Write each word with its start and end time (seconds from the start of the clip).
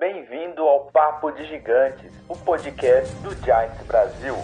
Bem-vindo 0.00 0.62
ao 0.62 0.86
Papo 0.86 1.30
de 1.30 1.44
Gigantes, 1.46 2.10
o 2.26 2.34
podcast 2.34 3.14
do 3.16 3.34
Giants 3.44 3.86
Brasil. 3.86 4.34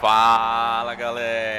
Fala 0.00 0.94
galera! 0.94 1.53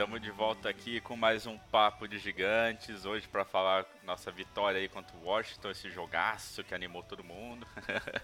Estamos 0.00 0.22
de 0.22 0.30
volta 0.30 0.66
aqui 0.70 0.98
com 0.98 1.14
mais 1.14 1.44
um 1.44 1.58
Papo 1.58 2.08
de 2.08 2.16
Gigantes. 2.16 3.04
Hoje 3.04 3.28
para 3.28 3.44
falar 3.44 3.84
nossa 4.02 4.30
vitória 4.30 4.80
aí 4.80 4.88
contra 4.88 5.14
o 5.14 5.24
Washington, 5.26 5.70
esse 5.70 5.90
jogaço 5.90 6.64
que 6.64 6.74
animou 6.74 7.02
todo 7.02 7.22
mundo. 7.22 7.66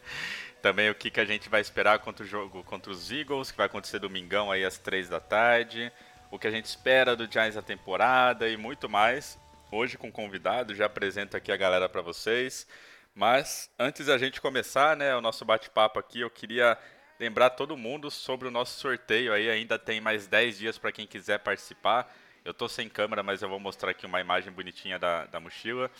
Também 0.62 0.88
o 0.88 0.94
que, 0.94 1.10
que 1.10 1.20
a 1.20 1.24
gente 1.26 1.50
vai 1.50 1.60
esperar 1.60 1.98
contra 1.98 2.24
o 2.24 2.26
jogo 2.26 2.64
contra 2.64 2.90
os 2.90 3.12
Eagles, 3.12 3.50
que 3.50 3.58
vai 3.58 3.66
acontecer 3.66 3.98
domingão 3.98 4.50
aí 4.50 4.64
às 4.64 4.78
3 4.78 5.10
da 5.10 5.20
tarde. 5.20 5.92
O 6.30 6.38
que 6.38 6.46
a 6.46 6.50
gente 6.50 6.64
espera 6.64 7.14
do 7.14 7.30
Giants 7.30 7.56
na 7.56 7.62
temporada 7.62 8.48
e 8.48 8.56
muito 8.56 8.88
mais. 8.88 9.38
Hoje 9.70 9.98
com 9.98 10.10
convidado, 10.10 10.74
já 10.74 10.86
apresento 10.86 11.36
aqui 11.36 11.52
a 11.52 11.58
galera 11.58 11.90
para 11.90 12.00
vocês. 12.00 12.66
Mas 13.14 13.70
antes 13.78 14.06
da 14.06 14.16
gente 14.16 14.40
começar, 14.40 14.96
né, 14.96 15.14
o 15.14 15.20
nosso 15.20 15.44
bate-papo 15.44 15.98
aqui, 15.98 16.20
eu 16.20 16.30
queria 16.30 16.78
lembrar 17.18 17.50
todo 17.50 17.76
mundo 17.76 18.10
sobre 18.10 18.48
o 18.48 18.50
nosso 18.50 18.78
sorteio 18.78 19.32
aí. 19.32 19.50
Ainda 19.50 19.78
tem 19.78 20.00
mais 20.00 20.26
10 20.26 20.58
dias 20.58 20.78
para 20.78 20.92
quem 20.92 21.06
quiser 21.06 21.38
participar. 21.38 22.14
Eu 22.44 22.54
tô 22.54 22.68
sem 22.68 22.88
câmera, 22.88 23.22
mas 23.22 23.42
eu 23.42 23.48
vou 23.48 23.58
mostrar 23.58 23.90
aqui 23.90 24.06
uma 24.06 24.20
imagem 24.20 24.52
bonitinha 24.52 24.98
da, 24.98 25.24
da 25.26 25.40
mochila. 25.40 25.90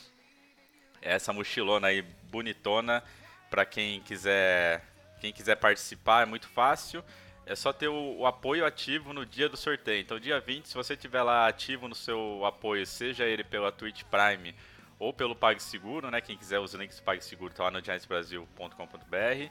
Essa 1.03 1.33
mochilona 1.33 1.89
aí 1.89 2.03
bonitona 2.03 3.03
para 3.50 3.64
quem 3.64 4.00
quiser 4.00 4.83
quem 5.20 5.33
quiser 5.33 5.56
participar 5.56 6.23
é 6.23 6.27
muito 6.27 6.47
fácil. 6.47 7.03
É 7.47 7.55
só 7.55 7.73
ter 7.73 7.89
o, 7.89 8.19
o, 8.19 8.27
apoio 8.27 8.67
ativo 8.67 9.12
no 9.12 9.25
dia 9.25 9.48
do 9.48 9.56
sorteio. 9.56 10.01
Então, 10.01 10.19
dia 10.19 10.39
20, 10.41 10.69
se 10.69 10.75
você 10.75 10.97
tiver 10.97 11.23
lá 11.23 11.47
ativo 11.47 11.89
no 11.89 11.95
seu 11.95 12.45
apoio, 12.45 12.84
seja 12.84 13.25
ele 13.25 13.45
pela 13.45 13.70
Twitch 13.73 14.03
Prime 14.05 14.55
ou 14.98 15.12
pelo 15.12 15.34
PagSeguro, 15.34 16.11
né? 16.11 16.20
Quem 16.20 16.36
quiser 16.36 16.58
os 16.58 16.75
links 16.75 16.98
do 16.98 17.03
PagSeguro 17.05 17.55
tá 17.55 17.64
lá 17.64 17.70
no 17.70 17.84
giantsbrasil.com.br. 17.84 19.51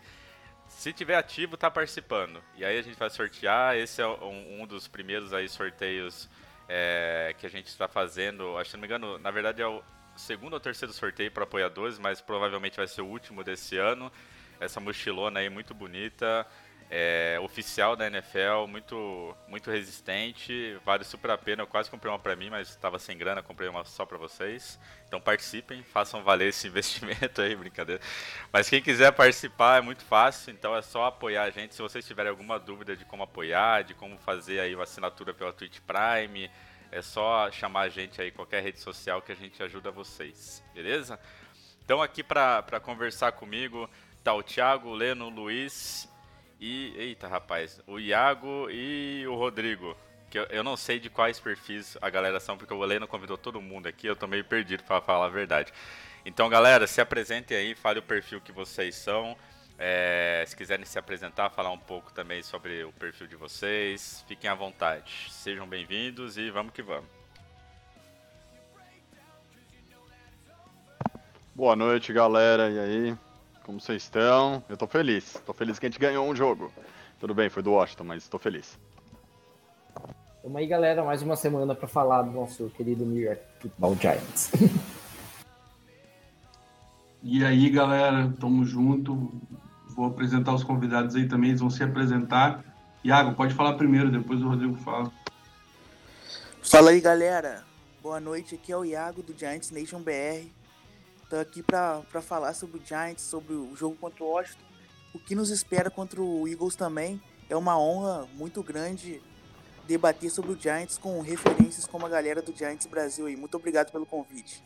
Se 0.67 0.91
tiver 0.93 1.15
ativo, 1.15 1.57
tá 1.57 1.69
participando. 1.71 2.43
E 2.55 2.65
aí 2.65 2.77
a 2.77 2.81
gente 2.81 2.97
vai 2.97 3.09
sortear. 3.09 3.75
Esse 3.75 4.01
é 4.01 4.07
um, 4.07 4.61
um 4.61 4.67
dos 4.67 4.87
primeiros 4.87 5.33
aí 5.33 5.47
sorteios 5.47 6.29
é, 6.67 7.35
que 7.37 7.45
a 7.45 7.49
gente 7.49 7.67
está 7.67 7.87
fazendo. 7.87 8.57
Acho 8.57 8.71
que 8.71 8.77
não 8.77 8.81
me 8.81 8.87
engano, 8.87 9.17
na 9.19 9.31
verdade 9.31 9.61
é 9.61 9.67
o 9.67 9.81
segundo 10.15 10.53
ou 10.53 10.59
terceiro 10.59 10.93
sorteio 10.93 11.31
para 11.31 11.43
apoiadores, 11.43 11.99
mas 11.99 12.21
provavelmente 12.21 12.77
vai 12.77 12.87
ser 12.87 13.01
o 13.01 13.07
último 13.07 13.43
desse 13.43 13.77
ano. 13.77 14.11
Essa 14.59 14.79
mochilona 14.79 15.39
aí 15.39 15.49
muito 15.49 15.73
bonita. 15.73 16.47
É, 16.87 17.39
oficial 17.41 17.95
da 17.95 18.05
NFL, 18.05 18.67
muito 18.67 19.35
muito 19.47 19.71
resistente, 19.71 20.77
vale 20.85 21.03
super 21.03 21.31
a 21.31 21.37
pena. 21.37 21.63
Eu 21.63 21.67
quase 21.67 21.89
comprei 21.89 22.11
uma 22.11 22.19
para 22.19 22.35
mim, 22.35 22.49
mas 22.51 22.69
estava 22.69 22.99
sem 22.99 23.17
grana, 23.17 23.41
comprei 23.41 23.67
uma 23.67 23.83
só 23.83 24.05
para 24.05 24.17
vocês. 24.17 24.79
Então 25.07 25.19
participem, 25.19 25.81
façam 25.81 26.23
valer 26.23 26.49
esse 26.49 26.67
investimento 26.69 27.41
aí, 27.41 27.55
brincadeira. 27.55 28.01
Mas 28.53 28.69
quem 28.69 28.81
quiser 28.81 29.11
participar 29.11 29.79
é 29.79 29.81
muito 29.81 30.03
fácil, 30.03 30.51
então 30.51 30.75
é 30.75 30.81
só 30.83 31.05
apoiar 31.05 31.43
a 31.43 31.49
gente. 31.49 31.73
Se 31.73 31.81
vocês 31.81 32.05
tiverem 32.05 32.29
alguma 32.29 32.59
dúvida 32.59 32.95
de 32.95 33.03
como 33.03 33.23
apoiar, 33.23 33.83
de 33.83 33.95
como 33.95 34.17
fazer 34.19 34.59
aí 34.59 34.75
uma 34.75 34.83
assinatura 34.83 35.33
pela 35.33 35.51
Twitch 35.51 35.79
Prime, 35.79 36.51
é 36.91 37.01
só 37.01 37.49
chamar 37.51 37.81
a 37.81 37.89
gente 37.89 38.21
aí 38.21 38.29
qualquer 38.29 38.61
rede 38.61 38.79
social 38.79 39.21
que 39.21 39.31
a 39.31 39.35
gente 39.35 39.61
ajuda 39.61 39.89
vocês, 39.89 40.63
beleza? 40.73 41.19
Então 41.83 42.01
aqui 42.01 42.23
para 42.23 42.79
conversar 42.79 43.31
comigo 43.31 43.89
tá 44.23 44.33
o 44.33 44.41
Thiago, 44.41 44.89
o 44.89 44.93
Leno, 44.95 45.25
o 45.25 45.29
Luiz 45.29 46.07
e. 46.59 46.93
Eita, 46.97 47.27
rapaz. 47.27 47.81
O 47.87 47.99
Iago 47.99 48.69
e 48.69 49.25
o 49.27 49.35
Rodrigo. 49.35 49.95
Que 50.29 50.39
eu, 50.39 50.43
eu, 50.45 50.63
não 50.63 50.75
sei 50.75 50.99
de 50.99 51.09
quais 51.09 51.39
perfis 51.39 51.97
a 52.01 52.09
galera 52.09 52.39
são, 52.39 52.57
porque 52.57 52.73
o 52.73 52.83
Heleno 52.83 53.07
convidou 53.07 53.37
todo 53.37 53.61
mundo 53.61 53.87
aqui, 53.87 54.07
eu 54.07 54.15
tô 54.15 54.27
meio 54.27 54.43
perdido 54.43 54.83
para 54.83 54.99
falar 55.01 55.27
a 55.27 55.29
verdade. 55.29 55.71
Então, 56.25 56.49
galera, 56.49 56.87
se 56.87 56.99
apresentem 56.99 57.55
aí, 57.55 57.75
fale 57.75 57.99
o 57.99 58.03
perfil 58.03 58.41
que 58.41 58.51
vocês 58.51 58.95
são. 58.95 59.37
É, 59.77 60.43
se 60.47 60.55
quiserem 60.55 60.85
se 60.85 60.97
apresentar, 60.97 61.49
falar 61.49 61.71
um 61.71 61.77
pouco 61.77 62.11
também 62.13 62.41
sobre 62.41 62.83
o 62.83 62.91
perfil 62.93 63.27
de 63.27 63.35
vocês, 63.35 64.23
fiquem 64.27 64.49
à 64.49 64.55
vontade. 64.55 65.27
Sejam 65.29 65.67
bem-vindos 65.67 66.37
e 66.37 66.49
vamos 66.49 66.73
que 66.73 66.81
vamos. 66.81 67.09
Boa 71.53 71.75
noite, 71.75 72.11
galera. 72.11 72.69
E 72.69 72.79
aí? 72.79 73.24
Como 73.65 73.81
vocês 73.81 74.03
estão? 74.03 74.63
Eu 74.69 74.77
tô 74.77 74.85
feliz. 74.85 75.41
Tô 75.43 75.51
feliz 75.51 75.79
que 75.79 75.87
a 75.87 75.89
gente 75.89 75.97
ganhou 75.97 76.29
um 76.29 76.35
jogo. 76.35 76.71
Tudo 77.19 77.33
bem, 77.33 77.49
foi 77.49 77.63
do 77.63 77.71
Washington, 77.71 78.03
mas 78.03 78.27
tô 78.27 78.37
feliz. 78.37 78.77
Tamo 80.43 80.55
aí, 80.59 80.67
galera. 80.67 81.03
Mais 81.03 81.23
uma 81.23 81.35
semana 81.35 81.73
para 81.73 81.87
falar 81.87 82.21
do 82.21 82.29
nosso 82.29 82.69
querido 82.77 83.03
New 83.03 83.23
York 83.23 83.41
Football 83.59 83.95
Giants. 83.95 84.51
E 87.27 87.43
aí, 87.43 87.71
galera, 87.71 88.31
tamo 88.39 88.63
junto. 88.63 89.31
Vou 89.95 90.05
apresentar 90.05 90.53
os 90.53 90.63
convidados 90.63 91.15
aí 91.15 91.27
também, 91.27 91.49
eles 91.49 91.59
vão 91.59 91.71
se 91.71 91.81
apresentar. 91.81 92.63
Iago, 93.03 93.33
pode 93.33 93.55
falar 93.55 93.73
primeiro, 93.73 94.11
depois 94.11 94.43
o 94.43 94.47
Rodrigo 94.47 94.75
fala. 94.75 95.11
Fala 96.61 96.91
aí, 96.91 97.01
galera. 97.01 97.63
Boa 98.03 98.19
noite, 98.19 98.53
aqui 98.53 98.71
é 98.71 98.77
o 98.77 98.85
Iago 98.85 99.23
do 99.23 99.35
Giants 99.35 99.71
Nation 99.71 100.03
BR. 100.03 100.45
Tô 101.29 101.37
aqui 101.37 101.63
para 101.63 102.03
falar 102.21 102.53
sobre 102.53 102.77
o 102.77 102.81
Giants, 102.85 103.23
sobre 103.23 103.53
o 103.53 103.75
jogo 103.75 103.95
contra 103.95 104.23
o 104.23 104.27
Washington. 104.27 104.63
O 105.13 105.19
que 105.19 105.33
nos 105.33 105.49
espera 105.49 105.89
contra 105.89 106.21
o 106.21 106.47
Eagles 106.47 106.75
também. 106.75 107.21
É 107.49 107.55
uma 107.55 107.79
honra 107.79 108.27
muito 108.33 108.61
grande 108.61 109.21
debater 109.87 110.29
sobre 110.29 110.51
o 110.51 110.59
Giants 110.59 110.97
com 110.97 111.21
referências 111.21 111.87
como 111.87 112.05
a 112.05 112.09
galera 112.09 112.41
do 112.41 112.55
Giants 112.55 112.85
Brasil 112.85 113.25
aí. 113.25 113.35
Muito 113.35 113.55
obrigado 113.55 113.91
pelo 113.91 114.05
convite. 114.05 114.63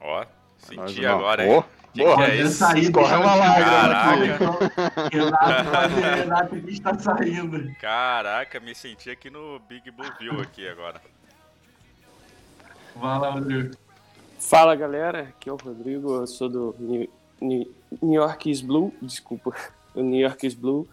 Ó, 0.00 0.24
senti 0.58 1.04
agora, 1.04 1.46
hein? 1.46 1.58
Oh, 1.58 1.62
que 1.92 2.02
boa, 2.02 2.16
que 2.16 2.22
é 2.22 2.36
isso? 2.36 2.58
Saído, 2.58 2.92
Corre 2.92 3.16
uma. 3.16 3.34
Renato, 6.14 6.56
está 6.68 6.98
saindo. 6.98 7.74
Caraca, 7.80 8.58
me 8.60 8.74
senti 8.74 9.10
aqui 9.10 9.30
no 9.30 9.58
Big 9.60 9.90
Blue 9.90 10.12
View 10.18 10.40
aqui 10.40 10.66
agora. 10.68 11.00
Vai 12.96 13.18
lá, 13.18 13.30
Rodrigo. 13.30 13.89
Fala 14.40 14.74
galera, 14.74 15.20
aqui 15.20 15.50
é 15.50 15.52
o 15.52 15.56
Rodrigo, 15.56 16.14
eu 16.14 16.26
sou 16.26 16.48
do 16.48 16.74
New, 16.78 17.08
New, 17.40 18.14
York 18.14 18.50
is 18.50 18.62
Blue, 18.62 18.92
desculpa, 19.00 19.54
o 19.94 20.00
New 20.00 20.18
York 20.18 20.46
is 20.46 20.54
Blue. 20.54 20.88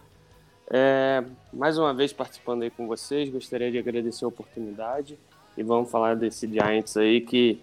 É, 0.70 1.24
mais 1.50 1.78
uma 1.78 1.94
vez 1.94 2.12
participando 2.12 2.62
aí 2.62 2.70
com 2.70 2.86
vocês, 2.86 3.30
gostaria 3.30 3.72
de 3.72 3.78
agradecer 3.78 4.26
a 4.26 4.28
oportunidade 4.28 5.18
e 5.56 5.62
vamos 5.62 5.90
falar 5.90 6.14
desse 6.14 6.46
Giants 6.46 6.96
aí 6.98 7.22
que 7.22 7.60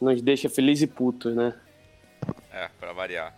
nos 0.00 0.22
deixa 0.22 0.48
felizes 0.48 0.84
e 0.84 0.86
putos, 0.86 1.36
né? 1.36 1.54
É, 2.50 2.68
pra 2.80 2.94
variar. 2.94 3.36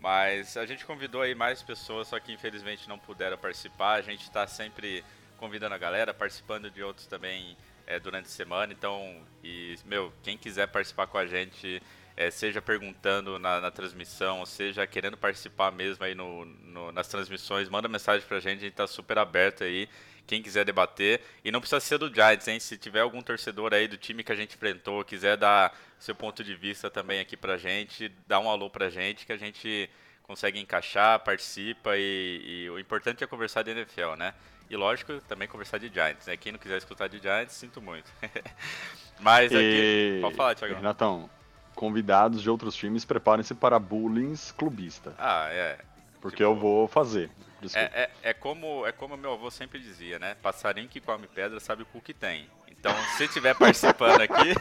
Mas 0.00 0.56
a 0.56 0.66
gente 0.66 0.84
convidou 0.84 1.22
aí 1.22 1.34
mais 1.34 1.62
pessoas, 1.62 2.08
só 2.08 2.18
que 2.18 2.32
infelizmente 2.32 2.88
não 2.88 2.98
puderam 2.98 3.38
participar. 3.38 3.94
A 3.94 4.02
gente 4.02 4.28
tá 4.32 4.46
sempre 4.48 5.04
convidando 5.38 5.76
a 5.76 5.78
galera, 5.78 6.12
participando 6.12 6.70
de 6.70 6.82
outros 6.82 7.06
também 7.06 7.56
é, 7.86 7.98
durante 7.98 8.26
a 8.26 8.30
semana. 8.30 8.72
Então, 8.72 9.22
e, 9.42 9.76
meu, 9.84 10.12
quem 10.22 10.36
quiser 10.36 10.68
participar 10.68 11.06
com 11.06 11.18
a 11.18 11.26
gente, 11.26 11.82
é, 12.16 12.30
seja 12.30 12.62
perguntando 12.62 13.38
na, 13.38 13.60
na, 13.60 13.70
transmissão, 13.70 14.44
seja 14.46 14.86
querendo 14.86 15.16
participar 15.16 15.72
mesmo 15.72 16.04
aí 16.04 16.14
no, 16.14 16.44
no, 16.44 16.92
nas 16.92 17.08
transmissões, 17.08 17.68
manda 17.68 17.88
mensagem 17.88 18.26
pra 18.26 18.40
gente, 18.40 18.58
a 18.58 18.62
gente 18.62 18.74
tá 18.74 18.86
super 18.86 19.18
aberto 19.18 19.64
aí. 19.64 19.88
Quem 20.26 20.42
quiser 20.42 20.64
debater. 20.64 21.20
E 21.44 21.52
não 21.52 21.60
precisa 21.60 21.80
ser 21.80 21.98
do 21.98 22.12
Giants, 22.12 22.48
hein? 22.48 22.58
Se 22.58 22.78
tiver 22.78 23.00
algum 23.00 23.20
torcedor 23.20 23.74
aí 23.74 23.86
do 23.86 23.98
time 23.98 24.24
que 24.24 24.32
a 24.32 24.34
gente 24.34 24.54
enfrentou, 24.56 25.04
quiser 25.04 25.36
dar 25.36 25.78
seu 25.98 26.14
ponto 26.14 26.42
de 26.42 26.54
vista 26.54 26.90
também 26.90 27.20
aqui 27.20 27.36
pra 27.36 27.58
gente, 27.58 28.10
dá 28.26 28.38
um 28.38 28.48
alô 28.48 28.70
pra 28.70 28.88
gente 28.88 29.26
que 29.26 29.32
a 29.32 29.36
gente 29.36 29.90
consegue 30.24 30.58
encaixar, 30.58 31.20
participa 31.20 31.96
e, 31.96 32.42
e 32.44 32.70
o 32.70 32.78
importante 32.78 33.22
é 33.22 33.26
conversar 33.26 33.62
de 33.62 33.70
NFL, 33.70 34.14
né? 34.16 34.34
E 34.68 34.76
lógico, 34.76 35.20
também 35.28 35.46
conversar 35.46 35.78
de 35.78 35.88
Giants, 35.88 36.26
né? 36.26 36.36
Quem 36.36 36.52
não 36.52 36.58
quiser 36.58 36.78
escutar 36.78 37.08
de 37.08 37.18
Giants, 37.18 37.52
sinto 37.52 37.80
muito. 37.80 38.10
Mas 39.20 39.52
aqui. 39.52 40.16
E... 40.18 40.20
Pode 40.20 40.34
falar, 40.34 40.54
Thiago. 40.54 40.74
Renatão, 40.74 41.30
convidados 41.74 42.42
de 42.42 42.50
outros 42.50 42.74
times, 42.74 43.04
preparem-se 43.04 43.54
para 43.54 43.78
bullying 43.78 44.34
clubista. 44.56 45.14
Ah, 45.18 45.48
é. 45.50 45.78
Porque 46.20 46.38
Tipo, 46.38 46.50
eu 46.50 46.54
vou 46.56 46.88
fazer. 46.88 47.30
É, 47.74 48.02
é, 48.02 48.10
é 48.30 48.34
como 48.34 48.86
é 48.86 48.92
como 48.92 49.16
meu 49.16 49.32
avô 49.32 49.50
sempre 49.50 49.78
dizia, 49.78 50.18
né? 50.18 50.36
Passarinho 50.42 50.88
que 50.88 51.00
come 51.00 51.26
pedra 51.26 51.58
sabe 51.60 51.82
o 51.82 51.86
cu 51.86 52.00
que 52.00 52.12
tem. 52.12 52.48
Então, 52.84 52.94
se 53.16 53.26
tiver 53.28 53.54
participando 53.54 54.20
aqui, 54.20 54.52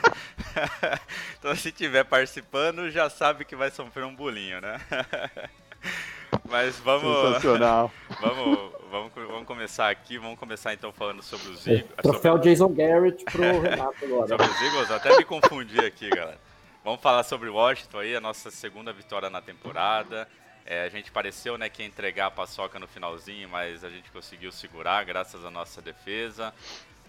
então 1.38 1.54
se 1.58 1.74
tiver 1.74 2.06
participando, 2.06 2.90
já 2.90 3.10
sabe 3.10 3.44
que 3.44 3.54
vai 3.54 3.70
sofrer 3.70 4.06
um 4.06 4.16
bolinho, 4.16 4.62
né? 4.62 4.80
Mas 6.50 6.80
vamos, 6.80 7.28
Sensacional. 7.28 7.92
vamos, 8.22 8.72
vamos, 8.90 9.12
vamos 9.14 9.46
começar 9.46 9.90
aqui, 9.90 10.18
vamos 10.18 10.40
começar 10.40 10.74
então 10.74 10.94
falando 10.94 11.22
sobre 11.22 11.50
os 11.50 11.68
É, 11.68 11.74
Eagles. 11.74 11.96
troféu 12.02 12.38
Jason 12.38 12.70
Garrett 12.70 13.26
pro 13.26 13.60
Renato 13.60 14.06
agora. 14.06 14.28
Sobre 14.30 14.48
os 14.48 14.62
Eagles, 14.62 14.92
até 14.92 15.18
me 15.18 15.26
confundi 15.26 15.80
aqui, 15.82 16.10
galera. 16.10 16.40
Vamos 16.82 17.02
falar 17.02 17.24
sobre 17.24 17.50
o 17.50 17.56
Washington 17.56 18.00
aí, 18.00 18.16
a 18.16 18.22
nossa 18.22 18.50
segunda 18.50 18.94
vitória 18.94 19.30
na 19.30 19.42
temporada. 19.42 20.30
É, 20.66 20.86
a 20.86 20.90
gente 20.90 21.12
pareceu 21.12 21.58
né, 21.58 21.68
que 21.68 21.82
ia 21.82 21.88
entregar 21.90 22.28
a 22.28 22.32
paçoca 22.32 22.80
no 22.80 22.88
finalzinho, 22.88 23.50
mas 23.50 23.84
a 23.84 23.90
gente 23.90 24.10
conseguiu 24.12 24.50
segurar 24.50 25.04
graças 25.04 25.44
à 25.44 25.52
nossa 25.52 25.82
defesa. 25.82 26.54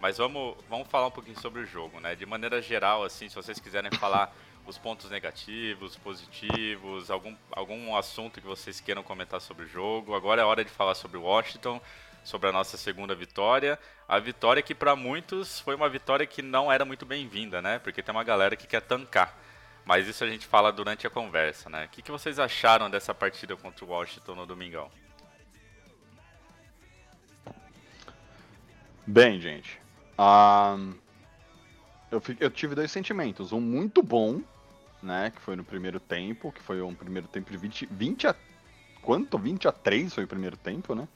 Mas 0.05 0.19
vamos, 0.19 0.55
vamos 0.69 0.87
falar 0.89 1.07
um 1.07 1.11
pouquinho 1.11 1.41
sobre 1.41 1.63
o 1.63 1.67
jogo, 1.67 1.99
né? 1.99 2.15
De 2.15 2.27
maneira 2.27 2.61
geral, 2.61 3.05
assim, 3.05 3.27
se 3.27 3.35
vocês 3.35 3.59
quiserem 3.59 3.91
falar 3.93 4.37
os 4.67 4.77
pontos 4.77 5.09
negativos, 5.09 5.97
positivos, 5.97 7.11
algum, 7.11 7.35
algum 7.51 7.97
assunto 7.97 8.39
que 8.39 8.47
vocês 8.47 8.83
queiram 8.83 9.03
comentar 9.03 9.41
sobre 9.41 9.65
o 9.65 9.67
jogo. 9.67 10.15
Agora 10.15 10.43
é 10.43 10.45
hora 10.45 10.63
de 10.63 10.71
falar 10.71 10.95
sobre 10.95 11.17
Washington, 11.17 11.81
sobre 12.23 12.51
a 12.51 12.53
nossa 12.53 12.77
segunda 12.77 13.15
vitória. 13.15 13.79
A 14.07 14.19
vitória 14.19 14.63
que 14.63 14.75
para 14.75 14.95
muitos 14.95 15.59
foi 15.61 15.75
uma 15.75 15.89
vitória 15.89 16.27
que 16.27 16.43
não 16.43 16.71
era 16.71 16.85
muito 16.85 17.07
bem-vinda, 17.07 17.63
né? 17.63 17.79
Porque 17.79 18.03
tem 18.03 18.15
uma 18.15 18.25
galera 18.25 18.55
que 18.57 18.67
quer 18.67 18.83
tancar. 18.83 19.35
Mas 19.87 20.07
isso 20.07 20.23
a 20.23 20.29
gente 20.29 20.47
fala 20.47 20.71
durante 20.71 21.07
a 21.07 21.11
conversa, 21.11 21.71
né? 21.71 21.87
O 21.87 21.89
que, 21.89 22.03
que 22.03 22.11
vocês 22.11 22.39
acharam 22.39 22.91
dessa 22.91 23.15
partida 23.15 23.57
contra 23.57 23.83
o 23.83 23.89
Washington 23.89 24.35
no 24.35 24.45
domingão? 24.45 24.91
Bem, 29.07 29.41
gente. 29.41 29.83
Ahn, 30.19 30.93
eu, 32.11 32.23
eu 32.41 32.51
tive 32.51 32.75
dois 32.75 32.91
sentimentos. 32.91 33.53
Um 33.53 33.61
muito 33.61 34.03
bom, 34.03 34.41
né? 35.03 35.31
Que 35.35 35.41
foi 35.41 35.57
no 35.57 35.65
primeiro 35.65 35.99
tempo, 35.99 36.53
que 36.53 36.63
foi 36.63 36.81
um 36.83 36.95
primeiro 36.95 37.29
tempo 37.29 37.51
de 37.51 37.57
20, 37.57 37.87
20 37.87 38.27
a. 38.27 38.35
Quanto? 39.03 39.37
20 39.39 39.69
a 39.69 39.73
3 39.73 40.15
foi 40.15 40.25
o 40.25 40.29
primeiro 40.29 40.57
tempo, 40.57 40.95
né? 40.95 41.07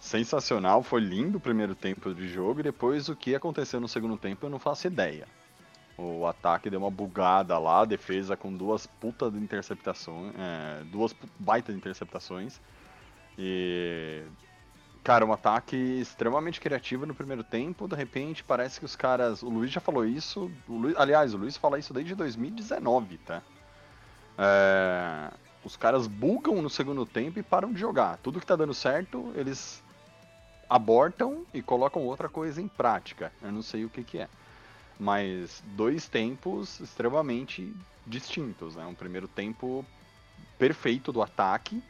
Sensacional, 0.00 0.82
foi 0.82 1.00
lindo 1.00 1.38
o 1.38 1.40
primeiro 1.40 1.74
tempo 1.74 2.14
de 2.14 2.28
jogo 2.28 2.60
e 2.60 2.62
depois 2.62 3.08
o 3.08 3.16
que 3.16 3.34
aconteceu 3.34 3.80
no 3.80 3.88
segundo 3.88 4.16
tempo 4.16 4.46
eu 4.46 4.50
não 4.50 4.58
faço 4.58 4.86
ideia. 4.86 5.26
O 5.96 6.24
ataque 6.26 6.70
deu 6.70 6.78
uma 6.78 6.90
bugada 6.90 7.58
lá, 7.58 7.80
a 7.80 7.84
defesa 7.84 8.36
com 8.36 8.56
duas 8.56 8.86
putas 8.86 9.32
de 9.32 9.38
interceptações, 9.40 10.32
é, 10.38 10.84
duas 10.84 11.12
pu- 11.12 11.28
baita 11.38 11.72
de 11.72 11.78
interceptações. 11.78 12.60
E 13.36 14.22
Cara, 15.02 15.24
um 15.24 15.32
ataque 15.32 15.76
extremamente 15.76 16.60
criativo 16.60 17.06
no 17.06 17.14
primeiro 17.14 17.42
tempo. 17.42 17.88
De 17.88 17.96
repente, 17.96 18.44
parece 18.44 18.78
que 18.78 18.84
os 18.84 18.94
caras. 18.94 19.42
O 19.42 19.48
Luiz 19.48 19.70
já 19.70 19.80
falou 19.80 20.04
isso. 20.04 20.50
O 20.68 20.76
Luiz- 20.76 20.96
aliás, 20.96 21.32
o 21.34 21.38
Luiz 21.38 21.56
fala 21.56 21.78
isso 21.78 21.94
desde 21.94 22.14
2019, 22.14 23.18
tá? 23.18 23.42
É, 24.36 25.30
Os 25.64 25.76
caras 25.76 26.06
bugam 26.06 26.62
no 26.62 26.70
segundo 26.70 27.04
tempo 27.04 27.38
e 27.38 27.42
param 27.42 27.72
de 27.72 27.80
jogar. 27.80 28.18
Tudo 28.18 28.40
que 28.40 28.46
tá 28.46 28.56
dando 28.56 28.72
certo, 28.74 29.32
eles 29.34 29.82
abortam 30.68 31.46
e 31.52 31.62
colocam 31.62 32.02
outra 32.04 32.28
coisa 32.28 32.60
em 32.60 32.68
prática. 32.68 33.32
Eu 33.42 33.52
não 33.52 33.62
sei 33.62 33.84
o 33.84 33.90
que, 33.90 34.04
que 34.04 34.18
é. 34.18 34.28
Mas 34.98 35.62
dois 35.66 36.08
tempos 36.08 36.80
extremamente 36.80 37.74
distintos. 38.06 38.76
Né? 38.76 38.86
Um 38.86 38.94
primeiro 38.94 39.28
tempo 39.28 39.84
perfeito 40.58 41.12
do 41.12 41.22
ataque, 41.22 41.82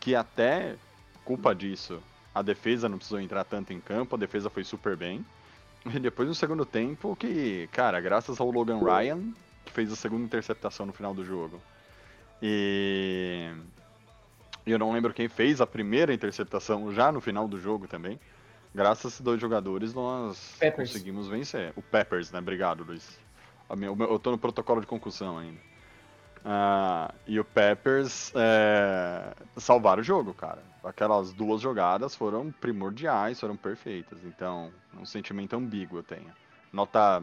que 0.00 0.14
até 0.14 0.76
culpa 1.24 1.54
disso 1.54 2.02
a 2.34 2.42
defesa 2.42 2.88
não 2.88 2.98
precisou 2.98 3.20
entrar 3.20 3.44
tanto 3.44 3.72
em 3.72 3.80
campo, 3.80 4.16
a 4.16 4.18
defesa 4.18 4.50
foi 4.50 4.64
super 4.64 4.96
bem. 4.96 5.24
E 5.94 5.98
depois 5.98 6.26
no 6.26 6.34
segundo 6.34 6.64
tempo, 6.64 7.14
que, 7.14 7.68
cara, 7.70 8.00
graças 8.00 8.40
ao 8.40 8.50
Logan 8.50 8.78
Ryan, 8.78 9.20
que 9.64 9.72
fez 9.72 9.92
a 9.92 9.96
segunda 9.96 10.24
interceptação 10.24 10.86
no 10.86 10.92
final 10.92 11.14
do 11.14 11.24
jogo. 11.24 11.60
E 12.42 13.50
eu 14.66 14.78
não 14.78 14.92
lembro 14.92 15.12
quem 15.12 15.28
fez 15.28 15.60
a 15.60 15.66
primeira 15.66 16.12
interceptação 16.12 16.92
já 16.92 17.12
no 17.12 17.20
final 17.20 17.46
do 17.46 17.60
jogo 17.60 17.86
também. 17.86 18.18
Graças 18.74 19.04
a 19.04 19.08
esses 19.08 19.20
dois 19.20 19.40
jogadores, 19.40 19.94
nós 19.94 20.56
Peppers. 20.58 20.90
conseguimos 20.90 21.28
vencer. 21.28 21.72
O 21.76 21.82
Peppers, 21.82 22.32
né? 22.32 22.40
Obrigado, 22.40 22.82
Luiz. 22.82 23.18
Eu 23.70 24.18
tô 24.18 24.30
no 24.30 24.38
protocolo 24.38 24.80
de 24.80 24.86
concussão 24.86 25.38
ainda. 25.38 25.60
Ah, 26.44 27.14
e 27.26 27.38
o 27.38 27.44
Peppers 27.44 28.32
é, 28.34 29.32
salvaram 29.56 30.00
o 30.00 30.04
jogo, 30.04 30.34
cara. 30.34 30.62
Aquelas 30.84 31.32
duas 31.32 31.60
jogadas 31.60 32.14
foram 32.14 32.52
primordiais, 32.52 33.40
foram 33.40 33.56
perfeitas. 33.56 34.18
Então, 34.24 34.70
um 34.98 35.06
sentimento 35.06 35.56
ambíguo 35.56 35.98
eu 35.98 36.02
tenho. 36.02 36.30
Nota 36.72 37.22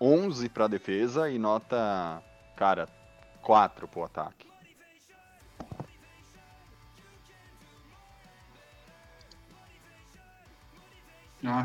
11 0.00 0.48
pra 0.48 0.68
defesa 0.68 1.28
e 1.30 1.38
nota, 1.38 2.22
cara, 2.56 2.88
4 3.42 3.88
pro 3.88 4.04
ataque. 4.04 4.46
Ah, 11.44 11.62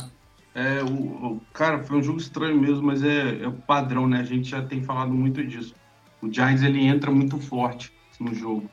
é, 0.53 0.83
o, 0.83 1.35
o- 1.35 1.41
cara, 1.53 1.83
foi 1.83 1.97
um 1.97 2.03
jogo 2.03 2.19
estranho 2.19 2.59
mesmo, 2.59 2.83
mas 2.83 3.03
é, 3.03 3.43
é 3.43 3.47
o 3.47 3.53
padrão, 3.53 4.07
né? 4.07 4.19
A 4.19 4.23
gente 4.23 4.47
já 4.49 4.63
tem 4.63 4.83
falado 4.83 5.11
muito 5.11 5.45
disso. 5.45 5.73
O 6.21 6.31
Giants, 6.31 6.63
ele 6.63 6.85
entra 6.85 7.11
muito 7.11 7.39
forte 7.39 7.91
no 8.19 8.33
jogo. 8.33 8.69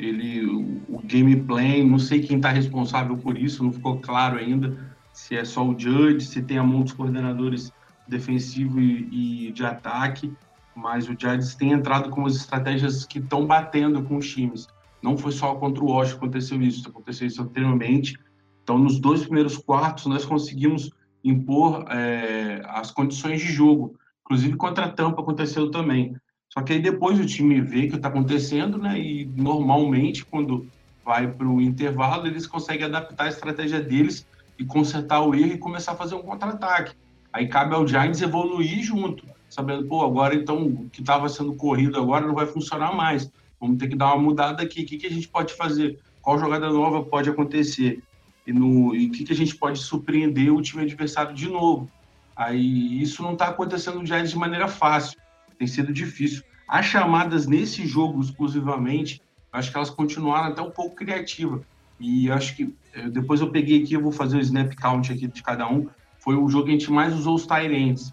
Ele, 0.00 0.46
o, 0.46 0.80
o 0.88 1.02
gameplay, 1.04 1.84
não 1.84 1.98
sei 1.98 2.20
quem 2.20 2.38
está 2.38 2.50
responsável 2.50 3.16
por 3.16 3.36
isso, 3.36 3.62
não 3.62 3.72
ficou 3.72 4.00
claro 4.00 4.38
ainda 4.38 4.76
se 5.12 5.36
é 5.36 5.44
só 5.44 5.66
o 5.66 5.78
Judge, 5.78 6.26
se 6.26 6.42
tem 6.42 6.58
a 6.58 6.64
mão 6.64 6.82
dos 6.82 6.92
coordenadores 6.92 7.72
defensivo 8.08 8.80
e, 8.80 9.48
e 9.48 9.52
de 9.52 9.64
ataque, 9.64 10.32
mas 10.74 11.08
o 11.08 11.16
Giants 11.18 11.54
tem 11.54 11.72
entrado 11.72 12.10
com 12.10 12.24
as 12.26 12.36
estratégias 12.36 13.04
que 13.04 13.18
estão 13.18 13.46
batendo 13.46 14.02
com 14.02 14.16
os 14.16 14.28
times. 14.28 14.66
Não 15.02 15.16
foi 15.16 15.32
só 15.32 15.54
contra 15.54 15.82
o 15.82 15.88
Washington 15.88 16.18
que 16.18 16.24
aconteceu 16.24 16.62
isso, 16.62 16.88
aconteceu 16.88 17.26
isso 17.26 17.42
anteriormente. 17.42 18.18
Então, 18.62 18.78
nos 18.78 18.98
dois 18.98 19.22
primeiros 19.22 19.56
quartos, 19.56 20.06
nós 20.06 20.24
conseguimos 20.24 20.90
impor 21.24 21.84
é, 21.90 22.62
as 22.66 22.90
condições 22.90 23.40
de 23.40 23.52
jogo. 23.52 23.96
Inclusive, 24.24 24.56
contra 24.56 24.86
a 24.86 24.90
Tampa 24.90 25.22
aconteceu 25.22 25.70
também. 25.70 26.14
Só 26.52 26.62
que 26.62 26.72
aí 26.72 26.80
depois 26.80 27.18
o 27.18 27.26
time 27.26 27.60
vê 27.60 27.86
o 27.86 27.90
que 27.90 27.96
está 27.96 28.08
acontecendo, 28.08 28.76
né? 28.76 28.98
E 28.98 29.24
normalmente, 29.36 30.24
quando 30.24 30.66
vai 31.04 31.28
para 31.28 31.46
o 31.46 31.60
intervalo, 31.60 32.26
eles 32.26 32.46
conseguem 32.46 32.86
adaptar 32.86 33.24
a 33.24 33.28
estratégia 33.28 33.80
deles 33.80 34.26
e 34.58 34.64
consertar 34.64 35.20
o 35.22 35.34
erro 35.34 35.54
e 35.54 35.58
começar 35.58 35.92
a 35.92 35.96
fazer 35.96 36.16
um 36.16 36.22
contra-ataque. 36.22 36.94
Aí 37.32 37.46
cabe 37.46 37.74
ao 37.74 37.86
Giants 37.86 38.20
evoluir 38.20 38.82
junto, 38.82 39.24
sabendo, 39.48 39.86
pô, 39.86 40.04
agora 40.04 40.34
então 40.34 40.66
o 40.66 40.90
que 40.90 41.00
estava 41.00 41.28
sendo 41.28 41.54
corrido 41.54 41.98
agora 41.98 42.26
não 42.26 42.34
vai 42.34 42.46
funcionar 42.46 42.94
mais. 42.94 43.30
Vamos 43.60 43.78
ter 43.78 43.88
que 43.88 43.96
dar 43.96 44.14
uma 44.14 44.22
mudada 44.22 44.62
aqui. 44.62 44.82
O 44.82 44.86
que, 44.86 44.98
que 44.98 45.06
a 45.06 45.10
gente 45.10 45.28
pode 45.28 45.54
fazer? 45.54 45.98
Qual 46.20 46.38
jogada 46.38 46.68
nova 46.68 47.04
pode 47.04 47.30
acontecer? 47.30 48.02
E 48.46 48.52
o 48.52 49.10
que, 49.12 49.24
que 49.24 49.32
a 49.32 49.36
gente 49.36 49.54
pode 49.54 49.78
surpreender 49.78 50.52
o 50.52 50.60
time 50.60 50.82
adversário 50.82 51.34
de 51.34 51.48
novo? 51.48 51.88
Aí 52.34 53.00
isso 53.00 53.22
não 53.22 53.34
está 53.34 53.48
acontecendo 53.48 54.00
no 54.00 54.06
Giants 54.06 54.30
de 54.30 54.38
maneira 54.38 54.66
fácil. 54.66 55.18
Tem 55.60 55.66
sido 55.66 55.92
difícil. 55.92 56.42
As 56.66 56.86
chamadas 56.86 57.46
nesse 57.46 57.86
jogo 57.86 58.18
exclusivamente, 58.18 59.20
acho 59.52 59.70
que 59.70 59.76
elas 59.76 59.90
continuaram 59.90 60.46
até 60.46 60.62
um 60.62 60.70
pouco 60.70 60.96
criativas. 60.96 61.60
E 62.00 62.30
acho 62.30 62.56
que 62.56 62.74
eh, 62.94 63.10
depois 63.10 63.42
eu 63.42 63.50
peguei 63.50 63.82
aqui, 63.82 63.92
eu 63.92 64.00
vou 64.00 64.10
fazer 64.10 64.38
o 64.38 64.40
snap 64.40 64.74
count 64.74 65.12
aqui 65.12 65.26
de 65.26 65.42
cada 65.42 65.70
um. 65.70 65.86
Foi 66.18 66.34
o 66.34 66.48
jogo 66.48 66.64
que 66.64 66.70
a 66.70 66.72
gente 66.72 66.90
mais 66.90 67.12
usou 67.12 67.34
os 67.34 67.46
Tyrants. 67.46 68.10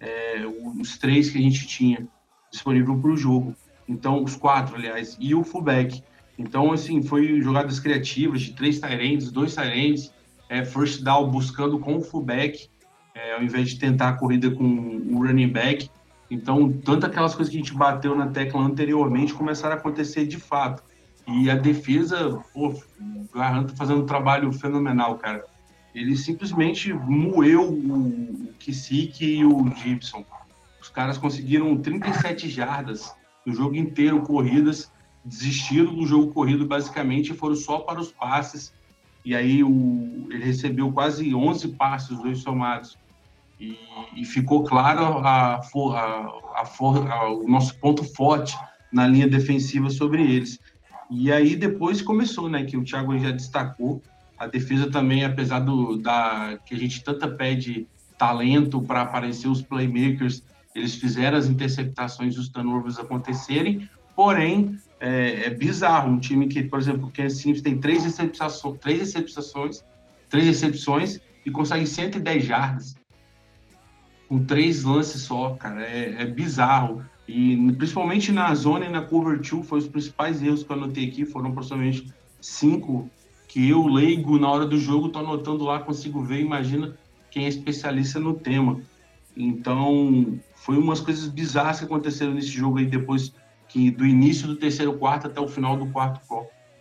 É, 0.00 0.44
os 0.80 0.98
três 0.98 1.30
que 1.30 1.38
a 1.38 1.40
gente 1.40 1.68
tinha 1.68 2.04
disponível 2.50 2.98
para 2.98 3.10
o 3.12 3.16
jogo. 3.16 3.54
Então, 3.88 4.24
os 4.24 4.34
quatro, 4.34 4.74
aliás, 4.74 5.16
e 5.20 5.36
o 5.36 5.44
fullback. 5.44 6.02
Então, 6.36 6.72
assim, 6.72 7.00
foi 7.00 7.40
jogadas 7.40 7.78
criativas 7.78 8.40
de 8.42 8.54
três 8.54 8.80
Tyrants, 8.80 9.30
dois 9.30 9.54
Tyrants, 9.54 10.12
é, 10.48 10.64
first 10.64 11.04
down 11.04 11.30
buscando 11.30 11.78
com 11.78 11.98
o 11.98 12.02
fullback, 12.02 12.68
é, 13.14 13.34
ao 13.34 13.42
invés 13.44 13.70
de 13.70 13.78
tentar 13.78 14.08
a 14.08 14.12
corrida 14.14 14.50
com 14.50 14.64
o 14.64 15.24
running 15.24 15.46
back. 15.46 15.88
Então, 16.32 16.72
tanto 16.72 17.04
aquelas 17.04 17.34
coisas 17.34 17.52
que 17.52 17.58
a 17.58 17.62
gente 17.62 17.74
bateu 17.74 18.16
na 18.16 18.26
tecla 18.26 18.62
anteriormente 18.62 19.34
começaram 19.34 19.74
a 19.74 19.78
acontecer 19.78 20.26
de 20.26 20.38
fato. 20.38 20.82
E 21.28 21.50
a 21.50 21.54
defesa, 21.54 22.42
pô, 22.54 22.68
o 22.68 23.28
Garant 23.34 23.68
tá 23.68 23.76
fazendo 23.76 24.00
um 24.00 24.06
trabalho 24.06 24.50
fenomenal, 24.50 25.18
cara. 25.18 25.44
Ele 25.94 26.16
simplesmente 26.16 26.90
moeu 26.90 27.70
o, 27.70 28.48
Kissick 28.58 29.22
e 29.22 29.44
o 29.44 29.70
Gibson. 29.76 30.24
Os 30.80 30.88
caras 30.88 31.18
conseguiram 31.18 31.76
37 31.76 32.48
jardas 32.48 33.14
no 33.44 33.52
jogo 33.52 33.76
inteiro, 33.76 34.22
corridas, 34.22 34.90
desistiram 35.22 35.94
do 35.94 36.06
jogo 36.06 36.32
corrido 36.32 36.64
basicamente 36.64 37.32
e 37.32 37.36
foram 37.36 37.56
só 37.56 37.80
para 37.80 38.00
os 38.00 38.10
passes. 38.10 38.72
E 39.22 39.36
aí 39.36 39.62
o, 39.62 40.28
ele 40.30 40.44
recebeu 40.44 40.90
quase 40.92 41.34
11 41.34 41.68
passes, 41.72 42.16
dois 42.16 42.38
somados. 42.38 42.96
E, 43.62 43.78
e 44.16 44.24
ficou 44.24 44.64
claro 44.64 45.18
a, 45.18 45.60
a, 45.60 45.60
a 46.56 47.28
o 47.30 47.48
nosso 47.48 47.78
ponto 47.78 48.02
forte 48.02 48.56
na 48.92 49.06
linha 49.06 49.28
defensiva 49.28 49.88
sobre 49.88 50.20
eles. 50.22 50.58
E 51.08 51.30
aí 51.30 51.54
depois 51.54 52.02
começou, 52.02 52.48
né, 52.48 52.64
que 52.64 52.76
o 52.76 52.82
Thiago 52.82 53.16
já 53.18 53.30
destacou, 53.30 54.02
a 54.36 54.48
defesa 54.48 54.90
também, 54.90 55.24
apesar 55.24 55.60
do 55.60 55.96
da 55.96 56.58
que 56.66 56.74
a 56.74 56.78
gente 56.78 57.04
tanta 57.04 57.28
pede 57.28 57.86
talento 58.18 58.82
para 58.82 59.02
aparecer 59.02 59.46
os 59.46 59.62
playmakers, 59.62 60.42
eles 60.74 60.96
fizeram 60.96 61.38
as 61.38 61.46
interceptações 61.46 62.36
os 62.36 62.48
turnovers 62.48 62.98
acontecerem, 62.98 63.88
porém 64.16 64.76
é, 64.98 65.46
é 65.46 65.50
bizarro. 65.50 66.10
Um 66.10 66.18
time 66.18 66.48
que, 66.48 66.64
por 66.64 66.80
exemplo, 66.80 67.06
o 67.06 67.12
Kansas 67.12 67.38
City 67.38 67.62
tem 67.62 67.78
três 67.78 68.02
recepções, 68.02 68.78
três 68.80 68.98
recepções, 68.98 69.84
três 70.28 70.46
recepções 70.46 71.20
e 71.46 71.50
consegue 71.50 71.86
110 71.86 72.44
jardas 72.44 73.01
com 74.32 74.42
três 74.46 74.82
lances 74.82 75.20
só, 75.20 75.50
cara. 75.50 75.82
É, 75.82 76.22
é 76.22 76.24
bizarro. 76.24 77.04
E 77.28 77.54
principalmente 77.72 78.32
na 78.32 78.54
zona 78.54 78.86
e 78.86 78.88
na 78.88 79.02
cover 79.02 79.38
2, 79.38 79.66
foi 79.66 79.78
os 79.78 79.86
principais 79.86 80.42
erros 80.42 80.62
que 80.62 80.72
eu 80.72 80.76
anotei 80.76 81.06
aqui, 81.06 81.26
foram 81.26 81.50
aproximadamente 81.50 82.10
cinco 82.40 83.10
que 83.46 83.68
eu, 83.68 83.86
leigo, 83.86 84.38
na 84.38 84.50
hora 84.50 84.64
do 84.64 84.78
jogo, 84.78 85.10
tô 85.10 85.18
anotando 85.18 85.64
lá, 85.64 85.80
consigo 85.80 86.22
ver, 86.22 86.40
imagina 86.40 86.96
quem 87.30 87.44
é 87.44 87.48
especialista 87.48 88.18
no 88.18 88.32
tema. 88.32 88.80
Então, 89.36 90.38
foi 90.54 90.78
umas 90.78 91.00
coisas 91.00 91.28
bizarras 91.28 91.80
que 91.80 91.84
aconteceram 91.84 92.32
nesse 92.32 92.48
jogo 92.48 92.78
aí 92.78 92.86
depois 92.86 93.34
que 93.68 93.90
do 93.90 94.06
início 94.06 94.46
do 94.46 94.56
terceiro 94.56 94.94
quarto 94.94 95.26
até 95.26 95.42
o 95.42 95.48
final 95.48 95.76
do 95.76 95.88
quarto 95.88 96.20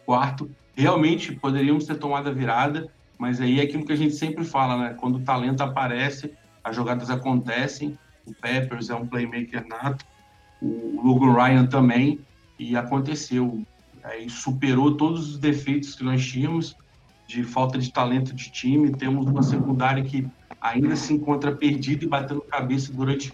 quarto. 0.06 0.50
Realmente 0.74 1.34
poderíamos 1.34 1.84
ter 1.84 1.96
tomado 1.96 2.30
a 2.30 2.32
virada, 2.32 2.90
mas 3.18 3.42
aí 3.42 3.60
é 3.60 3.64
aquilo 3.64 3.86
que 3.86 3.92
a 3.92 3.98
gente 3.98 4.16
sempre 4.16 4.46
fala, 4.46 4.78
né? 4.78 4.96
Quando 4.98 5.18
o 5.18 5.22
talento 5.22 5.62
aparece, 5.62 6.32
as 6.64 6.76
jogadas 6.76 7.10
acontecem. 7.10 7.98
O 8.26 8.34
Peppers 8.34 8.90
é 8.90 8.96
um 8.96 9.06
playmaker 9.06 9.66
nato, 9.68 10.06
o 10.62 11.02
Logan 11.04 11.34
Ryan 11.34 11.66
também, 11.66 12.20
e 12.60 12.76
aconteceu. 12.76 13.64
Aí 14.04 14.30
superou 14.30 14.96
todos 14.96 15.30
os 15.30 15.38
defeitos 15.40 15.96
que 15.96 16.04
nós 16.04 16.26
tínhamos 16.26 16.76
de 17.28 17.44
falta 17.44 17.78
de 17.78 17.92
talento 17.92 18.34
de 18.34 18.52
time. 18.52 18.92
Temos 18.92 19.26
uma 19.26 19.42
secundária 19.42 20.04
que 20.04 20.28
ainda 20.60 20.96
se 20.96 21.14
encontra 21.14 21.52
perdida 21.52 22.06
e 22.06 22.08
batendo 22.08 22.42
cabeça 22.42 22.94
durante 22.94 23.34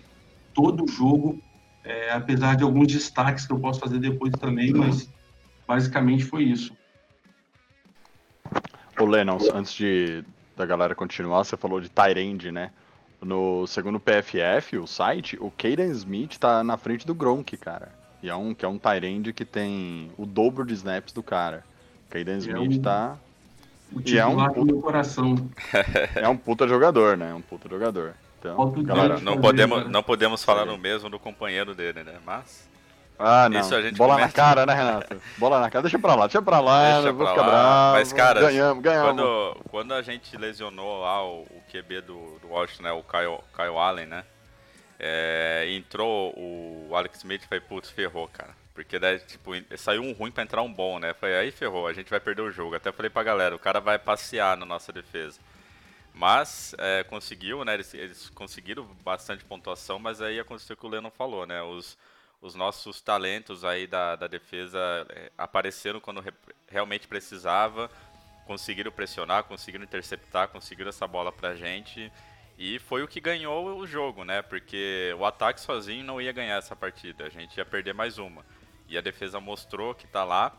todo 0.54 0.86
o 0.86 0.88
jogo, 0.88 1.42
é, 1.84 2.12
apesar 2.12 2.56
de 2.56 2.64
alguns 2.64 2.92
destaques 2.92 3.46
que 3.46 3.54
eu 3.54 3.60
posso 3.60 3.80
fazer 3.80 4.00
depois 4.00 4.34
também, 4.34 4.72
mas 4.72 5.10
basicamente 5.68 6.24
foi 6.24 6.44
isso. 6.44 6.76
Ô 9.00 9.06
Lennon, 9.06 9.38
antes 9.54 9.74
de 9.74 10.24
da 10.56 10.66
galera 10.66 10.96
continuar, 10.96 11.44
você 11.44 11.56
falou 11.56 11.80
de 11.80 11.88
Tyrande, 11.88 12.52
né? 12.52 12.72
No 13.22 13.66
segundo 13.66 14.00
PFF, 14.00 14.78
o 14.78 14.86
site, 14.86 15.38
o 15.40 15.52
Caden 15.52 15.90
Smith 15.92 16.38
tá 16.38 16.64
na 16.64 16.78
frente 16.78 17.06
do 17.06 17.16
Gronk, 17.16 17.58
cara. 17.58 17.90
E 18.22 18.30
é 18.30 18.36
um, 18.36 18.54
que 18.54 18.64
é 18.64 18.68
um 18.68 18.78
Tyrande 18.78 19.34
que 19.34 19.46
tem 19.46 20.12
o 20.18 20.26
dobro 20.26 20.66
de 20.66 20.74
snaps 20.74 21.14
do 21.14 21.24
cara. 21.24 21.64
O 22.08 22.14
Caden 22.14 22.38
Smith 22.38 22.56
é 22.56 22.60
um, 22.60 22.82
tá. 22.82 23.18
O 23.92 24.02
e 24.06 24.18
é 24.18 24.26
um 24.26 24.36
puta, 24.48 24.66
meu 24.66 24.82
coração. 24.82 25.50
é 26.16 26.28
um 26.28 26.38
puta 26.38 26.68
jogador, 26.68 27.18
né? 27.18 27.32
É 27.32 27.34
um 27.34 27.42
puta 27.42 27.68
jogador. 27.70 28.14
Então, 28.40 28.72
galera, 28.84 29.20
não 29.20 29.40
podemos, 29.40 29.90
não 29.90 30.04
podemos 30.04 30.44
falar 30.44 30.66
no 30.66 30.78
mesmo 30.78 31.10
do 31.10 31.20
companheiro 31.20 31.74
dele, 31.74 32.04
né? 32.04 32.16
Mas. 32.26 32.68
Ah, 33.20 33.50
não. 33.50 33.60
Isso 33.60 33.74
a 33.74 33.82
gente 33.82 33.98
Bola 33.98 34.18
na 34.18 34.30
cara, 34.30 34.66
né, 34.66 34.74
Renato? 34.74 35.22
Bola 35.38 35.60
na 35.60 35.70
cara. 35.70 35.82
Deixa 35.82 35.98
pra 35.98 36.16
lá, 36.16 36.28
deixa 36.28 36.42
pra 36.42 36.60
lá. 36.60 37.02
Deixa 37.02 37.14
pra 37.14 37.34
lá. 37.34 37.44
Bravo. 37.44 37.98
Mas, 37.98 38.14
cara, 38.14 38.42
ganhamos, 38.42 38.84
ganhamos. 38.84 39.08
Quando, 39.08 39.58
quando 39.70 39.94
a 39.94 40.02
gente 40.02 40.38
lesionou 40.38 41.02
lá 41.02 41.26
o, 41.26 41.42
o 41.42 41.64
QB 41.72 42.02
do, 42.02 42.40
do 42.40 42.50
Washington, 42.50 42.84
né, 42.84 42.92
o 42.92 43.04
Kyle, 43.04 43.40
Kyle 43.56 43.78
Allen, 43.78 44.06
né? 44.06 44.24
É, 45.00 45.68
entrou 45.70 46.34
o 46.36 46.96
Alex 46.96 47.18
Smith 47.18 47.44
e 47.44 47.48
falei, 47.48 47.62
putz, 47.62 47.90
ferrou, 47.90 48.28
cara. 48.28 48.56
Porque 48.74 49.00
daí, 49.00 49.20
tipo, 49.20 49.52
saiu 49.76 50.04
um 50.04 50.12
ruim 50.12 50.32
pra 50.32 50.44
entrar 50.44 50.62
um 50.62 50.72
bom, 50.72 51.00
né? 51.00 51.14
Foi 51.14 51.36
aí 51.36 51.52
ferrou, 51.52 51.88
a 51.88 51.94
gente 51.94 52.10
vai 52.10 52.20
perder 52.20 52.44
o 52.44 52.52
jogo. 52.52 52.76
Até 52.76 52.92
falei 52.92 53.10
pra 53.10 53.24
galera, 53.24 53.56
o 53.56 53.60
cara 53.60 53.80
vai 53.80 53.98
passear 53.98 54.56
na 54.56 54.66
nossa 54.66 54.94
defesa. 54.94 55.40
Mas 56.14 56.76
é, 56.78 57.04
conseguiu, 57.04 57.64
né? 57.64 57.76
Eles, 57.76 57.94
eles, 57.94 58.30
conseguiram 58.30 58.86
bastante 59.04 59.44
pontuação, 59.46 60.00
mas 60.00 60.22
aí 60.22 60.40
aconteceu 60.40 60.76
o 60.76 60.78
que 60.78 60.86
o 60.86 60.90
Lennon 60.90 61.12
falou, 61.12 61.46
né? 61.46 61.62
Os, 61.62 61.98
os 62.42 62.56
nossos 62.56 63.02
talentos 63.02 63.64
aí 63.64 63.88
da, 63.88 64.16
da 64.16 64.28
defesa 64.28 64.80
é, 65.10 65.32
apareceram 65.38 66.00
quando 66.00 66.22
re, 66.22 66.32
realmente 66.68 67.08
precisava, 67.08 67.90
conseguiram 68.46 68.92
pressionar, 68.92 69.44
conseguiram 69.44 69.84
interceptar, 69.84 70.48
conseguiram 70.50 70.90
essa 70.90 71.08
bola 71.08 71.32
pra 71.32 71.56
gente. 71.56 72.12
E 72.58 72.80
foi 72.80 73.04
o 73.04 73.08
que 73.08 73.20
ganhou 73.20 73.78
o 73.78 73.86
jogo, 73.86 74.24
né? 74.24 74.42
Porque 74.42 75.14
o 75.20 75.26
ataque 75.26 75.62
sozinho 75.62 76.04
não 76.04 76.20
ia 76.20 76.32
ganhar 76.32 76.58
essa 76.58 76.76
partida, 76.76 77.26
a 77.26 77.30
gente 77.30 77.56
ia 77.58 77.66
perder 77.66 77.94
mais 77.94 78.18
uma. 78.18 78.44
E 78.88 78.98
a 78.98 79.02
defesa 79.02 79.40
mostrou 79.40 79.94
que 79.94 80.08
tá 80.08 80.24
lá. 80.24 80.56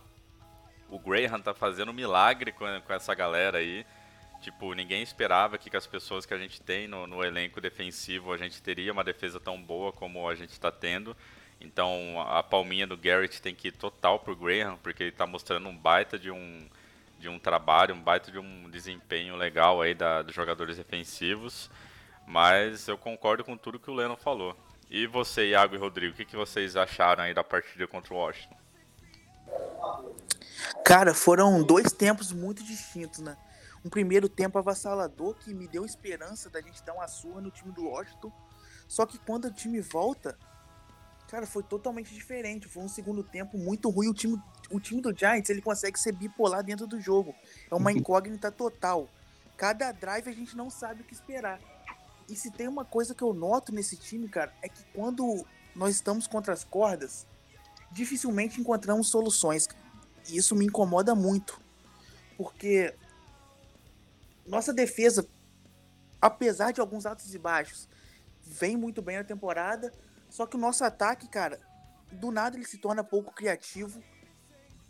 O 0.89 0.99
Graham 0.99 1.41
tá 1.41 1.55
fazendo 1.55 1.91
um 1.91 1.95
milagre 1.95 2.53
com, 2.53 2.65
com 2.81 2.93
essa 2.93 3.15
galera 3.15 3.59
aí. 3.59 3.85
Tipo, 4.41 4.73
ninguém 4.75 5.03
esperava 5.03 5.59
que 5.59 5.69
com 5.69 5.77
as 5.77 5.87
pessoas 5.87 6.25
que 6.25 6.33
a 6.33 6.39
gente 6.39 6.61
tem 6.63 6.87
no, 6.87 7.07
no 7.07 7.25
elenco 7.25 7.61
defensivo 7.61 8.33
a 8.33 8.37
gente 8.37 8.63
teria 8.63 8.93
uma 8.93 9.03
defesa 9.03 9.41
tão 9.41 9.61
boa 9.61 9.93
como 9.93 10.29
a 10.29 10.35
gente 10.35 10.53
está 10.53 10.71
tendo. 10.71 11.17
Então 11.61 12.21
a 12.21 12.43
palminha 12.43 12.87
do 12.87 12.97
Garrett 12.97 13.43
tem 13.43 13.55
que 13.55 13.69
ir 13.69 13.73
total 13.73 14.19
pro 14.19 14.37
Graham, 14.37 14.77
porque 14.83 15.03
ele 15.03 15.11
está 15.11 15.27
mostrando 15.27 15.69
um 15.69 15.77
baita 15.77 16.19
de 16.19 16.31
um, 16.31 16.69
de 17.19 17.29
um 17.29 17.39
trabalho, 17.39 17.95
um 17.95 18.01
baita 18.01 18.31
de 18.31 18.39
um 18.39 18.71
desempenho 18.71 19.37
legal 19.37 19.81
aí 19.81 19.95
da, 19.95 20.23
dos 20.23 20.35
jogadores 20.35 20.77
defensivos. 20.77 21.71
Mas 22.27 22.87
eu 22.87 22.99
concordo 22.99 23.43
com 23.43 23.57
tudo 23.57 23.79
que 23.79 23.91
o 23.91 23.95
Leno 23.95 24.17
falou. 24.17 24.57
E 24.91 25.07
você, 25.07 25.49
Iago 25.49 25.75
e 25.75 25.79
Rodrigo, 25.79 26.15
o 26.15 26.17
que, 26.17 26.25
que 26.25 26.37
vocês 26.37 26.77
acharam 26.77 27.25
aí 27.25 27.35
da 27.35 27.45
partida 27.45 27.87
contra 27.87 28.15
o 28.15 28.17
Washington? 28.17 28.57
Cara, 30.85 31.15
foram 31.15 31.63
dois 31.63 31.93
tempos 31.93 32.33
muito 32.33 32.63
distintos, 32.63 33.21
né? 33.21 33.37
um 33.85 33.89
primeiro 33.89 34.29
tempo 34.29 34.59
avassalador 34.59 35.35
que 35.35 35.55
me 35.55 35.69
deu 35.69 35.85
esperança 35.85 36.51
da 36.51 36.61
gente 36.61 36.83
dar 36.83 36.95
uma 36.95 37.09
surra 37.09 37.41
no 37.41 37.51
time 37.51 37.73
do 37.73 37.85
Washington. 37.85 38.33
Só 38.87 39.07
que 39.07 39.19
quando 39.19 39.47
o 39.47 39.51
time 39.51 39.81
volta, 39.81 40.39
cara, 41.29 41.47
foi 41.47 41.63
totalmente 41.63 42.13
diferente. 42.13 42.67
Foi 42.67 42.83
um 42.83 42.89
segundo 42.89 43.23
tempo 43.23 43.57
muito 43.57 43.89
ruim. 43.91 44.09
O 44.09 44.15
time, 44.15 44.41
o 44.71 44.81
time 44.81 45.01
do 45.01 45.17
Giants 45.17 45.49
ele 45.51 45.63
consegue 45.63 45.99
ser 45.99 46.13
bipolar 46.13 46.65
dentro 46.65 46.87
do 46.87 47.01
jogo. 47.01 47.35
É 47.71 47.75
uma 47.75 47.93
incógnita 47.93 48.51
total. 48.51 49.09
Cada 49.57 49.93
drive 49.93 50.29
a 50.29 50.33
gente 50.33 50.57
não 50.57 50.71
sabe 50.71 51.03
o 51.03 51.05
que 51.05 51.13
esperar. 51.13 51.61
E 52.29 52.37
se 52.37 52.51
tem 52.51 52.69
uma 52.69 52.85
coisa 52.85 53.15
que 53.15 53.23
eu 53.23 53.33
noto 53.33 53.73
nesse 53.73 53.97
time, 53.97 54.29
cara, 54.29 54.53
é 54.63 54.69
que 54.69 54.83
quando 54.95 55.45
nós 55.75 55.95
estamos 55.95 56.27
contra 56.27 56.53
as 56.53 56.65
cordas, 56.65 57.27
dificilmente 57.91 58.61
encontramos 58.61 59.09
soluções. 59.09 59.69
E 60.29 60.37
isso 60.37 60.55
me 60.55 60.67
incomoda 60.67 61.15
muito. 61.15 61.61
Porque 62.37 62.95
nossa 64.47 64.73
defesa, 64.73 65.27
apesar 66.21 66.73
de 66.73 66.81
alguns 66.81 67.07
altos 67.07 67.35
e 67.35 67.39
baixos, 67.39 67.89
vem 68.43 68.77
muito 68.77 69.03
bem 69.03 69.17
na 69.17 69.25
temporada. 69.25 69.93
Só 70.29 70.47
que 70.47 70.57
o 70.57 70.61
nosso 70.61 70.85
ataque, 70.85 71.29
cara, 71.29 71.61
do 72.13 72.31
nada 72.31 72.57
ele 72.57 72.67
se 72.67 72.79
torna 72.79 73.03
pouco 73.05 73.33
criativo. 73.33 74.03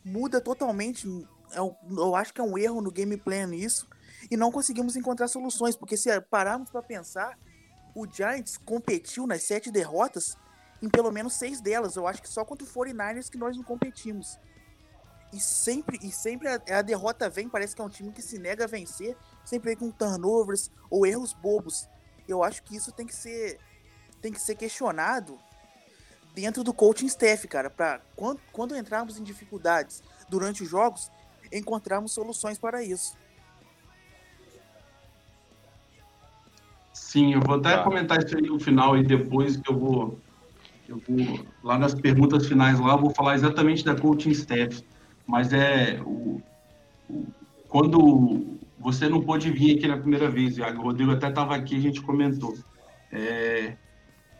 Muda 0.04 0.40
totalmente. 0.40 1.06
Eu, 1.54 1.76
é 1.88 1.92
eu 1.92 2.14
acho 2.14 2.32
que 2.32 2.40
é 2.40 2.44
um 2.44 2.56
erro 2.58 2.80
no 2.80 2.90
gameplay 2.90 3.46
nisso. 3.46 3.88
E 4.30 4.36
não 4.36 4.50
conseguimos 4.50 4.96
encontrar 4.96 5.28
soluções. 5.28 5.76
Porque 5.76 5.96
se 5.96 6.20
pararmos 6.22 6.70
para 6.70 6.82
pensar, 6.82 7.38
o 7.94 8.06
Giants 8.06 8.56
competiu 8.56 9.26
nas 9.26 9.42
sete 9.42 9.70
derrotas 9.70 10.36
em 10.82 10.88
pelo 10.88 11.10
menos 11.10 11.34
seis 11.34 11.60
delas. 11.60 11.96
Eu 11.96 12.06
acho 12.06 12.22
que 12.22 12.28
só 12.28 12.44
contra 12.44 12.66
o 12.66 12.70
49ers 12.70 13.30
que 13.30 13.38
nós 13.38 13.56
não 13.56 13.64
competimos. 13.64 14.38
E 15.32 15.38
sempre, 15.38 15.98
e 16.02 16.10
sempre 16.10 16.48
a, 16.48 16.78
a 16.78 16.82
derrota 16.82 17.28
vem, 17.28 17.48
parece 17.48 17.74
que 17.74 17.82
é 17.82 17.84
um 17.84 17.90
time 17.90 18.12
que 18.12 18.22
se 18.22 18.38
nega 18.38 18.64
a 18.64 18.66
vencer 18.66 19.16
sempre 19.44 19.76
com 19.76 19.90
turnovers 19.90 20.70
ou 20.88 21.06
erros 21.06 21.32
bobos. 21.34 21.88
Eu 22.26 22.42
acho 22.42 22.62
que 22.62 22.76
isso 22.76 22.92
tem 22.92 23.06
que 23.06 23.14
ser 23.14 23.58
tem 24.20 24.32
que 24.32 24.40
ser 24.40 24.54
questionado 24.54 25.38
dentro 26.34 26.62
do 26.62 26.72
coaching 26.72 27.06
staff, 27.06 27.46
cara, 27.48 27.70
para 27.70 28.00
quando, 28.14 28.40
quando 28.52 28.76
entrarmos 28.76 29.18
em 29.18 29.24
dificuldades 29.24 30.02
durante 30.28 30.62
os 30.62 30.68
jogos, 30.68 31.10
encontrarmos 31.52 32.12
soluções 32.12 32.58
para 32.58 32.82
isso. 32.82 33.16
Sim, 36.92 37.34
eu 37.34 37.40
vou 37.40 37.56
até 37.56 37.76
tá. 37.76 37.82
comentar 37.82 38.18
isso 38.18 38.36
aí 38.36 38.42
no 38.42 38.60
final 38.60 38.96
e 38.96 39.02
depois 39.02 39.56
que 39.56 39.70
eu 39.70 39.78
vou 39.78 40.20
eu 40.88 41.00
vou 41.06 41.46
lá 41.62 41.78
nas 41.78 41.94
perguntas 41.94 42.46
finais 42.46 42.80
lá, 42.80 42.94
eu 42.94 42.98
vou 42.98 43.10
falar 43.10 43.34
exatamente 43.34 43.84
da 43.84 43.94
coaching 43.94 44.30
staff, 44.30 44.82
mas 45.26 45.52
é 45.52 46.00
o, 46.02 46.40
o 47.10 47.26
quando 47.68 48.58
você 48.78 49.08
não 49.08 49.20
pôde 49.20 49.50
vir 49.50 49.76
aqui 49.76 49.86
na 49.86 49.98
primeira 49.98 50.30
vez, 50.30 50.56
Iago. 50.56 50.80
O 50.80 50.84
Rodrigo 50.84 51.10
até 51.10 51.28
estava 51.28 51.54
aqui, 51.54 51.76
a 51.76 51.80
gente 51.80 52.00
comentou. 52.00 52.56
É, 53.12 53.76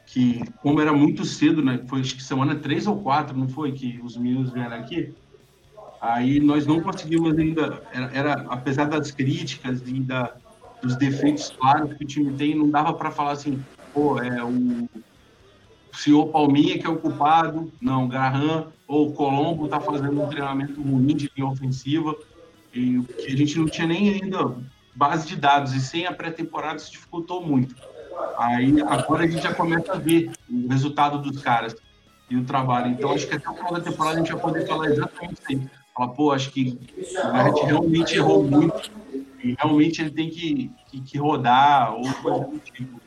que 0.08 0.42
como 0.62 0.80
era 0.80 0.92
muito 0.92 1.24
cedo, 1.24 1.62
né? 1.62 1.80
Foi 1.86 2.00
acho 2.00 2.16
que 2.16 2.22
semana 2.22 2.56
3 2.56 2.86
ou 2.86 3.00
4, 3.00 3.36
não 3.36 3.48
foi? 3.48 3.72
Que 3.72 4.00
os 4.02 4.16
meninos 4.16 4.50
vieram 4.50 4.76
aqui. 4.76 5.14
Aí 6.00 6.40
nós 6.40 6.66
não 6.66 6.80
conseguimos 6.80 7.36
ainda. 7.36 7.82
Era, 7.92 8.10
era 8.14 8.32
apesar 8.48 8.86
das 8.86 9.10
críticas 9.10 9.82
e 9.86 10.00
da, 10.00 10.34
dos 10.82 10.96
defeitos 10.96 11.50
claros 11.50 11.92
que 11.94 12.04
o 12.04 12.06
time 12.06 12.32
tem, 12.32 12.54
não 12.54 12.70
dava 12.70 12.94
para 12.94 13.10
falar 13.10 13.32
assim, 13.32 13.62
pô, 13.92 14.20
é 14.20 14.42
o, 14.42 14.88
o 15.92 15.96
senhor 15.96 16.26
Palminha 16.28 16.78
que 16.78 16.86
é 16.86 16.90
o 16.90 16.96
culpado, 16.96 17.70
não, 17.80 18.08
Graham 18.08 18.68
ou 18.86 19.12
Colombo 19.12 19.66
está 19.66 19.78
fazendo 19.78 20.22
um 20.22 20.28
treinamento 20.28 20.80
ruim 20.80 21.14
de 21.14 21.30
linha 21.36 21.48
ofensiva 21.48 22.16
e 22.72 23.02
a 23.26 23.36
gente 23.36 23.58
não 23.58 23.66
tinha 23.66 23.86
nem 23.86 24.14
ainda 24.14 24.54
base 24.94 25.28
de 25.28 25.36
dados, 25.36 25.74
e 25.74 25.80
sem 25.80 26.06
a 26.06 26.12
pré-temporada 26.12 26.76
isso 26.76 26.90
dificultou 26.90 27.44
muito. 27.44 27.76
Aí 28.38 28.80
agora 28.82 29.24
a 29.24 29.26
gente 29.26 29.42
já 29.42 29.54
começa 29.54 29.92
a 29.92 29.96
ver 29.96 30.30
o 30.50 30.68
resultado 30.68 31.18
dos 31.18 31.42
caras. 31.42 31.74
e 32.30 32.36
o 32.36 32.44
trabalho. 32.44 32.90
Então, 32.90 33.12
acho 33.12 33.26
que 33.26 33.34
até 33.34 33.48
o 33.48 33.54
final 33.54 33.72
da 33.72 33.80
temporada 33.80 34.16
a 34.16 34.18
gente 34.18 34.32
vai 34.32 34.40
poder 34.40 34.66
falar 34.66 34.86
exatamente 34.88 35.32
isso 35.32 35.42
aí. 35.48 35.70
Falar, 35.94 36.08
pô, 36.08 36.30
acho 36.30 36.50
que 36.50 36.78
o 36.98 37.32
Garrett 37.32 37.64
realmente 37.64 38.16
errou 38.16 38.44
muito 38.44 38.90
e 39.42 39.54
realmente 39.58 40.02
ele 40.02 40.10
tem 40.10 40.28
que, 40.28 40.70
que, 40.90 41.00
que 41.00 41.18
rodar 41.18 41.94
ou 41.94 42.12
coisa 42.14 42.44
do 42.44 42.58
tipo. 42.58 43.00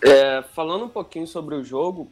É, 0.00 0.42
falando 0.54 0.84
um 0.84 0.88
pouquinho 0.88 1.26
sobre 1.26 1.54
o 1.54 1.64
jogo, 1.64 2.10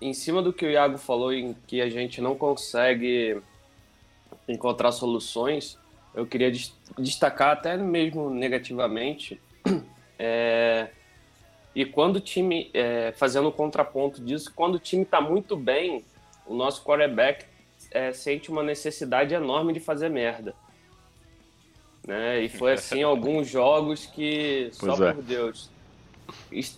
em 0.00 0.12
cima 0.12 0.42
do 0.42 0.52
que 0.52 0.66
o 0.66 0.70
Iago 0.70 0.98
falou, 0.98 1.32
em 1.32 1.54
que 1.66 1.80
a 1.80 1.88
gente 1.88 2.20
não 2.20 2.34
consegue 2.34 3.40
encontrar 4.48 4.92
soluções, 4.92 5.78
eu 6.14 6.26
queria 6.26 6.50
des- 6.50 6.74
destacar 6.98 7.50
até 7.50 7.76
mesmo 7.76 8.30
negativamente. 8.30 9.40
é, 10.18 10.88
e 11.74 11.84
quando 11.84 12.16
o 12.16 12.20
time, 12.20 12.70
é, 12.74 13.12
fazendo 13.16 13.50
contraponto 13.50 14.22
disso, 14.22 14.52
quando 14.54 14.74
o 14.74 14.78
time 14.78 15.02
está 15.02 15.20
muito 15.20 15.56
bem, 15.56 16.04
o 16.46 16.54
nosso 16.54 16.84
quarterback 16.84 17.46
é, 17.90 18.12
sente 18.12 18.50
uma 18.50 18.62
necessidade 18.62 19.34
enorme 19.34 19.72
de 19.72 19.80
fazer 19.80 20.08
merda. 20.08 20.54
Né? 22.06 22.42
E 22.42 22.48
foi 22.48 22.72
assim 22.74 23.02
alguns 23.02 23.48
jogos 23.48 24.06
que, 24.06 24.68
só 24.72 24.96
Pois 24.96 25.00
é. 25.00 25.12
por 25.12 25.22
Deus. 25.22 25.70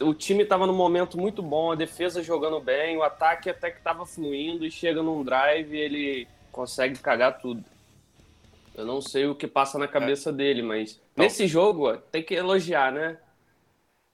O 0.01 0.15
time 0.15 0.43
estava 0.43 0.67
num 0.67 0.75
momento 0.75 1.19
muito 1.19 1.43
bom, 1.43 1.71
a 1.71 1.75
defesa 1.75 2.23
jogando 2.23 2.61
bem, 2.61 2.97
o 2.97 3.03
ataque 3.03 3.51
até 3.51 3.71
que 3.71 3.79
estava 3.79 4.05
fluindo 4.07 4.65
e 4.65 4.71
chega 4.71 5.03
num 5.03 5.23
drive 5.23 5.73
e 5.73 5.79
ele 5.79 6.29
consegue 6.51 6.99
cagar 6.99 7.39
tudo. 7.39 7.63
Eu 8.75 8.85
não 8.85 9.01
sei 9.01 9.27
o 9.27 9.35
que 9.37 9.47
passa 9.47 9.79
na 9.79 9.87
cabeça 9.89 10.33
dele, 10.33 10.63
mas 10.63 11.01
nesse 11.17 11.47
jogo 11.47 11.97
tem 11.97 12.23
que 12.25 12.35
elogiar, 12.35 12.93
né? 12.93 13.19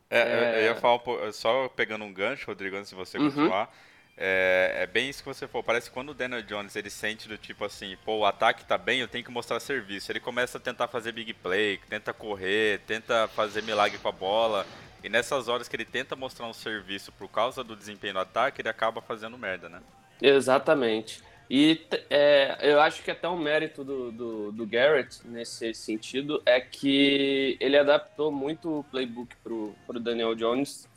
É, 0.09 0.19
eu- 0.35 0.45
É. 0.55 0.59
Eu 0.61 0.63
ia 0.63 0.75
falar 0.75 0.95
um 0.95 0.99
pouco, 0.99 1.33
só 1.33 1.69
pegando 1.69 2.05
um 2.05 2.13
gancho, 2.13 2.47
Rodrigo, 2.47 2.77
antes 2.77 2.91
de 2.91 2.97
você 2.97 3.19
Uhum. 3.19 3.21
continuar. 3.21 3.73
É, 4.17 4.81
é 4.83 4.87
bem 4.87 5.09
isso 5.09 5.23
que 5.23 5.29
você 5.29 5.47
falou. 5.49 5.63
Parece 5.65 5.89
que 5.89 5.95
quando 5.95 6.11
o 6.11 6.15
Daniel 6.15 6.43
Jones 6.43 6.77
ele 6.77 6.91
sente 6.91 7.27
do 7.29 7.39
tipo 7.39 7.65
assim, 7.65 7.97
pô, 8.05 8.19
o 8.19 8.27
ataque 8.27 8.65
tá 8.67 8.77
bem, 8.77 9.01
eu 9.01 9.09
tenho 9.09 9.25
que 9.25 9.31
mostrar 9.31 9.61
serviço. 9.61 10.11
Ele 10.13 10.21
começa 10.21 10.59
a 10.59 10.61
tentar 10.61 10.89
fazer 10.89 11.13
big 11.13 11.33
play, 11.35 11.79
tenta 11.89 12.13
correr, 12.13 12.81
tenta 12.87 13.29
fazer 13.29 13.63
milagre 13.63 13.99
com 13.99 14.09
a 14.09 14.13
bola. 14.13 14.67
E 15.03 15.09
nessas 15.09 15.49
horas 15.49 15.69
que 15.69 15.77
ele 15.77 15.87
tenta 15.87 16.15
mostrar 16.17 16.47
um 16.47 16.53
serviço 16.53 17.13
por 17.13 17.29
causa 17.31 17.65
do 17.65 17.75
desempenho 17.77 18.15
no 18.15 18.21
ataque, 18.21 18.61
ele 18.61 18.69
acaba 18.69 19.01
fazendo 19.01 19.39
merda, 19.39 19.69
né? 19.71 19.83
Exatamente. 20.21 21.23
E 21.51 21.85
é, 22.09 22.59
eu 22.63 22.81
acho 22.81 23.03
que 23.03 23.11
até 23.11 23.29
um 23.29 23.37
mérito 23.37 23.83
do, 23.83 24.13
do, 24.13 24.53
do 24.53 24.65
Garrett 24.65 25.27
nesse 25.27 25.75
sentido 25.75 26.41
é 26.47 26.61
que 26.61 27.57
ele 27.59 27.77
adaptou 27.77 28.31
muito 28.31 28.79
o 28.79 28.85
playbook 28.85 29.35
pro, 29.43 29.75
pro 29.85 29.99
Daniel 29.99 30.37
Jones, 30.37 30.89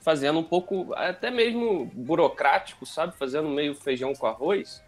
fazendo 0.00 0.38
um 0.38 0.42
pouco, 0.42 0.94
até 0.94 1.30
mesmo 1.30 1.84
burocrático, 1.92 2.86
sabe? 2.86 3.14
Fazendo 3.18 3.50
meio 3.50 3.74
feijão 3.74 4.14
com 4.14 4.26
arroz. 4.26 4.82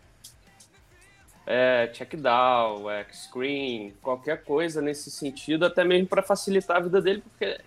É, 1.47 1.89
check 1.89 2.15
down, 2.17 2.91
é, 2.91 3.05
screen, 3.13 3.93
qualquer 4.01 4.43
coisa 4.43 4.81
nesse 4.81 5.11
sentido, 5.11 5.67
até 5.67 5.85
mesmo 5.85 6.07
para 6.07 6.23
facilitar 6.23 6.79
a 6.79 6.81
vida 6.81 7.03
dele, 7.03 7.23
porque 7.29 7.61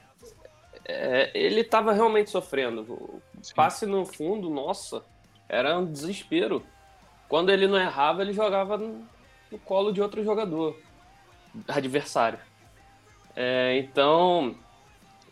é, 0.85 1.29
ele 1.35 1.61
estava 1.61 1.93
realmente 1.93 2.31
sofrendo. 2.31 2.81
O 2.81 3.21
passe 3.53 3.85
no 3.85 4.07
fundo, 4.07 4.49
nossa, 4.49 5.03
era 5.47 5.77
um 5.77 5.85
desespero. 5.85 6.65
Quando 7.33 7.49
ele 7.49 7.65
não 7.65 7.79
errava, 7.79 8.21
ele 8.21 8.31
jogava 8.31 8.77
no, 8.77 9.07
no 9.51 9.57
colo 9.57 9.91
de 9.91 9.99
outro 9.99 10.23
jogador, 10.23 10.79
adversário. 11.67 12.37
É, 13.35 13.75
então, 13.79 14.53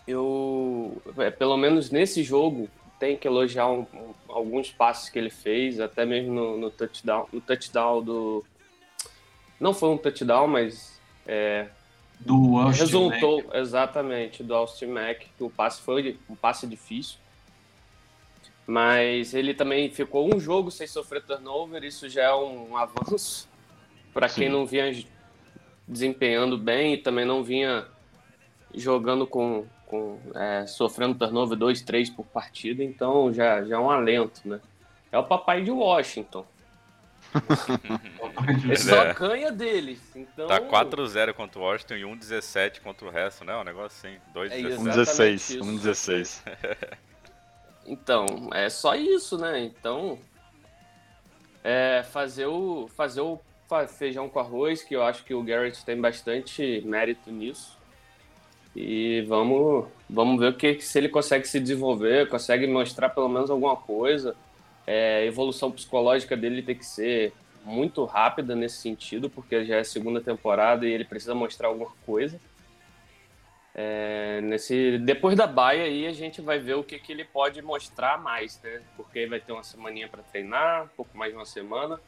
eu, 0.07 0.99
é, 1.19 1.29
pelo 1.29 1.55
menos 1.57 1.91
nesse 1.91 2.23
jogo, 2.23 2.67
tem 2.99 3.15
que 3.15 3.27
elogiar 3.27 3.67
um- 3.67 3.85
um- 3.93 4.15
alguns 4.29 4.71
passes 4.71 5.11
que 5.11 5.19
ele 5.19 5.29
fez, 5.29 5.79
até 5.79 6.03
mesmo 6.03 6.33
no, 6.33 6.57
no 6.57 6.71
touchdown, 6.71 7.27
no 7.31 7.39
touchdown 7.39 8.01
do. 8.01 8.43
Não 9.59 9.71
foi 9.71 9.89
um 9.89 9.97
touchdown, 9.99 10.47
mas 10.47 10.99
é, 11.27 11.67
Do 12.19 12.57
Austin 12.57 12.79
resultou 12.81 13.45
exatamente 13.53 14.41
do 14.41 14.55
Austin 14.55 14.87
que 15.37 15.43
o 15.43 15.51
passe 15.51 15.79
foi 15.83 16.17
um 16.27 16.35
passe 16.35 16.65
difícil. 16.65 17.20
Mas 18.71 19.33
ele 19.33 19.53
também 19.53 19.89
ficou 19.89 20.33
um 20.33 20.39
jogo 20.39 20.71
sem 20.71 20.87
sofrer 20.87 21.21
turnover, 21.21 21.83
isso 21.83 22.07
já 22.07 22.23
é 22.23 22.33
um 22.33 22.77
avanço 22.77 23.49
para 24.13 24.29
quem 24.29 24.47
não 24.47 24.65
vinha 24.65 25.03
desempenhando 25.85 26.57
bem 26.57 26.93
e 26.93 26.97
também 26.97 27.25
não 27.25 27.43
vinha 27.43 27.85
jogando 28.73 29.27
com, 29.27 29.65
com 29.87 30.17
é, 30.33 30.65
sofrendo 30.67 31.15
turnover 31.15 31.57
2, 31.57 31.81
3 31.81 32.11
por 32.11 32.25
partida, 32.27 32.81
então 32.81 33.33
já, 33.33 33.61
já 33.65 33.75
é 33.75 33.79
um 33.79 33.91
alento, 33.91 34.39
né? 34.45 34.61
É 35.11 35.17
o 35.17 35.23
papai 35.25 35.61
de 35.61 35.69
Washington. 35.69 36.45
Ele 38.63 38.77
só 38.77 39.03
É. 39.03 39.13
ganha 39.13 39.51
deles. 39.51 39.99
Então, 40.15 40.47
Tá 40.47 40.61
4-0 40.61 41.33
contra 41.33 41.59
o 41.59 41.63
Washington 41.63 41.95
e 41.95 42.03
1-17 42.03 42.79
contra 42.79 43.05
o 43.05 43.11
resto, 43.11 43.43
né? 43.43 43.53
Um 43.57 43.65
negócio 43.65 44.07
assim. 44.07 44.17
2 44.33 44.49
É 44.53 44.61
17 44.61 45.59
Então, 47.85 48.25
é 48.53 48.69
só 48.69 48.95
isso, 48.95 49.37
né? 49.37 49.59
Então, 49.63 50.17
é 51.63 52.03
fazer 52.03 52.45
o 52.45 52.87
fazer 52.87 53.21
o 53.21 53.39
feijão 53.97 54.27
com 54.27 54.39
arroz, 54.39 54.83
que 54.83 54.95
eu 54.95 55.03
acho 55.03 55.23
que 55.23 55.33
o 55.33 55.41
Garrett 55.41 55.83
tem 55.85 55.99
bastante 55.99 56.81
mérito 56.85 57.31
nisso. 57.31 57.77
E 58.75 59.21
vamos, 59.27 59.85
vamos 60.09 60.39
ver 60.39 60.49
o 60.49 60.53
que 60.53 60.81
se 60.81 60.97
ele 60.97 61.09
consegue 61.09 61.47
se 61.47 61.59
desenvolver, 61.59 62.27
consegue 62.29 62.67
mostrar 62.67 63.09
pelo 63.09 63.29
menos 63.29 63.49
alguma 63.49 63.75
coisa. 63.75 64.35
É, 64.85 65.19
a 65.19 65.25
evolução 65.25 65.71
psicológica 65.71 66.35
dele 66.35 66.61
tem 66.61 66.75
que 66.75 66.85
ser 66.85 67.33
muito 67.63 68.03
rápida 68.05 68.55
nesse 68.55 68.77
sentido, 68.77 69.29
porque 69.29 69.65
já 69.65 69.77
é 69.77 69.83
segunda 69.83 70.19
temporada 70.19 70.85
e 70.85 70.91
ele 70.91 71.05
precisa 71.05 71.35
mostrar 71.35 71.67
alguma 71.67 71.91
coisa. 72.05 72.39
É, 73.73 74.41
nesse, 74.41 74.97
depois 74.99 75.35
da 75.35 75.47
baia 75.47 75.83
aí 75.83 76.05
a 76.05 76.11
gente 76.11 76.41
vai 76.41 76.59
ver 76.59 76.75
o 76.75 76.83
que, 76.83 76.99
que 76.99 77.11
ele 77.11 77.23
pode 77.23 77.61
mostrar 77.61 78.17
mais, 78.21 78.59
né? 78.61 78.81
Porque 78.97 79.25
vai 79.27 79.39
ter 79.39 79.53
uma 79.53 79.63
semaninha 79.63 80.09
para 80.09 80.21
treinar, 80.23 80.83
um 80.83 80.87
pouco 80.89 81.17
mais 81.17 81.31
de 81.31 81.37
uma 81.37 81.45
semana. 81.45 81.99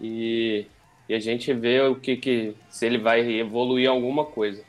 E, 0.00 0.66
e 1.08 1.14
a 1.14 1.20
gente 1.20 1.52
vê 1.52 1.80
o 1.82 1.94
que, 1.94 2.16
que 2.16 2.56
se 2.70 2.86
ele 2.86 2.96
vai 2.98 3.20
evoluir 3.20 3.88
alguma 3.88 4.24
coisa. 4.24 4.64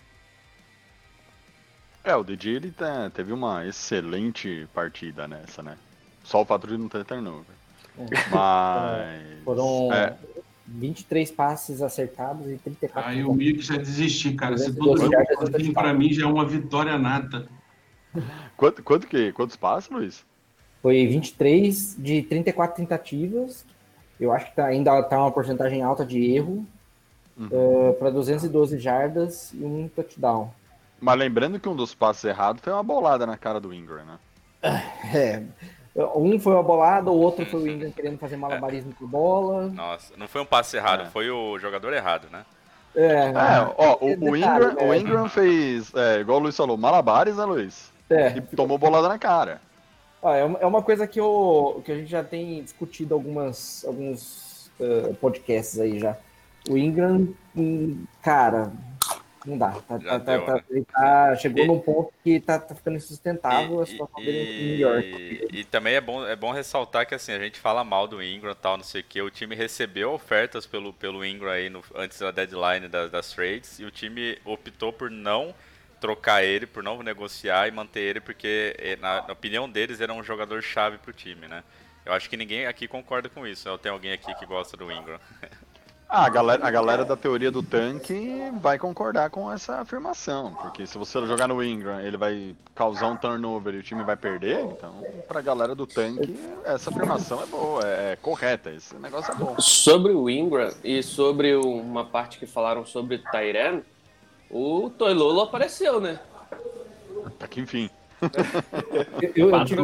É, 2.03 2.15
o 2.15 2.23
DJ 2.23 2.55
ele 2.55 2.71
tá- 2.71 3.09
teve 3.11 3.31
uma 3.31 3.65
excelente 3.65 4.67
partida 4.73 5.27
nessa, 5.27 5.61
né? 5.61 5.77
Só 6.23 6.41
o 6.41 6.45
fato 6.45 6.67
de 6.67 6.77
não 6.77 6.89
ter 6.89 7.05
turnover. 7.05 7.55
Mas. 8.29 9.43
Foram 9.43 9.93
É, 9.93 10.17
23 10.73 11.31
passes 11.31 11.81
acertados 11.81 12.47
e 12.47 12.57
34. 12.57 13.09
Aí 13.09 13.23
o 13.23 13.33
Mico 13.33 13.61
já 13.61 13.77
desistir, 13.77 14.33
cara. 14.35 14.57
Se 14.57 14.71
212 14.71 15.01
todo 15.01 15.11
jardas, 15.11 15.63
mundo 15.63 15.73
pra 15.73 15.93
mim 15.93 16.13
já 16.13 16.25
é 16.25 16.27
uma 16.27 16.45
vitória 16.45 16.97
nata. 16.97 17.47
quanto, 18.57 18.83
quanto 18.83 19.07
que, 19.07 19.31
quantos 19.31 19.55
passos, 19.55 19.89
Luiz? 19.89 20.25
Foi 20.81 21.05
23 21.05 21.95
de 21.99 22.23
34 22.23 22.75
tentativas. 22.75 23.65
Eu 24.19 24.31
acho 24.31 24.47
que 24.47 24.55
tá, 24.55 24.65
ainda 24.65 25.01
tá 25.03 25.19
uma 25.19 25.31
porcentagem 25.31 25.81
alta 25.81 26.05
de 26.05 26.23
erro. 26.35 26.65
para 27.99 28.09
212 28.11 28.77
jardas 28.77 29.51
e 29.53 29.63
um 29.63 29.87
touchdown. 29.87 30.53
Mas 30.99 31.17
lembrando 31.17 31.59
que 31.59 31.67
um 31.67 31.75
dos 31.75 31.95
passos 31.95 32.23
errados 32.23 32.61
foi 32.61 32.71
uma 32.71 32.83
bolada 32.83 33.25
na 33.25 33.35
cara 33.35 33.59
do 33.59 33.73
Ingram, 33.73 34.05
né? 34.05 34.19
É. 35.13 35.43
Um 35.95 36.39
foi 36.39 36.53
uma 36.53 36.63
bolada, 36.63 37.09
o 37.11 37.19
outro 37.19 37.45
foi 37.45 37.59
o 37.61 37.67
Ingram 37.69 37.91
querendo 37.91 38.17
fazer 38.17 38.37
malabarismo 38.37 38.93
com 38.97 39.05
bola. 39.05 39.67
Nossa, 39.67 40.13
não 40.17 40.27
foi 40.27 40.41
um 40.41 40.45
passe 40.45 40.77
errado, 40.77 41.03
É. 41.03 41.05
foi 41.07 41.29
o 41.29 41.57
jogador 41.59 41.91
errado, 41.93 42.27
né? 42.31 42.45
É, 42.95 43.05
É, 43.29 43.33
ó, 43.77 43.97
o, 44.01 44.31
o 44.31 44.35
Ingram, 44.37 44.75
o 44.79 44.89
né? 44.89 44.97
Ingram 44.97 45.29
fez, 45.29 45.93
é, 45.95 46.19
igual 46.21 46.39
o 46.39 46.43
Luiz 46.43 46.55
falou, 46.57 46.77
malabares, 46.77 47.37
né, 47.37 47.43
Luiz? 47.45 47.91
é. 48.09 48.35
E 48.37 48.41
tomou 48.41 48.77
bolada 48.77 49.07
na 49.07 49.17
cara. 49.17 49.61
Ó, 50.21 50.33
é 50.33 50.43
uma- 50.43 50.59
é 50.59 50.65
uma 50.65 50.81
coisa 50.83 51.07
que, 51.07 51.19
eu, 51.19 51.81
que 51.85 51.91
a 51.91 51.95
gente 51.95 52.09
já 52.11 52.23
tem 52.23 52.61
discutido 52.63 53.13
algumas, 53.13 53.83
alguns 53.87 54.69
eh, 54.79 55.13
podcasts 55.19 55.79
aí 55.79 55.97
já. 55.99 56.15
O 56.69 56.77
Ingram, 56.77 57.29
hum, 57.55 58.03
cara, 58.21 58.71
não 59.45 59.57
dá. 59.57 59.71
Tá, 59.71 59.99
tá- 59.99 60.19
tá- 60.19 60.39
tá- 60.39 60.63
né? 60.69 60.83
tá- 60.91 61.35
chegou 61.37 61.63
E- 61.63 61.67
num 61.67 61.79
ponto 61.79 62.13
que 62.23 62.39
tá, 62.39 62.59
tá 62.59 62.75
ficando 62.75 62.97
insustentável 62.97 63.81
a 63.81 63.85
situação 63.85 64.23
dele 64.23 64.39
em 64.61 64.67
New 64.67 64.77
York. 64.79 65.47
e 65.51 65.63
também 65.63 65.95
é 65.95 66.01
bom, 66.01 66.25
é 66.25 66.35
bom 66.35 66.51
ressaltar 66.51 67.05
que 67.07 67.15
assim, 67.15 67.31
a 67.31 67.39
gente 67.39 67.59
fala 67.59 67.83
mal 67.83 68.07
do 68.07 68.21
Ingram 68.21 68.51
e 68.51 68.55
tal, 68.55 68.77
não 68.77 68.83
sei 68.83 69.01
o 69.01 69.03
que. 69.03 69.21
O 69.21 69.29
time 69.31 69.55
recebeu 69.55 70.11
ofertas 70.13 70.65
pelo, 70.65 70.93
pelo 70.93 71.25
Ingram 71.25 71.49
aí 71.51 71.69
no- 71.69 71.83
antes 71.95 72.19
da 72.19 72.31
deadline 72.31 72.87
das, 72.87 73.09
das 73.11 73.31
trades 73.33 73.79
e 73.79 73.83
o 73.85 73.91
time 73.91 74.37
optou 74.45 74.93
por 74.93 75.09
não 75.09 75.53
trocar 75.99 76.43
ele, 76.43 76.65
por 76.65 76.81
não 76.81 77.03
negociar 77.03 77.67
e 77.67 77.71
manter 77.71 77.99
ele, 78.01 78.19
porque 78.19 78.75
eh, 78.79 78.95
na, 78.95 79.21
na 79.27 79.33
opinião 79.33 79.69
deles 79.69 80.01
era 80.01 80.11
um 80.11 80.23
jogador 80.23 80.61
chave 80.63 80.97
pro 80.97 81.13
time, 81.13 81.47
né? 81.47 81.63
Eu 82.03 82.13
acho 82.13 82.27
que 82.27 82.35
ninguém 82.35 82.65
aqui 82.65 82.87
concorda 82.87 83.29
com 83.29 83.45
isso. 83.45 83.69
Eu 83.69 83.77
tenho 83.77 83.93
alguém 83.93 84.11
aqui 84.11 84.33
que 84.33 84.45
gosta 84.47 84.75
do 84.75 84.91
Ingram. 84.91 85.19
Ah, 86.13 86.25
a 86.25 86.29
galera, 86.29 86.67
a 86.67 86.69
galera 86.69 87.05
da 87.05 87.15
teoria 87.15 87.49
do 87.49 87.63
tanque 87.63 88.51
vai 88.59 88.77
concordar 88.77 89.29
com 89.29 89.49
essa 89.49 89.75
afirmação, 89.79 90.53
porque 90.61 90.85
se 90.85 90.97
você 90.97 91.25
jogar 91.25 91.47
no 91.47 91.63
Ingram, 91.63 92.01
ele 92.01 92.17
vai 92.17 92.53
causar 92.75 93.07
um 93.07 93.15
turnover 93.15 93.75
e 93.75 93.77
o 93.77 93.83
time 93.83 94.03
vai 94.03 94.17
perder, 94.17 94.59
então 94.65 94.93
pra 95.25 95.39
galera 95.39 95.73
do 95.73 95.87
tanque, 95.87 96.37
essa 96.65 96.89
afirmação 96.89 97.41
é 97.41 97.45
boa, 97.45 97.87
é, 97.87 98.11
é 98.11 98.15
correta, 98.17 98.71
esse 98.71 98.93
negócio 98.95 99.31
é 99.31 99.35
bom. 99.35 99.55
Sobre 99.57 100.11
o 100.11 100.29
Ingram 100.29 100.69
e 100.83 101.01
sobre 101.01 101.55
uma 101.55 102.03
parte 102.03 102.37
que 102.39 102.45
falaram 102.45 102.85
sobre 102.85 103.19
Tyren, 103.31 103.81
o 104.49 104.89
Toilolo 104.97 105.39
apareceu, 105.39 106.01
né? 106.01 106.19
Tá 107.39 107.47
que 107.47 107.61
enfim. 107.61 107.89
Eu, 109.35 109.49
eu 109.49 109.65
tive, 109.65 109.81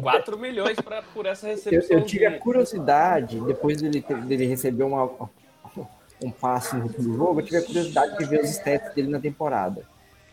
4 0.00 0.38
milhões 0.38 0.80
pra, 0.80 1.02
por 1.02 1.26
essa 1.26 1.46
eu, 1.46 1.50
recepção. 1.56 1.98
eu 1.98 2.04
tive 2.06 2.24
a 2.24 2.38
curiosidade, 2.38 3.38
depois 3.40 3.82
dele, 3.82 4.00
ter- 4.00 4.16
dele 4.22 4.46
receber 4.46 4.84
uma, 4.84 5.10
um 6.22 6.30
passe 6.30 6.76
no 6.76 6.84
último 6.84 7.16
jogo, 7.16 7.40
eu 7.40 7.44
tive 7.44 7.58
a 7.58 7.62
curiosidade 7.62 8.18
de 8.18 8.24
ver 8.24 8.42
os 8.42 8.50
stats 8.50 8.94
dele 8.94 9.08
na 9.08 9.20
temporada. 9.20 9.84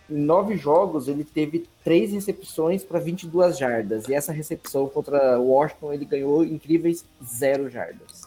Em 0.09 0.17
nove 0.17 0.57
jogos, 0.57 1.07
ele 1.07 1.23
teve 1.23 1.67
três 1.83 2.11
recepções 2.11 2.83
para 2.83 2.99
22 2.99 3.57
jardas. 3.57 4.07
E 4.07 4.13
essa 4.13 4.31
recepção 4.31 4.87
contra 4.87 5.39
o 5.39 5.49
Washington, 5.49 5.93
ele 5.93 6.05
ganhou 6.05 6.43
incríveis 6.43 7.05
zero 7.23 7.69
jardas. 7.69 8.23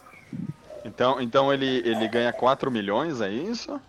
Então, 0.83 1.21
então 1.21 1.53
ele, 1.53 1.81
ele 1.87 2.07
ganha 2.07 2.31
4 2.33 2.71
milhões, 2.71 3.21
é 3.21 3.29
isso? 3.29 3.79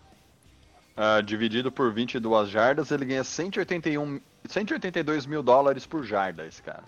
Ah, 0.97 1.21
dividido 1.21 1.71
por 1.71 1.93
22 1.93 2.49
jardas, 2.51 2.91
ele 2.91 3.05
ganha 3.05 3.23
181, 3.23 4.21
182 4.49 5.27
mil 5.27 5.43
dólares 5.43 5.87
por 5.87 6.05
jarda, 6.05 6.45
esse 6.45 6.61
cara. 6.63 6.83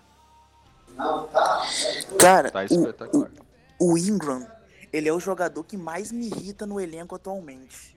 Cara, 2.19 2.51
Tá 2.51 2.61
o, 2.61 2.65
espetacular. 2.65 3.31
o 3.79 3.97
Ingram, 3.97 4.47
ele 4.93 5.09
é 5.09 5.13
o 5.13 5.21
jogador 5.21 5.65
que 5.65 5.77
mais 5.77 6.11
me 6.13 6.27
irrita 6.27 6.67
no 6.67 6.81
elenco 6.81 7.15
atualmente. 7.15 7.97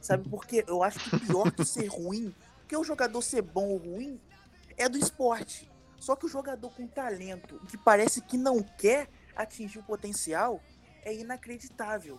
Sabe 0.00 0.28
por 0.28 0.46
quê? 0.46 0.64
Eu 0.66 0.82
acho 0.82 0.98
que 0.98 1.26
pior 1.26 1.50
que 1.52 1.64
ser 1.64 1.86
ruim, 1.86 2.34
porque 2.60 2.76
o 2.76 2.84
jogador 2.84 3.20
ser 3.22 3.42
bom 3.42 3.68
ou 3.68 3.76
ruim 3.78 4.20
é 4.76 4.88
do 4.88 4.98
esporte. 4.98 5.70
Só 5.98 6.16
que 6.16 6.24
o 6.26 6.28
jogador 6.28 6.70
com 6.70 6.86
talento, 6.86 7.60
que 7.68 7.76
parece 7.76 8.22
que 8.22 8.38
não 8.38 8.62
quer 8.62 9.08
atingir 9.36 9.78
o 9.78 9.82
potencial, 9.82 10.60
é 11.02 11.14
inacreditável. 11.14 12.18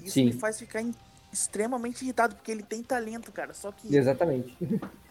Isso 0.00 0.14
Sim. 0.14 0.26
me 0.26 0.32
faz 0.32 0.58
ficar 0.58 0.80
em- 0.80 0.94
extremamente 1.32 2.02
irritado, 2.02 2.36
porque 2.36 2.50
ele 2.50 2.62
tem 2.62 2.82
talento, 2.82 3.32
cara. 3.32 3.52
Só 3.52 3.72
que 3.72 3.94
Exatamente. 3.94 4.56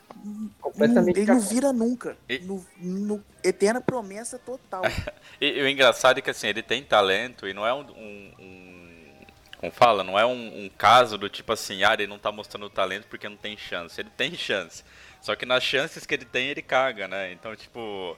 Completamente 0.61 1.19
ele 1.19 1.27
não 1.31 1.39
vira 1.39 1.71
nunca. 1.73 2.17
E- 2.27 2.39
No, 2.39 2.65
no- 2.77 3.23
eterna 3.43 3.79
promessa 3.81 4.39
total. 4.39 4.83
E, 5.39 5.47
e 5.59 5.61
o 5.61 5.67
engraçado 5.67 6.17
é 6.17 6.21
que 6.21 6.29
assim, 6.29 6.47
ele 6.47 6.61
tem 6.63 6.81
talento 6.83 7.47
e 7.47 7.53
não 7.53 7.65
é 7.67 7.73
um. 7.73 7.81
um- 7.81 8.33
um- 8.39 9.25
como 9.59 9.71
fala? 9.71 10.03
Não 10.03 10.17
é 10.19 10.25
um, 10.25 10.65
um 10.65 10.69
caso 10.69 11.17
do 11.17 11.29
tipo 11.29 11.51
assim, 11.53 11.83
ah, 11.83 11.93
ele 11.93 12.07
não 12.07 12.19
tá 12.19 12.31
mostrando 12.31 12.69
talento 12.69 13.07
porque 13.09 13.27
não 13.27 13.37
tem 13.37 13.57
chance. 13.57 13.99
Ele 13.99 14.09
tem 14.15 14.33
chance. 14.35 14.83
Só 15.21 15.35
que 15.35 15.45
nas 15.45 15.63
chances 15.63 16.05
que 16.05 16.13
ele 16.13 16.25
tem, 16.25 16.47
ele 16.49 16.61
caga, 16.61 17.07
né? 17.07 17.31
Então, 17.31 17.55
tipo. 17.55 18.17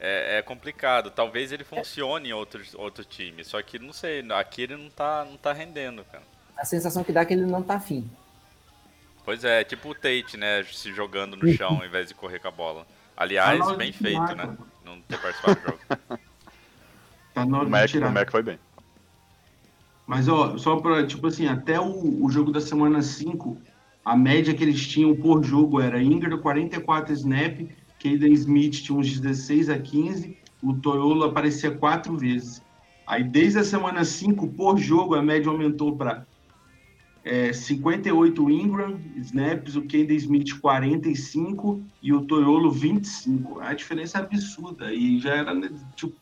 É, 0.00 0.38
é 0.38 0.42
complicado. 0.42 1.10
Talvez 1.10 1.52
ele 1.52 1.64
funcione 1.64 2.28
em 2.28 2.32
outros, 2.32 2.74
outro 2.74 3.04
time. 3.04 3.44
Só 3.44 3.60
que 3.62 3.78
não 3.78 3.92
sei, 3.92 4.24
aqui 4.32 4.62
ele 4.62 4.76
não 4.76 4.90
tá, 4.90 5.24
não 5.24 5.36
tá 5.36 5.52
rendendo, 5.52 6.04
cara. 6.04 6.22
A 6.56 6.64
sensação 6.64 7.02
que 7.02 7.12
dá 7.12 7.22
é 7.22 7.24
que 7.24 7.32
ele 7.32 7.46
não 7.46 7.62
tá 7.62 7.76
afim. 7.76 8.08
Pois 9.24 9.42
é, 9.44 9.64
tipo 9.64 9.88
o 9.90 9.94
Tate, 9.94 10.36
né? 10.36 10.62
Se 10.64 10.92
jogando 10.92 11.36
no 11.36 11.48
chão 11.52 11.78
ao 11.80 11.86
invés 11.86 12.08
de 12.08 12.14
correr 12.14 12.38
com 12.38 12.48
a 12.48 12.50
bola. 12.50 12.86
Aliás, 13.16 13.58
Tá 13.58 13.74
bem 13.74 13.92
feito, 13.92 14.34
né? 14.34 14.56
Não 14.84 15.00
ter 15.02 15.18
participado 15.18 15.60
do 15.60 15.66
jogo. 15.66 15.78
Tá 17.34 17.44
na 17.44 17.56
O 17.56 17.60
hora 17.62 17.68
Mac, 17.68 17.86
de 17.86 17.92
tirar. 17.92 18.10
o 18.10 18.12
Mac 18.12 18.30
foi 18.30 18.42
bem. 18.44 18.58
Mas, 20.06 20.28
ó, 20.28 20.56
só 20.56 20.76
pra, 20.76 21.04
tipo 21.04 21.26
assim, 21.26 21.48
até 21.48 21.80
o, 21.80 22.22
o 22.24 22.30
jogo 22.30 22.52
da 22.52 22.60
semana 22.60 23.02
5, 23.02 23.58
a 24.04 24.16
média 24.16 24.54
que 24.54 24.62
eles 24.62 24.86
tinham 24.86 25.16
por 25.16 25.42
jogo 25.42 25.80
era 25.80 26.00
Ingram 26.00 26.38
44 26.38 27.12
snap, 27.12 27.60
Caden 28.00 28.32
Smith 28.34 28.82
tinha 28.84 28.96
uns 28.96 29.18
16 29.18 29.68
a 29.70 29.78
15, 29.80 30.38
o 30.62 30.74
Toyolo 30.74 31.24
aparecia 31.24 31.72
quatro 31.72 32.16
vezes. 32.16 32.62
Aí, 33.04 33.24
desde 33.24 33.58
a 33.58 33.64
semana 33.64 34.04
5, 34.04 34.46
por 34.48 34.78
jogo, 34.78 35.16
a 35.16 35.22
média 35.22 35.50
aumentou 35.50 35.96
para 35.96 36.24
é, 37.24 37.52
58 37.52 38.50
Ingram 38.50 39.00
snaps, 39.16 39.76
o 39.76 39.82
Caden 39.82 40.16
Smith 40.16 40.60
45 40.60 41.82
e 42.02 42.12
o 42.12 42.20
Toyolo 42.22 42.70
25. 42.70 43.60
A 43.60 43.72
diferença 43.72 44.18
é 44.18 44.20
absurda. 44.20 44.92
E 44.92 45.18
já 45.18 45.34
era, 45.34 45.54
né, 45.54 45.70
tipo, 45.96 46.14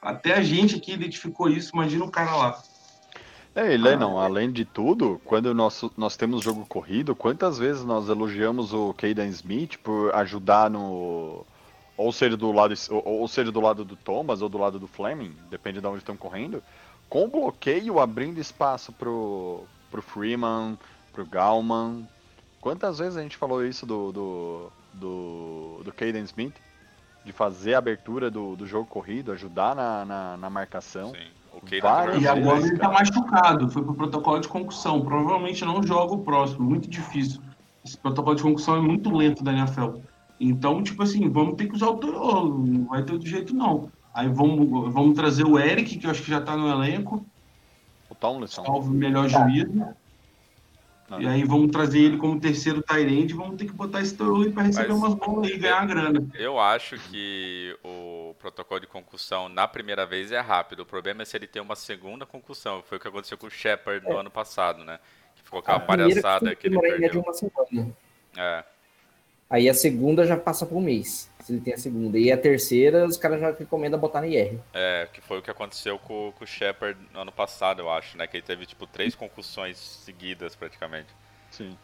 até 0.00 0.34
a 0.34 0.42
gente 0.42 0.76
aqui 0.76 0.92
identificou 0.92 1.50
isso, 1.50 1.72
imagina 1.74 2.04
o 2.04 2.10
cara 2.10 2.34
lá. 2.34 2.62
É, 3.54 3.74
ele 3.74 3.96
não, 3.96 4.18
além 4.18 4.52
de 4.52 4.64
tudo, 4.64 5.20
quando 5.24 5.52
nós, 5.52 5.82
nós 5.96 6.16
temos 6.16 6.44
jogo 6.44 6.64
corrido, 6.64 7.14
quantas 7.14 7.58
vezes 7.58 7.84
nós 7.84 8.08
elogiamos 8.08 8.72
o 8.72 8.94
Caden 8.94 9.28
Smith 9.28 9.76
por 9.78 10.14
ajudar 10.14 10.70
no. 10.70 11.44
Ou 11.96 12.12
ser 12.12 12.36
do 12.36 12.52
lado, 12.52 12.72
ou, 12.90 13.20
ou 13.20 13.28
ser 13.28 13.50
do 13.50 13.60
lado 13.60 13.84
do 13.84 13.96
Thomas 13.96 14.40
ou 14.40 14.48
do 14.48 14.56
lado 14.56 14.78
do 14.78 14.86
Fleming, 14.86 15.34
depende 15.50 15.80
de 15.80 15.86
onde 15.88 15.98
estão 15.98 16.16
correndo, 16.16 16.62
com 17.08 17.28
bloqueio 17.28 17.98
abrindo 17.98 18.38
espaço 18.38 18.92
pro, 18.92 19.64
pro 19.90 20.02
Freeman, 20.02 20.78
pro 21.12 21.26
Galman. 21.26 22.06
Quantas 22.60 22.98
vezes 22.98 23.16
a 23.16 23.22
gente 23.22 23.36
falou 23.36 23.64
isso 23.64 23.86
do, 23.86 24.12
do, 24.12 24.72
do, 24.94 25.80
do 25.84 25.92
Caden 25.92 26.24
Smith? 26.24 26.54
De 27.24 27.32
fazer 27.32 27.74
a 27.74 27.78
abertura 27.78 28.30
do, 28.30 28.56
do 28.56 28.66
jogo 28.66 28.86
corrido, 28.86 29.32
ajudar 29.32 29.74
na, 29.74 30.04
na, 30.04 30.36
na 30.36 30.50
marcação. 30.50 31.10
Sim. 31.10 31.26
O 31.52 31.60
Caden 31.60 31.80
Várias 31.80 32.22
E 32.22 32.28
agora 32.28 32.60
ele 32.60 32.78
tá 32.78 32.88
machucado, 32.88 33.70
foi 33.70 33.82
pro 33.82 33.94
protocolo 33.94 34.40
de 34.40 34.48
concussão. 34.48 35.00
Provavelmente 35.00 35.64
não 35.64 35.82
joga 35.82 36.14
o 36.14 36.22
próximo, 36.22 36.68
muito 36.68 36.88
difícil. 36.88 37.40
Esse 37.84 37.96
protocolo 37.96 38.36
de 38.36 38.42
concussão 38.42 38.76
é 38.76 38.80
muito 38.80 39.14
lento 39.14 39.42
da 39.42 39.52
NFL. 39.52 39.98
Então, 40.40 40.82
tipo 40.82 41.02
assim, 41.02 41.28
vamos 41.28 41.56
ter 41.56 41.66
que 41.66 41.74
usar 41.74 41.88
o 41.88 41.96
Toyolo, 41.96 42.64
não 42.64 42.84
vai 42.86 43.02
ter 43.02 43.12
outro 43.12 43.28
jeito 43.28 43.54
não. 43.54 43.90
Aí 44.14 44.28
vamos, 44.28 44.92
vamos 44.92 45.14
trazer 45.16 45.44
o 45.44 45.58
Eric, 45.58 45.98
que 45.98 46.06
eu 46.06 46.10
acho 46.10 46.22
que 46.22 46.30
já 46.30 46.40
tá 46.40 46.56
no 46.56 46.68
elenco, 46.68 47.24
Tomlinson. 48.20 48.64
salvo 48.64 48.90
o 48.90 48.94
melhor 48.94 49.28
juízo. 49.28 49.94
Não. 51.10 51.22
E 51.22 51.26
aí 51.26 51.42
vamos 51.42 51.70
trazer 51.70 52.00
ele 52.00 52.18
como 52.18 52.38
terceiro 52.38 52.82
Tyrande, 52.82 53.32
vamos 53.32 53.56
ter 53.56 53.64
que 53.64 53.72
botar 53.72 54.02
esse 54.02 54.14
aí 54.22 54.52
pra 54.52 54.62
receber 54.64 54.88
Mas- 54.88 54.98
umas 54.98 55.14
bolas 55.14 55.46
aí 55.50 55.54
e 55.56 55.58
ganhar 55.58 55.86
grana. 55.86 56.26
Eu 56.34 56.60
acho 56.60 56.98
que 56.98 57.74
o 57.82 58.34
protocolo 58.38 58.78
de 58.80 58.86
concussão 58.86 59.48
na 59.48 59.66
primeira 59.66 60.04
vez 60.04 60.30
é 60.32 60.40
rápido. 60.40 60.80
O 60.80 60.86
problema 60.86 61.22
é 61.22 61.24
se 61.24 61.34
ele 61.34 61.46
tem 61.46 61.62
uma 61.62 61.74
segunda 61.74 62.26
concussão. 62.26 62.82
Foi 62.82 62.98
o 62.98 63.00
que 63.00 63.08
aconteceu 63.08 63.38
com 63.38 63.46
o 63.46 63.50
Shepard 63.50 64.06
no 64.06 64.18
ano 64.18 64.30
passado, 64.30 64.84
né? 64.84 64.98
Que 65.34 65.42
ficou 65.42 65.60
aquela 65.60 65.78
A 65.78 65.80
palhaçada 65.80 66.54
que 66.54 66.66
ele 66.66 66.74
demorar 66.76 66.88
em 66.96 67.00
média 67.00 67.22
perdeu. 67.22 67.22
uma 67.22 67.32
semana. 67.32 67.96
É, 68.36 68.64
Aí 69.50 69.66
a 69.66 69.72
segunda 69.72 70.26
já 70.26 70.36
passa 70.36 70.66
por 70.66 70.76
um 70.76 70.80
mês, 70.80 71.30
se 71.40 71.52
ele 71.54 71.60
tem 71.62 71.72
a 71.72 71.78
segunda. 71.78 72.18
E 72.18 72.30
a 72.30 72.36
terceira, 72.36 73.06
os 73.06 73.16
caras 73.16 73.40
já 73.40 73.50
recomendam 73.50 73.98
botar 73.98 74.20
na 74.20 74.26
IR. 74.26 74.58
é, 74.74 75.08
que 75.10 75.22
foi 75.22 75.38
o 75.38 75.42
que 75.42 75.50
aconteceu 75.50 75.98
com, 75.98 76.32
com 76.36 76.44
o 76.44 76.46
Shepard 76.46 77.00
no 77.14 77.20
ano 77.20 77.32
passado, 77.32 77.80
eu 77.80 77.90
acho, 77.90 78.18
né? 78.18 78.26
Que 78.26 78.36
ele 78.36 78.44
teve, 78.44 78.66
tipo, 78.66 78.86
três 78.86 79.14
concussões 79.14 79.78
seguidas, 79.78 80.54
praticamente. 80.54 81.08
Sim. 81.50 81.76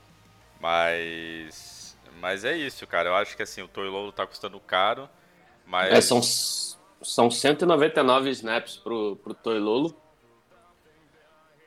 Mas... 0.60 1.96
Mas 2.20 2.44
é 2.44 2.56
isso, 2.56 2.86
cara. 2.86 3.08
Eu 3.08 3.14
acho 3.16 3.34
que, 3.34 3.42
assim, 3.42 3.62
o 3.62 3.68
Toilolo 3.68 4.12
tá 4.12 4.26
custando 4.26 4.60
caro, 4.60 5.08
mas... 5.66 5.92
É, 5.92 6.00
são, 6.02 6.20
são 7.02 7.30
199 7.30 8.28
snaps 8.30 8.76
pro, 8.76 9.16
pro 9.16 9.32
Toilolo. 9.32 9.96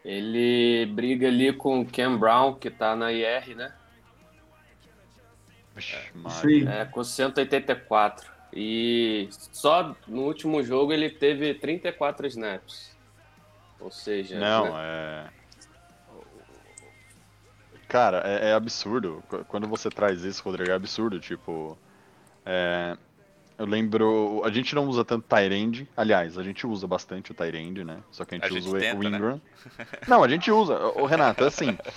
Ele 0.06 0.86
briga 0.86 1.28
ali 1.28 1.52
com 1.52 1.82
o 1.82 1.86
Cam 1.86 2.18
Brown, 2.18 2.54
que 2.54 2.70
tá 2.70 2.96
na 2.96 3.12
IR, 3.12 3.56
né? 3.56 3.74
Aí. 6.44 6.68
É, 6.68 6.86
com 6.86 7.04
184. 7.04 8.32
E 8.54 9.28
só 9.52 9.96
no 10.08 10.22
último 10.24 10.64
jogo 10.64 10.92
ele 10.94 11.10
teve 11.10 11.54
34 11.54 12.26
snaps. 12.28 12.96
Ou 13.80 13.92
seja, 13.92 14.40
Não, 14.40 14.74
né? 14.74 15.30
é. 15.34 15.38
Cara, 17.88 18.22
é, 18.26 18.50
é 18.50 18.54
absurdo. 18.54 19.24
Qu- 19.30 19.46
Quando 19.46 19.68
você 19.68 19.90
traz 19.90 20.24
isso, 20.24 20.44
Rodrigo, 20.44 20.72
é 20.72 20.74
absurdo. 20.74 21.20
Tipo, 21.20 21.78
é, 22.46 22.98
eu 23.58 23.66
lembro. 23.66 24.42
A 24.44 24.50
gente 24.52 24.76
não 24.76 24.88
usa 24.88 25.06
tanto 25.06 25.26
Tyrande. 25.28 25.88
Aliás, 25.96 26.38
a 26.38 26.44
gente 26.44 26.68
usa 26.68 26.86
bastante 26.88 27.32
o 27.32 27.36
Tyrande, 27.36 27.84
né? 27.84 28.00
Só 28.12 28.26
que 28.26 28.36
a 28.36 28.38
gente 28.40 28.52
A 28.52 28.58
usa 28.58 28.62
gente 28.62 28.76
o, 28.76 28.80
tenta, 28.80 28.98
o 28.98 29.04
né? 29.10 29.18
Ingram. 29.18 29.42
Não, 30.08 30.24
a 30.24 30.28
gente 30.28 30.52
usa. 30.52 30.76
O 30.96 31.06
Renato, 31.06 31.44
é 31.44 31.48
assim. 31.48 31.78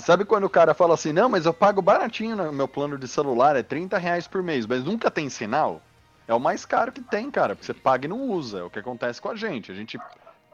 Sabe 0.00 0.24
quando 0.24 0.44
o 0.44 0.50
cara 0.50 0.74
fala 0.74 0.94
assim, 0.94 1.12
não, 1.12 1.28
mas 1.28 1.46
eu 1.46 1.54
pago 1.54 1.80
baratinho 1.80 2.36
no 2.36 2.52
meu 2.52 2.68
plano 2.68 2.98
de 2.98 3.06
celular, 3.06 3.56
é 3.56 3.62
30 3.62 3.98
reais 3.98 4.26
por 4.26 4.42
mês, 4.42 4.66
mas 4.66 4.84
nunca 4.84 5.10
tem 5.10 5.28
sinal? 5.28 5.80
É 6.26 6.34
o 6.34 6.40
mais 6.40 6.64
caro 6.64 6.92
que 6.92 7.00
tem, 7.00 7.30
cara, 7.30 7.54
porque 7.54 7.66
você 7.66 7.74
paga 7.74 8.06
e 8.06 8.08
não 8.08 8.22
usa. 8.22 8.60
É 8.60 8.62
o 8.62 8.70
que 8.70 8.78
acontece 8.78 9.20
com 9.20 9.28
a 9.28 9.36
gente. 9.36 9.72
A 9.72 9.74
gente 9.74 9.98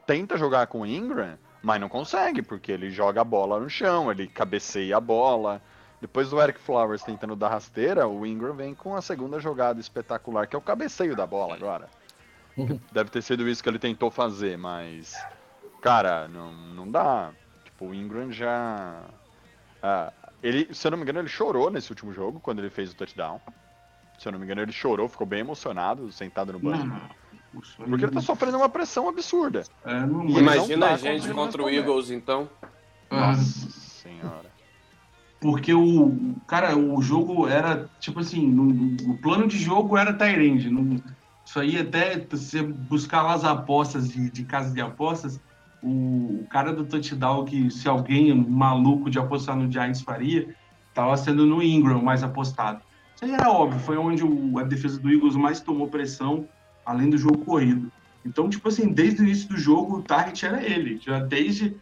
tenta 0.05 0.37
jogar 0.37 0.67
com 0.67 0.81
o 0.81 0.85
Ingram, 0.85 1.37
mas 1.61 1.79
não 1.79 1.89
consegue, 1.89 2.41
porque 2.41 2.71
ele 2.71 2.89
joga 2.89 3.21
a 3.21 3.23
bola 3.23 3.59
no 3.59 3.69
chão, 3.69 4.11
ele 4.11 4.27
cabeceia 4.27 4.97
a 4.97 5.01
bola. 5.01 5.61
Depois 6.01 6.29
do 6.29 6.41
Eric 6.41 6.59
Flowers 6.59 7.03
tentando 7.03 7.35
dar 7.35 7.49
rasteira, 7.49 8.07
o 8.07 8.25
Ingram 8.25 8.53
vem 8.53 8.73
com 8.73 8.95
a 8.95 9.01
segunda 9.01 9.39
jogada 9.39 9.79
espetacular, 9.79 10.47
que 10.47 10.55
é 10.55 10.59
o 10.59 10.61
cabeceio 10.61 11.15
da 11.15 11.25
bola 11.25 11.55
agora. 11.55 11.89
Deve 12.91 13.09
ter 13.09 13.21
sido 13.21 13.47
isso 13.47 13.61
que 13.61 13.69
ele 13.69 13.79
tentou 13.79 14.09
fazer, 14.09 14.57
mas 14.57 15.15
Cara, 15.81 16.27
não, 16.27 16.51
não 16.51 16.89
dá. 16.89 17.31
Tipo, 17.63 17.85
o 17.85 17.93
Ingram 17.93 18.31
já. 18.31 19.03
Ah, 19.81 20.11
ele, 20.43 20.73
se 20.73 20.85
eu 20.87 20.91
não 20.91 20.97
me 20.97 21.03
engano, 21.03 21.19
ele 21.19 21.27
chorou 21.29 21.69
nesse 21.69 21.91
último 21.91 22.13
jogo, 22.13 22.39
quando 22.39 22.59
ele 22.59 22.69
fez 22.69 22.91
o 22.91 22.95
touchdown. 22.95 23.39
Se 24.19 24.27
eu 24.27 24.31
não 24.31 24.39
me 24.39 24.45
engano, 24.45 24.61
ele 24.61 24.71
chorou, 24.71 25.07
ficou 25.07 25.27
bem 25.27 25.41
emocionado, 25.41 26.11
sentado 26.11 26.53
no 26.53 26.59
banco. 26.59 26.85
Não, 26.87 27.01
Porque 27.87 28.05
ele 28.05 28.11
tá 28.11 28.21
sofrendo 28.21 28.57
uma 28.57 28.69
pressão 28.69 29.07
absurda. 29.07 29.63
é, 29.85 29.99
E 30.27 30.39
Imagina 30.39 30.77
não 30.77 30.87
tá 30.87 30.93
a 30.93 30.97
gente 30.97 31.33
contra 31.33 31.63
o. 31.63 31.69
Eagles, 31.69 32.09
então. 32.09 32.49
Ah, 33.11 33.27
Nossa 33.27 33.69
senhora. 33.69 34.51
Porque 35.39 35.71
o. 35.73 36.35
Cara, 36.47 36.75
o 36.75 36.99
jogo 37.01 37.47
era, 37.47 37.87
tipo 37.99 38.19
assim, 38.19 38.47
no- 38.47 38.95
o 39.11 39.17
plano 39.19 39.47
de 39.47 39.57
jogo 39.57 39.95
era 39.95 40.11
Tyrande. 40.13 40.69
Isso 41.45 41.59
aí 41.59 41.79
até 41.79 42.17
você 42.19 42.63
buscar 42.63 43.21
lá 43.21 43.33
as 43.33 43.43
apostas 43.43 44.09
de, 44.09 44.31
de 44.31 44.43
casa 44.43 44.73
de 44.73 44.81
apostas, 44.81 45.39
o, 45.81 46.45
cara 46.49 46.73
do 46.73 46.85
touchdown 46.85 47.45
que 47.45 47.69
se 47.69 47.87
alguém 47.87 48.33
maluco 48.33 49.09
de 49.09 49.19
apostar 49.19 49.55
no 49.55 49.71
Giants 49.71 50.01
faria, 50.01 50.55
tava 50.93 51.15
sendo 51.17 51.45
no 51.45 51.61
Ingram 51.61 52.01
mais 52.01 52.23
apostado. 52.23 52.81
Isso 53.15 53.25
aí 53.25 53.31
era 53.31 53.49
óbvio, 53.51 53.79
foi 53.79 53.97
onde 53.97 54.23
o- 54.23 54.59
a 54.59 54.63
defesa 54.63 54.99
do 54.99 55.11
Eagles 55.11 55.35
mais 55.35 55.59
tomou 55.59 55.87
pressão, 55.87 56.47
além 56.85 57.09
do 57.09 57.17
jogo 57.17 57.39
corrido. 57.39 57.91
Então, 58.25 58.49
tipo 58.49 58.67
assim, 58.67 58.89
desde 58.91 59.21
o 59.21 59.23
início 59.23 59.49
do 59.49 59.57
jogo, 59.57 59.97
o 59.97 60.01
target 60.01 60.45
era 60.45 60.63
ele. 60.63 60.99
Já 60.99 61.19
desde 61.19 61.75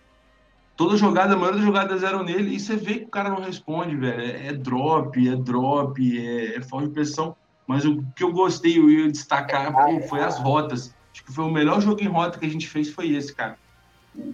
toda 0.77 0.97
jogada, 0.97 1.33
a 1.33 1.37
maioria 1.37 1.57
das 1.57 1.65
jogadas 1.65 2.03
eram 2.03 2.23
nele, 2.23 2.55
e 2.55 2.59
você 2.59 2.75
vê 2.75 2.99
que 2.99 3.05
o 3.05 3.09
cara 3.09 3.29
não 3.29 3.41
responde, 3.41 3.95
velho. 3.95 4.21
É, 4.21 4.47
é 4.47 4.53
drop, 4.53 5.27
é 5.27 5.35
drop, 5.35 6.19
é, 6.19 6.57
é 6.57 6.61
falta 6.61 6.87
de 6.87 6.93
pressão. 6.93 7.35
Mas 7.67 7.83
o 7.83 8.03
que 8.15 8.23
eu 8.23 8.31
gostei, 8.31 8.77
eu 8.77 8.89
ia 8.89 9.11
destacar, 9.11 9.73
foi 10.07 10.21
as 10.21 10.37
rotas. 10.37 10.93
Acho 11.11 11.25
que 11.25 11.33
foi 11.33 11.45
o 11.45 11.51
melhor 11.51 11.81
jogo 11.81 12.01
em 12.01 12.07
rota 12.07 12.37
que 12.37 12.45
a 12.45 12.49
gente 12.49 12.67
fez, 12.67 12.89
foi 12.89 13.09
esse, 13.09 13.33
cara. 13.33 13.57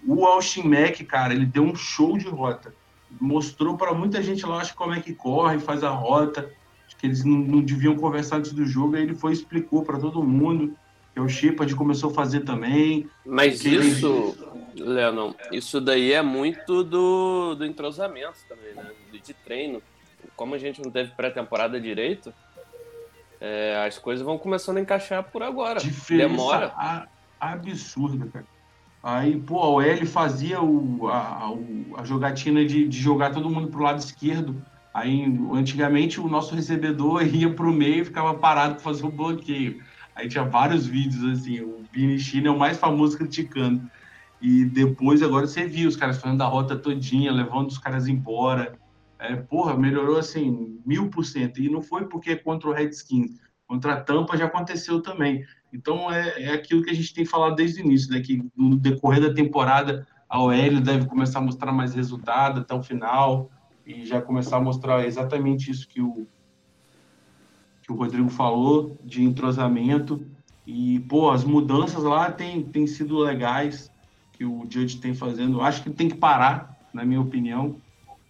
O 0.07 0.25
Austin 0.25 0.63
Mack, 0.63 1.03
cara, 1.05 1.33
ele 1.33 1.45
deu 1.45 1.63
um 1.63 1.75
show 1.75 2.17
de 2.17 2.27
rota. 2.27 2.73
Mostrou 3.19 3.75
para 3.77 3.93
muita 3.93 4.21
gente 4.21 4.45
lá, 4.45 4.61
acho, 4.61 4.73
como 4.75 4.93
é 4.93 5.01
que 5.01 5.13
corre, 5.13 5.59
faz 5.59 5.83
a 5.83 5.89
rota. 5.89 6.51
Acho 6.87 6.95
que 6.97 7.07
eles 7.07 7.23
não, 7.23 7.37
não 7.37 7.61
deviam 7.61 7.95
conversar 7.95 8.37
antes 8.37 8.53
do 8.53 8.65
jogo, 8.65 8.95
aí 8.95 9.03
ele 9.03 9.15
foi 9.15 9.31
e 9.31 9.33
explicou 9.33 9.83
para 9.83 9.99
todo 9.99 10.23
mundo. 10.23 10.75
Que 11.13 11.19
o 11.19 11.27
Shepard 11.27 11.75
começou 11.75 12.09
a 12.11 12.13
fazer 12.13 12.41
também. 12.41 13.09
Mas 13.25 13.65
isso, 13.65 14.37
Leonão, 14.77 15.35
isso 15.51 15.81
daí 15.81 16.13
é 16.13 16.21
muito 16.21 16.85
do, 16.85 17.53
do 17.55 17.65
entrosamento 17.65 18.37
também, 18.47 18.73
né? 18.73 18.91
De, 19.11 19.19
de 19.19 19.33
treino. 19.33 19.81
Como 20.37 20.55
a 20.55 20.57
gente 20.57 20.81
não 20.81 20.89
teve 20.89 21.11
pré-temporada 21.11 21.81
direito, 21.81 22.33
é, 23.41 23.83
as 23.85 23.97
coisas 23.97 24.25
vão 24.25 24.37
começando 24.37 24.77
a 24.77 24.81
encaixar 24.81 25.23
por 25.23 25.43
agora. 25.43 25.81
Diferença 25.81 26.29
Demora. 26.29 26.73
a- 26.77 27.07
absurda, 27.39 28.27
cara. 28.31 28.45
Aí, 29.03 29.39
pô, 29.39 29.59
a 29.59 29.69
OL 29.69 30.05
fazia 30.05 30.61
o, 30.61 31.07
a, 31.07 31.49
a 31.97 32.03
jogatina 32.03 32.63
de, 32.63 32.87
de 32.87 32.99
jogar 32.99 33.31
todo 33.31 33.49
mundo 33.49 33.67
pro 33.69 33.83
lado 33.83 33.99
esquerdo. 33.99 34.63
Aí, 34.93 35.23
antigamente, 35.53 36.19
o 36.19 36.27
nosso 36.27 36.53
recebedor 36.53 37.25
ia 37.25 37.51
pro 37.51 37.73
meio 37.73 38.01
e 38.01 38.05
ficava 38.05 38.35
parado 38.35 38.75
para 38.75 38.83
fazer 38.83 39.05
o 39.05 39.11
bloqueio. 39.11 39.81
Aí 40.15 40.27
tinha 40.27 40.43
vários 40.43 40.85
vídeos, 40.85 41.23
assim, 41.39 41.61
o 41.61 41.83
Vini 41.91 42.19
China 42.19 42.49
é 42.49 42.51
o 42.51 42.59
mais 42.59 42.77
famoso 42.77 43.17
criticando. 43.17 43.89
E 44.41 44.65
depois, 44.65 45.23
agora 45.23 45.47
você 45.47 45.65
viu 45.65 45.87
os 45.87 45.95
caras 45.95 46.19
fazendo 46.19 46.41
a 46.41 46.47
rota 46.47 46.75
todinha, 46.75 47.31
levando 47.31 47.69
os 47.69 47.77
caras 47.77 48.07
embora. 48.07 48.73
É, 49.17 49.35
porra, 49.35 49.77
melhorou, 49.77 50.17
assim, 50.17 50.79
mil 50.85 51.09
por 51.09 51.23
cento. 51.25 51.61
E 51.61 51.69
não 51.69 51.81
foi 51.81 52.05
porque 52.05 52.31
é 52.31 52.35
contra 52.35 52.69
o 52.69 52.73
Redskins. 52.73 53.39
Contra 53.67 53.93
a 53.93 54.01
Tampa 54.01 54.35
já 54.35 54.45
aconteceu 54.45 55.01
também. 55.01 55.45
Então 55.73 56.11
é, 56.11 56.43
é 56.43 56.53
aquilo 56.53 56.83
que 56.83 56.89
a 56.89 56.95
gente 56.95 57.13
tem 57.13 57.25
falado 57.25 57.55
desde 57.55 57.81
o 57.81 57.85
início, 57.85 58.11
né? 58.11 58.19
Que 58.19 58.43
no 58.55 58.75
decorrer 58.75 59.21
da 59.21 59.33
temporada 59.33 60.05
a 60.29 60.41
OL 60.41 60.81
deve 60.81 61.05
começar 61.05 61.39
a 61.39 61.41
mostrar 61.41 61.71
mais 61.71 61.93
resultado 61.93 62.61
até 62.61 62.73
o 62.73 62.83
final 62.83 63.49
e 63.85 64.05
já 64.05 64.21
começar 64.21 64.57
a 64.57 64.61
mostrar 64.61 65.05
exatamente 65.05 65.69
isso 65.69 65.87
que 65.87 66.01
o 66.01 66.27
que 67.81 67.91
o 67.91 67.95
Rodrigo 67.95 68.29
falou 68.29 68.95
de 69.03 69.23
entrosamento 69.23 70.23
e 70.67 70.99
pô 71.09 71.31
as 71.31 71.43
mudanças 71.43 72.03
lá 72.03 72.31
têm 72.31 72.61
tem 72.61 72.85
sido 72.85 73.17
legais 73.17 73.91
que 74.41 74.45
o 74.45 74.65
Judge 74.67 74.97
tem 74.97 75.13
fazendo. 75.13 75.61
Acho 75.61 75.83
que 75.83 75.91
tem 75.91 76.09
que 76.09 76.15
parar, 76.15 76.75
na 76.91 77.05
minha 77.05 77.21
opinião, 77.21 77.75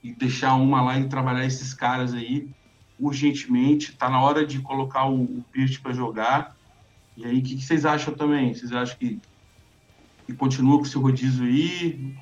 e 0.04 0.12
deixar 0.12 0.56
uma 0.56 0.82
lá 0.82 1.00
e 1.00 1.08
trabalhar 1.08 1.46
esses 1.46 1.74
caras 1.74 2.14
aí 2.14 2.50
urgentemente. 3.00 3.96
Tá 3.96 4.10
na 4.10 4.22
hora 4.22 4.46
de 4.46 4.60
colocar 4.60 5.06
o, 5.06 5.24
o 5.24 5.46
Pierce 5.54 5.80
para 5.80 5.94
jogar. 5.94 6.58
E 7.18 7.26
aí, 7.26 7.40
o 7.40 7.44
que, 7.44 7.56
que 7.56 7.62
vocês 7.62 7.86
acham 7.86 8.14
também? 8.14 8.54
Vocês 8.54 8.72
acham 8.72 8.98
que, 8.98 9.20
que 10.26 10.34
continua 10.34 10.78
com 10.78 10.86
esse 10.86 10.98
rodízio 10.98 11.46
aí? 11.46 12.14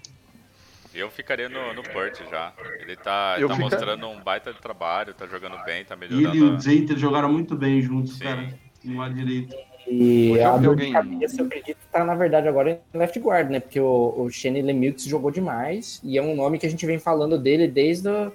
Eu 0.93 1.09
ficaria 1.11 1.47
no, 1.47 1.73
no 1.73 1.83
Purt 1.83 2.19
já. 2.29 2.51
Ele 2.79 2.95
tá, 2.95 3.35
tá 3.35 3.35
fica- 3.39 3.55
mostrando 3.55 4.07
um 4.09 4.19
baita 4.21 4.51
de 4.51 4.59
trabalho, 4.59 5.13
tá 5.13 5.27
jogando 5.27 5.63
bem, 5.63 5.85
tá 5.85 5.95
E 6.01 6.05
ele 6.05 6.13
e 6.15 6.25
o 6.25 6.31
melhorando. 6.31 6.61
Zeiter 6.61 6.97
jogaram 6.97 7.31
muito 7.31 7.55
bem 7.55 7.81
juntos, 7.81 8.17
Sim. 8.17 8.23
cara, 8.23 8.49
no 8.83 8.97
lado 8.97 9.13
direito. 9.13 9.55
E 9.87 10.31
Hoje 10.33 10.41
a 10.43 10.57
dor 10.57 10.69
alguém- 10.71 10.87
de 10.87 10.93
cabeça, 10.93 11.41
eu 11.41 11.45
acredito, 11.45 11.77
tá 11.91 12.03
na 12.03 12.15
verdade 12.15 12.47
agora 12.47 12.81
em 12.93 12.97
left 12.97 13.17
guard, 13.19 13.49
né? 13.49 13.59
Porque 13.59 13.79
o, 13.79 14.13
o 14.17 14.29
Shane 14.29 14.61
Lemieux 14.61 15.03
jogou 15.05 15.31
demais 15.31 16.01
e 16.03 16.17
é 16.17 16.21
um 16.21 16.35
nome 16.35 16.59
que 16.59 16.65
a 16.65 16.69
gente 16.69 16.85
vem 16.85 16.99
falando 16.99 17.37
dele 17.39 17.67
desde 17.67 18.07
o, 18.09 18.31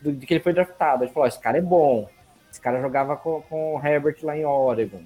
do, 0.00 0.12
de 0.12 0.24
que 0.26 0.34
ele 0.34 0.42
foi 0.42 0.52
draftado. 0.52 1.02
A 1.02 1.06
gente 1.06 1.14
falou, 1.14 1.24
ó, 1.24 1.28
esse 1.28 1.40
cara 1.40 1.58
é 1.58 1.62
bom. 1.62 2.08
Esse 2.50 2.60
cara 2.60 2.80
jogava 2.80 3.16
com, 3.16 3.42
com 3.42 3.76
o 3.76 3.84
Herbert 3.86 4.16
lá 4.22 4.36
em 4.36 4.44
Oregon. 4.44 5.02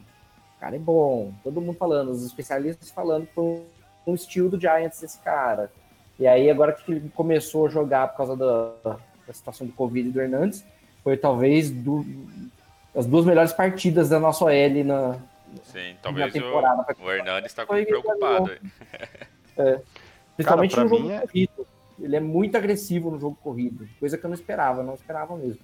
O 0.58 0.60
cara 0.60 0.74
é 0.74 0.78
bom. 0.78 1.32
Todo 1.44 1.60
mundo 1.60 1.76
falando, 1.76 2.10
os 2.10 2.24
especialistas 2.24 2.90
falando 2.90 3.28
com 3.34 3.64
um 4.04 4.14
estilo 4.14 4.50
do 4.50 4.60
Giants 4.60 5.02
esse 5.02 5.18
cara. 5.20 5.70
E 6.18 6.26
aí, 6.26 6.50
agora 6.50 6.72
que 6.72 6.90
ele 6.90 7.08
começou 7.14 7.66
a 7.66 7.70
jogar 7.70 8.08
por 8.08 8.16
causa 8.16 8.36
da, 8.36 8.96
da 9.24 9.32
situação 9.32 9.66
do 9.66 9.72
Covid 9.72 10.08
e 10.08 10.12
do 10.12 10.20
Hernandes, 10.20 10.64
foi 11.04 11.16
talvez 11.16 11.70
do, 11.70 12.04
as 12.94 13.06
duas 13.06 13.24
melhores 13.24 13.52
partidas 13.52 14.08
da 14.08 14.18
nossa 14.18 14.44
OL 14.44 14.84
na, 14.84 15.16
Sim, 15.64 15.96
talvez 16.02 16.32
temporada. 16.32 16.84
o, 16.98 17.04
o 17.04 17.12
Hernandes 17.12 17.54
tá 17.54 17.64
Foi 17.64 17.86
preocupado. 17.86 18.50
Principalmente 20.36 20.74
Cara, 20.74 20.88
no 20.88 20.96
jogo 20.96 21.10
é- 21.10 21.20
corrido. 21.20 21.66
Ele 22.00 22.14
é 22.16 22.20
muito 22.20 22.56
agressivo 22.56 23.10
no 23.10 23.18
jogo 23.18 23.36
corrido. 23.42 23.88
Coisa 23.98 24.16
que 24.16 24.24
eu 24.24 24.28
não 24.28 24.34
esperava, 24.36 24.84
não 24.84 24.94
esperava 24.94 25.36
mesmo. 25.36 25.58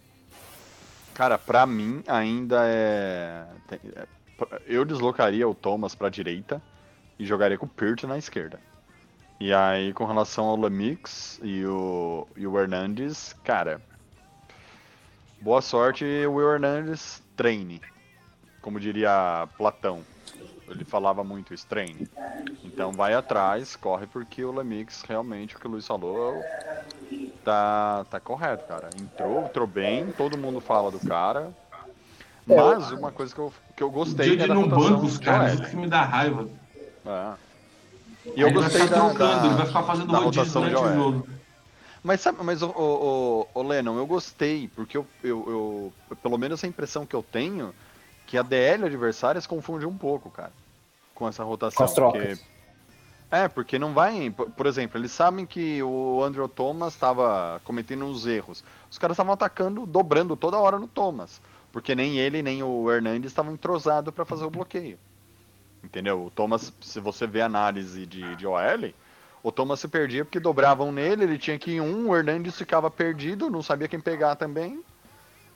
Cara, 1.14 1.38
pra 1.38 1.64
mim 1.64 2.02
ainda 2.09 2.62
é. 2.66 3.44
Eu 4.66 4.85
deslocaria 4.85 5.49
o 5.49 5.55
Thomas 5.55 5.94
pra 5.94 6.09
direita 6.09 6.62
e 7.18 7.25
jogaria 7.25 7.59
com 7.59 7.66
o 7.66 7.68
Pirt 7.68 8.05
na 8.05 8.18
esquerda. 8.18 8.61
E 9.40 9.53
aí, 9.53 9.92
com 9.92 10.05
relação 10.05 10.47
ao 10.47 10.57
Lamix 10.57 11.40
e 11.42 11.64
o, 11.66 12.27
e 12.37 12.47
o 12.47 12.59
Hernandes, 12.59 13.35
cara. 13.44 13.81
Boa 15.40 15.61
sorte, 15.61 16.05
Will 16.05 16.53
Hernandes, 16.53 17.23
treine. 17.37 17.81
Como 18.62 18.81
diria 18.81 19.49
Platão. 19.59 20.03
Ele 20.68 20.85
falava 20.85 21.23
muito 21.23 21.53
isso, 21.53 21.66
treine. 21.66 22.09
Então 22.64 22.92
vai 22.92 23.12
atrás, 23.12 23.77
corre, 23.77 24.07
porque 24.07 24.42
o 24.44 24.53
Lamix, 24.53 25.03
realmente, 25.03 25.55
o 25.55 25.61
que 25.61 25.66
o 25.66 25.70
Luiz 25.70 25.87
falou, 25.87 26.42
tá, 27.44 28.07
tá 28.11 28.18
correto, 28.18 28.66
cara. 28.66 28.88
Entrou, 28.99 29.44
entrou 29.44 29.66
bem, 29.66 30.11
todo 30.12 30.38
mundo 30.38 30.61
fala 30.61 30.90
do 30.90 30.99
cara. 31.01 31.53
Mas 32.46 32.90
uma 32.92 33.11
coisa 33.11 33.35
que 33.35 33.40
eu, 33.40 33.52
que 33.76 33.83
eu 33.83 33.90
gostei 33.90 34.35
é 34.35 34.46
da 34.46 34.54
não 34.54 34.62
rotação 34.64 34.90
banca 34.92 35.07
os 35.07 35.18
de 35.18 35.24
caras, 35.24 35.54
isso 35.54 35.70
que 35.70 35.76
me 35.76 35.87
dá 35.88 36.02
raiva. 36.02 36.48
É. 37.07 37.33
E 38.37 38.40
eu 38.40 38.48
ele 38.48 38.54
vai 38.59 38.62
gostei 38.64 38.80
ficar 38.83 38.94
da, 38.94 39.00
trocando, 39.09 39.40
da- 39.40 39.46
ele 39.46 39.54
vai 39.54 39.66
ficar 39.66 39.83
fazendo 39.83 40.12
rodízio 40.12 40.24
rotação 40.42 40.62
de 40.64 40.70
durante 40.70 40.92
o 40.92 40.94
jogo. 40.94 41.28
Mas 42.02 42.20
sabe, 42.20 42.38
mas 42.42 42.61
o, 42.62 42.68
o, 42.68 43.46
o, 43.54 43.62
Lennon, 43.62 43.96
eu 43.96 44.07
gostei, 44.07 44.68
porque 44.74 44.96
eu, 44.96 45.07
eu, 45.22 45.92
eu- 46.11 46.16
pelo 46.16 46.37
menos 46.37 46.62
a 46.62 46.66
impressão 46.66 47.07
que 47.07 47.14
eu 47.16 47.22
tenho, 47.22 47.74
que 48.26 48.37
a 48.37 48.42
DL 48.42 48.85
adversária 48.85 49.40
se 49.40 49.48
confunde 49.48 49.87
um 49.87 49.96
pouco, 49.96 50.30
cara, 50.30 50.52
com 51.14 51.26
essa 51.26 51.42
rotação. 51.44 51.76
Com 51.78 51.85
as 51.85 51.94
trocas. 51.94 52.22
porque- 52.38 52.54
é, 53.30 53.48
porque 53.48 53.78
não 53.78 53.92
vai, 53.94 54.30
por, 54.30 54.50
por 54.50 54.66
exemplo, 54.66 54.98
eles 54.98 55.12
sabem 55.12 55.44
que 55.46 55.83
o 55.83 56.22
Andrew 56.22 56.46
Thomas 56.48 56.92
estava 56.94 57.61
cometendo 57.64 58.04
uns 58.04 58.26
erros. 58.26 58.62
Os 58.90 58.98
caras 58.98 59.14
estavam 59.14 59.33
atacando, 59.33 59.87
dobrando 59.87 60.37
toda 60.37 60.59
hora 60.59 60.78
no 60.78 60.87
Thomas, 60.87 61.40
porque 61.74 61.92
nem 61.92 62.18
ele 62.18 62.40
nem 62.40 62.62
o 62.62 62.88
Hernandes 62.88 63.32
estavam 63.32 63.52
entrosados 63.52 64.14
para 64.14 64.24
fazer 64.24 64.44
o 64.44 64.50
bloqueio. 64.50 64.96
Entendeu? 65.82 66.26
O 66.26 66.30
Thomas, 66.30 66.72
se 66.80 67.00
você 67.00 67.26
vê 67.26 67.40
a 67.40 67.46
análise 67.46 68.06
de, 68.06 68.37
de 68.37 68.46
OL, 68.46 68.94
o 69.42 69.50
Thomas 69.50 69.80
se 69.80 69.88
perdia 69.88 70.24
porque 70.24 70.38
dobravam 70.38 70.92
nele, 70.92 71.24
ele 71.24 71.37
tinha 71.37 71.58
que 71.58 71.72
ir 71.72 71.74
em 71.78 71.80
um, 71.80 72.10
o 72.10 72.16
Hernandes 72.16 72.56
ficava 72.56 72.88
perdido, 72.92 73.50
não 73.50 73.60
sabia 73.60 73.88
quem 73.88 73.98
pegar 73.98 74.37
também, 74.37 74.84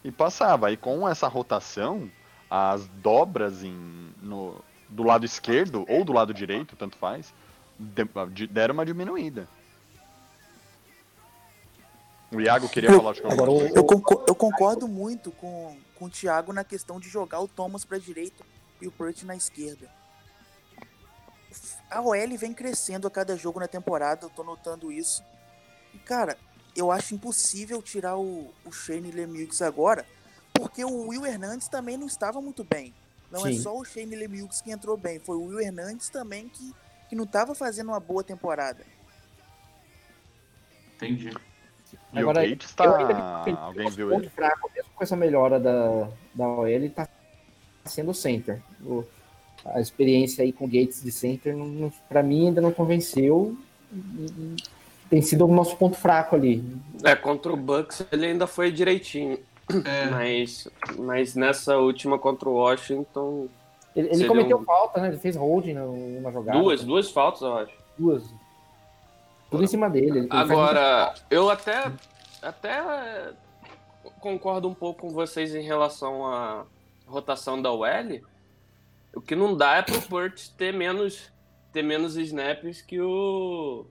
e 0.02 0.10
passava. 0.10 0.72
E 0.72 0.76
com 0.76 1.08
essa 1.08 1.28
rotação, 1.28 2.10
as 2.50 2.88
dobras 2.88 3.62
em, 3.62 4.12
no, 4.20 4.56
do 4.88 5.04
lado 5.04 5.24
esquerdo 5.24 5.86
ou 5.88 6.04
do 6.04 6.12
lado 6.12 6.34
direito, 6.34 6.74
tanto 6.74 6.96
faz, 6.96 7.32
de- 7.78 8.08
de- 8.32 8.48
deram 8.48 8.74
uma 8.74 8.84
diminuída. 8.84 9.46
O 12.32 12.40
Iago 12.40 12.68
queria 12.68 12.90
falar, 12.92 13.12
acho 13.12 13.22
que. 13.22 13.26
Eu, 13.76 13.84
eu 14.26 14.34
concordo 14.34 14.86
muito 14.88 15.30
com, 15.30 15.76
com 15.98 16.04
o 16.04 16.10
Thiago 16.10 16.52
na 16.52 16.62
questão 16.62 17.00
de 17.00 17.08
jogar 17.08 17.40
o 17.40 17.48
Thomas 17.48 17.84
para 17.84 17.98
direita 17.98 18.44
e 18.80 18.86
o 18.86 18.92
Purt 18.92 19.24
na 19.24 19.34
esquerda. 19.34 19.90
a 21.90 22.00
OL 22.00 22.38
vem 22.38 22.54
crescendo 22.54 23.08
a 23.08 23.10
cada 23.10 23.36
jogo 23.36 23.58
na 23.58 23.66
temporada, 23.66 24.26
eu 24.26 24.30
tô 24.30 24.44
notando 24.44 24.92
isso. 24.92 25.24
E, 25.92 25.98
cara, 25.98 26.38
eu 26.76 26.92
acho 26.92 27.14
impossível 27.14 27.82
tirar 27.82 28.16
o, 28.16 28.54
o 28.64 28.70
Shane 28.70 29.10
Lemieux 29.10 29.60
agora, 29.60 30.06
porque 30.54 30.84
o 30.84 31.08
Will 31.08 31.26
Hernandes 31.26 31.66
também 31.66 31.96
não 31.96 32.06
estava 32.06 32.40
muito 32.40 32.62
bem. 32.62 32.94
Não 33.30 33.44
é 33.46 33.52
Sim. 33.52 33.60
só 33.60 33.76
o 33.76 33.84
Shane 33.84 34.14
Lemieux 34.14 34.60
que 34.62 34.70
entrou 34.70 34.96
bem, 34.96 35.18
foi 35.18 35.36
o 35.36 35.46
Will 35.46 35.60
Hernandes 35.60 36.08
também 36.08 36.48
que, 36.48 36.72
que 37.08 37.16
não 37.16 37.24
estava 37.24 37.54
fazendo 37.54 37.88
uma 37.88 38.00
boa 38.00 38.22
temporada. 38.22 38.86
Entendi. 40.94 41.30
E 42.12 42.18
Agora, 42.18 42.44
o 42.44 42.48
Gates 42.48 42.74
tá. 42.74 42.96
ainda 43.44 43.60
Alguém 43.60 43.84
nosso 43.84 43.96
viu 43.96 44.12
ele? 44.12 44.28
fraco, 44.30 44.70
mesmo 44.74 44.90
com 44.94 45.04
essa 45.04 45.16
melhora 45.16 45.58
da, 45.60 46.08
da 46.34 46.48
OL, 46.48 46.66
ele 46.68 46.88
tá 46.88 47.08
sendo 47.84 48.10
o 48.10 48.14
center. 48.14 48.60
O- 48.84 49.04
a 49.64 49.80
experiência 49.80 50.42
aí 50.44 50.52
com 50.52 50.64
o 50.64 50.68
Gates 50.68 51.02
de 51.02 51.10
center, 51.12 51.56
não, 51.56 51.66
não, 51.66 51.92
pra 52.08 52.22
mim, 52.22 52.48
ainda 52.48 52.60
não 52.60 52.72
convenceu. 52.72 53.56
E- 53.92 53.96
e 53.96 54.56
Tem 55.10 55.22
sido 55.22 55.46
o 55.46 55.54
nosso 55.54 55.76
ponto 55.76 55.96
fraco 55.96 56.36
ali. 56.36 56.62
É, 57.02 57.16
contra 57.16 57.52
o 57.52 57.56
Bucks 57.56 58.04
ele 58.12 58.26
ainda 58.26 58.46
foi 58.46 58.70
direitinho. 58.70 59.38
É, 59.84 60.06
Mas, 60.10 60.68
mas 60.98 61.34
nessa 61.34 61.76
última 61.78 62.18
contra 62.18 62.48
o 62.48 62.54
Washington, 62.54 63.48
Ele, 63.96 64.08
ele 64.12 64.26
cometeu 64.26 64.58
um- 64.58 64.64
falta, 64.64 65.00
né? 65.00 65.08
Ele 65.08 65.18
fez 65.18 65.34
holding 65.36 65.74
numa 65.74 66.30
jogada. 66.32 66.58
duas, 66.58 66.84
duas 66.84 67.10
faltas, 67.10 67.42
eu 67.42 67.54
acho. 67.56 67.72
Duas. 67.98 68.22
Tudo 69.50 69.64
em 69.64 69.66
cima 69.66 69.88
dele. 69.88 70.06
Ele- 70.10 70.18
ele 70.20 70.28
faz 70.28 70.50
Agora, 70.50 71.14
eu 71.30 71.48
até, 71.50 71.92
até 72.42 73.32
concordo 74.20 74.68
um 74.68 74.74
pouco 74.74 75.02
com 75.02 75.10
vocês 75.10 75.54
em 75.54 75.62
relação 75.62 76.26
à 76.26 76.64
rotação 77.06 77.60
da 77.60 77.72
OL. 77.72 78.20
O 79.14 79.20
que 79.20 79.34
não 79.34 79.56
dá 79.56 79.76
é 79.76 79.82
pro 79.82 80.00
Burt 80.08 80.48
ter 80.56 80.72
menos, 80.72 81.32
ter 81.72 81.82
menos 81.82 82.16
snaps 82.16 82.82
que 82.82 83.00
o 83.00 83.86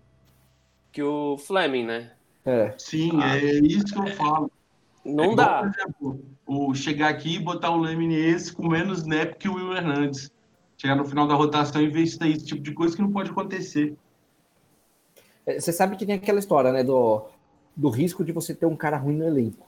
que 0.92 1.02
o 1.04 1.38
Fleming, 1.38 1.86
né? 1.86 2.12
É. 2.46 2.74
sim, 2.78 3.12
é 3.22 3.38
isso 3.60 3.86
que 3.94 4.00
eu 4.00 4.08
falo. 4.16 4.50
Não 5.04 5.24
É 5.26 5.32
igual, 5.32 5.36
dá. 5.36 5.60
Por 5.60 5.70
exemplo, 5.70 6.26
o 6.46 6.74
chegar 6.76 7.10
aqui 7.10 7.36
e 7.36 7.40
botar 7.40 7.72
um 7.72 7.80
Lemine 7.80 8.16
esse 8.16 8.54
com 8.54 8.68
menos 8.68 9.00
snap 9.00 9.34
que 9.36 9.50
o 9.50 9.56
Will 9.56 9.74
Hernandes. 9.76 10.32
Chegar 10.78 10.96
no 10.96 11.06
final 11.06 11.28
da 11.28 11.34
rotação 11.34 11.82
e 11.82 11.88
ver 11.88 12.04
isso 12.04 12.20
daí, 12.20 12.34
esse 12.34 12.46
tipo 12.46 12.62
de 12.62 12.72
coisa 12.74 12.96
que 12.96 13.02
não 13.02 13.12
pode 13.12 13.32
acontecer. 13.32 13.96
É, 15.48 15.60
Você 15.60 15.72
sabe 15.74 15.96
que 15.96 16.06
tem 16.06 16.16
aquela 16.16 16.38
história, 16.40 16.72
né? 16.72 16.84
Do, 16.84 17.24
do 17.76 17.90
risco 17.90 18.24
de 18.24 18.32
você 18.32 18.54
ter 18.54 18.66
um 18.68 18.76
cara 18.76 18.98
ruim 18.98 19.16
no 19.16 19.26
elenco. 19.26 19.66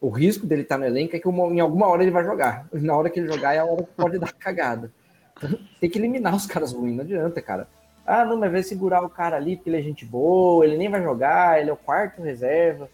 O 0.00 0.08
risco 0.08 0.46
dele 0.46 0.62
estar 0.62 0.78
no 0.78 0.84
elenco 0.84 1.14
é 1.14 1.18
que 1.18 1.28
uma- 1.28 1.46
em 1.52 1.60
alguma 1.60 1.86
hora 1.88 2.02
ele 2.02 2.10
vai 2.10 2.24
jogar. 2.24 2.66
Na 2.72 2.96
hora 2.96 3.10
que 3.10 3.20
ele 3.20 3.30
jogar 3.32 3.54
é 3.54 3.58
a 3.58 3.64
hora 3.64 3.82
que 3.82 3.92
pode 3.96 4.18
dar 4.18 4.32
cagada. 4.34 4.90
Então, 5.36 5.58
tem 5.80 5.90
que 5.90 5.98
eliminar 5.98 6.34
os 6.34 6.46
caras 6.46 6.72
ruins, 6.72 6.94
não 6.96 7.02
adianta, 7.04 7.40
cara. 7.42 7.68
Ah, 8.06 8.24
não, 8.24 8.36
mas 8.36 8.50
vai 8.50 8.62
segurar 8.62 9.04
o 9.04 9.08
cara 9.08 9.36
ali 9.36 9.56
porque 9.56 9.70
ele 9.70 9.78
é 9.78 9.82
gente 9.82 10.04
boa, 10.04 10.64
ele 10.64 10.76
nem 10.76 10.88
vai 10.90 11.02
jogar, 11.02 11.60
ele 11.60 11.70
é 11.70 11.72
o 11.72 11.76
quarto 11.76 12.20
reserva. 12.20 12.88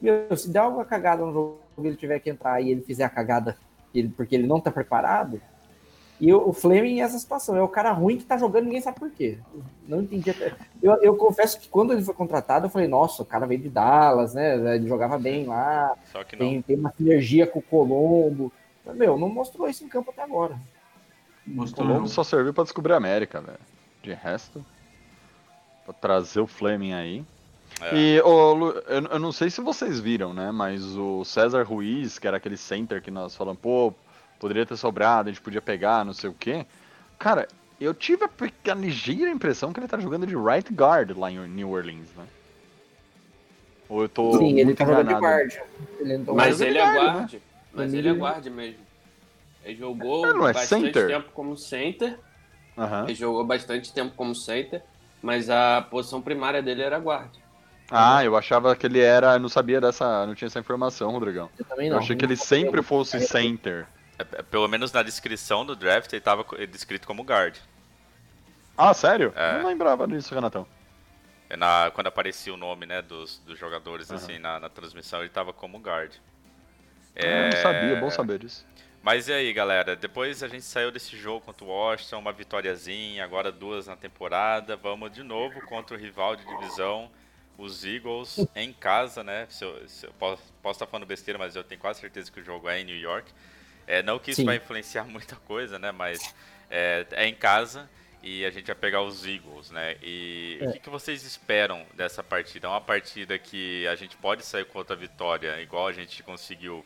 Meu, 0.00 0.34
se 0.36 0.50
der 0.50 0.60
alguma 0.60 0.84
cagada 0.84 1.24
no 1.24 1.32
jogo 1.32 1.58
ele 1.78 1.96
tiver 1.96 2.18
que 2.18 2.30
entrar 2.30 2.60
e 2.62 2.70
ele 2.70 2.80
fizer 2.82 3.04
a 3.04 3.08
cagada 3.10 3.56
porque 4.16 4.34
ele 4.34 4.46
não 4.46 4.58
tá 4.60 4.70
preparado, 4.70 5.40
e 6.20 6.32
o, 6.32 6.48
o 6.48 6.52
Fleming 6.52 7.00
é 7.00 7.02
essa 7.02 7.18
situação, 7.18 7.56
é 7.56 7.62
o 7.62 7.68
cara 7.68 7.90
ruim 7.92 8.16
que 8.16 8.24
tá 8.24 8.36
jogando, 8.38 8.64
ninguém 8.64 8.80
sabe 8.80 8.98
por 8.98 9.10
quê. 9.10 9.38
Não 9.88 10.00
entendi 10.00 10.30
até. 10.30 10.54
Eu, 10.82 10.94
eu 11.02 11.16
confesso 11.16 11.58
que 11.58 11.68
quando 11.68 11.92
ele 11.92 12.02
foi 12.02 12.14
contratado, 12.14 12.66
eu 12.66 12.70
falei, 12.70 12.88
nossa, 12.88 13.22
o 13.22 13.26
cara 13.26 13.46
veio 13.46 13.60
de 13.60 13.68
Dallas, 13.68 14.32
né? 14.32 14.76
Ele 14.76 14.86
jogava 14.86 15.18
bem 15.18 15.46
lá, 15.46 15.94
Só 16.12 16.22
que 16.22 16.36
não. 16.36 16.46
tem, 16.46 16.62
tem 16.62 16.76
uma 16.76 16.92
sinergia 16.92 17.46
com 17.46 17.58
o 17.58 17.62
Colombo. 17.62 18.52
Mas, 18.86 18.96
meu, 18.96 19.18
não 19.18 19.28
mostrou 19.28 19.68
isso 19.68 19.84
em 19.84 19.88
campo 19.88 20.10
até 20.10 20.22
agora. 20.22 20.56
Mostrou 21.46 21.86
Colombo 21.86 22.08
só 22.08 22.22
serviu 22.22 22.54
pra 22.54 22.64
descobrir 22.64 22.92
a 22.92 22.96
América, 22.96 23.40
velho. 23.40 23.58
De 24.02 24.12
resto. 24.12 24.64
Pra 25.84 25.92
trazer 25.92 26.40
o 26.40 26.46
Fleming 26.46 26.92
aí. 26.92 27.24
É. 27.80 27.96
E 27.96 28.20
Lu, 28.22 28.70
eu, 28.86 29.02
eu 29.06 29.18
não 29.18 29.32
sei 29.32 29.50
se 29.50 29.60
vocês 29.60 29.98
viram, 29.98 30.32
né? 30.32 30.52
Mas 30.52 30.84
o 30.96 31.24
César 31.24 31.64
Ruiz, 31.64 32.18
que 32.18 32.26
era 32.26 32.36
aquele 32.36 32.56
center 32.56 33.02
que 33.02 33.10
nós 33.10 33.34
falamos, 33.34 33.60
pô, 33.60 33.92
poderia 34.38 34.66
ter 34.66 34.76
sobrado, 34.76 35.28
a 35.28 35.32
gente 35.32 35.42
podia 35.42 35.62
pegar, 35.62 36.04
não 36.04 36.12
sei 36.12 36.30
o 36.30 36.34
quê. 36.34 36.66
Cara, 37.18 37.48
eu 37.80 37.92
tive 37.94 38.24
a, 38.24 38.30
a 38.70 38.74
ligeira 38.74 39.30
impressão 39.30 39.72
que 39.72 39.80
ele 39.80 39.88
tá 39.88 39.98
jogando 39.98 40.26
de 40.26 40.36
right 40.36 40.72
guard 40.72 41.16
lá 41.16 41.30
em 41.30 41.38
New 41.48 41.70
Orleans, 41.70 42.08
né? 42.16 42.24
Ou 43.88 44.02
eu 44.02 44.08
tô. 44.08 44.38
Sim, 44.38 44.52
ele 44.54 44.64
muito 44.66 44.78
tá 44.78 44.86
jogando 44.86 45.08
de 45.08 45.14
guarda. 45.14 45.62
Ele 46.00 46.18
não- 46.18 46.34
Mas 46.34 46.60
ele 46.60 46.78
é 46.78 46.80
é 46.80 46.92
guarda, 46.92 47.12
guarde. 47.12 47.42
Mas 47.72 47.92
Ele- 47.94 48.08
é 48.08 48.12
guarde 48.14 48.50
mesmo. 48.50 48.78
Ele 49.64 49.76
jogou 49.76 50.26
não 50.34 50.48
é 50.48 50.52
bastante 50.52 50.86
center? 50.86 51.06
tempo 51.06 51.30
como 51.32 51.56
center. 51.56 52.18
Aham. 52.76 53.04
Ele 53.04 53.14
jogou 53.14 53.44
bastante 53.44 53.92
tempo 53.92 54.14
como 54.14 54.34
center. 54.34 54.82
Mas 55.22 55.48
a 55.48 55.80
posição 55.90 56.20
primária 56.20 56.62
dele 56.62 56.82
era 56.82 56.98
guarde. 56.98 57.42
Ah, 57.90 58.24
eu 58.24 58.36
achava 58.36 58.74
que 58.76 58.86
ele 58.86 59.00
era. 59.00 59.34
Eu 59.34 59.40
não 59.40 59.48
sabia 59.48 59.80
dessa. 59.80 60.26
Não 60.26 60.34
tinha 60.34 60.46
essa 60.46 60.58
informação, 60.60 61.10
Rodrigão. 61.10 61.50
Eu 61.58 61.64
também 61.64 61.88
Eu 61.88 61.94
não. 61.94 62.00
achei 62.00 62.14
que 62.16 62.24
ele 62.24 62.36
sempre 62.36 62.82
fosse 62.82 63.20
center. 63.20 63.86
É, 64.18 64.22
é, 64.40 64.42
Pelo 64.42 64.68
menos 64.68 64.92
na 64.92 65.02
descrição 65.02 65.64
do 65.64 65.74
draft 65.76 66.12
ele 66.12 66.20
tava 66.20 66.44
co- 66.44 66.56
descrito 66.66 67.06
como 67.06 67.22
guard. 67.22 67.58
Ah, 68.76 68.94
sério? 68.94 69.34
É. 69.34 69.40
Eu 69.48 69.52
não 69.54 69.64
lembrava 69.64 70.06
disso, 70.06 70.34
Renatão. 70.34 70.66
É 71.48 71.56
Na, 71.56 71.90
quando 71.92 72.06
aparecia 72.08 72.52
o 72.52 72.56
nome 72.56 72.86
né, 72.86 73.00
dos, 73.02 73.38
dos 73.38 73.58
jogadores 73.58 74.10
Aham. 74.10 74.16
assim 74.24 74.38
na, 74.38 74.58
na 74.60 74.68
transmissão, 74.68 75.20
ele 75.20 75.30
tava 75.30 75.52
como 75.52 75.78
guard. 75.78 76.14
Eu 77.18 77.42
não 77.44 77.50
É, 77.50 77.56
sabia, 77.56 77.96
bom 77.96 78.10
saber 78.10 78.38
disso. 78.38 78.66
Mas 79.02 79.28
e 79.28 79.32
aí, 79.32 79.52
galera? 79.52 79.94
Depois 79.94 80.42
a 80.42 80.48
gente 80.48 80.64
saiu 80.64 80.90
desse 80.90 81.16
jogo 81.16 81.44
contra 81.44 81.64
o 81.64 81.68
Washington, 81.68 82.18
uma 82.18 82.32
vitóriazinha, 82.32 83.22
agora 83.24 83.52
duas 83.52 83.86
na 83.86 83.96
temporada. 83.96 84.76
Vamos 84.76 85.12
de 85.12 85.22
novo 85.22 85.60
contra 85.62 85.94
o 85.96 85.98
rival 86.00 86.34
de 86.36 86.44
divisão, 86.46 87.10
os 87.58 87.84
Eagles, 87.84 88.48
em 88.54 88.72
casa, 88.72 89.22
né? 89.22 89.46
Se 89.50 89.64
eu, 89.64 89.86
se 89.88 90.06
eu 90.06 90.12
posso, 90.14 90.42
posso 90.62 90.76
estar 90.78 90.86
falando 90.86 91.06
besteira, 91.06 91.38
mas 91.38 91.54
eu 91.54 91.62
tenho 91.64 91.80
quase 91.80 92.00
certeza 92.00 92.32
que 92.32 92.40
o 92.40 92.44
jogo 92.44 92.68
é 92.68 92.80
em 92.80 92.84
New 92.84 92.96
York. 92.96 93.30
É, 93.86 94.02
não 94.02 94.18
que 94.18 94.30
isso 94.30 94.40
Sim. 94.40 94.46
vai 94.46 94.56
influenciar 94.56 95.04
muita 95.08 95.36
coisa, 95.36 95.78
né? 95.78 95.92
Mas 95.92 96.34
é, 96.70 97.06
é 97.12 97.26
em 97.26 97.34
casa 97.34 97.88
e 98.22 98.44
a 98.46 98.50
gente 98.50 98.66
vai 98.66 98.74
pegar 98.74 99.02
os 99.02 99.26
Eagles, 99.26 99.70
né? 99.70 99.96
E 100.02 100.58
o 100.62 100.64
É. 100.70 100.72
que, 100.72 100.78
que 100.80 100.90
vocês 100.90 101.22
esperam 101.24 101.84
dessa 101.94 102.22
partida? 102.22 102.66
É 102.66 102.70
uma 102.70 102.80
partida 102.80 103.38
que 103.38 103.86
a 103.86 103.94
gente 103.94 104.16
pode 104.16 104.44
sair 104.44 104.64
com 104.64 104.78
outra 104.78 104.96
vitória, 104.96 105.60
igual 105.60 105.86
a 105.86 105.92
gente 105.92 106.22
conseguiu 106.22 106.84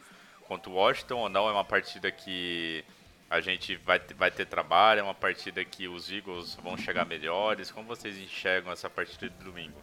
contra 0.48 0.70
o 0.70 0.74
Washington, 0.74 1.16
ou 1.18 1.28
não? 1.28 1.48
É 1.48 1.52
uma 1.52 1.64
partida 1.64 2.11
que 2.11 2.84
a 3.30 3.40
gente 3.40 3.76
vai, 3.76 4.00
vai 4.16 4.30
ter 4.30 4.46
trabalho? 4.46 5.00
É 5.00 5.02
uma 5.02 5.14
partida 5.14 5.64
que 5.64 5.87
os 5.87 6.11
Eagles 6.11 6.56
vão 6.56 6.76
chegar 6.76 7.04
melhores? 7.04 7.70
Como 7.70 7.87
vocês 7.87 8.18
enxergam 8.18 8.72
essa 8.72 8.88
partida 8.90 9.28
de 9.28 9.44
domingo? 9.44 9.80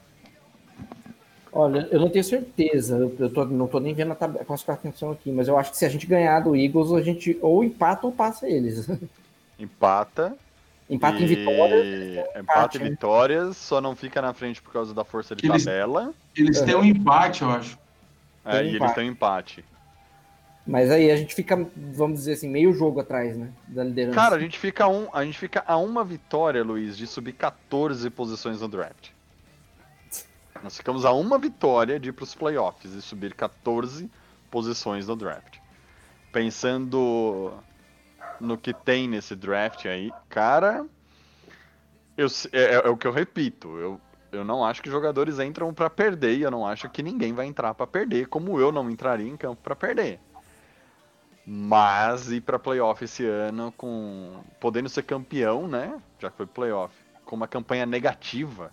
Olha, 1.58 1.88
eu 1.89 2.02
não 2.02 2.10
tenho 2.10 2.24
certeza. 2.26 2.98
Eu, 3.18 3.30
tô- 3.34 3.46
não 3.46 3.65
tô 3.65 3.80
nem 3.80 3.94
vendo 3.94 4.12
a, 4.12 4.15
tab- 4.15 4.36
a 4.41 4.44
classificação 4.44 5.12
aqui, 5.12 5.32
mas 5.32 5.48
eu 5.48 5.58
acho 5.58 5.72
que 5.72 5.78
se 5.78 5.86
a 5.86 5.89
gente 5.89 6.06
ganhar 6.06 6.41
do 6.41 6.54
Eagles, 6.54 6.91
a 6.91 7.02
gente 7.02 7.38
ou 7.41 7.63
empata 7.63 8.06
ou 8.06 8.12
passa 8.12 8.46
eles. 8.48 8.86
Empata. 9.58 10.36
empata 10.89 11.18
em 11.18 11.24
e- 11.24 11.28
vitória. 11.28 12.30
Empata 12.38 12.78
e 12.78 12.80
né? 12.82 12.89
vitórias, 12.89 13.56
só 13.56 13.80
não 13.80 13.96
fica 13.96 14.22
na 14.22 14.34
frente 14.34 14.62
por 14.62 14.74
causa 14.74 14.94
da 14.94 15.06
força 15.06 15.34
de 15.34 15.48
Eles- 15.48 15.63
tabela. 15.63 16.13
Eles 16.36 16.60
têm 16.62 16.76
um 16.76 16.84
empate, 16.84 17.41
eu 17.41 17.50
acho. 17.50 17.78
É, 18.44 18.52
Tem 18.52 18.60
e 18.60 18.63
eles 18.68 18.76
empate. 18.76 18.96
têm 18.96 19.10
um 19.10 19.12
empate. 19.13 19.65
Mas 20.68 20.91
aí 20.91 21.10
a 21.10 21.15
gente 21.15 21.34
fica, 21.34 21.56
vamos 21.76 22.20
dizer 22.20 22.34
assim, 22.34 22.50
meio 22.50 22.74
jogo 22.74 23.00
atrás, 23.00 23.38
né? 23.38 23.50
Da 23.68 23.84
liderança. 23.84 24.15
Cara, 24.15 24.36
a 24.36 24.39
gente 24.39 24.58
fica 24.60 24.88
um, 24.88 25.08
a 25.13 25.24
gente 25.24 25.38
fica 25.38 25.63
a 25.65 25.78
uma 25.78 26.04
vitória, 26.04 26.63
Luiz, 26.63 26.98
de 26.98 27.08
subir 27.08 27.34
14 27.34 28.10
posições 28.10 28.60
no 28.60 28.68
draft. 28.68 29.10
Nós 30.63 30.78
ficamos 30.78 31.06
a 31.06 31.12
uma 31.13 31.38
vitória 31.38 32.00
de 32.00 32.10
ir 32.10 32.13
pros 32.13 32.34
playoffs 32.34 32.94
e 32.94 33.02
subir 33.02 33.34
14 33.34 34.10
posições 34.50 35.08
no 35.08 35.15
draft. 35.15 35.58
Pensando 36.32 37.54
no 38.39 38.58
que 38.58 38.74
tem 38.74 39.08
nesse 39.08 39.36
draft 39.36 39.86
aí, 39.86 40.12
cara, 40.30 40.86
eu, 42.18 42.30
se- 42.30 42.50
é, 42.52 42.76
é 42.76 42.89
o 42.89 42.98
que 42.98 43.08
eu 43.08 43.12
repito. 43.12 43.78
Eu, 43.78 44.02
eu 44.32 44.44
não 44.44 44.65
acho 44.65 44.82
que 44.82 44.89
jogadores 44.89 45.39
entram 45.39 45.74
pra 45.74 45.89
perder 45.89 46.38
e 46.38 46.41
eu 46.41 46.52
não 46.52 46.65
acho 46.65 46.89
que 46.89 47.04
ninguém 47.04 47.34
vai 47.34 47.46
entrar 47.46 47.74
pra 47.74 47.88
perder, 47.88 48.28
como 48.28 48.60
eu 48.60 48.72
não 48.72 48.89
entraria 48.89 49.28
em 49.30 49.38
campo 49.38 49.62
pra 49.62 49.76
perder. 49.76 50.20
Mas 51.46 52.32
ir 52.32 52.41
pra 52.41 52.58
playoff 52.58 53.04
esse 53.06 53.24
ano 53.26 53.72
com 53.78 54.44
podendo 54.60 54.89
ser 54.89 55.04
campeão, 55.04 55.68
né? 55.68 56.02
Já 56.20 56.32
que 56.32 56.38
foi 56.38 56.48
playoff, 56.48 56.94
com 57.24 57.36
uma 57.36 57.48
campanha 57.48 57.86
negativa, 57.86 58.72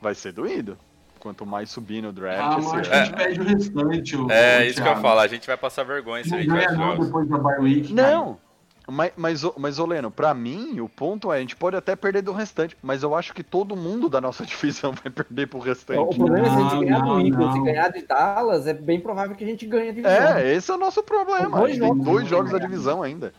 vai 0.00 0.14
ser 0.14 0.32
doído. 0.32 0.76
Quanto 1.20 1.44
mais 1.44 1.68
subir 1.70 2.00
no 2.00 2.12
draft 2.12 2.40
Ah, 2.40 2.58
mas 2.62 2.88
que 2.88 2.94
a 2.94 3.04
gente 3.04 3.16
perde 3.16 3.40
o 3.40 3.44
restante. 3.44 4.16
o- 4.16 4.30
É 4.30 4.60
o 4.60 4.62
isso 4.62 4.80
que 4.82 4.88
eu 4.88 4.96
falar, 4.98 5.22
a 5.22 5.26
gente 5.28 5.46
vai 5.46 5.56
passar 5.56 5.82
vergonha 5.82 6.22
se 6.22 6.28
a 6.32 6.36
Não 6.36 6.38
gente 6.42 6.50
vai 6.50 6.66
ganha 6.66 6.78
não 6.78 6.98
depois 7.04 7.28
da 7.28 7.38
bye 7.38 7.58
week. 7.58 7.92
cara. 7.92 8.10
Não, 8.12 8.38
mas, 8.86 9.12
mas, 9.16 9.42
mas 9.56 9.78
ô 9.80 9.84
Leno, 9.86 10.12
pra 10.12 10.32
mim, 10.32 10.78
o 10.78 10.88
ponto 10.88 11.32
é, 11.32 11.38
a 11.38 11.40
gente 11.40 11.56
pode 11.56 11.74
até 11.74 11.96
perder 11.96 12.22
do 12.22 12.32
restante, 12.32 12.76
mas 12.80 13.02
eu 13.02 13.16
acho 13.16 13.34
que 13.34 13.42
todo 13.42 13.74
mundo 13.74 14.08
da 14.08 14.20
nossa 14.20 14.46
divisão 14.46 14.92
vai 14.92 15.10
perder 15.12 15.48
pro 15.48 15.58
O 15.58 15.62
restante. 15.62 16.16
problema 16.16 16.46
é 16.46 16.50
se 16.50 16.56
a 16.56 16.60
gente 16.60 16.72
Não, 16.74 16.80
ganhar 16.80 16.98
do 17.00 17.06
não, 17.06 17.20
Eagles 17.20 17.54
e 17.54 17.58
não. 17.58 17.64
ganhar 17.64 17.88
de 17.88 18.02
Dallas, 18.06 18.66
é 18.68 18.72
bem 18.74 19.00
provável 19.00 19.34
que 19.34 19.42
a 19.42 19.46
gente 19.46 19.66
ganhe 19.66 19.88
a 19.88 19.92
divisão. 19.92 20.12
É, 20.36 20.54
esse 20.54 20.70
é 20.70 20.74
o 20.74 20.78
nosso 20.78 21.02
problema. 21.02 21.58
Dois 21.58 21.72
A 21.82 21.84
gente 21.84 21.94
tem 21.94 22.04
dois 22.04 22.22
né? 22.24 22.30
jogos 22.30 22.52
da 22.52 22.58
divisão 22.58 23.02
ainda. 23.02 23.32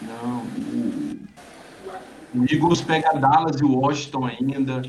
Não. 0.00 0.38
o- 0.38 1.24
O 2.36 2.44
Eagles 2.50 2.80
pega 2.80 3.12
Dallas 3.12 3.60
e 3.60 3.64
o 3.64 3.76
Washington 3.78 4.26
ainda, 4.26 4.82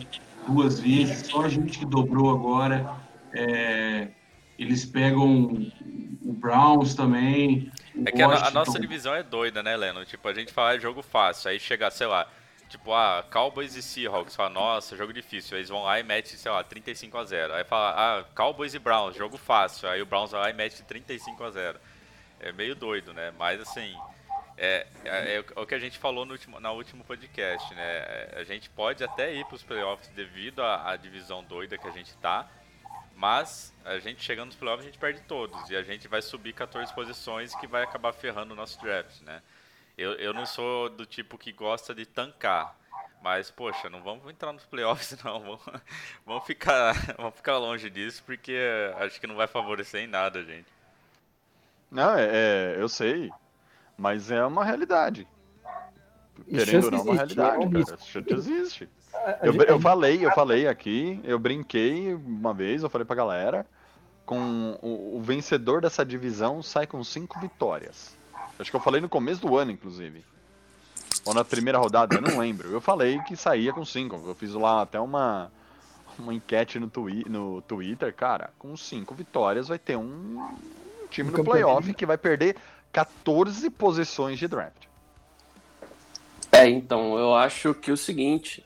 duas 0.48 0.80
vezes. 0.80 1.28
Só 1.28 1.44
a 1.44 1.50
gente 1.50 1.80
que 1.80 1.86
dobrou 1.86 2.32
agora. 2.32 2.96
É, 3.34 4.08
eles 4.58 4.86
pegam 4.86 5.72
o 6.24 6.34
Browns 6.34 6.96
também. 6.96 7.72
É 8.06 8.12
que 8.12 8.22
a, 8.22 8.48
a 8.48 8.52
nossa 8.52 8.80
divisão 8.80 9.14
é 9.14 9.24
doida, 9.24 9.62
né, 9.62 9.76
Leno? 9.76 10.06
Tipo, 10.06 10.28
a 10.28 10.34
gente 10.34 10.52
fala 10.52 10.76
é 10.76 10.80
jogo 10.80 11.02
fácil, 11.02 11.50
aí 11.50 11.60
chega, 11.60 11.90
sei 11.92 12.08
lá, 12.08 12.28
tipo, 12.68 12.94
ah, 12.94 13.26
Cowboys 13.32 13.76
e 13.76 13.82
Seahawks, 13.82 14.36
fala, 14.36 14.50
nossa, 14.50 14.98
jogo 14.98 15.14
difícil. 15.14 15.56
Aí 15.56 15.62
eles 15.62 15.70
vão 15.70 15.84
lá 15.84 16.00
e 16.00 16.04
metem, 16.04 16.38
sei 16.38 16.52
lá, 16.52 16.64
35 16.64 17.18
a 17.18 17.24
0 17.24 17.54
Aí 17.54 17.64
fala, 17.64 18.20
ah, 18.20 18.24
Cowboys 18.36 18.74
e 18.74 18.80
Browns, 18.80 19.16
jogo 19.16 19.38
fácil. 19.38 19.90
Aí 19.90 20.02
o 20.02 20.06
Browns 20.06 20.32
vai 20.32 20.42
lá 20.42 20.50
e 20.50 20.54
mete 20.54 20.84
35 20.84 21.44
a 21.44 21.52
0 21.52 21.80
É 22.40 22.52
meio 22.52 22.76
doido, 22.76 23.14
né? 23.14 23.32
Mas 23.38 23.62
assim, 23.62 23.94
é, 24.58 24.88
é, 25.04 25.36
é 25.36 25.40
o 25.56 25.66
que 25.66 25.76
a 25.76 25.80
gente 25.80 25.98
falou 25.98 26.26
no 26.26 26.32
último, 26.32 26.60
na 26.60 26.72
último 26.72 27.04
podcast, 27.04 27.74
né? 27.74 27.84
É, 27.84 28.34
A 28.38 28.44
gente 28.44 28.70
pode 28.70 29.04
até 29.04 29.34
ir 29.34 29.46
para 29.46 29.56
os 29.56 29.64
playoffs 29.64 30.08
devido 30.10 30.62
à, 30.62 30.92
à 30.92 30.96
divisão 30.96 31.44
doida 31.44 31.78
que 31.78 31.88
a 31.88 31.92
gente 31.92 32.16
tá, 32.18 32.50
mas 33.16 33.74
a 33.84 34.00
gente 34.00 34.24
chegando 34.24 34.48
nos 34.48 34.56
playoffs 34.56 34.86
a 34.86 34.90
gente 34.90 35.00
perde 35.00 35.22
todos 35.22 35.70
e 35.70 35.76
a 35.76 35.84
gente 35.84 36.08
vai 36.08 36.22
subir 36.22 36.54
14 36.54 36.94
posições 36.94 37.54
que 37.56 37.68
vai 37.68 37.84
acabar 37.84 38.14
ferrando 38.14 38.54
o 38.54 38.56
nosso 38.56 38.80
draft, 38.82 39.22
né? 39.22 39.42
Eu, 39.98 40.14
eu 40.14 40.34
não 40.34 40.46
sou 40.46 40.90
do 40.90 41.06
tipo 41.06 41.38
que 41.38 41.52
gosta 41.52 41.94
de 41.94 42.06
tancar, 42.06 42.78
mas 43.22 43.52
poxa, 43.52 43.90
não 43.90 44.02
vamos 44.02 44.30
entrar 44.30 44.54
nos 44.54 44.66
playoffs 44.66 45.18
não, 45.24 45.40
vamos, 45.42 45.62
vamos 46.26 46.46
ficar, 46.46 46.94
vamos 47.18 47.36
ficar 47.36 47.58
longe 47.58 47.90
disso 47.90 48.24
porque 48.26 48.58
acho 49.00 49.20
que 49.20 49.28
não 49.28 49.36
vai 49.36 49.48
favorecer 49.48 50.02
em 50.02 50.08
nada, 50.08 50.44
gente. 50.44 50.74
Não, 51.92 52.18
é, 52.18 52.26
é, 52.26 52.76
eu 52.78 52.90
sei. 52.90 53.32
Mas 53.98 54.32
é 54.32 54.46
uma 54.46 54.64
realidade. 54.64 55.28
Querendo 56.50 56.86
ou 56.86 56.92
não, 56.92 57.00
é 57.00 57.02
uma 57.02 57.24
existe, 57.24 57.40
é 57.40 57.44
um 57.44 57.70
realidade, 57.70 58.14
cara. 58.14 58.34
Existe. 58.38 58.90
Eu, 59.42 59.54
eu 59.64 59.80
falei, 59.80 60.26
eu 60.26 60.32
falei 60.32 60.68
aqui, 60.68 61.20
eu 61.24 61.40
brinquei 61.40 62.14
uma 62.14 62.54
vez, 62.54 62.84
eu 62.84 62.90
falei 62.90 63.06
pra 63.06 63.16
galera, 63.16 63.66
com 64.26 64.78
o, 64.82 65.18
o 65.18 65.22
vencedor 65.22 65.82
dessa 65.82 66.06
divisão 66.06 66.62
sai 66.62 66.86
com 66.86 67.04
cinco 67.04 67.40
vitórias. 67.40 68.16
Acho 68.60 68.70
que 68.70 68.76
eu 68.76 68.82
falei 68.82 69.02
no 69.02 69.10
começo 69.10 69.42
do 69.42 69.58
ano, 69.58 69.72
inclusive. 69.72 70.24
Ou 71.26 71.34
na 71.34 71.44
primeira 71.44 71.78
rodada, 71.78 72.16
eu 72.16 72.22
não 72.22 72.38
lembro. 72.40 72.70
Eu 72.70 72.82
falei 72.82 73.20
que 73.22 73.36
saía 73.36 73.74
com 73.74 73.84
cinco. 73.86 74.22
Eu 74.26 74.36
fiz 74.36 74.54
lá 74.54 74.82
até 74.82 75.00
uma, 75.00 75.52
uma 76.20 76.34
enquete 76.34 76.80
no, 76.80 76.90
twi 76.90 77.24
no 77.28 77.62
Twitter, 77.62 78.14
cara. 78.14 78.52
Com 78.60 78.76
cinco 78.78 79.16
vitórias 79.16 79.68
vai 79.68 79.80
ter 79.80 79.98
um 79.98 80.56
time 81.10 81.30
Um 81.30 81.32
no 81.32 81.38
campeonato. 81.38 81.44
playoff 81.66 81.94
que 81.94 82.06
vai 82.06 82.18
perder 82.18 82.56
14 82.96 83.70
posições 83.72 84.40
de 84.40 84.48
draft. 84.48 84.86
É, 86.50 86.70
então, 86.70 87.20
eu 87.20 87.36
acho 87.36 87.74
que 87.74 87.92
o 87.92 87.98
seguinte, 87.98 88.66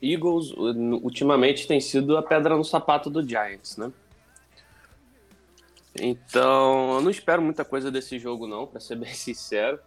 Eagles 0.00 0.52
ultimamente 0.52 1.66
tem 1.66 1.80
sido 1.80 2.16
a 2.16 2.22
pedra 2.22 2.56
no 2.56 2.62
sapato 2.62 3.10
do 3.10 3.28
Giants, 3.28 3.76
né? 3.76 3.90
Então, 6.00 6.94
eu 6.94 7.00
não 7.00 7.10
espero 7.10 7.42
muita 7.42 7.64
coisa 7.64 7.90
desse 7.90 8.16
jogo 8.16 8.46
não, 8.46 8.64
pra 8.64 8.78
ser 8.78 8.94
bem 9.02 9.12
sincero. 9.12 9.80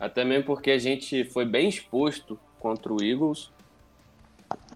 Até 0.00 0.24
mesmo 0.24 0.44
porque 0.44 0.72
a 0.72 0.78
gente 0.78 1.24
foi 1.26 1.44
bem 1.44 1.68
exposto 1.68 2.36
contra 2.58 2.92
o 2.92 3.00
Eagles. 3.00 3.52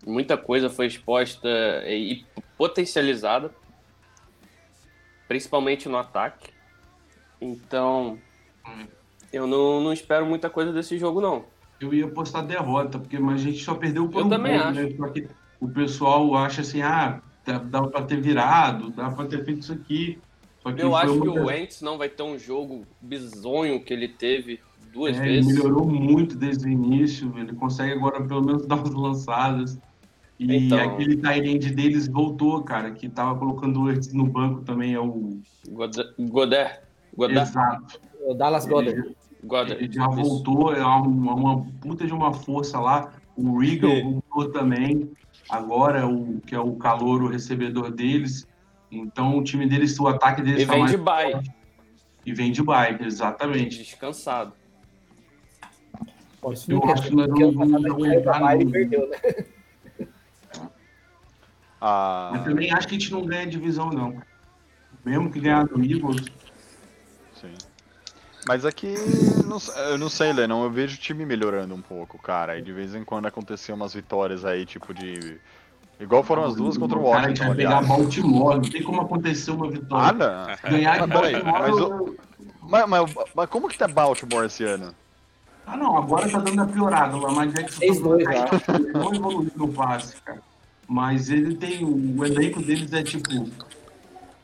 Muita 0.07 0.37
coisa 0.37 0.71
foi 0.71 0.87
exposta 0.87 1.49
e 1.89 2.25
potencializada, 2.57 3.53
principalmente 5.27 5.89
no 5.89 5.99
ataque. 5.99 6.52
Então, 7.43 8.17
eu 9.33 9.47
não, 9.47 9.81
não 9.81 9.93
espero 9.93 10.25
muita 10.25 10.49
coisa 10.49 10.73
desse 10.73 10.97
jogo 10.97 11.21
não. 11.21 11.45
Eu 11.81 11.93
ia 11.93 12.07
postar 12.07 12.43
derrota, 12.43 12.99
porque 13.01 13.19
mas 13.19 13.41
a 13.41 13.45
gente 13.45 13.65
só 13.65 13.75
perdeu 13.75 14.09
por 14.09 14.21
Eu 14.21 14.27
um 14.27 14.29
também 14.29 14.57
ponto, 14.61 14.73
né? 14.75 14.95
Só 14.97 15.09
que 15.09 15.27
o 15.61 15.69
pessoal 15.69 16.35
acha 16.37 16.61
assim, 16.61 16.81
ah, 16.83 17.21
dá, 17.45 17.59
dá 17.59 17.83
pra 17.83 18.03
ter 18.03 18.21
virado, 18.21 18.91
dá 18.91 19.11
pra 19.11 19.27
ter 19.27 19.45
feito 19.45 19.61
isso 19.63 19.73
aqui. 19.73 20.19
Só 20.63 20.71
que 20.73 20.81
Eu 20.81 20.91
foi 20.93 21.01
acho 21.01 21.21
que 21.21 21.29
o 21.29 21.45
Wentz 21.47 21.83
não 21.83 21.99
vai 21.99 22.09
ter 22.09 22.23
um 22.23 22.39
jogo 22.39 22.87
bizonho 23.01 23.83
que 23.83 23.93
ele 23.93 24.07
teve 24.07 24.61
duas 24.93 25.19
É, 25.19 25.25
ele 25.27 25.37
vezes. 25.43 25.53
melhorou 25.57 25.85
muito 25.89 26.37
desde 26.37 26.67
o 26.67 26.71
início, 26.71 27.33
ele 27.37 27.53
consegue 27.55 27.93
agora 27.95 28.23
pelo 28.23 28.45
menos 28.45 28.65
dar 28.69 28.77
umas 28.77 28.95
lançadas. 28.95 29.77
E 30.39 30.67
Então. 30.67 30.79
aquele 30.79 31.17
tight 31.17 31.71
deles 31.75 32.07
voltou, 32.07 32.63
cara, 32.63 32.93
que 32.93 33.09
tava 33.09 33.37
colocando 33.37 33.89
antes 33.89 34.13
no 34.13 34.25
banco 34.27 34.61
também, 34.63 34.95
é 34.95 35.01
o 35.01 35.41
Goddard. 35.69 36.79
Goddard. 37.17 37.49
Exato. 37.51 38.01
O 38.27 38.35
Dallas 38.35 38.67
Goddard. 38.67 39.17
Goddard. 39.45 39.83
Ele 39.85 39.93
já 39.93 40.07
Isso. 40.07 40.15
voltou, 40.17 40.73
é 40.75 40.85
uma, 40.85 41.35
uma 41.35 41.65
puta 41.81 42.07
de 42.07 42.13
uma 42.13 42.33
força 42.33 42.79
lá. 42.81 43.13
O 43.37 43.59
Regal 43.59 43.91
É. 43.91 44.03
voltou 44.03 44.51
também, 44.51 45.11
agora, 45.49 46.07
o, 46.07 46.41
que 46.41 46.55
é 46.55 46.61
o 46.61 46.75
calor, 46.77 47.23
o 47.23 47.29
recebedor 47.29 47.91
deles. 47.91 48.47
Então 48.91 49.39
o 49.39 49.43
time 49.43 49.67
deles, 49.67 49.99
o 49.99 50.07
ataque 50.07 50.43
deles 50.43 50.63
E 50.63 50.67
tá 50.67 50.75
vem 50.75 50.85
de 50.87 50.97
bye. 50.97 51.43
E 52.25 52.33
vem 52.33 52.53
de 52.53 52.63
bike, 52.63 53.05
exatamente. 53.05 53.79
descansado. 53.79 54.53
Pô, 56.41 56.53
Eu 56.69 56.85
acho 56.91 57.09
que 57.09 57.15
nós 57.17 57.27
vamos 57.29 57.75
a 57.75 57.79
gente 57.79 57.89
saiu 57.89 58.25
da 58.25 58.37
aguentar, 58.37 58.41
bye 58.41 58.61
e 58.61 58.65
não. 58.65 58.71
perdeu, 58.71 59.09
né? 59.09 59.17
Ah, 61.81 62.31
Mas 62.33 62.45
também 62.45 62.71
acho 62.73 62.87
que 62.87 62.95
a 62.95 62.99
gente 62.99 63.11
não 63.13 63.25
ganha 63.25 63.47
divisão, 63.47 63.91
não. 63.91 64.23
Mesmo 65.05 65.31
que 65.33 65.41
ganhar 65.41 65.67
do 65.67 65.83
Eagles, 65.85 66.25
Sim. 67.43 67.53
Mas 68.49 68.65
aqui, 68.65 68.95
não 69.47 69.59
eu 69.91 69.99
não 69.99 70.09
sei, 70.09 70.33
Lennon, 70.33 70.65
eu 70.65 70.71
vejo 70.71 70.97
o 70.97 70.99
time 70.99 71.25
melhorando 71.27 71.75
um 71.75 71.81
pouco, 71.83 72.19
cara. 72.19 72.59
E 72.59 72.63
de 72.63 72.73
vez 72.73 72.95
em 72.95 73.05
quando 73.05 73.27
aconteciam 73.27 73.77
umas 73.77 73.95
vitórias 73.95 74.45
aí, 74.45 74.65
tipo 74.67 74.93
de. 74.95 75.39
Igual 76.01 76.25
foram 76.25 76.45
as 76.45 76.57
duas 76.57 76.77
contra 76.77 76.99
o 76.99 77.05
cara, 77.05 77.27
a 77.27 77.29
gente 77.29 77.41
Washington, 77.41 77.47
vai 77.47 77.57
pegar. 77.57 77.83
Baltimore, 77.87 78.55
não 78.57 78.63
tem 78.63 78.83
como 78.83 79.01
acontecer 79.03 79.51
uma 79.53 79.67
Ah, 79.67 79.71
vitória. 79.71 80.13
não. 80.13 80.47
Ganhar 80.71 80.95
de 80.95 81.07
Mas 81.07 81.21
peraí, 81.21 81.43
Baltimore. 81.45 82.15
mas 82.63 82.89
Mas, 82.89 82.89
mas, 83.15 83.15
mas 83.37 83.49
como 83.51 83.69
que 83.69 83.79
tá 83.79 83.87
Baltimore 83.87 84.47
esse 84.47 84.65
ano? 84.65 84.93
Ah, 85.65 85.77
não, 85.77 85.97
agora 85.97 86.29
tá 86.29 86.41
dando 86.41 86.63
a 86.63 86.67
piorada. 86.67 87.17
O 87.17 87.21
Lamar 87.21 87.47
Jackson 87.47 87.81
6-2 87.81 88.25
tá- 88.25 88.33
já. 88.33 88.75
ele 88.75 88.93
não 88.93 89.15
evoluiu 89.15 89.53
no 89.55 89.69
passe, 89.73 90.17
cara. 90.23 90.43
Mas 90.89 91.31
ele 91.31 91.55
tem. 91.55 91.85
O 91.85 92.25
elenco 92.25 92.61
deles 92.61 92.93
é 92.93 93.05
tipo 93.05 93.29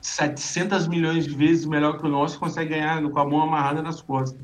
700 0.01 0.87
milhões 0.89 1.27
de 1.27 1.35
vezes 1.35 1.65
melhor 1.67 1.99
que 1.99 2.07
o 2.07 2.09
nosso 2.09 2.39
consegue 2.39 2.71
ganhar 2.71 3.03
com 3.03 3.19
a 3.19 3.25
mão 3.25 3.43
amarrada 3.43 3.83
nas 3.83 4.01
costas. 4.01 4.41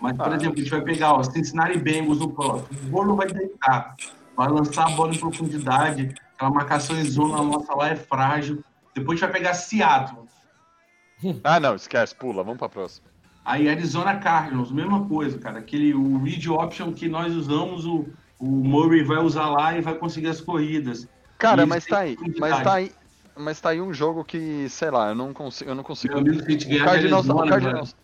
Mas, 0.00 0.16
por 0.16 0.32
Ah. 0.32 0.36
exemplo, 0.36 0.54
a 0.54 0.58
gente 0.62 0.70
vai 0.70 0.82
pegar 0.82 1.14
ó, 1.14 1.22
Cincinnati 1.22 1.78
Bengals 1.78 2.18
no 2.18 2.30
próximo. 2.30 2.68
O 2.82 2.90
bolo 2.90 3.16
vai 3.16 3.26
deitar. 3.26 3.96
Vai 4.36 4.48
lançar 4.48 4.86
a 4.86 4.90
bola 4.90 5.14
em 5.14 5.18
profundidade. 5.18 6.14
Aquela 6.34 6.50
marcação 6.50 6.96
em 6.98 7.04
zona 7.04 7.42
nossa 7.42 7.74
lá 7.74 7.88
é 7.88 7.96
frágil. 7.96 8.62
Depois 8.94 9.18
a 9.18 9.26
gente 9.26 9.32
vai 9.32 9.40
pegar 9.40 9.54
Seattle. 9.54 10.24
Ah, 11.42 11.58
não, 11.58 11.74
esquece, 11.74 12.14
pula, 12.14 12.42
vamos 12.42 12.58
pra 12.58 12.68
próxima. 12.68 13.06
Aí 13.44 13.68
Arizona 13.68 14.16
Cardinals, 14.16 14.70
mesma 14.72 15.06
coisa, 15.06 15.38
cara. 15.38 15.58
Aquele 15.58 15.94
o 15.94 16.18
read 16.18 16.50
option 16.50 16.92
que 16.92 17.08
nós 17.08 17.34
usamos, 17.34 17.86
o, 17.86 18.06
o 18.38 18.46
Murray 18.46 19.02
vai 19.04 19.18
usar 19.18 19.48
lá 19.48 19.76
e 19.76 19.80
vai 19.80 19.94
conseguir 19.94 20.28
as 20.28 20.40
corridas. 20.40 21.08
Cara, 21.38 21.64
mas 21.64 21.86
tá 21.86 22.00
aí, 22.00 22.16
mas 22.38 22.62
tá 22.62 22.74
aí. 22.74 22.92
Mas 23.36 23.60
tá 23.60 23.70
aí 23.70 23.80
um 23.80 23.92
jogo 23.92 24.24
que, 24.24 24.68
sei 24.68 24.90
lá, 24.90 25.08
eu 25.08 25.14
não 25.14 25.32
consigo. 25.32 25.70
Eu 25.70 25.74
não 25.74 25.82
consigo. 25.82 26.18
O 26.18 26.22
ganhar 26.22 26.84
Cardinals, 26.84 27.28
o 27.28 27.46
Cardinals, 27.46 27.96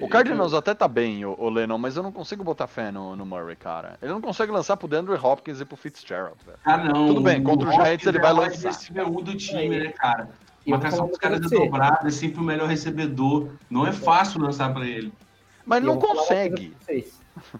o 0.00 0.08
Cardinals 0.08 0.54
até 0.54 0.74
tá 0.74 0.86
bem, 0.86 1.24
o, 1.24 1.34
o 1.38 1.48
Lennon, 1.48 1.78
mas 1.78 1.96
eu 1.96 2.02
não 2.02 2.12
consigo 2.12 2.44
botar 2.44 2.66
fé 2.66 2.90
no, 2.90 3.16
no 3.16 3.24
Murray, 3.24 3.56
cara. 3.56 3.96
Ele 4.02 4.12
não 4.12 4.20
consegue 4.20 4.52
lançar 4.52 4.76
pro 4.76 4.88
DeAndre 4.88 5.14
Hopkins 5.14 5.60
e 5.60 5.64
pro 5.64 5.76
Fitzgerald, 5.76 6.36
velho. 6.44 6.58
Ah, 6.64 6.76
não. 6.76 7.06
Tudo 7.06 7.20
bem, 7.20 7.42
contra 7.42 7.68
o 7.68 7.72
Giants 7.72 8.06
ele 8.06 8.18
vai 8.18 8.30
é 8.30 8.34
o 8.34 8.36
lançar. 8.36 8.68
recebedor 8.68 9.22
do 9.22 9.36
time, 9.36 9.78
né, 9.78 9.92
cara? 9.92 10.28
Marcação 10.66 10.98
falar 10.98 11.10
dos 11.10 11.18
caras 11.18 11.38
é 11.38 11.40
coisa 11.40 11.56
pra 11.56 11.58
você. 11.58 11.70
dobrada, 11.70 12.08
é 12.08 12.10
sempre 12.10 12.40
o 12.40 12.44
melhor 12.44 12.68
recebedor. 12.68 13.48
Não 13.70 13.86
é 13.86 13.92
fácil 13.92 14.40
lançar 14.40 14.72
pra 14.74 14.86
ele. 14.86 15.12
Mas 15.64 15.82
não 15.82 15.98
consegue. 15.98 16.76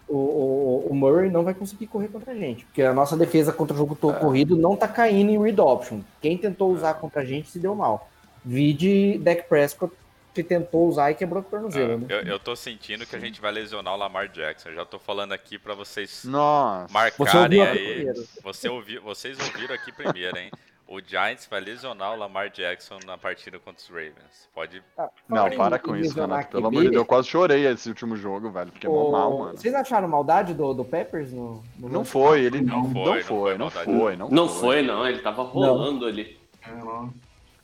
O, 0.09 0.17
o, 0.17 0.87
o 0.91 0.95
Murray 0.95 1.31
não 1.31 1.45
vai 1.45 1.55
conseguir 1.55 1.87
correr 1.87 2.09
contra 2.09 2.33
a 2.33 2.35
gente, 2.35 2.65
porque 2.65 2.83
a 2.83 2.93
nossa 2.93 3.17
defesa 3.17 3.53
contra 3.53 3.75
o 3.75 3.79
jogo 3.79 3.95
todo 3.95 4.19
corrido 4.19 4.57
não 4.57 4.77
tá 4.77 4.89
caindo 4.89 5.31
em 5.31 5.41
read 5.41 5.61
option. 5.61 6.01
Quem 6.21 6.37
tentou 6.37 6.73
usar 6.73 6.95
contra 6.95 7.23
a 7.23 7.25
gente 7.25 7.51
se 7.51 7.59
deu 7.59 7.75
mal. 7.75 8.11
Vide 8.45 9.19
Dak 9.19 9.49
Prescott 9.49 9.95
que 10.35 10.45
tentou 10.45 10.89
usar 10.89 11.11
e 11.11 11.15
quebrou 11.15 11.43
o 11.43 11.45
tornozelo, 11.45 11.99
né? 11.99 12.07
Eu, 12.09 12.23
eu 12.23 12.39
tô 12.39 12.55
sentindo 12.55 13.05
que 13.05 13.17
a 13.17 13.19
gente 13.19 13.41
vai 13.41 13.51
lesionar 13.51 13.95
o 13.95 13.97
Lamar 13.97 14.29
Jackson. 14.29 14.71
Eu 14.71 14.77
já 14.77 14.85
tô 14.85 14.99
falando 14.99 15.33
aqui 15.33 15.59
pra 15.59 15.75
vocês 15.75 16.25
Nossa. 16.25 16.87
Você 16.87 16.93
marcarem 16.93 17.61
ouviu 17.61 18.11
aí. 18.11 18.27
Você 18.43 18.69
ouvi, 18.69 18.99
vocês 18.99 19.39
ouviram 19.41 19.75
aqui 19.75 19.93
primeiro, 19.93 20.39
hein? 20.39 20.51
O 20.91 21.01
Giants 21.01 21.47
vai 21.49 21.61
lesionar 21.61 22.13
o 22.13 22.17
Lamar 22.17 22.51
Jackson 22.51 22.99
na 23.07 23.17
partida 23.17 23.61
contra 23.61 23.81
os 23.81 23.89
Ravens. 23.89 24.49
Pode. 24.53 24.83
Ah, 24.99 25.09
Não, 25.29 25.49
para 25.53 25.79
com 25.79 25.95
isso, 25.97 26.21
Renato. 26.21 26.49
Pelo 26.51 26.67
amor 26.67 26.83
de 26.83 26.89
Deus, 26.91 26.97
eu 27.03 27.07
quase 27.07 27.29
chorei 27.29 27.65
esse 27.65 27.89
último 27.89 28.17
jogo, 28.17 28.51
velho. 28.51 28.73
Fiquei 28.73 28.91
o- 28.91 29.13
mal, 29.13 29.39
mano. 29.39 29.57
Vocês 29.57 29.73
acharam 29.73 30.09
maldade 30.09 30.53
do, 30.53 30.75
do 30.75 30.85
Peppers 30.85 31.33
no, 31.33 31.63
no 31.79 31.89
Não 31.89 32.05
foi, 32.05 32.41
ele 32.41 32.61
Não 32.61 32.83
não, 32.83 32.85
foi, 32.85 32.93
não 32.93 33.05
não 33.05 33.13
foi, 33.13 33.23
foi 33.23 33.57
não 33.57 33.71
foi, 33.71 34.17
não 34.17 34.29
Não 34.31 34.49
foi. 34.49 34.61
foi, 34.61 34.83
não. 34.83 35.07
Ele 35.07 35.21
tava 35.21 35.43
rolando 35.45 36.07
ali. 36.07 36.37
É, 36.67 36.71
ó. 36.85 37.07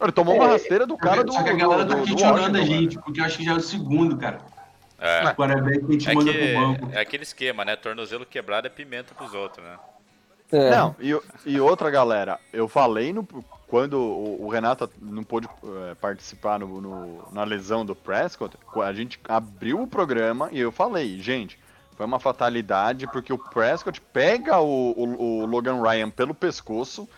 Ele 0.00 0.12
tomou 0.12 0.36
uma 0.36 0.44
É, 0.44 0.48
rasteira 0.52 0.86
do 0.86 0.96
cara 0.96 1.24
do, 1.24 1.32
Só 1.32 1.42
que 1.42 1.50
a 1.50 1.54
galera 1.56 1.84
do, 1.84 1.88
tá 1.88 1.96
do, 1.96 2.02
a 2.02 2.06
gente, 2.64 2.88
velho. 2.94 3.02
porque 3.02 3.20
eu 3.20 3.24
acho 3.24 3.38
que 3.38 3.44
já 3.44 3.52
é 3.52 3.56
o 3.56 3.60
segundo, 3.60 4.16
cara. 4.16 4.38
É. 5.00 5.34
Quarterback 5.34 5.84
a 5.84 5.92
gente 5.92 6.08
É, 6.10 6.14
manda 6.14 6.32
que, 6.32 6.38
pro 6.38 6.60
banco. 6.60 6.90
é 6.96 7.00
aquele 7.00 7.22
esquema, 7.24 7.64
né? 7.64 7.74
Tornozelo 7.74 8.24
quebrado 8.24 8.68
é 8.68 8.70
pimenta 8.70 9.14
pros 9.16 9.34
outros, 9.34 9.64
né? 9.66 9.76
É. 10.52 10.70
Não, 10.70 10.94
e, 11.00 11.18
e 11.44 11.60
outra 11.60 11.90
galera, 11.90 12.38
eu 12.52 12.68
falei 12.68 13.12
no, 13.12 13.24
quando 13.66 13.94
o, 13.98 14.44
o 14.44 14.48
Renato 14.48 14.88
não 15.00 15.24
pôde 15.24 15.48
eh, 15.64 15.94
participar 16.00 16.58
no, 16.60 16.80
no- 16.80 17.28
na 17.32 17.42
lesão 17.42 17.84
do 17.84 17.96
Prescott, 17.96 18.56
a 18.76 18.92
gente 18.92 19.18
abriu 19.28 19.82
o 19.82 19.86
programa 19.88 20.48
e 20.52 20.60
eu 20.60 20.70
falei, 20.70 21.18
gente, 21.20 21.58
foi 21.96 22.06
uma 22.06 22.20
fatalidade 22.20 23.06
porque 23.08 23.32
o 23.32 23.38
Prescott 23.38 24.00
pega 24.00 24.60
o, 24.60 24.92
o- 24.92 25.40
o 25.42 25.46
Logan 25.46 25.82
Ryan 25.82 26.10
pelo 26.10 26.32
pescoço 26.34 27.08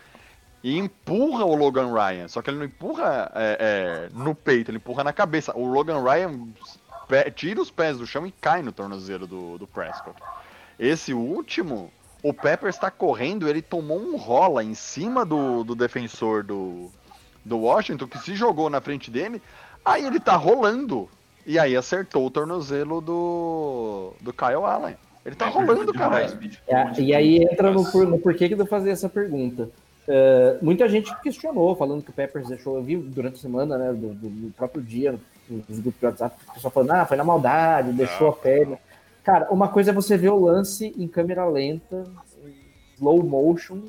e 0.63 0.77
empurra 0.77 1.45
o 1.45 1.55
Logan 1.55 1.93
Ryan. 1.93 2.27
Só 2.27 2.41
que 2.41 2.49
ele 2.49 2.57
não 2.57 2.65
empurra 2.65 3.31
é, 3.35 4.09
é, 4.11 4.17
no 4.17 4.33
peito, 4.33 4.71
ele 4.71 4.77
empurra 4.77 5.03
na 5.03 5.13
cabeça. 5.13 5.55
O 5.55 5.65
Logan 5.67 6.01
Ryan 6.03 6.47
tira 7.35 7.61
os 7.61 7.69
pés 7.71 7.97
do 7.97 8.07
chão 8.07 8.25
e 8.25 8.31
cai 8.31 8.61
no 8.61 8.71
tornozelo 8.71 9.27
do, 9.27 9.57
do 9.57 9.67
Prescott. 9.67 10.19
Esse 10.77 11.13
último, 11.13 11.91
o 12.21 12.33
Peppers 12.33 12.75
está 12.75 12.91
correndo, 12.91 13.47
ele 13.47 13.61
tomou 13.61 13.99
um 13.99 14.17
rola 14.17 14.63
em 14.63 14.73
cima 14.73 15.25
do, 15.25 15.63
do 15.63 15.75
defensor 15.75 16.43
do, 16.43 16.91
do 17.45 17.59
Washington, 17.59 18.07
que 18.07 18.17
se 18.19 18.35
jogou 18.35 18.69
na 18.69 18.81
frente 18.81 19.09
dele, 19.09 19.41
aí 19.83 20.05
ele 20.05 20.19
tá 20.19 20.35
rolando. 20.35 21.09
E 21.45 21.57
aí 21.57 21.75
acertou 21.75 22.25
o 22.25 22.29
tornozelo 22.29 23.01
do, 23.01 24.13
do 24.21 24.31
Kyle 24.33 24.63
Allen. 24.65 24.95
Ele 25.25 25.35
tá 25.35 25.47
rolando, 25.47 25.91
demais, 25.91 26.33
cara. 26.67 26.93
É, 26.97 27.01
e 27.01 27.13
aí 27.13 27.43
entra 27.43 27.71
no, 27.71 27.89
por- 27.91 28.05
no 28.07 28.19
porquê 28.19 28.47
que 28.47 28.53
eu 28.55 28.65
fazer 28.65 28.91
essa 28.91 29.09
pergunta. 29.09 29.69
É, 30.07 30.57
muita 30.61 30.87
gente 30.87 31.15
questionou, 31.21 31.75
falando 31.75 32.01
que 32.03 32.09
o 32.09 32.13
Peppers 32.13 32.47
deixou. 32.49 32.77
Eu 32.77 32.83
vi 32.83 32.97
durante 32.97 33.35
a 33.35 33.41
semana, 33.41 33.77
né, 33.77 33.93
do, 33.93 34.13
do- 34.13 34.29
do 34.29 34.53
próprio 34.53 34.81
dia, 34.81 35.15
nos 35.49 35.79
grupos 35.79 35.99
de 35.99 36.05
WhatsApp, 36.05 36.35
o 36.49 36.53
pessoal 36.53 36.71
falando, 36.71 36.91
ah, 36.91 37.05
foi 37.05 37.17
na 37.17 37.23
maldade, 37.23 37.91
deixou 37.93 38.29
a 38.29 38.33
perna. 38.33 38.77
Cara, 39.29 39.47
uma 39.51 39.67
coisa 39.67 39.91
é 39.91 39.93
você 39.93 40.17
ver 40.17 40.29
o 40.29 40.43
lance 40.43 40.91
em 40.97 41.07
câmera 41.07 41.45
lenta, 41.45 42.03
em 42.43 42.55
slow 42.95 43.21
motion, 43.21 43.83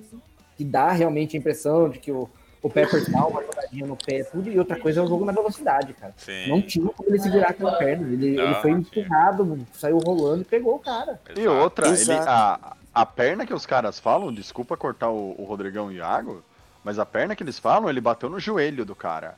que 0.55 0.62
dá 0.62 0.91
realmente 0.91 1.34
a 1.34 1.41
impressão 1.41 1.88
de 1.88 1.99
que 1.99 2.12
o, 2.12 2.28
o 2.61 2.68
Peppers 2.68 3.09
dá 3.09 3.24
uma 3.24 3.43
jogadinha 3.43 3.86
no 3.86 3.97
pé, 3.97 4.22
tudo, 4.22 4.51
e 4.51 4.59
outra 4.59 4.78
coisa 4.78 5.01
é 5.01 5.03
o 5.03 5.07
jogo 5.07 5.24
na 5.24 5.32
velocidade, 5.32 5.95
cara. 5.95 6.12
Sim. 6.18 6.47
Não 6.47 6.61
tinha 6.61 6.86
como 6.91 7.09
ele 7.09 7.18
segurar 7.18 7.53
aquela 7.53 7.72
perna. 7.78 8.07
Ele, 8.07 8.36
Não, 8.36 8.45
ele 8.45 8.55
foi 8.57 8.70
empurrado, 8.72 9.66
saiu 9.72 9.97
rolando 9.97 10.43
e 10.43 10.45
pegou 10.45 10.74
o 10.74 10.78
cara. 10.78 11.18
E 11.34 11.49
outra, 11.49 11.88
ele, 11.88 12.12
a, 12.12 12.76
a 12.93 13.07
perna 13.07 13.47
que 13.47 13.55
os 13.55 13.64
caras 13.64 13.99
falam, 13.99 14.30
desculpa 14.30 14.76
cortar 14.76 15.09
o, 15.09 15.34
o 15.38 15.45
Rodrigão 15.45 15.91
e 15.91 15.95
o 15.95 15.97
Iago, 16.01 16.45
mas 16.84 16.99
a 16.99 17.07
perna 17.07 17.34
que 17.34 17.43
eles 17.43 17.59
falam, 17.59 17.88
ele 17.88 18.03
bateu 18.03 18.28
no 18.28 18.38
joelho 18.38 18.84
do 18.84 18.95
cara. 18.95 19.36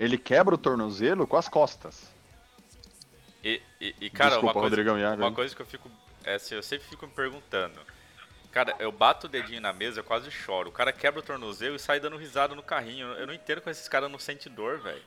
Ele 0.00 0.18
quebra 0.18 0.56
o 0.56 0.58
tornozelo 0.58 1.28
com 1.28 1.36
as 1.36 1.48
costas. 1.48 2.12
E, 3.44 3.60
e- 3.80 3.94
e, 4.00 4.10
cara, 4.10 4.30
Desculpa, 4.30 4.46
uma, 4.46 4.52
coisa, 4.62 4.68
Rodrigão 4.76 4.98
Iago. 4.98 5.22
uma 5.22 5.32
coisa 5.32 5.54
que 5.54 5.60
eu 5.62 5.66
fico. 5.66 5.90
É, 6.24 6.34
assim, 6.36 6.54
eu 6.54 6.62
sempre 6.62 6.86
fico 6.88 7.06
me 7.06 7.12
perguntando. 7.12 7.78
Cara, 8.50 8.74
eu 8.78 8.90
bato 8.90 9.26
o 9.26 9.28
dedinho 9.28 9.60
na 9.60 9.72
mesa, 9.72 10.00
eu 10.00 10.04
quase 10.04 10.30
choro. 10.30 10.70
O 10.70 10.72
cara 10.72 10.92
quebra 10.92 11.20
o 11.20 11.22
tornozelo 11.22 11.76
e 11.76 11.78
sai 11.78 12.00
dando 12.00 12.16
risada 12.16 12.54
no 12.54 12.62
carrinho. 12.62 13.08
Eu 13.14 13.26
não 13.26 13.34
entendo 13.34 13.60
como 13.60 13.70
esses 13.72 13.88
caras 13.88 14.10
não 14.10 14.18
sentem 14.18 14.50
dor, 14.52 14.78
velho. 14.80 15.02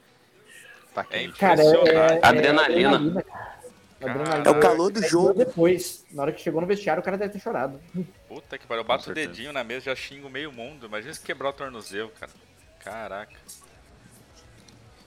Tá 0.94 1.02
É 1.10 1.20
quente. 1.20 1.40
Cara, 1.40 1.62
é, 1.62 1.66
é, 1.66 1.70
Impressionante. 1.70 2.14
é 2.24 2.28
Adrenalina. 2.28 3.24
cara. 3.24 3.58
Adrenalina. 4.02 4.50
É 4.50 4.52
o 4.52 4.60
calor 4.60 4.92
do 4.92 5.02
jogo. 5.08 5.34
Depois, 5.34 6.06
na 6.12 6.24
hora 6.24 6.32
que 6.32 6.42
chegou 6.42 6.60
no 6.62 6.68
vestiário, 6.68 7.02
o 7.02 7.04
cara 7.04 7.18
deve 7.18 7.34
ter 7.34 7.40
chorado. 7.40 7.80
Puta 8.28 8.58
que 8.58 8.68
pariu. 8.68 8.82
Eu 8.82 8.88
bato 8.88 9.10
o 9.10 9.14
dedinho 9.14 9.52
na 9.54 9.64
mesa 9.64 9.86
já 9.86 9.96
xingo 9.96 10.30
meio 10.30 10.52
mundo. 10.52 10.86
Imagina 10.86 11.14
se 11.14 11.22
quebrar 11.22 11.50
o 11.50 11.54
tornozelo, 11.54 12.10
cara. 12.20 12.32
Caraca. 12.84 13.36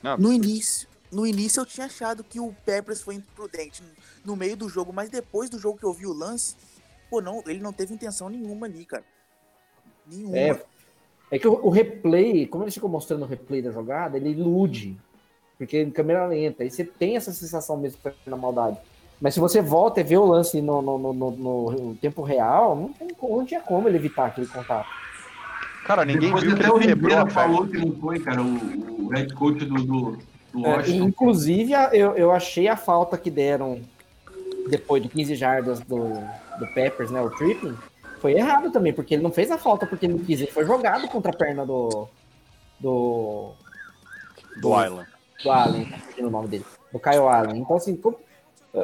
Não, 0.02 0.16
No 0.16 0.32
início, 0.32 0.88
no 1.10 1.26
início 1.26 1.60
eu 1.60 1.66
tinha 1.66 1.86
achado 1.86 2.22
que 2.22 2.38
o 2.40 2.54
Peppers 2.64 3.02
foi 3.02 3.16
imprudente 3.16 3.82
no 4.24 4.36
meio 4.36 4.56
do 4.56 4.68
jogo, 4.68 4.92
mas 4.92 5.08
depois 5.10 5.50
do 5.50 5.58
jogo 5.58 5.78
que 5.78 5.84
eu 5.84 5.92
vi 5.92 6.06
o 6.06 6.12
lance, 6.12 6.54
pô, 7.10 7.20
não, 7.20 7.42
ele 7.46 7.60
não 7.60 7.72
teve 7.72 7.92
intenção 7.94 8.28
nenhuma 8.28 8.66
ali, 8.66 8.84
cara. 8.84 9.04
Nenhuma. 10.06 10.36
É, 10.36 10.62
é 11.32 11.38
que 11.38 11.48
o, 11.48 11.52
o 11.66 11.70
replay, 11.70 12.46
como 12.46 12.64
ele 12.64 12.70
ficou 12.70 12.88
mostrando 12.88 13.22
o 13.24 13.28
replay 13.28 13.60
da 13.62 13.70
jogada, 13.70 14.16
ele 14.16 14.30
ilude. 14.30 14.96
Porque 15.58 15.82
em 15.82 15.90
câmera 15.90 16.26
lenta. 16.26 16.62
Aí 16.62 16.70
você 16.70 16.84
tem 16.84 17.16
essa 17.16 17.32
sensação 17.32 17.76
mesmo 17.76 17.98
que 17.98 18.02
foi 18.04 18.14
na 18.26 18.36
maldade. 18.36 18.78
Mas 19.20 19.34
se 19.34 19.40
você 19.40 19.60
volta 19.60 20.00
e 20.00 20.04
vê 20.04 20.16
o 20.16 20.24
lance 20.24 20.62
no, 20.62 20.80
no, 20.80 20.96
no, 20.98 21.12
no- 21.12 21.70
no 21.70 21.94
tempo 21.96 22.22
real, 22.22 22.74
não, 22.74 22.92
tem, 22.94 23.08
como- 23.14 23.36
não 23.36 23.44
tinha 23.44 23.60
como 23.60 23.86
ele 23.86 23.98
evitar 23.98 24.26
aquele 24.28 24.46
contato. 24.46 24.88
Cara, 25.84 26.04
ninguém 26.04 26.28
Depois 26.28 26.44
viu 26.44 26.54
que 26.56 26.62
até 26.62 26.72
o 26.72 26.76
ele 26.78 26.86
quebrou 26.86 27.30
falou 27.30 27.66
que 27.68 27.76
não 27.76 27.92
foi, 28.00 28.18
cara, 28.20 28.42
o, 28.42 29.04
o 29.04 29.08
head 29.08 29.34
coach 29.34 29.64
do, 29.66 29.74
do, 29.84 30.18
do 30.52 30.64
É, 30.64 30.82
e, 30.88 30.98
Washington. 30.98 31.08
inclusive, 31.08 31.72
eu, 31.92 32.16
eu 32.16 32.30
achei 32.30 32.68
a 32.68 32.76
falta 32.76 33.16
que 33.18 33.30
deram 33.30 33.80
depois 34.68 35.02
de 35.02 35.08
15 35.08 35.34
jardas 35.34 35.80
do, 35.80 36.14
do 36.58 36.66
Peppers, 36.74 37.10
né? 37.10 37.20
O 37.20 37.30
tripping, 37.30 37.76
foi 38.20 38.34
errado 38.34 38.70
também, 38.70 38.92
porque 38.92 39.14
ele 39.14 39.22
não 39.22 39.32
fez 39.32 39.50
a 39.50 39.58
falta 39.58 39.86
porque 39.86 40.06
ele 40.06 40.14
não 40.14 40.24
quis, 40.24 40.40
ele 40.40 40.50
foi 40.50 40.64
jogado 40.66 41.08
contra 41.08 41.32
a 41.32 41.36
perna 41.36 41.64
do. 41.64 42.08
Do. 42.78 43.52
Do 44.60 44.84
Island. 44.84 45.08
do 45.42 45.50
Allen, 45.50 45.88
tá 45.90 45.98
o 46.26 46.30
nome 46.30 46.48
dele, 46.48 46.64
do 46.92 46.98
Kyle 46.98 47.18
Allen. 47.28 47.60
Então, 47.60 47.76
assim, 47.76 47.98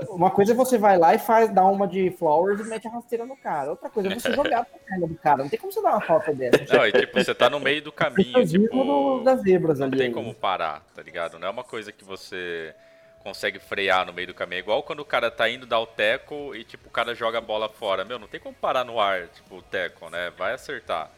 uma 0.09 0.31
coisa 0.31 0.53
é 0.53 0.55
você 0.55 0.77
vai 0.79 0.99
lá 0.99 1.15
e 1.15 1.19
faz, 1.19 1.49
dá 1.53 1.65
uma 1.65 1.87
de 1.87 2.11
Flowers 2.13 2.61
e 2.61 2.65
mete 2.65 2.89
a 2.89 2.91
rasteira 2.91 3.25
no 3.25 3.37
cara. 3.37 3.71
Outra 3.71 3.89
coisa 3.89 4.09
é 4.11 4.15
você 4.19 4.33
jogar 4.35 4.65
pra 4.65 4.79
perna 4.81 5.07
do 5.07 5.15
cara. 5.17 5.43
Não 5.43 5.49
tem 5.49 5.59
como 5.59 5.73
você 5.73 5.81
dar 5.83 5.93
uma 5.93 6.01
falta 6.01 6.33
dessa. 6.35 6.77
Não, 6.77 6.87
e 6.87 6.93
tipo, 6.93 7.15
você 7.23 7.35
tá 7.35 7.49
no 7.49 7.61
meio 7.61 7.83
do 7.83 7.93
caminho, 7.93 8.33
Preciosismo 8.33 8.65
tipo. 8.69 8.85
do- 8.85 9.23
das 9.25 9.41
zebras 9.43 9.79
Não 9.79 9.87
ali. 9.87 9.97
tem 9.97 10.07
ainda. 10.09 10.17
como 10.19 10.35
parar, 10.35 10.83
tá 10.95 11.03
ligado? 11.03 11.39
Não 11.39 11.47
é 11.49 11.51
uma 11.51 11.65
coisa 11.65 11.93
que 11.93 12.05
você 12.05 12.75
consegue 13.23 13.59
frear 13.59 14.07
no 14.07 14.13
meio 14.13 14.29
do 14.29 14.35
caminho. 14.35 14.59
É 14.59 14.61
igual 14.61 14.83
quando 14.83 15.01
o 15.01 15.05
cara 15.05 15.31
tá 15.31 15.49
indo 15.49 15.67
dar 15.67 15.81
o 15.81 15.87
teco 15.87 16.55
e, 16.55 16.63
tipo, 16.65 16.89
o 16.89 16.91
cara 16.93 17.15
joga 17.15 17.39
a 17.39 17.41
bola 17.41 17.69
fora. 17.69 18.05
Meu, 18.05 18.19
não 18.19 18.29
tem 18.29 18.39
como 18.41 18.55
parar 18.55 18.85
no 18.85 19.01
ar, 19.01 19.27
tipo, 19.29 19.57
o 19.57 19.63
teco, 19.63 20.09
né? 20.11 20.33
Vai 20.37 20.53
acertar. 20.55 21.11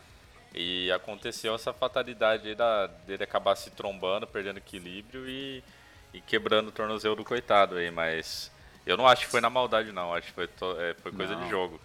E 0.55 0.91
aconteceu 0.93 1.55
essa 1.55 1.73
fatalidade 1.75 2.49
aí 2.49 2.55
da, 2.55 2.87
dele 3.07 3.23
acabar 3.25 3.55
se 3.57 3.71
trombando, 3.71 4.27
perdendo 4.27 4.57
equilíbrio 4.57 5.29
e, 5.29 5.63
e 6.15 6.21
quebrando 6.23 6.69
o 6.69 6.73
tornozelo 6.73 7.15
do 7.17 7.25
coitado 7.25 7.77
aí, 7.77 7.91
mas 7.91 8.51
eu 8.91 8.97
não 8.97 9.07
acho 9.07 9.27
que 9.27 9.31
foi 9.31 9.41
na 9.41 9.51
maldade, 9.51 9.93
não. 9.93 10.13
Acho 10.15 10.29
que 10.29 10.33
foi, 10.33 10.47
to- 10.47 10.77
é, 10.81 10.95
foi 10.95 11.13
coisa 11.13 11.35
Não. 11.35 11.45
de 11.45 11.51
jogo. 11.51 11.81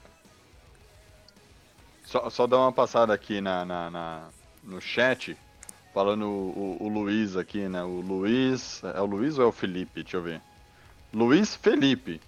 Só, 2.05 2.29
só 2.29 2.45
dar 2.47 2.57
uma 2.59 2.71
passada 2.71 3.13
aqui 3.13 3.41
na, 3.41 3.65
na- 3.65 3.89
na- 3.89 4.27
no 4.63 4.79
chat, 4.81 5.35
falando 5.93 6.25
o, 6.25 6.77
o, 6.81 6.83
o 6.85 6.89
Luiz 6.89 7.35
aqui, 7.35 7.67
né? 7.67 7.83
O 7.83 8.01
Luiz. 8.01 8.81
É 8.83 9.01
o 9.01 9.05
Luiz 9.05 9.37
ou 9.37 9.45
é 9.45 9.47
o 9.47 9.51
Felipe? 9.51 10.01
Deixa 10.03 10.17
eu 10.17 10.21
ver. 10.21 10.41
Luiz 11.13 11.55
Felipe. 11.55 12.21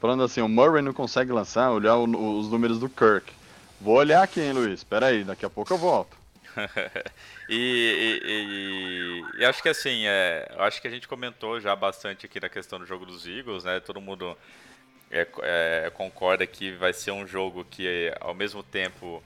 Falando 0.00 0.22
assim, 0.22 0.40
o 0.40 0.48
Murray 0.48 0.82
não 0.82 0.92
consegue 0.94 1.30
lançar, 1.32 1.70
olhar 1.70 1.96
o- 1.96 2.38
os 2.38 2.48
números 2.50 2.78
do 2.78 2.88
Kirk. 2.88 3.32
Vou 3.80 3.96
olhar 3.96 4.22
aqui, 4.22 4.40
hein, 4.40 4.52
Luiz? 4.52 4.82
Pera 4.84 5.06
aí, 5.06 5.24
daqui 5.24 5.44
a 5.44 5.50
pouco 5.50 5.72
eu 5.72 5.78
volto. 5.78 6.16
E, 7.48 8.20
e- 8.24 9.30
e- 9.38 9.40
e 9.40 9.44
acho 9.44 9.60
que 9.62 9.68
assim, 9.68 10.04
é, 10.06 10.48
acho 10.58 10.80
que 10.80 10.86
a 10.86 10.90
gente 10.90 11.08
comentou 11.08 11.60
já 11.60 11.74
bastante 11.74 12.24
aqui 12.26 12.38
na 12.40 12.48
questão 12.48 12.78
do 12.78 12.86
jogo 12.86 13.04
dos 13.04 13.26
Eagles, 13.26 13.64
né? 13.64 13.80
Todo 13.80 14.00
mundo 14.00 14.36
é, 15.10 15.26
é, 15.42 15.90
concorda 15.94 16.46
que 16.46 16.72
vai 16.72 16.92
ser 16.92 17.12
um 17.12 17.26
jogo 17.26 17.64
que, 17.70 18.12
ao 18.20 18.34
mesmo 18.34 18.62
tempo 18.62 19.22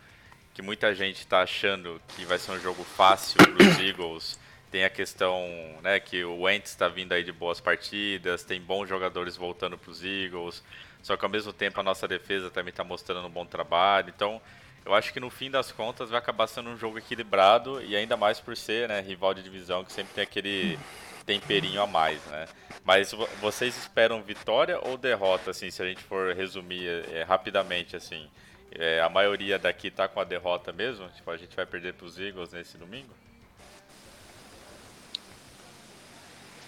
que 0.55 0.62
muita 0.62 0.95
gente 0.95 1.18
está 1.20 1.43
achando 1.43 2.01
que 2.16 2.25
vai 2.27 2.39
ser 2.39 2.53
um 2.53 2.61
jogo 2.61 2.85
fácil 2.85 3.39
para 3.39 3.64
os 3.64 3.79
Eagles, 3.81 4.39
tem 4.70 4.85
a 4.85 4.91
questão 4.91 5.43
né, 5.83 6.01
que 6.01 6.25
o 6.25 6.43
Wentz 6.43 6.70
está 6.70 6.89
vindo 6.89 7.12
aí 7.12 7.25
de 7.25 7.33
boas 7.33 7.61
partidas, 7.61 8.45
tem 8.45 8.61
bons 8.61 8.89
jogadores 8.89 9.37
voltando 9.37 9.79
para 9.79 9.91
os 9.91 10.05
Eagles, 10.05 10.62
só 11.03 11.16
que 11.16 11.25
ao 11.25 11.31
mesmo 11.31 11.53
tempo 11.53 11.81
a 11.81 11.83
nossa 11.83 12.09
defesa 12.09 12.51
também 12.51 12.70
está 12.70 12.85
mostrando 12.85 13.27
um 13.27 13.31
bom 13.31 13.47
trabalho, 13.47 14.12
então 14.14 14.41
eu 14.85 14.95
acho 14.95 15.12
que 15.12 15.20
no 15.20 15.30
fim 15.30 15.51
das 15.51 15.72
contas 15.72 16.11
vai 16.11 16.18
acabar 16.18 16.47
sendo 16.47 16.70
um 16.70 16.76
jogo 16.76 16.99
equilibrado 16.99 17.82
e 17.82 17.97
ainda 17.97 18.16
mais 18.16 18.39
por 18.41 18.57
ser 18.57 18.89
né, 18.89 19.01
rival 19.01 19.32
de 19.35 19.43
divisão 19.43 19.85
que 19.85 19.93
sempre 19.93 20.12
tem 20.14 20.24
aquele 20.24 20.78
temperinho 21.24 21.80
a 21.80 21.87
mais, 21.87 22.22
né? 22.26 22.47
Mas 22.85 23.12
vo- 23.12 23.28
vocês 23.41 23.76
esperam 23.78 24.22
vitória 24.22 24.78
ou 24.82 24.99
derrota, 24.99 25.51
assim, 25.53 25.70
se 25.70 25.82
a 25.82 25.87
gente 25.87 26.03
for 26.03 26.35
resumir 26.35 26.87
é, 27.12 27.22
rapidamente, 27.22 27.97
assim? 27.97 28.28
É, 28.72 29.01
a 29.01 29.09
maioria 29.09 29.59
daqui 29.59 29.91
tá 29.91 30.07
com 30.07 30.20
a 30.20 30.24
derrota 30.24 30.70
mesmo? 30.72 31.09
Tipo, 31.11 31.30
a 31.30 31.37
gente 31.37 31.55
vai 31.57 31.64
perder 31.64 31.95
pros 31.95 32.18
Eagles 32.18 32.53
nesse 32.53 32.76
domingo? 32.76 33.14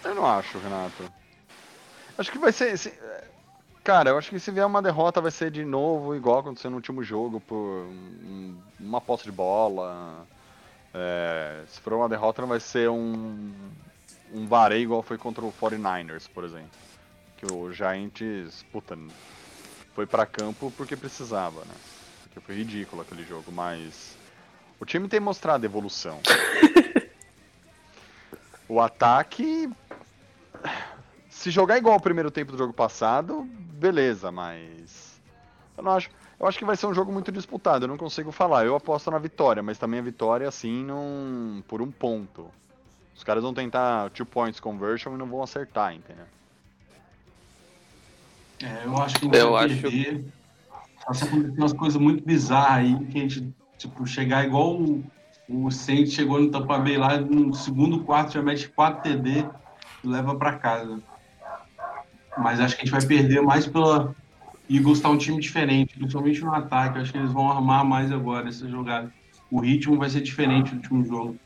Eu 0.03 0.15
não 0.15 0.25
acho, 0.25 0.57
Renato. 0.59 1.11
Acho 2.17 2.31
que 2.31 2.37
vai 2.39 2.51
ser. 2.51 2.77
se- 2.77 2.97
Cara, 3.87 4.09
eu 4.09 4.17
acho 4.17 4.29
que 4.29 4.37
se 4.37 4.51
vier 4.51 4.65
uma 4.65 4.81
derrota 4.81 5.21
vai 5.21 5.31
ser 5.31 5.49
de 5.49 5.63
novo 5.63 6.13
igual 6.13 6.39
aconteceu 6.39 6.69
no 6.69 6.75
último 6.75 7.01
jogo, 7.01 7.39
por 7.39 7.55
um- 7.55 8.53
uma 8.77 8.99
posse 8.99 9.23
de 9.23 9.31
bola. 9.31 10.27
É, 10.93 11.63
se 11.69 11.79
for 11.79 11.93
uma 11.93 12.09
derrota 12.09 12.41
não 12.41 12.49
vai 12.49 12.59
ser 12.59 12.89
um, 12.89 13.49
um 14.33 14.45
vareio 14.45 14.83
igual 14.83 15.01
foi 15.01 15.17
contra 15.17 15.45
o 15.45 15.53
49ers, 15.53 16.27
por 16.27 16.43
exemplo. 16.43 16.69
Que 17.37 17.45
o 17.45 17.71
Giants, 17.71 18.65
puta, 18.73 18.97
foi 19.95 20.05
pra 20.05 20.25
campo 20.25 20.69
porque 20.75 20.97
precisava, 20.97 21.61
né? 21.61 21.75
Porque 22.23 22.41
foi 22.41 22.55
ridículo 22.55 23.03
aquele 23.03 23.23
jogo, 23.23 23.53
mas 23.53 24.17
o 24.81 24.85
time 24.85 25.07
tem 25.07 25.21
mostrado 25.21 25.65
evolução. 25.65 26.19
o 28.67 28.81
ataque 28.81 29.69
se 31.29 31.43
se 31.47 31.51
jogar 31.51 31.77
igual 31.77 31.95
o 31.95 32.01
primeiro 32.01 32.29
tempo 32.29 32.51
do 32.51 32.57
jogo 32.57 32.73
passado, 32.73 33.47
beleza, 33.77 34.31
mas. 34.31 35.21
Eu 35.77 35.83
não 35.83 35.91
acho. 35.91 36.09
Eu 36.39 36.45
acho 36.45 36.59
que 36.59 36.65
vai 36.65 36.75
ser 36.75 36.85
um 36.85 36.93
jogo 36.93 37.11
muito 37.11 37.31
disputado, 37.31 37.85
eu 37.85 37.87
não 37.87 37.97
consigo 37.97 38.31
falar. 38.31 38.65
Eu 38.65 38.75
aposto 38.75 39.09
na 39.09 39.17
vitória, 39.17 39.63
mas 39.63 39.77
também 39.79 39.99
a 39.99 40.03
vitória, 40.03 40.47
assim, 40.47 40.83
não... 40.83 41.63
por 41.67 41.81
um 41.81 41.89
ponto. 41.91 42.51
Os 43.15 43.23
caras 43.23 43.41
vão 43.41 43.53
tentar 43.53 44.11
two 44.11 44.25
points 44.25 44.59
conversion 44.59 45.15
e 45.15 45.17
não 45.17 45.25
vão 45.25 45.41
acertar, 45.41 45.95
entendeu? 45.95 46.25
É, 48.61 48.85
eu 48.85 48.97
acho 48.97 49.19
que 49.19 49.25
Eu 49.35 49.57
acho- 49.57 49.81
perder. 49.81 50.25
Só 51.03 51.13
se 51.13 51.23
acontecer 51.25 51.57
umas 51.57 51.73
coisas 51.73 51.99
muito 52.01 52.23
bizarras 52.23 52.77
aí, 52.77 53.05
que 53.07 53.17
a 53.17 53.21
gente, 53.21 53.53
tipo, 53.77 54.05
chegar 54.05 54.45
igual 54.45 54.79
o, 54.79 55.03
o 55.47 55.71
Saints 55.71 56.13
chegou 56.13 56.39
no 56.39 56.51
Tampa 56.51 56.77
Bay 56.77 56.97
lá, 56.97 57.17
no 57.17 57.53
segundo 57.53 58.03
quarto 58.03 58.33
já 58.33 58.41
mete 58.41 58.67
4 58.69 59.01
TD 59.03 59.45
e 60.03 60.07
leva 60.07 60.35
pra 60.35 60.57
casa. 60.59 61.01
Mas 62.39 62.59
acho 62.59 62.75
que 62.75 62.81
a 62.81 62.85
gente 62.85 62.91
vai 62.91 63.05
perder 63.05 63.41
mais 63.41 63.65
pela 63.65 64.15
Eagles 64.69 64.99
tá 64.99 65.09
um 65.09 65.17
time 65.17 65.39
diferente, 65.39 65.97
principalmente 65.97 66.41
no 66.41 66.53
ataque. 66.53 66.99
Acho 66.99 67.11
que 67.11 67.17
eles 67.17 67.31
vão 67.31 67.49
armar 67.49 67.85
mais 67.85 68.11
agora 68.11 68.49
essa 68.49 68.67
jogada. 68.67 69.11
O 69.49 69.59
ritmo 69.59 69.97
vai 69.97 70.09
ser 70.09 70.21
diferente 70.21 70.71
do 70.71 70.77
último 70.77 71.05
jogo. 71.05 71.37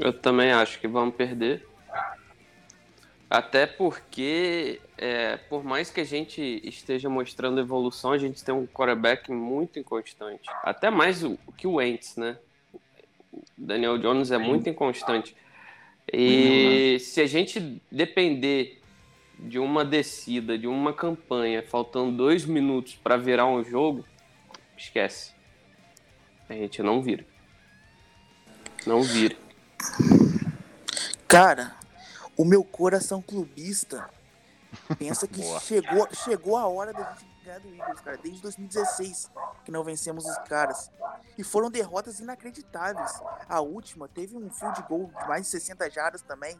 Eu 0.00 0.12
também 0.12 0.52
acho 0.52 0.80
que 0.80 0.88
vamos 0.88 1.14
perder. 1.14 1.66
Até 3.30 3.66
porque, 3.66 4.80
é, 4.98 5.36
por 5.36 5.64
mais 5.64 5.90
que 5.90 6.00
a 6.00 6.04
gente 6.04 6.60
esteja 6.64 7.08
mostrando 7.08 7.60
evolução, 7.60 8.12
a 8.12 8.18
gente 8.18 8.44
tem 8.44 8.54
um 8.54 8.66
quarterback 8.66 9.30
muito 9.30 9.78
inconstante. 9.78 10.48
Até 10.62 10.90
mais 10.90 11.22
o, 11.24 11.38
que 11.56 11.66
o 11.66 11.74
Wentz, 11.74 12.16
né? 12.16 12.36
O 12.72 12.80
Daniel 13.56 13.98
Jones 13.98 14.30
é 14.30 14.38
muito 14.38 14.68
inconstante. 14.68 15.36
E 16.12 16.98
se 17.00 17.20
a 17.20 17.26
gente 17.26 17.80
depender 17.90 18.80
de 19.44 19.58
uma 19.58 19.84
descida, 19.84 20.58
de 20.58 20.66
uma 20.66 20.92
campanha, 20.92 21.62
faltando 21.62 22.16
dois 22.16 22.44
minutos 22.44 22.94
para 22.96 23.16
virar 23.16 23.46
um 23.46 23.62
jogo, 23.62 24.04
esquece. 24.76 25.34
A 26.48 26.54
gente 26.54 26.82
não 26.82 27.02
vira. 27.02 27.26
Não 28.86 29.02
vira. 29.02 29.36
Cara, 31.28 31.76
o 32.36 32.44
meu 32.44 32.64
coração 32.64 33.20
clubista 33.20 34.08
pensa 34.98 35.26
que 35.26 35.40
Boa. 35.42 35.60
chegou, 35.60 36.08
chegou 36.12 36.56
a 36.56 36.66
hora 36.66 36.92
da 36.92 37.02
gente 37.12 37.26
ganhar 37.44 37.60
do 37.60 37.68
Eagles, 37.74 38.00
cara. 38.00 38.16
Desde 38.16 38.40
2016 38.40 39.30
que 39.64 39.70
não 39.70 39.84
vencemos 39.84 40.24
os 40.24 40.38
caras. 40.48 40.90
E 41.36 41.44
foram 41.44 41.70
derrotas 41.70 42.18
inacreditáveis. 42.18 43.20
A 43.48 43.60
última 43.60 44.08
teve 44.08 44.36
um 44.36 44.50
field 44.50 44.82
goal 44.88 45.10
de 45.18 45.28
mais 45.28 45.42
de 45.42 45.48
60 45.48 45.90
jardas 45.90 46.22
também, 46.22 46.58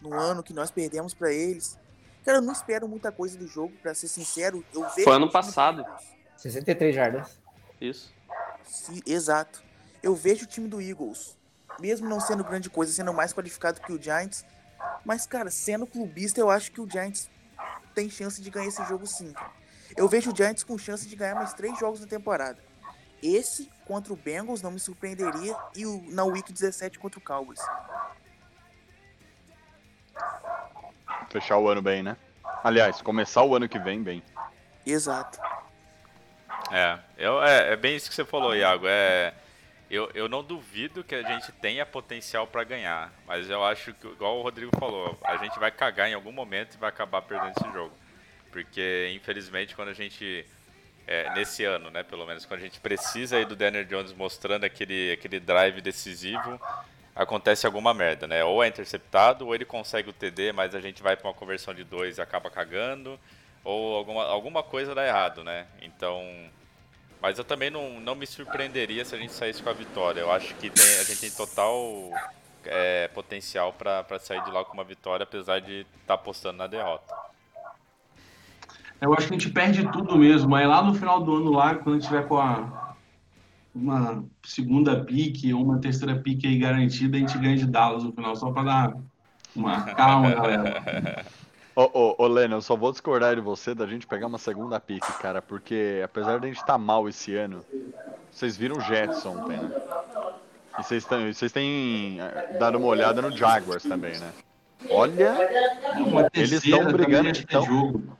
no 0.00 0.14
ano 0.14 0.42
que 0.42 0.52
nós 0.52 0.70
perdemos 0.70 1.14
pra 1.14 1.32
eles. 1.32 1.78
Cara, 2.24 2.38
eu 2.38 2.42
não 2.42 2.52
espero 2.52 2.88
muita 2.88 3.12
coisa 3.12 3.36
do 3.36 3.46
jogo, 3.46 3.74
pra 3.82 3.94
ser 3.94 4.08
sincero. 4.08 4.64
Eu 4.72 4.82
vejo 4.90 5.04
Foi 5.04 5.14
ano 5.14 5.30
passado. 5.30 5.82
Eagles. 5.82 6.14
63 6.36 6.94
jardas. 6.94 7.38
Isso. 7.80 8.12
Sim, 8.64 9.00
exato. 9.06 9.62
Eu 10.02 10.14
vejo 10.14 10.44
o 10.44 10.48
time 10.48 10.68
do 10.68 10.80
Eagles, 10.80 11.36
mesmo 11.78 12.08
não 12.08 12.20
sendo 12.20 12.42
grande 12.42 12.70
coisa, 12.70 12.92
sendo 12.92 13.12
mais 13.12 13.32
qualificado 13.32 13.80
que 13.80 13.92
o 13.92 14.00
Giants. 14.00 14.44
Mas, 15.04 15.26
cara, 15.26 15.50
sendo 15.50 15.86
clubista, 15.86 16.40
eu 16.40 16.50
acho 16.50 16.72
que 16.72 16.80
o 16.80 16.90
Giants 16.90 17.30
tem 17.94 18.08
chance 18.08 18.40
de 18.40 18.50
ganhar 18.50 18.68
esse 18.68 18.84
jogo 18.86 19.06
sim. 19.06 19.32
cara. 19.32 19.52
Eu 19.96 20.08
vejo 20.08 20.32
o 20.32 20.36
Giants 20.36 20.64
com 20.64 20.76
chance 20.76 21.06
de 21.06 21.14
ganhar 21.14 21.34
mais 21.34 21.52
três 21.52 21.78
jogos 21.78 22.00
na 22.00 22.06
temporada. 22.06 22.58
Esse 23.22 23.70
contra 23.86 24.12
o 24.12 24.16
Bengals 24.16 24.60
não 24.60 24.70
me 24.70 24.80
surpreenderia 24.80 25.56
e 25.74 25.86
o 25.86 26.02
na 26.10 26.24
Week 26.24 26.52
17 26.52 26.98
contra 26.98 27.18
o 27.18 27.22
Cowboys. 27.22 27.60
Fechar 31.34 31.58
o 31.58 31.68
ano 31.68 31.82
bem, 31.82 32.00
né? 32.00 32.16
Aliás, 32.62 33.02
começar 33.02 33.42
o 33.42 33.56
ano 33.56 33.68
que 33.68 33.76
vem 33.76 34.00
bem. 34.00 34.22
Exato. 34.86 35.36
É, 36.70 36.96
eu, 37.18 37.42
é, 37.42 37.72
é 37.72 37.76
bem 37.76 37.96
isso 37.96 38.08
que 38.08 38.14
você 38.14 38.24
falou, 38.24 38.54
Iago. 38.54 38.86
É, 38.86 39.34
eu, 39.90 40.08
eu 40.14 40.28
não 40.28 40.44
duvido 40.44 41.02
que 41.02 41.12
a 41.12 41.24
gente 41.24 41.50
tenha 41.50 41.84
potencial 41.84 42.46
para 42.46 42.62
ganhar, 42.62 43.12
mas 43.26 43.50
eu 43.50 43.64
acho 43.64 43.92
que, 43.94 44.06
igual 44.06 44.38
o 44.38 44.42
Rodrigo 44.42 44.70
falou, 44.78 45.18
a 45.24 45.36
gente 45.38 45.58
vai 45.58 45.72
cagar 45.72 46.08
em 46.08 46.14
algum 46.14 46.30
momento 46.30 46.74
e 46.74 46.78
vai 46.78 46.88
acabar 46.88 47.20
perdendo 47.22 47.52
esse 47.58 47.72
jogo. 47.72 47.92
Porque, 48.52 49.12
infelizmente, 49.12 49.74
quando 49.74 49.88
a 49.88 49.92
gente. 49.92 50.46
é, 51.04 51.34
nesse 51.34 51.64
ano, 51.64 51.90
né, 51.90 52.04
pelo 52.04 52.24
menos, 52.24 52.46
quando 52.46 52.60
a 52.60 52.62
gente 52.62 52.78
precisa 52.78 53.38
aí 53.38 53.44
do 53.44 53.56
Daniel 53.56 53.84
Jones 53.86 54.12
mostrando 54.12 54.62
aquele, 54.62 55.10
aquele 55.10 55.40
drive 55.40 55.80
decisivo, 55.80 56.60
acontece 57.14 57.66
alguma 57.66 57.94
merda, 57.94 58.26
né? 58.26 58.44
Ou 58.44 58.62
é 58.62 58.68
interceptado, 58.68 59.46
ou 59.46 59.54
ele 59.54 59.64
consegue 59.64 60.10
o 60.10 60.12
TD, 60.12 60.52
mas 60.52 60.74
a 60.74 60.80
gente 60.80 61.02
vai 61.02 61.16
para 61.16 61.28
uma 61.28 61.34
conversão 61.34 61.72
de 61.72 61.84
dois 61.84 62.18
e 62.18 62.22
acaba 62.22 62.50
cagando 62.50 63.18
ou 63.64 63.96
alguma, 63.96 64.24
alguma 64.24 64.62
coisa 64.62 64.94
dá 64.94 65.06
errado, 65.06 65.42
né? 65.42 65.66
Então. 65.80 66.22
Mas 67.20 67.38
eu 67.38 67.44
também 67.44 67.70
não, 67.70 67.98
não 68.00 68.14
me 68.14 68.26
surpreenderia 68.26 69.02
se 69.02 69.14
a 69.14 69.18
gente 69.18 69.32
saísse 69.32 69.62
com 69.62 69.70
a 69.70 69.72
vitória. 69.72 70.20
Eu 70.20 70.30
acho 70.30 70.54
que 70.56 70.68
tem- 70.68 71.00
a 71.00 71.04
gente 71.04 71.20
tem 71.20 71.30
total 71.30 72.10
é, 72.66 73.08
potencial 73.08 73.72
para 73.72 74.18
sair 74.20 74.44
de 74.44 74.50
lá 74.50 74.62
com 74.62 74.74
uma 74.74 74.84
vitória, 74.84 75.24
apesar 75.24 75.60
de 75.60 75.80
estar 75.80 75.88
tá 76.06 76.14
apostando 76.14 76.58
na 76.58 76.66
derrota. 76.66 77.14
Eu 79.00 79.14
acho 79.14 79.26
que 79.26 79.34
a 79.34 79.38
gente 79.38 79.50
perde 79.50 79.90
tudo 79.90 80.18
mesmo. 80.18 80.54
Aí 80.54 80.66
lá 80.66 80.82
no 80.82 80.94
final 80.94 81.18
do 81.22 81.36
ano, 81.36 81.50
lá, 81.50 81.74
quando 81.76 81.96
a 81.96 81.98
gente 81.98 82.08
tiver 82.08 82.28
com 82.28 82.36
a, 82.36 82.93
uma 83.74 84.24
segunda 84.44 85.04
pique 85.04 85.52
ou 85.52 85.62
uma 85.62 85.78
terceira 85.78 86.16
pique 86.16 86.46
aí 86.46 86.58
garantida, 86.58 87.16
a 87.16 87.20
gente 87.20 87.36
ganha 87.38 87.56
de 87.56 87.66
Dallas 87.66 88.04
no 88.04 88.12
final, 88.12 88.36
só 88.36 88.50
pra 88.52 88.62
dar 88.62 88.96
uma 89.54 89.82
calma, 89.94 90.30
galera. 90.30 91.24
Ô, 91.76 91.90
ô, 91.92 92.14
ô, 92.22 92.26
Leno, 92.28 92.54
eu 92.54 92.62
só 92.62 92.76
vou 92.76 92.92
discordar 92.92 93.34
de 93.34 93.40
você 93.40 93.74
da 93.74 93.84
gente 93.84 94.06
pegar 94.06 94.28
uma 94.28 94.38
segunda 94.38 94.78
pique, 94.78 95.12
cara, 95.20 95.42
porque 95.42 96.00
apesar 96.04 96.38
da 96.38 96.46
gente 96.46 96.58
estar 96.58 96.78
mal 96.78 97.08
esse 97.08 97.34
ano, 97.34 97.64
vocês 98.30 98.56
viram 98.56 98.76
o 98.76 98.80
Jetson 98.80 99.30
ontem, 99.30 99.58
né? 99.58 99.72
E 100.78 100.84
vocês 100.84 101.04
tão- 101.04 101.32
vocês 101.32 101.50
têm 101.50 102.20
eh, 102.20 102.56
dado 102.60 102.78
uma 102.78 102.86
olhada 102.86 103.20
no 103.20 103.36
Jaguars 103.36 103.82
também, 103.82 104.20
né? 104.20 104.30
Olha, 104.88 105.36
Eles 106.32 106.62
tão 106.62 106.78
também 106.78 106.92
brigando, 106.92 107.28
é 107.48 107.60
jogo. 107.60 108.16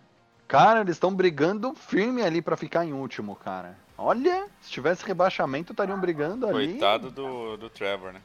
cara, 0.48 0.80
eles 0.80 0.96
estão 0.96 1.14
brigando 1.14 1.74
firme 1.74 2.22
ali 2.22 2.42
pra 2.42 2.56
ficar 2.56 2.84
em 2.84 2.92
último, 2.92 3.36
cara. 3.36 3.76
Olha, 3.96 4.46
se 4.60 4.70
tivesse 4.70 5.04
rebaixamento, 5.04 5.72
estariam 5.72 5.98
brigando 6.00 6.46
ali. 6.48 6.70
Coitado 6.72 7.10
do, 7.10 7.56
do 7.56 7.70
Trevor, 7.70 8.12
né? 8.12 8.20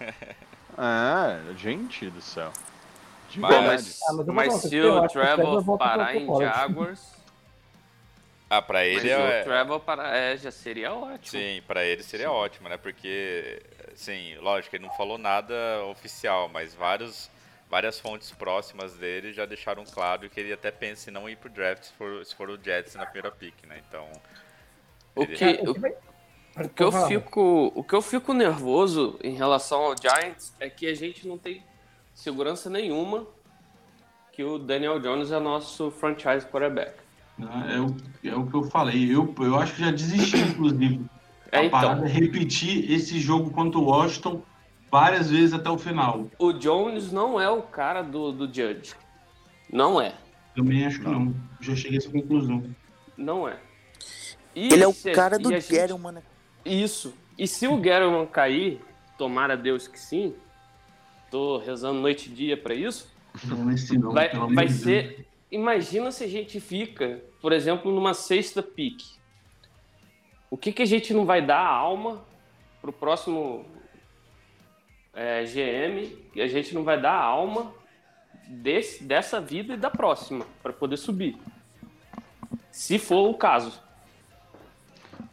É, 0.78 1.54
gente 1.56 2.08
do 2.08 2.22
céu. 2.22 2.50
De 3.28 3.38
Mas- 3.38 3.50
verdade. 3.54 3.94
Ah, 4.08 4.12
mas 4.14 4.26
Mas 4.26 4.54
se 4.62 4.74
eu 4.74 4.94
o 5.02 5.06
Trevor 5.08 5.76
parar 5.76 6.16
em. 6.16 6.26
Jaguars, 6.40 7.12
Ah, 8.48 8.62
pra 8.62 8.82
ele 8.82 9.00
se 9.02 9.10
é. 9.10 9.42
o 9.42 9.44
Trevor 9.44 9.80
parar, 9.80 10.16
é, 10.16 10.34
já 10.34 10.50
seria 10.50 10.94
ótimo. 10.94 11.26
Sim, 11.42 11.62
pra 11.66 11.84
ele 11.84 12.02
seria 12.02 12.30
ótimo, 12.32 12.70
né? 12.70 12.78
Porque, 12.78 13.62
sim, 13.94 14.34
lógico, 14.38 14.74
ele 14.74 14.86
não 14.86 14.94
falou 14.94 15.18
nada 15.18 15.54
oficial, 15.90 16.48
mas 16.48 16.74
vários, 16.74 17.30
várias 17.68 18.00
fontes 18.00 18.30
próximas 18.30 18.94
dele 18.94 19.34
já 19.34 19.44
deixaram 19.44 19.84
claro 19.84 20.30
que 20.30 20.40
ele 20.40 20.54
até 20.54 20.70
pensa 20.70 21.10
em 21.10 21.12
não 21.12 21.28
ir 21.28 21.36
pro 21.36 21.50
draft 21.50 21.84
se 21.84 21.92
for, 21.92 22.24
se 22.24 22.34
for 22.34 22.48
o 22.48 22.58
Jets 22.62 22.94
na 22.94 23.04
primeira 23.04 23.30
pick, 23.30 23.54
né? 23.66 23.78
Então, 23.86 24.08
O 25.14 25.22
Ele- 25.22 25.36
que, 25.36 25.44
O 25.66 25.70
o, 25.70 26.68
que 26.68 26.82
o 26.82 26.86
eu 26.86 26.92
fico, 27.06 27.72
o 27.74 27.84
que 27.84 27.94
eu 27.94 28.02
fico 28.02 28.32
nervoso 28.32 29.18
em 29.22 29.34
relação 29.34 29.80
ao 29.82 29.94
Giants 29.96 30.54
é 30.60 30.68
que 30.68 30.86
a 30.86 30.94
gente 30.94 31.26
não 31.26 31.38
tem 31.38 31.62
segurança 32.14 32.68
nenhuma 32.68 33.26
que 34.32 34.42
o 34.42 34.58
Daniel 34.58 34.98
Jones 35.00 35.30
é 35.30 35.38
nosso 35.38 35.90
franchise 35.90 36.46
quarterback. 36.46 36.94
É 37.38 37.80
o, 37.80 37.96
é 38.32 38.36
o 38.36 38.46
que 38.46 38.54
eu 38.54 38.64
falei. 38.64 39.14
Eu, 39.14 39.34
eu 39.40 39.56
acho 39.58 39.74
que 39.74 39.80
já 39.82 39.90
desisti, 39.90 40.38
inclusive. 40.38 41.00
É, 41.50 41.58
a 41.58 41.64
então. 41.64 41.80
parada 41.80 42.06
é 42.06 42.08
repetir 42.08 42.90
esse 42.90 43.18
jogo 43.20 43.50
contra 43.50 43.78
o 43.78 43.84
Washington 43.84 44.42
várias 44.90 45.30
vezes 45.30 45.52
até 45.54 45.68
o 45.68 45.78
final. 45.78 46.26
O 46.38 46.52
Jones 46.52 47.12
não 47.12 47.40
é 47.40 47.48
o 47.50 47.62
cara 47.62 48.02
do, 48.02 48.32
do 48.32 48.46
Judge. 48.46 48.94
Não 49.70 50.00
é. 50.00 50.14
Também 50.54 50.86
acho 50.86 51.00
que 51.00 51.08
não. 51.08 51.34
Já 51.60 51.74
cheguei 51.74 51.98
a 51.98 52.00
essa 52.00 52.10
conclusão. 52.10 52.62
Não 53.16 53.48
é. 53.48 53.58
E 54.54 54.72
Ele 54.72 54.82
é 54.82 54.88
o 54.88 54.92
se 54.92 55.12
cara 55.12 55.38
do 55.38 55.50
gente- 55.50 55.66
Gettleman, 55.68 56.12
né? 56.12 56.22
Isso. 56.64 57.14
E 57.38 57.46
se 57.46 57.66
o 57.66 57.76
Gettleman 57.76 58.26
cair, 58.26 58.80
tomara 59.16 59.56
Deus 59.56 59.88
que 59.88 59.98
sim, 59.98 60.34
tô 61.30 61.58
rezando 61.58 62.00
noite 62.00 62.30
e 62.30 62.34
dia 62.34 62.56
pra 62.56 62.74
isso, 62.74 63.10
Não, 63.44 63.56
não, 63.58 64.12
vai, 64.12 64.28
pelo 64.28 64.44
amor 64.44 64.54
vai 64.54 64.66
Deus. 64.66 64.80
ser... 64.80 65.26
Imagina 65.50 66.10
se 66.10 66.24
a 66.24 66.28
gente 66.28 66.60
fica, 66.60 67.22
por 67.40 67.52
exemplo, 67.52 67.92
numa 67.92 68.14
sexta 68.14 68.62
pique. 68.62 69.06
O 70.50 70.56
que, 70.56 70.72
que 70.72 70.82
a 70.82 70.86
gente 70.86 71.12
não 71.12 71.24
vai 71.26 71.44
dar 71.44 71.58
a 71.58 71.68
alma 71.68 72.24
pro 72.80 72.92
próximo 72.92 73.66
é, 75.14 75.44
GM 75.44 76.16
e 76.34 76.40
a 76.40 76.46
gente 76.48 76.74
não 76.74 76.84
vai 76.84 76.98
dar 77.00 77.12
a 77.12 77.22
alma 77.22 77.72
desse, 78.48 79.04
dessa 79.04 79.40
vida 79.40 79.74
e 79.74 79.76
da 79.76 79.90
próxima 79.90 80.46
para 80.62 80.72
poder 80.72 80.96
subir. 80.96 81.36
Se 82.70 82.98
for 82.98 83.28
o 83.28 83.34
caso. 83.34 83.78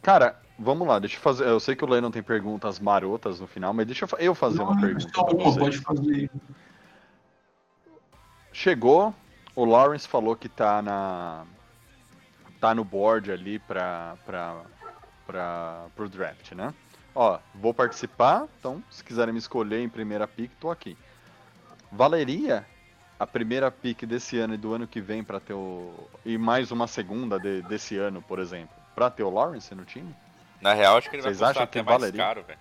Cara, 0.01 0.39
vamos 0.57 0.87
lá, 0.87 0.97
deixa 0.99 1.17
eu 1.17 1.21
fazer. 1.21 1.45
Eu 1.47 1.59
sei 1.59 1.75
que 1.75 1.83
o 1.83 1.87
Lennon 1.87 2.11
tem 2.11 2.23
perguntas 2.23 2.79
marotas 2.79 3.39
no 3.39 3.47
final, 3.47 3.73
mas 3.73 3.85
deixa 3.85 4.05
eu, 4.05 4.07
fa- 4.07 4.17
eu 4.19 4.33
fazer 4.35 4.61
uma 4.61 4.73
Não, 4.73 4.81
pergunta. 4.81 5.09
só 5.13 5.23
pra 5.23 5.35
uma, 5.35 5.43
vocês. 5.43 5.79
pode 5.81 5.99
fazer. 6.01 6.31
Chegou 8.51 9.13
o 9.55 9.65
Lawrence 9.65 10.07
falou 10.07 10.35
que 10.35 10.49
tá 10.49 10.81
na 10.81 11.45
tá 12.59 12.73
no 12.73 12.83
board 12.83 13.31
ali 13.31 13.59
para 13.59 14.15
para 14.25 14.61
para 15.25 15.85
pro 15.95 16.09
draft, 16.09 16.51
né? 16.53 16.73
Ó, 17.13 17.39
vou 17.53 17.73
participar, 17.73 18.47
então 18.59 18.81
se 18.89 19.03
quiserem 19.03 19.33
me 19.33 19.39
escolher 19.39 19.81
em 19.81 19.89
primeira 19.89 20.27
pick, 20.27 20.51
tô 20.59 20.71
aqui. 20.71 20.97
Valeria 21.91 22.65
a 23.19 23.27
primeira 23.27 23.69
pick 23.69 24.03
desse 24.05 24.37
ano 24.39 24.53
e 24.53 24.57
do 24.57 24.73
ano 24.73 24.87
que 24.87 25.01
vem 25.01 25.23
para 25.23 25.39
ter 25.39 25.53
o 25.53 25.93
e 26.25 26.37
mais 26.37 26.71
uma 26.71 26.87
segunda 26.87 27.37
de, 27.39 27.61
desse 27.63 27.97
ano, 27.97 28.21
por 28.21 28.39
exemplo, 28.39 28.75
para 28.99 29.09
ter 29.09 29.23
o 29.23 29.29
Lawrence 29.29 29.73
no 29.73 29.85
time? 29.85 30.13
Na 30.59 30.73
real, 30.73 30.97
acho 30.97 31.09
que 31.09 31.15
ele 31.15 31.23
Vocês 31.23 31.39
vai 31.39 31.51
acham 31.51 31.61
custar 31.65 31.71
que 31.71 31.79
até 31.79 31.85
mais 31.89 32.01
valeria? 32.01 32.21
caro, 32.25 32.43
velho. 32.43 32.59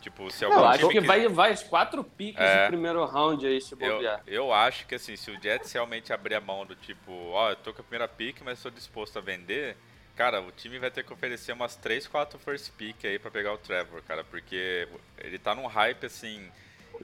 Tipo, 0.00 0.30
se 0.30 0.44
Eu 0.44 0.52
algum 0.52 0.64
acho 0.66 0.78
time 0.78 0.92
que 0.92 1.00
que- 1.00 1.06
vai, 1.06 1.28
vai 1.28 1.52
os 1.52 1.62
quatro 1.64 2.04
piques 2.04 2.40
É. 2.40 2.62
do 2.64 2.68
primeiro 2.68 3.04
round 3.04 3.44
aí, 3.44 3.60
se 3.60 3.72
Eu, 3.72 3.78
bobear. 3.94 4.22
eu 4.26 4.52
acho 4.52 4.86
que 4.86 4.94
assim, 4.94 5.16
se 5.16 5.28
o 5.32 5.42
Jets 5.42 5.72
realmente 5.72 6.12
abrir 6.12 6.36
a 6.36 6.40
mão 6.40 6.64
do 6.64 6.76
tipo, 6.76 7.10
ó, 7.32 7.50
eu 7.50 7.56
tô 7.56 7.72
com 7.74 7.80
a 7.80 7.84
primeira 7.84 8.06
pick, 8.06 8.40
mas 8.44 8.60
sou 8.60 8.70
disposto 8.70 9.18
a 9.18 9.20
vender, 9.20 9.76
cara, 10.14 10.40
o 10.40 10.52
time 10.52 10.78
vai 10.78 10.92
ter 10.92 11.02
que 11.02 11.12
oferecer 11.12 11.50
umas 11.52 11.74
3, 11.74 12.06
4 12.06 12.38
first 12.38 12.70
pick 12.78 13.04
aí 13.04 13.18
pra 13.18 13.32
pegar 13.32 13.52
o 13.52 13.58
Trevor, 13.58 14.00
cara, 14.02 14.22
porque 14.22 14.86
ele 15.18 15.40
tá 15.40 15.52
num 15.56 15.66
hype 15.66 16.06
assim 16.06 16.48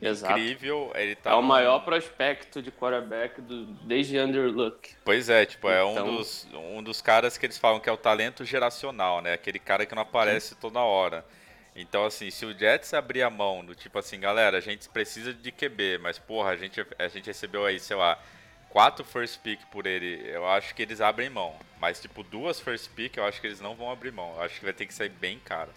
Exato. 0.01 0.39
incrível, 0.39 0.91
ele 0.95 1.15
tá 1.17 1.31
É 1.31 1.35
o 1.35 1.43
maior 1.43 1.81
prospecto 1.81 2.63
de 2.63 2.71
quarterback 2.71 3.41
do, 3.41 3.67
desde 3.85 4.17
Andrew 4.19 4.51
Luck. 4.51 4.95
Pois 5.05 5.29
é, 5.29 5.45
tipo, 5.47 5.69
é 5.69 5.83
Então- 5.85 6.07
um 6.09 6.17
dos 6.17 6.49
um 6.55 6.83
dos 6.83 7.01
caras 7.03 7.37
que 7.37 7.47
eles 7.47 7.59
falam 7.59 7.81
que 7.81 7.89
é 7.89 7.93
o 7.93 7.97
talento 7.97 8.45
geracional, 8.45 9.21
né? 9.21 9.33
Aquele 9.35 9.59
cara 9.59 9.85
que 9.87 9.95
não 9.95 10.03
aparece 10.03 10.55
toda 10.55 10.81
hora. 10.81 11.25
Então, 11.75 12.05
assim, 12.05 12.31
se 12.31 12.45
o 12.45 12.57
Jets 12.57 12.93
abrir 12.93 13.23
a 13.23 13.31
mão 13.31 13.65
do 13.65 13.75
tipo 13.75 13.99
assim, 13.99 14.21
galera, 14.21 14.59
a 14.59 14.61
gente 14.61 14.89
precisa 14.91 15.33
de 15.33 15.51
QB, 15.51 15.99
mas 15.99 16.19
porra, 16.19 16.51
a 16.51 16.57
gente, 16.57 16.85
a 16.99 17.09
gente 17.09 17.27
recebeu 17.27 17.65
aí, 17.65 17.81
sei 17.81 17.97
lá, 17.97 18.19
quatro 18.69 19.05
first 19.05 19.41
pick 19.41 19.61
por 19.71 19.87
ele, 19.87 20.23
eu 20.31 20.47
acho 20.47 20.75
que 20.75 20.83
eles 20.83 21.01
abrem 21.01 21.31
mão. 21.31 21.55
Mas, 21.81 22.01
tipo, 22.01 22.23
duas 22.23 22.61
first 22.61 22.91
pick, 22.91 23.17
eu 23.17 23.25
acho 23.25 23.41
que 23.41 23.47
eles 23.47 23.61
não 23.61 23.75
vão 23.75 23.91
abrir 23.91 24.13
mão. 24.13 24.35
Eu 24.37 24.43
acho 24.43 24.59
que 24.59 24.65
vai 24.65 24.75
ter 24.75 24.87
que 24.87 24.95
sair 24.95 25.09
bem 25.09 25.39
caro. 25.39 25.71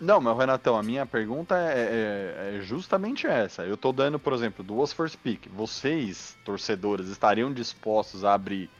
Não, 0.00 0.20
mas 0.20 0.36
Renatão, 0.38 0.76
a 0.76 0.82
minha 0.82 1.04
pergunta 1.04 1.54
é, 1.56 2.54
é- 2.54 2.56
é 2.56 2.60
justamente 2.62 3.26
essa. 3.26 3.62
Eu 3.64 3.76
tô 3.76 3.92
dando, 3.92 4.18
por 4.18 4.32
exemplo, 4.32 4.64
duas 4.64 4.92
first 4.92 5.16
pick. 5.18 5.46
Vocês, 5.50 6.36
torcedores, 6.44 7.08
estariam 7.08 7.52
dispostos 7.52 8.24
a 8.24 8.32
abrir 8.34 8.70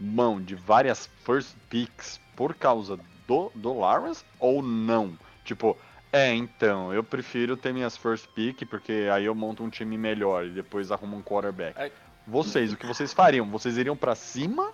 mão 0.00 0.40
de 0.40 0.54
várias 0.54 1.08
first 1.24 1.54
picks 1.68 2.18
por 2.34 2.54
causa 2.54 2.98
do, 3.28 3.52
do 3.54 3.78
Lawrence 3.78 4.24
ou 4.40 4.62
não? 4.62 5.12
Tipo, 5.44 5.76
é, 6.10 6.32
então, 6.34 6.92
eu 6.92 7.04
prefiro 7.04 7.56
ter 7.56 7.72
minhas 7.74 7.96
first 7.96 8.26
pick 8.34 8.64
porque 8.66 9.08
aí 9.12 9.26
eu 9.26 9.34
monto 9.34 9.62
um 9.62 9.68
time 9.68 9.98
melhor 9.98 10.46
e 10.46 10.50
depois 10.50 10.90
arrumo 10.90 11.16
um 11.18 11.22
quarterback. 11.22 11.78
É. 11.78 11.92
Vocês, 12.26 12.72
o 12.72 12.76
que 12.76 12.86
vocês 12.86 13.12
fariam? 13.12 13.44
Vocês 13.50 13.76
iriam 13.76 13.96
pra 13.96 14.14
cima? 14.14 14.70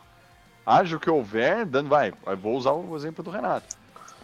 Haja 0.65 0.97
o 0.97 1.01
que 1.01 1.09
houver, 1.11 1.65
dando, 1.65 1.89
vai, 1.89 2.13
eu 2.27 2.37
vou 2.37 2.55
usar 2.55 2.73
o 2.73 2.95
exemplo 2.95 3.25
do 3.25 3.31
Renato. 3.31 3.67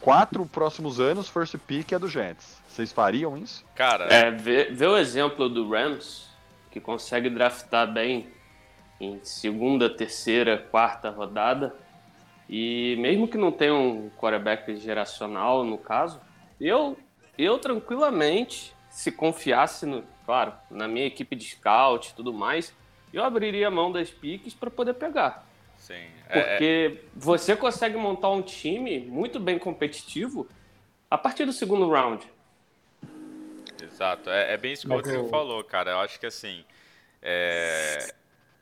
Quatro 0.05 0.45
próximos 0.45 1.01
anos, 1.01 1.31
first 1.31 1.57
pick 1.67 1.93
é 1.93 1.99
do 1.99 2.07
Jets. 2.07 2.61
Vocês 2.69 2.93
fariam 2.93 3.39
isso? 3.39 3.65
Cara, 3.75 4.05
É, 4.13 4.31
vê, 4.31 4.65
vê 4.65 4.87
o 4.87 4.99
exemplo 4.99 5.49
do 5.49 5.67
Rams, 5.67 6.29
que 6.71 6.79
consegue 6.79 7.31
draftar 7.31 7.91
bem 7.91 8.29
em 9.01 9.19
segunda, 9.23 9.89
terceira, 9.89 10.59
quarta 10.59 11.09
rodada. 11.09 11.75
E 12.51 12.97
mesmo 12.99 13.27
que 13.27 13.39
não 13.39 13.51
tenha 13.51 13.73
um 13.73 14.11
quarterback 14.19 14.77
geracional, 14.77 15.65
no 15.65 15.79
caso, 15.79 16.21
eu, 16.61 16.99
eu 17.39 17.59
tranquilamente, 17.59 18.77
se 18.91 19.11
confiasse, 19.11 19.87
no, 19.87 20.05
claro, 20.27 20.53
na 20.71 20.87
minha 20.87 21.07
equipe 21.07 21.35
de 21.35 21.47
scout 21.47 22.11
e 22.11 22.15
tudo 22.15 22.31
mais, 22.31 22.75
eu 23.11 23.25
abriria 23.25 23.69
a 23.69 23.71
mão 23.71 23.91
das 23.91 24.11
piques 24.11 24.53
para 24.53 24.71
poder 24.71 24.93
pegar. 24.93 25.47
Sim. 25.85 26.07
É, 26.29 26.39
é- 26.39 26.43
Porque 26.49 27.01
você 27.15 27.55
consegue 27.55 27.97
montar 27.97 28.31
um 28.31 28.43
time 28.43 29.01
muito 29.01 29.39
bem 29.39 29.59
competitivo 29.59 30.49
a 31.11 31.19
partir 31.19 31.45
do 31.45 31.53
segundo 31.53 31.89
round. 31.91 32.27
Exato, 33.83 34.31
é, 34.31 34.55
é 34.55 34.57
bem 34.57 34.73
isso 34.73 34.87
que 34.87 34.93
o 34.93 34.97
Rodrigo 34.97 35.25
eu- 35.25 35.29
falou, 35.29 35.63
cara. 35.63 35.93
Eu 35.93 35.99
acho 36.01 36.19
que 36.19 36.27
assim. 36.27 36.65
é, 37.23 38.13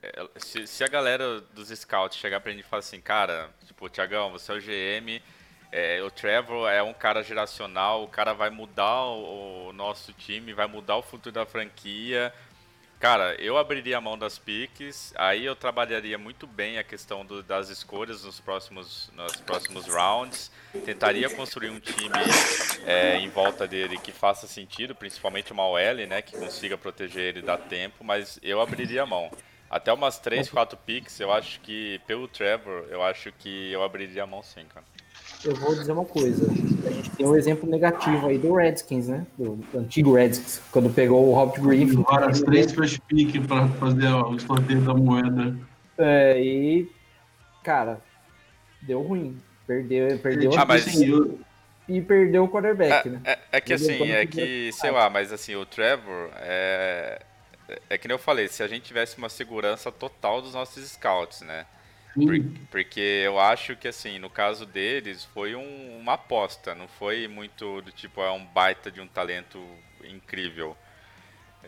é, 0.02 0.26
se, 0.36 0.66
se 0.66 0.84
a 0.84 0.88
galera 0.88 1.40
dos 1.54 1.68
scouts 1.68 2.18
chegar 2.18 2.40
pra 2.40 2.50
gente 2.52 2.60
e 2.60 2.64
falar 2.64 2.80
assim, 2.80 3.00
cara, 3.00 3.50
tipo, 3.66 3.88
Tiagão, 3.88 4.30
você 4.32 4.52
é 4.52 4.54
o 4.56 4.60
GM, 4.60 5.22
é, 5.70 6.02
o 6.02 6.10
Trevor 6.10 6.68
é 6.68 6.82
um 6.82 6.92
cara 6.92 7.22
geracional, 7.22 8.02
o 8.04 8.08
cara 8.08 8.32
vai 8.32 8.50
mudar 8.50 9.04
o, 9.04 9.68
o 9.68 9.72
nosso 9.72 10.12
time, 10.12 10.52
vai 10.52 10.66
mudar 10.66 10.96
o 10.96 11.02
futuro 11.02 11.32
da 11.32 11.46
franquia. 11.46 12.32
Cara, 13.02 13.34
eu 13.40 13.58
abriria 13.58 13.98
a 13.98 14.00
mão 14.00 14.16
das 14.16 14.38
piques, 14.38 15.12
aí 15.16 15.44
eu 15.44 15.56
trabalharia 15.56 16.16
muito 16.16 16.46
bem 16.46 16.78
a 16.78 16.84
questão 16.84 17.26
do- 17.26 17.42
das 17.42 17.68
escolhas 17.68 18.22
nos 18.22 18.38
próximos, 18.38 19.10
nos 19.16 19.34
próximos 19.40 19.88
rounds, 19.88 20.52
tentaria 20.84 21.28
construir 21.28 21.70
um 21.70 21.80
time 21.80 22.12
é, 22.86 23.16
em 23.18 23.28
volta 23.28 23.66
dele 23.66 23.98
que 23.98 24.12
faça 24.12 24.46
sentido, 24.46 24.94
principalmente 24.94 25.52
uma 25.52 25.66
OL, 25.66 26.06
né, 26.08 26.22
que 26.22 26.36
consiga 26.36 26.78
proteger 26.78 27.24
ele 27.24 27.40
e 27.40 27.42
dar 27.42 27.58
tempo, 27.58 28.04
mas 28.04 28.38
eu 28.40 28.60
abriria 28.60 29.02
a 29.02 29.06
mão. 29.06 29.28
Até 29.68 29.92
umas 29.92 30.20
3, 30.20 30.48
4 30.48 30.78
picks, 30.78 31.18
eu 31.18 31.32
acho 31.32 31.58
que, 31.58 32.00
pelo 32.06 32.28
Trevor, 32.28 32.86
eu 32.88 33.02
acho 33.02 33.32
que 33.32 33.72
eu 33.72 33.82
abriria 33.82 34.22
a 34.22 34.26
mão 34.28 34.44
sim, 34.44 34.64
cara. 34.72 34.86
Eu 35.44 35.56
vou 35.56 35.74
dizer 35.74 35.90
uma 35.90 36.04
coisa. 36.04 36.46
A 36.84 36.90
gente 36.90 37.10
tem 37.10 37.26
um 37.26 37.36
exemplo 37.36 37.68
negativo 37.68 38.26
aí 38.26 38.38
do 38.38 38.54
Redskins, 38.54 39.08
né? 39.08 39.26
Do, 39.38 39.56
do 39.56 39.78
antigo 39.78 40.14
Redskins, 40.14 40.60
quando 40.70 40.90
pegou 40.90 41.28
o 41.28 41.34
Robert 41.34 41.62
Griffin. 41.62 41.96
Levaram 41.98 42.28
as 42.28 42.40
três 42.40 42.72
first 42.72 43.00
pick 43.08 43.40
pra 43.46 43.68
fazer 43.68 44.08
o 44.08 44.38
sorteio 44.38 44.80
da 44.80 44.94
moeda. 44.94 45.56
É, 45.98 46.40
e, 46.40 46.90
cara, 47.62 48.00
deu 48.80 49.00
ruim. 49.02 49.36
Perdeu, 49.66 50.18
perdeu 50.18 50.52
Ah, 50.58 50.64
mas- 50.66 50.86
Assim, 50.88 51.38
e 51.88 52.00
perdeu 52.00 52.44
o 52.44 52.48
quarterback, 52.48 53.08
né? 53.08 53.20
É, 53.24 53.38
é 53.52 53.60
que 53.60 53.72
Ele 53.72 53.82
assim, 53.82 54.10
é 54.10 54.26
que, 54.26 54.72
sei 54.72 54.90
lá, 54.90 55.08
mas 55.10 55.32
assim, 55.32 55.54
o 55.54 55.64
Trevor 55.66 56.30
é. 56.36 57.20
É 57.88 57.96
que 57.96 58.06
nem 58.06 58.14
eu 58.14 58.18
falei, 58.18 58.48
se 58.48 58.62
a 58.62 58.68
gente 58.68 58.82
tivesse 58.82 59.16
uma 59.16 59.28
segurança 59.28 59.90
total 59.90 60.42
dos 60.42 60.52
nossos 60.52 60.84
scouts, 60.90 61.40
né? 61.40 61.64
Por- 62.14 62.44
porque 62.70 63.00
eu 63.24 63.38
acho 63.40 63.76
que, 63.76 63.88
assim, 63.88 64.18
no 64.18 64.30
caso 64.30 64.66
deles, 64.66 65.24
foi 65.24 65.54
um- 65.54 65.98
uma 65.98 66.14
aposta, 66.14 66.74
não 66.74 66.88
foi 66.88 67.26
muito 67.28 67.80
do 67.82 67.90
tipo, 67.92 68.20
é 68.22 68.30
um 68.30 68.44
baita 68.44 68.90
de 68.90 69.00
um 69.00 69.06
talento 69.08 69.58
incrível. 70.04 70.76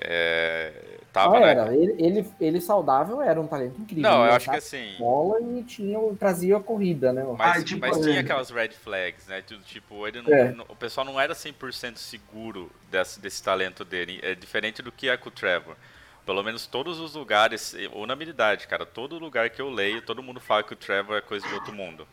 É, 0.00 0.72
tava, 1.12 1.36
Ah, 1.36 1.40
né? 1.40 1.52
era. 1.52 1.74
Ele, 1.76 1.94
ele, 2.04 2.26
ele 2.40 2.60
saudável 2.60 3.22
era 3.22 3.40
um 3.40 3.46
talento 3.46 3.80
incrível. 3.80 4.10
Não, 4.10 4.18
eu 4.18 4.24
Ele 4.24 4.36
acho 4.36 4.50
que 4.50 4.56
assim. 4.56 4.94
bola 4.98 5.40
e 5.40 5.62
tinha, 5.64 5.98
trazia 6.18 6.56
a 6.56 6.60
corrida, 6.60 7.12
né? 7.12 7.22
Mas, 7.38 7.62
Ah, 7.62 7.64
tipo, 7.64 7.80
mas 7.80 7.96
é. 7.98 8.00
tinha 8.00 8.20
aquelas 8.20 8.50
red 8.50 8.70
flags, 8.70 9.26
né? 9.26 9.40
Tudo, 9.42 9.62
tipo, 9.64 10.06
ele 10.06 10.20
não, 10.20 10.32
É. 10.32 10.52
não- 10.52 10.64
o 10.68 10.76
pessoal 10.76 11.04
não 11.06 11.20
era 11.20 11.34
100% 11.34 11.98
seguro 11.98 12.70
desse, 12.90 13.20
desse 13.20 13.42
talento 13.42 13.84
dele. 13.84 14.18
É 14.22 14.34
diferente 14.34 14.82
do 14.82 14.90
que 14.92 15.08
é 15.08 15.16
com 15.16 15.28
o 15.28 15.32
Trevor. 15.32 15.76
Pelo 16.24 16.42
menos 16.42 16.66
todos 16.66 16.98
os 17.00 17.14
lugares, 17.14 17.74
unanimidade, 17.92 18.66
cara. 18.66 18.86
Todo 18.86 19.18
lugar 19.18 19.50
que 19.50 19.60
eu 19.60 19.68
leio, 19.70 20.00
todo 20.02 20.22
mundo 20.22 20.40
fala 20.40 20.62
que 20.62 20.72
o 20.72 20.76
Trevor 20.76 21.16
é 21.16 21.20
coisa 21.20 21.46
de 21.46 21.52
outro 21.54 21.72
mundo. 21.72 22.06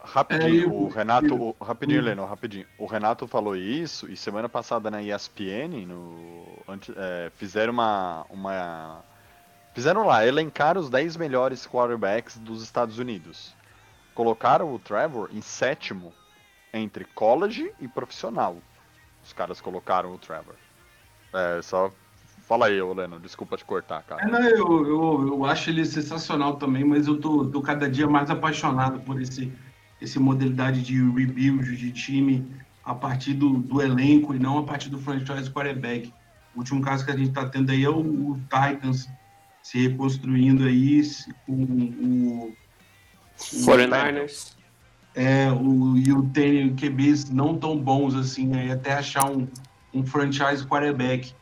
Rapidinho, 0.00 0.64
É, 0.64 0.66
o 0.72 0.88
Renato. 0.88 1.34
o- 1.34 1.56
rapidinho, 1.62 2.00
Leno, 2.00 2.24
rapidinho. 2.24 2.66
O 2.78 2.86
Renato 2.86 3.26
falou 3.26 3.54
isso 3.56 4.08
e 4.10 4.16
semana 4.16 4.48
passada 4.48 4.90
na 4.90 5.02
ESPN, 5.02 5.84
no, 5.84 6.62
antes- 6.66 6.94
é, 6.96 7.30
fizeram 7.36 7.72
uma, 7.74 8.24
uma. 8.30 9.04
Fizeram 9.74 10.06
lá, 10.06 10.26
elencaram 10.26 10.80
os 10.80 10.88
10 10.88 11.16
melhores 11.16 11.66
quarterbacks 11.66 12.38
dos 12.38 12.62
Estados 12.62 12.98
Unidos. 12.98 13.54
Colocaram 14.14 14.72
o 14.74 14.78
Trevor 14.78 15.28
em 15.32 15.42
sétimo 15.42 16.12
entre 16.72 17.04
college 17.04 17.70
e 17.78 17.86
profissional. 17.86 18.56
Os 19.22 19.32
caras 19.32 19.60
colocaram 19.60 20.14
o 20.14 20.18
Trevor. 20.18 20.54
É, 21.34 21.60
só. 21.60 21.92
Fala 22.48 22.66
aí, 22.66 22.80
ô 22.80 22.94
Leno, 22.94 23.20
desculpa 23.20 23.58
te 23.58 23.64
cortar, 23.64 24.00
É, 24.00 24.02
cara. 24.04 24.26
não, 24.26 24.42
eu, 24.42 24.86
eu, 24.86 25.26
eu 25.28 25.44
acho 25.44 25.68
ele 25.68 25.84
sensacional 25.84 26.56
também, 26.56 26.82
mas 26.82 27.06
eu 27.06 27.20
tô, 27.20 27.44
tô 27.44 27.60
cada 27.60 27.90
dia 27.90 28.08
mais 28.08 28.30
apaixonado 28.30 29.00
por 29.00 29.20
esse, 29.20 29.52
esse 30.00 30.18
modalidade 30.18 30.82
de 30.82 30.94
rebuild 30.94 31.76
de 31.76 31.92
time 31.92 32.50
a 32.82 32.94
partir 32.94 33.34
do, 33.34 33.58
do 33.58 33.82
elenco 33.82 34.34
e 34.34 34.38
não 34.38 34.56
a 34.56 34.62
partir 34.62 34.88
do 34.88 34.98
franchise 34.98 35.50
quarterback. 35.50 36.10
O 36.54 36.60
último 36.60 36.80
caso 36.80 37.04
que 37.04 37.10
a 37.10 37.16
gente 37.16 37.32
tá 37.32 37.46
tendo 37.46 37.70
aí 37.70 37.84
é 37.84 37.90
o, 37.90 38.00
o 38.00 38.40
Titans 38.44 39.06
se 39.62 39.86
reconstruindo 39.86 40.64
aí 40.64 41.02
com 41.44 41.52
o, 41.52 42.56
49ers. 43.38 44.56
é, 45.14 45.52
o, 45.52 45.98
e 45.98 46.10
o 46.14 46.22
QBs 46.74 47.28
não 47.28 47.58
tão 47.58 47.76
bons 47.76 48.14
assim, 48.14 48.54
aí 48.56 48.70
até 48.70 48.94
achar 48.94 49.30
um, 49.30 49.46
um 49.92 50.02
franchise 50.02 50.66
quarterback. 50.66 51.36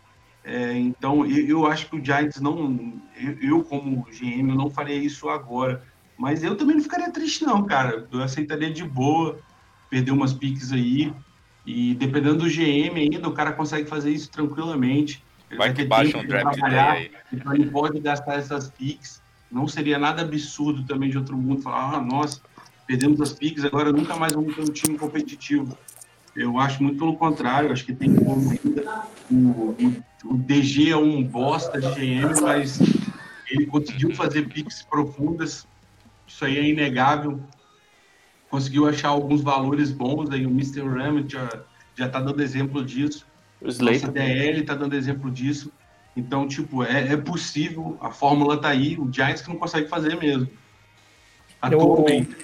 É, 0.47 0.79
então, 0.79 1.27
eu, 1.27 1.45
eu 1.45 1.67
acho 1.67 1.91
que 1.91 1.97
o 1.97 2.05
Giants 2.05 2.41
não. 2.41 2.93
Eu, 3.17 3.39
eu, 3.43 3.65
como 3.65 4.07
GM, 4.13 4.49
eu 4.49 4.55
não 4.55 4.71
faria 4.71 4.95
isso 4.95 5.29
agora. 5.29 5.83
Mas 6.17 6.45
eu 6.45 6.57
também 6.57 6.77
não 6.77 6.83
ficaria 6.83 7.11
triste, 7.11 7.45
não, 7.45 7.65
cara. 7.65 8.07
Eu 8.13 8.23
aceitaria 8.23 8.71
de 8.71 8.85
boa, 8.85 9.41
perder 9.91 10.13
umas 10.13 10.33
piques 10.33 10.73
aí. 10.73 11.13
E 11.67 11.95
dependendo 11.95 12.45
do 12.45 12.49
GM 12.49 12.97
ainda, 12.97 13.29
o 13.29 13.33
cara 13.33 13.53
consegue 13.53 13.89
fazer 13.89 14.13
isso 14.13 14.31
tranquilamente. 14.31 15.21
Ele 15.51 15.59
Vai 15.59 15.75
que 15.75 15.85
baixa 15.85 16.17
um 16.17 16.25
draft 16.25 16.63
aí. 16.63 17.11
Então 17.33 17.53
ele 17.53 17.69
pode 17.69 18.01
gastar 18.01 18.35
essas 18.35 18.71
piques 18.71 19.21
Não 19.51 19.69
seria 19.69 19.99
nada 19.99 20.23
absurdo 20.23 20.85
também 20.85 21.11
de 21.11 21.19
outro 21.19 21.37
mundo 21.37 21.63
falar, 21.63 21.97
ah, 21.97 22.01
nossa, 22.01 22.41
perdemos 22.87 23.21
as 23.21 23.33
piques, 23.33 23.65
agora 23.65 23.93
nunca 23.93 24.17
mais 24.17 24.33
vamos 24.33 24.55
ter 24.55 24.63
um 24.63 24.73
time 24.73 24.97
competitivo. 24.97 25.77
Eu 26.35 26.59
acho 26.59 26.83
muito 26.83 26.99
pelo 26.99 27.17
contrário, 27.17 27.73
acho 27.73 27.85
que 27.85 27.95
tem 27.95 28.11
ainda. 28.11 29.07
O, 29.31 29.35
o, 29.35 30.05
o 30.31 30.37
DG 30.37 30.91
é 30.91 30.97
um 30.97 31.23
bosta 31.23 31.81
de 31.81 31.89
GM, 31.89 32.41
mas 32.43 32.79
ele 33.51 33.67
conseguiu 33.67 34.15
fazer 34.15 34.49
piques 34.49 34.83
profundas, 34.83 35.67
isso 36.27 36.45
aí 36.45 36.59
é 36.59 36.69
inegável. 36.69 37.41
Conseguiu 38.51 38.87
achar 38.87 39.09
alguns 39.09 39.43
valores 39.43 39.91
bons, 39.91 40.31
aí 40.31 40.47
o 40.47 40.51
Mr. 40.51 40.83
Ramit 40.83 41.33
já, 41.33 41.49
já 41.95 42.09
tá 42.09 42.21
dando 42.21 42.43
exemplo 42.43 42.85
disso. 42.85 43.27
O 43.61 43.69
Slater. 43.69 44.13
DL 44.13 44.63
tá 44.63 44.75
dando 44.75 44.95
exemplo 44.95 45.31
disso. 45.31 45.73
Então, 46.17 46.49
tipo, 46.49 46.83
é, 46.83 47.13
é 47.13 47.17
possível, 47.17 47.97
a 48.01 48.11
fórmula 48.11 48.59
tá 48.59 48.69
aí, 48.69 48.97
o 48.99 49.13
Giants 49.13 49.43
que 49.43 49.49
não 49.49 49.57
consegue 49.57 49.89
fazer 49.89 50.17
mesmo. 50.17 50.49
Atualmente. 51.61 52.37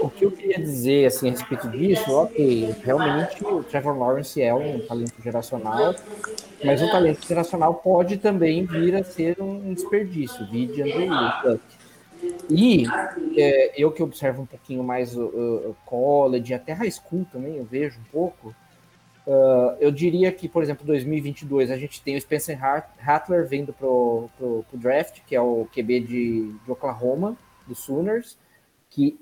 O 0.00 0.10
que 0.10 0.24
eu 0.24 0.30
queria 0.30 0.58
dizer 0.58 1.06
assim, 1.06 1.28
a 1.28 1.30
respeito 1.32 1.68
disso, 1.68 2.10
ok, 2.12 2.74
realmente 2.82 3.42
o 3.44 3.62
Trevor 3.62 3.98
Lawrence 3.98 4.40
é 4.40 4.54
um 4.54 4.80
talento 4.80 5.14
geracional, 5.22 5.94
mas 6.62 6.82
um 6.82 6.88
talento 6.88 7.26
geracional 7.26 7.74
pode 7.74 8.16
também 8.18 8.64
vir 8.64 8.94
a 8.96 9.02
ser 9.04 9.40
um 9.40 9.72
desperdício, 9.74 10.46
vide 10.46 10.82
Andrew 10.82 11.08
Luck. 11.08 11.60
E 12.48 12.84
é, 13.36 13.72
eu 13.80 13.90
que 13.90 14.02
observo 14.02 14.42
um 14.42 14.46
pouquinho 14.46 14.82
mais 14.82 15.16
o, 15.16 15.22
o- 15.26 15.70
o 15.70 15.76
college, 15.84 16.54
até 16.54 16.72
high 16.72 16.90
school 16.90 17.26
também, 17.32 17.56
eu 17.56 17.64
vejo 17.64 17.98
um 18.00 18.04
pouco, 18.12 18.54
ah, 19.26 19.76
eu 19.80 19.90
diria 19.90 20.30
que, 20.32 20.48
por 20.48 20.62
exemplo, 20.62 20.86
2022 20.86 21.70
a 21.70 21.76
gente 21.76 22.00
tem 22.02 22.16
o 22.16 22.20
Spencer 22.20 22.62
Hat- 22.64 22.88
Rattler 22.98 23.46
vindo 23.46 23.72
pro, 23.72 24.28
pro 24.38 24.64
draft, 24.78 25.18
que 25.26 25.34
é 25.34 25.40
o 25.40 25.66
QB 25.74 26.00
de, 26.00 26.52
de 26.64 26.70
Oklahoma, 26.70 27.36
do 27.66 27.74
Sooners, 27.74 28.38
que 28.90 29.18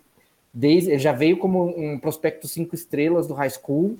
desde, 0.52 0.98
já 0.98 1.12
veio 1.12 1.36
como 1.36 1.64
um 1.76 1.98
prospecto 1.98 2.46
cinco 2.46 2.74
estrelas 2.74 3.26
do 3.26 3.34
high 3.34 3.50
school 3.50 3.98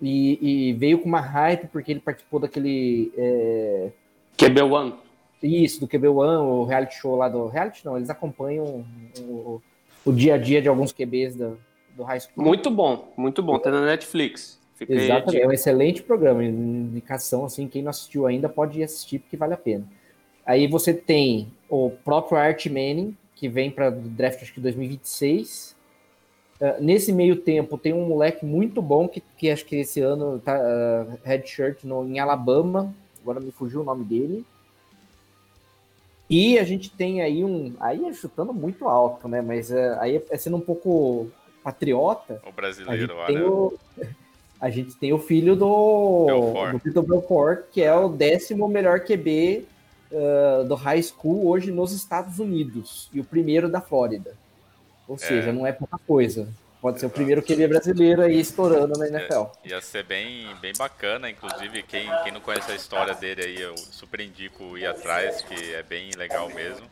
e, 0.00 0.68
e 0.70 0.72
veio 0.74 0.98
com 0.98 1.08
uma 1.08 1.20
hype 1.20 1.68
porque 1.68 1.92
ele 1.92 2.00
participou 2.00 2.40
daquele 2.40 3.12
é, 3.16 3.90
QB1. 4.36 4.94
isso 5.42 5.80
do 5.80 5.88
QB1, 5.88 6.42
o 6.42 6.64
reality 6.64 6.96
show 6.96 7.16
lá 7.16 7.28
do 7.28 7.46
reality 7.46 7.84
não, 7.84 7.96
eles 7.96 8.10
acompanham 8.10 8.84
o, 9.20 9.62
o 10.04 10.12
dia 10.12 10.34
a 10.34 10.38
dia 10.38 10.60
de 10.60 10.68
alguns 10.68 10.92
QBs 10.92 11.36
do, 11.36 11.58
do 11.94 12.02
high 12.02 12.20
school. 12.20 12.44
Muito 12.44 12.70
bom, 12.70 13.12
muito 13.16 13.42
bom. 13.42 13.58
Tá 13.58 13.70
na 13.70 13.84
Netflix. 13.84 14.60
A 14.78 14.84
Exatamente, 14.92 15.30
dica. 15.30 15.44
é 15.44 15.48
um 15.48 15.52
excelente 15.52 16.02
programa, 16.02 16.44
indicação 16.44 17.46
assim, 17.46 17.66
quem 17.66 17.82
não 17.82 17.88
assistiu 17.88 18.26
ainda 18.26 18.46
pode 18.46 18.80
ir 18.80 18.84
assistir 18.84 19.20
porque 19.20 19.36
vale 19.36 19.54
a 19.54 19.56
pena. 19.56 19.86
Aí 20.44 20.66
você 20.66 20.92
tem 20.92 21.48
o 21.68 21.90
próprio 21.90 22.36
Art 22.36 22.66
Manning, 22.66 23.16
que 23.36 23.48
vem 23.48 23.70
para 23.70 23.88
o 23.88 23.92
draft 23.92 24.42
acho 24.42 24.52
que 24.52 24.60
2026. 24.60 25.76
Ah, 26.60 26.76
nesse 26.80 27.12
meio 27.12 27.36
tempo 27.36 27.78
tem 27.78 27.92
um 27.92 28.06
moleque 28.06 28.44
muito 28.44 28.80
bom 28.82 29.06
que, 29.06 29.22
que 29.36 29.50
acho 29.50 29.64
que 29.64 29.76
esse 29.76 30.00
ano 30.00 30.40
tá 30.40 30.58
uh, 30.58 31.18
redshirt 31.22 31.84
no, 31.84 32.04
em 32.08 32.18
Alabama, 32.18 32.92
agora 33.22 33.38
me 33.38 33.52
fugiu 33.52 33.82
o 33.82 33.84
nome 33.84 34.04
dele. 34.04 34.44
E 36.28 36.58
a 36.58 36.64
gente 36.64 36.90
tem 36.90 37.22
aí 37.22 37.44
um, 37.44 37.74
aí 37.78 38.04
é 38.04 38.12
chutando 38.12 38.52
muito 38.52 38.88
alto, 38.88 39.28
né? 39.28 39.40
Mas 39.40 39.70
ah, 39.70 39.98
aí 40.00 40.22
é 40.30 40.36
sendo 40.36 40.56
um 40.56 40.60
pouco 40.60 41.30
patriota, 41.62 42.40
O 42.42 42.46
a 42.46 42.46
gente 42.46 42.54
brasileiro, 42.54 43.14
tem 43.26 43.36
olha. 43.36 43.50
o, 43.50 43.78
a 44.60 44.70
gente 44.70 44.96
tem 44.96 45.12
o 45.12 45.18
filho 45.18 45.54
do, 45.54 46.26
Belfort. 46.26 46.72
do 46.72 46.78
Vitor 46.78 47.02
Belfort, 47.02 47.64
que 47.70 47.82
é 47.82 47.94
o 47.94 48.08
décimo 48.08 48.66
melhor 48.66 49.00
QB 49.00 49.66
ah, 50.16 50.64
do 50.64 50.74
high 50.74 51.02
school 51.02 51.46
hoje 51.46 51.70
nos 51.70 51.92
Estados 51.92 52.38
Unidos 52.38 53.10
e 53.12 53.20
o 53.20 53.24
primeiro 53.24 53.68
da 53.68 53.80
Flórida. 53.80 54.34
Ou 55.06 55.18
seja, 55.18 55.52
não 55.52 55.66
é 55.66 55.72
pouca 55.72 55.98
coisa. 55.98 56.48
Pode 56.80 57.00
ser 57.00 57.06
o 57.06 57.10
primeiro 57.10 57.42
QB 57.42 57.68
brasileiro 57.68 58.22
aí 58.22 58.38
estourando 58.38 58.98
na 58.98 59.08
NFL. 59.08 59.44
Ia 59.64 59.80
ser 59.80 60.04
bem, 60.04 60.46
bem 60.60 60.72
bacana, 60.76 61.28
inclusive 61.28 61.82
quem, 61.82 62.08
quem 62.22 62.32
não 62.32 62.40
conhece 62.40 62.70
a 62.70 62.74
história 62.74 63.14
dele 63.14 63.42
aí, 63.42 63.60
eu 63.60 63.76
super 63.76 64.20
indico 64.20 64.76
ir 64.76 64.86
atrás, 64.86 65.42
que 65.42 65.74
é 65.74 65.82
bem 65.82 66.10
legal 66.16 66.48
mesmo. 66.50 66.86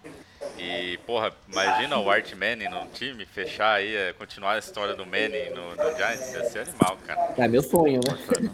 E, 0.58 0.98
porra, 1.06 1.32
imagina 1.50 1.98
o 1.98 2.10
Art 2.10 2.32
Manning 2.34 2.68
no 2.68 2.86
time, 2.92 3.24
fechar 3.24 3.74
aí, 3.74 3.94
é, 3.94 4.12
continuar 4.12 4.54
a 4.54 4.58
história 4.58 4.94
do 4.94 5.04
Manning 5.04 5.50
no, 5.54 5.70
no 5.76 5.96
Giants, 5.96 6.32
ia 6.32 6.44
ser 6.50 6.58
animal, 6.60 6.98
cara. 7.06 7.34
É 7.36 7.48
meu 7.48 7.62
sonho, 7.62 8.00
né? 8.04 8.50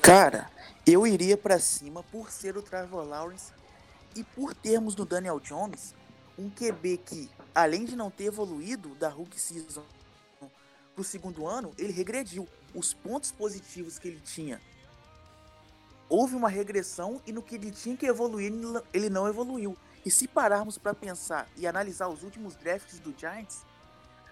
Cara, 0.00 0.48
eu 0.86 1.06
iria 1.06 1.36
pra 1.36 1.58
cima 1.58 2.02
por 2.10 2.30
ser 2.30 2.56
o 2.56 2.62
Trevor 2.62 3.04
Lawrence 3.04 3.52
e 4.14 4.22
por 4.24 4.54
termos 4.54 4.94
no 4.96 5.04
Daniel 5.04 5.40
Jones 5.40 5.94
um 6.38 6.48
QB 6.50 6.98
que, 6.98 7.30
além 7.54 7.84
de 7.84 7.94
não 7.96 8.10
ter 8.10 8.24
evoluído 8.24 8.94
da 8.96 9.08
rookie 9.08 9.38
season 9.40 9.84
pro 10.94 11.04
segundo 11.04 11.46
ano, 11.46 11.72
ele 11.78 11.92
regrediu. 11.92 12.48
Os 12.74 12.94
pontos 12.94 13.30
positivos 13.30 13.98
que 13.98 14.08
ele 14.08 14.20
tinha, 14.20 14.60
houve 16.08 16.34
uma 16.34 16.48
regressão 16.48 17.20
e 17.26 17.32
no 17.32 17.42
que 17.42 17.54
ele 17.54 17.70
tinha 17.70 17.96
que 17.96 18.06
evoluir, 18.06 18.52
ele 18.92 19.10
não- 19.10 19.28
evoluiu. 19.28 19.76
E 20.04 20.10
se 20.10 20.26
pararmos 20.26 20.78
pra 20.78 20.94
pensar 20.94 21.48
e 21.56 21.66
analisar 21.66 22.08
os 22.08 22.22
últimos 22.22 22.54
drafts 22.56 22.98
do 22.98 23.14
Giants, 23.16 23.64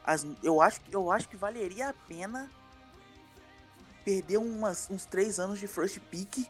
as- 0.04 0.26
eu, 0.42 0.60
acho, 0.60 0.80
que- 0.80 0.94
eu 0.94 1.10
acho 1.12 1.28
que 1.28 1.36
valeria 1.36 1.90
a 1.90 1.92
pena 1.92 2.50
perder 4.04 4.38
umas, 4.38 4.88
uns 4.90 5.04
três 5.04 5.38
anos 5.38 5.58
de 5.58 5.66
first 5.66 5.98
pick 6.10 6.46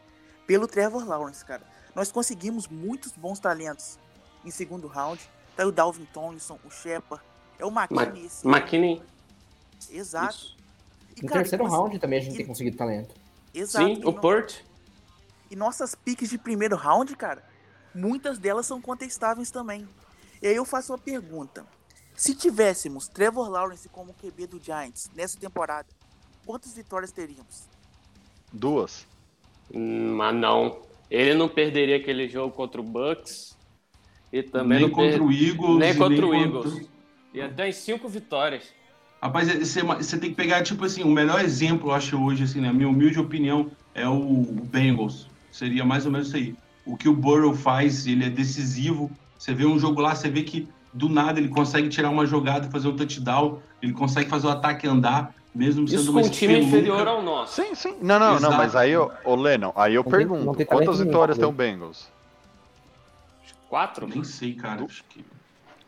pelo 0.46 0.66
Trevor 0.66 1.04
Lawrence, 1.06 1.44
cara. 1.44 1.66
Nós 1.94 2.10
conseguimos 2.12 2.68
muitos 2.68 3.12
bons 3.12 3.38
talentos 3.40 3.98
em 4.44 4.50
segundo 4.50 4.86
round. 4.86 5.20
Tá 5.56 5.62
aí 5.64 5.68
o 5.68 5.72
Dalvin 5.72 6.04
Tomlinson, 6.06 6.58
o 6.64 6.70
Shepard, 6.70 7.22
é 7.58 7.64
o 7.64 7.70
Ma 7.70 7.86
McKinney. 7.90 8.26
esse- 8.26 8.46
McKinney. 8.46 9.02
Exato. 9.90 10.34
Isso. 10.34 10.56
E, 11.16 11.22
No 11.22 11.28
cara, 11.28 11.40
terceiro 11.42 11.64
e 11.64 11.68
round 11.68 11.98
também 11.98 12.18
a 12.18 12.22
gente 12.22 12.34
e- 12.34 12.36
tem 12.38 12.46
conseguido 12.46 12.76
talento. 12.76 13.14
Exato. 13.52 13.84
Sim, 13.86 14.00
o 14.04 14.12
no- 14.12 14.20
Port. 14.20 14.60
E 15.50 15.56
nossas 15.56 15.94
piques 15.94 16.30
de 16.30 16.38
primeiro 16.38 16.76
round, 16.76 17.14
cara, 17.16 17.44
muitas 17.94 18.38
delas 18.38 18.66
são 18.66 18.80
contestáveis 18.80 19.50
também. 19.50 19.86
E 20.40 20.46
aí 20.46 20.54
eu 20.56 20.64
faço 20.64 20.92
uma 20.92 20.98
pergunta. 20.98 21.66
Se 22.14 22.34
tivéssemos 22.34 23.08
Trevor 23.08 23.48
Lawrence 23.50 23.88
como 23.88 24.14
QB 24.14 24.46
do 24.46 24.60
Giants 24.62 25.10
nessa 25.14 25.38
temporada, 25.38 25.88
quantas 26.46 26.72
vitórias 26.74 27.10
teríamos? 27.10 27.64
Duas. 28.52 29.06
Hum, 29.74 30.14
Mas 30.14 30.34
não. 30.36 30.82
Ele 31.10 31.34
não 31.34 31.48
perderia 31.48 31.96
aquele 31.96 32.28
jogo 32.28 32.54
contra 32.54 32.80
o 32.80 32.84
Bucks. 32.84 33.58
E 34.32 34.42
também 34.42 34.80
nem 34.80 34.90
contra 34.90 35.18
per- 35.18 35.22
o 35.22 35.32
Eagles. 35.32 35.78
Nem 35.78 35.90
e 35.90 35.94
contra 35.96 36.26
o 36.26 36.30
contra- 36.30 36.40
Eagles. 36.70 36.88
E 37.34 37.40
até 37.40 37.68
em 37.68 37.72
cinco 37.72 38.08
vitórias. 38.08 38.72
Rapaz, 39.20 39.48
é- 39.48 39.58
você, 39.58 40.18
tem 40.18 40.30
que 40.30 40.36
pegar, 40.36 40.62
tipo 40.62 40.84
assim, 40.84 41.02
o 41.02 41.10
melhor 41.10 41.40
exemplo, 41.44 41.90
eu 41.90 41.94
acho, 41.94 42.16
hoje, 42.22 42.44
assim, 42.44 42.60
na 42.60 42.72
minha 42.72 42.88
humilde 42.88 43.18
opinião, 43.18 43.70
é 43.94 44.08
o 44.08 44.46
Bengals. 44.70 45.28
Seria 45.50 45.84
mais 45.84 46.06
ou 46.06 46.12
menos 46.12 46.28
isso 46.28 46.36
aí. 46.36 46.54
O 46.86 46.96
que 46.96 47.08
o 47.08 47.14
Burrow 47.14 47.54
faz, 47.54 48.06
ele 48.06 48.24
é 48.24 48.30
decisivo. 48.30 49.10
Você 49.36 49.52
vê 49.52 49.66
um 49.66 49.78
jogo 49.78 50.00
lá, 50.00 50.14
você 50.14 50.30
vê 50.30 50.42
que 50.42 50.66
do 50.92 51.08
nada 51.08 51.38
ele 51.38 51.48
consegue 51.48 51.88
tirar 51.88 52.08
uma 52.10 52.24
jogada 52.24 52.66
e 52.66 52.70
fazer 52.70 52.88
um 52.88 52.96
touchdown. 52.96 53.58
Ele 53.82 53.92
consegue 53.92 54.28
fazer 54.30 54.46
o 54.46 54.50
ataque 54.50 54.86
andar, 54.86 55.34
mesmo 55.54 55.86
sendo 55.88 56.00
Isso 56.02 56.12
com 56.12 56.18
um 56.20 56.28
time 56.30 56.58
inferior 56.60 57.06
ao 57.08 57.22
nosso. 57.22 57.54
Sim, 57.62 57.74
sim. 57.74 57.96
Não, 58.00 58.18
não, 58.18 58.30
não, 58.32 58.36
Exato. 58.36 58.54
mas 58.56 58.76
aí, 58.76 58.96
ô 58.96 59.10
ô, 59.24 59.34
Lennon, 59.34 59.72
aí 59.74 59.94
eu 59.94 60.02
Não 60.02 60.10
tem- 60.10 60.18
pergunto, 60.18 60.44
não 60.44 60.54
tem 60.54 60.66
talento 60.66 60.86
quantas 60.86 61.04
vitórias 61.04 61.36
né? 61.38 61.42
tem 61.44 61.50
o 61.50 61.52
Bengals? 61.56 62.08
Quatro? 63.68 64.06
Nem 64.06 64.24
sei, 64.24 64.54
cara. 64.54 64.84
Acho 64.84 65.04
que... 65.08 65.24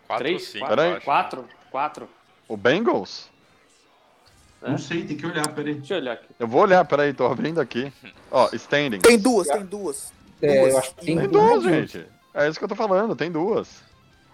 Quatro 0.07 0.25
Três? 0.25 0.43
cinco, 0.49 0.67
quatro? 0.67 1.01
Quatro? 1.05 1.45
Quatro? 1.71 2.09
O 2.49 2.57
Bengals? 2.57 3.29
É. 4.63 4.71
Não 4.71 4.79
sei, 4.79 5.05
tem 5.05 5.17
que 5.17 5.27
olhar, 5.27 5.49
peraí. 5.49 5.75
Deixa 5.75 5.95
eu 5.95 5.99
olhar 5.99 6.13
aqui. 6.13 6.27
Eu 6.39 6.47
vou 6.47 6.61
olhar, 6.63 6.85
peraí, 6.85 7.13
tô 7.13 7.27
abrindo 7.27 7.61
aqui. 7.61 7.93
Ó, 8.31 8.49
standing. 8.53 8.99
Tem 9.01 9.19
duas, 9.19 9.49
tem 9.49 9.65
duas. 9.65 10.13
É, 10.41 10.59
Duas. 10.61 10.73
eu 10.73 10.79
acho 10.79 10.95
que 10.95 11.05
tem 11.07 11.19
Tem 11.19 11.29
duas, 11.29 11.63
duas, 11.63 11.65
gente. 11.65 12.07
É 12.35 12.49
isso 12.49 12.59
que 12.59 12.65
eu 12.65 12.69
tô 12.69 12.75
falando, 12.75 13.17
tem 13.17 13.31
duas. 13.31 13.83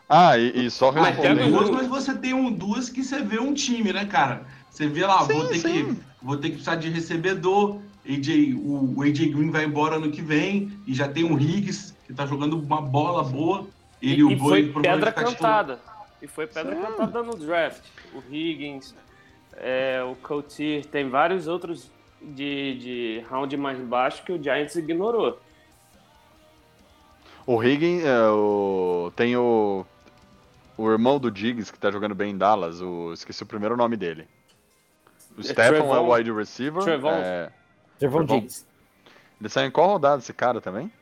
Ah, 0.08 0.36
e, 0.38 0.66
e 0.66 0.70
só 0.70 0.90
Mas 0.90 1.14
Tem 1.16 1.22
pega 1.22 1.34
respondendo. 1.34 1.58
duas, 1.58 1.70
mas 1.70 1.86
você 1.86 2.14
tem 2.16 2.32
um, 2.32 2.50
duas 2.50 2.88
que 2.88 3.02
você 3.04 3.20
vê 3.22 3.38
um 3.38 3.52
time, 3.52 3.92
né, 3.92 4.06
cara? 4.06 4.46
Você 4.78 4.86
vê 4.86 5.04
lá, 5.04 5.24
vou 5.24 5.42
Sim, 5.42 5.48
ter 5.48 5.58
sim. 5.58 5.94
que 5.94 6.00
vou 6.22 6.36
ter 6.36 6.50
que 6.50 6.54
precisar 6.54 6.76
de 6.76 6.88
recebedor. 6.88 7.80
AJ, 8.08 8.54
o, 8.54 8.94
o 8.96 9.02
AJ 9.02 9.34
Green 9.34 9.50
vai 9.50 9.64
embora 9.64 9.96
ano 9.96 10.08
que 10.08 10.22
vem 10.22 10.70
e 10.86 10.94
já 10.94 11.08
tem 11.08 11.24
o 11.24 11.36
Higgs 11.36 11.96
que 12.06 12.14
tá 12.14 12.24
jogando 12.24 12.56
uma 12.56 12.80
bola 12.80 13.24
boa. 13.24 13.66
Ele 14.00 14.20
e 14.20 14.22
o 14.22 14.30
e 14.30 14.38
foi 14.38 14.72
pedra 14.80 15.10
tá 15.10 15.24
titular. 15.24 15.66
cantada. 15.66 15.80
E 16.22 16.28
foi 16.28 16.46
pedra 16.46 16.76
Sim. 16.76 16.82
cantada 16.82 17.22
no 17.24 17.34
draft. 17.34 17.82
O 18.14 18.22
Higgins, 18.32 18.94
é, 19.56 20.00
o 20.04 20.14
Coutir, 20.14 20.86
tem 20.86 21.08
vários 21.08 21.48
outros 21.48 21.90
de, 22.22 22.78
de 22.78 23.24
round 23.28 23.56
mais 23.56 23.80
baixo 23.80 24.22
que 24.22 24.30
o 24.30 24.40
Giants 24.40 24.76
ignorou. 24.76 25.40
O 27.44 27.60
Higgins, 27.60 28.04
é, 28.04 28.28
o... 28.28 29.10
tem 29.16 29.36
o... 29.36 29.84
O 30.76 30.88
irmão 30.88 31.18
do 31.18 31.32
Diggs, 31.32 31.72
que 31.72 31.78
tá 31.80 31.90
jogando 31.90 32.14
bem 32.14 32.30
em 32.30 32.38
Dallas, 32.38 32.80
o... 32.80 33.12
esqueci 33.12 33.42
o 33.42 33.46
primeiro 33.46 33.76
nome 33.76 33.96
dele. 33.96 34.28
O 35.38 35.42
Stefan 35.42 35.76
é 35.76 35.80
o 36.00 36.12
wide 36.12 36.32
receiver. 36.32 36.82
Trevon. 36.82 37.10
É... 37.10 37.52
Trevon 37.98 38.26
Trevon. 38.26 38.40
Diggs. 38.40 38.66
Ele 39.40 39.48
saiu 39.48 39.68
em 39.68 39.70
qual 39.70 39.86
rodada 39.88 40.18
esse 40.20 40.32
cara 40.32 40.60
também? 40.60 40.92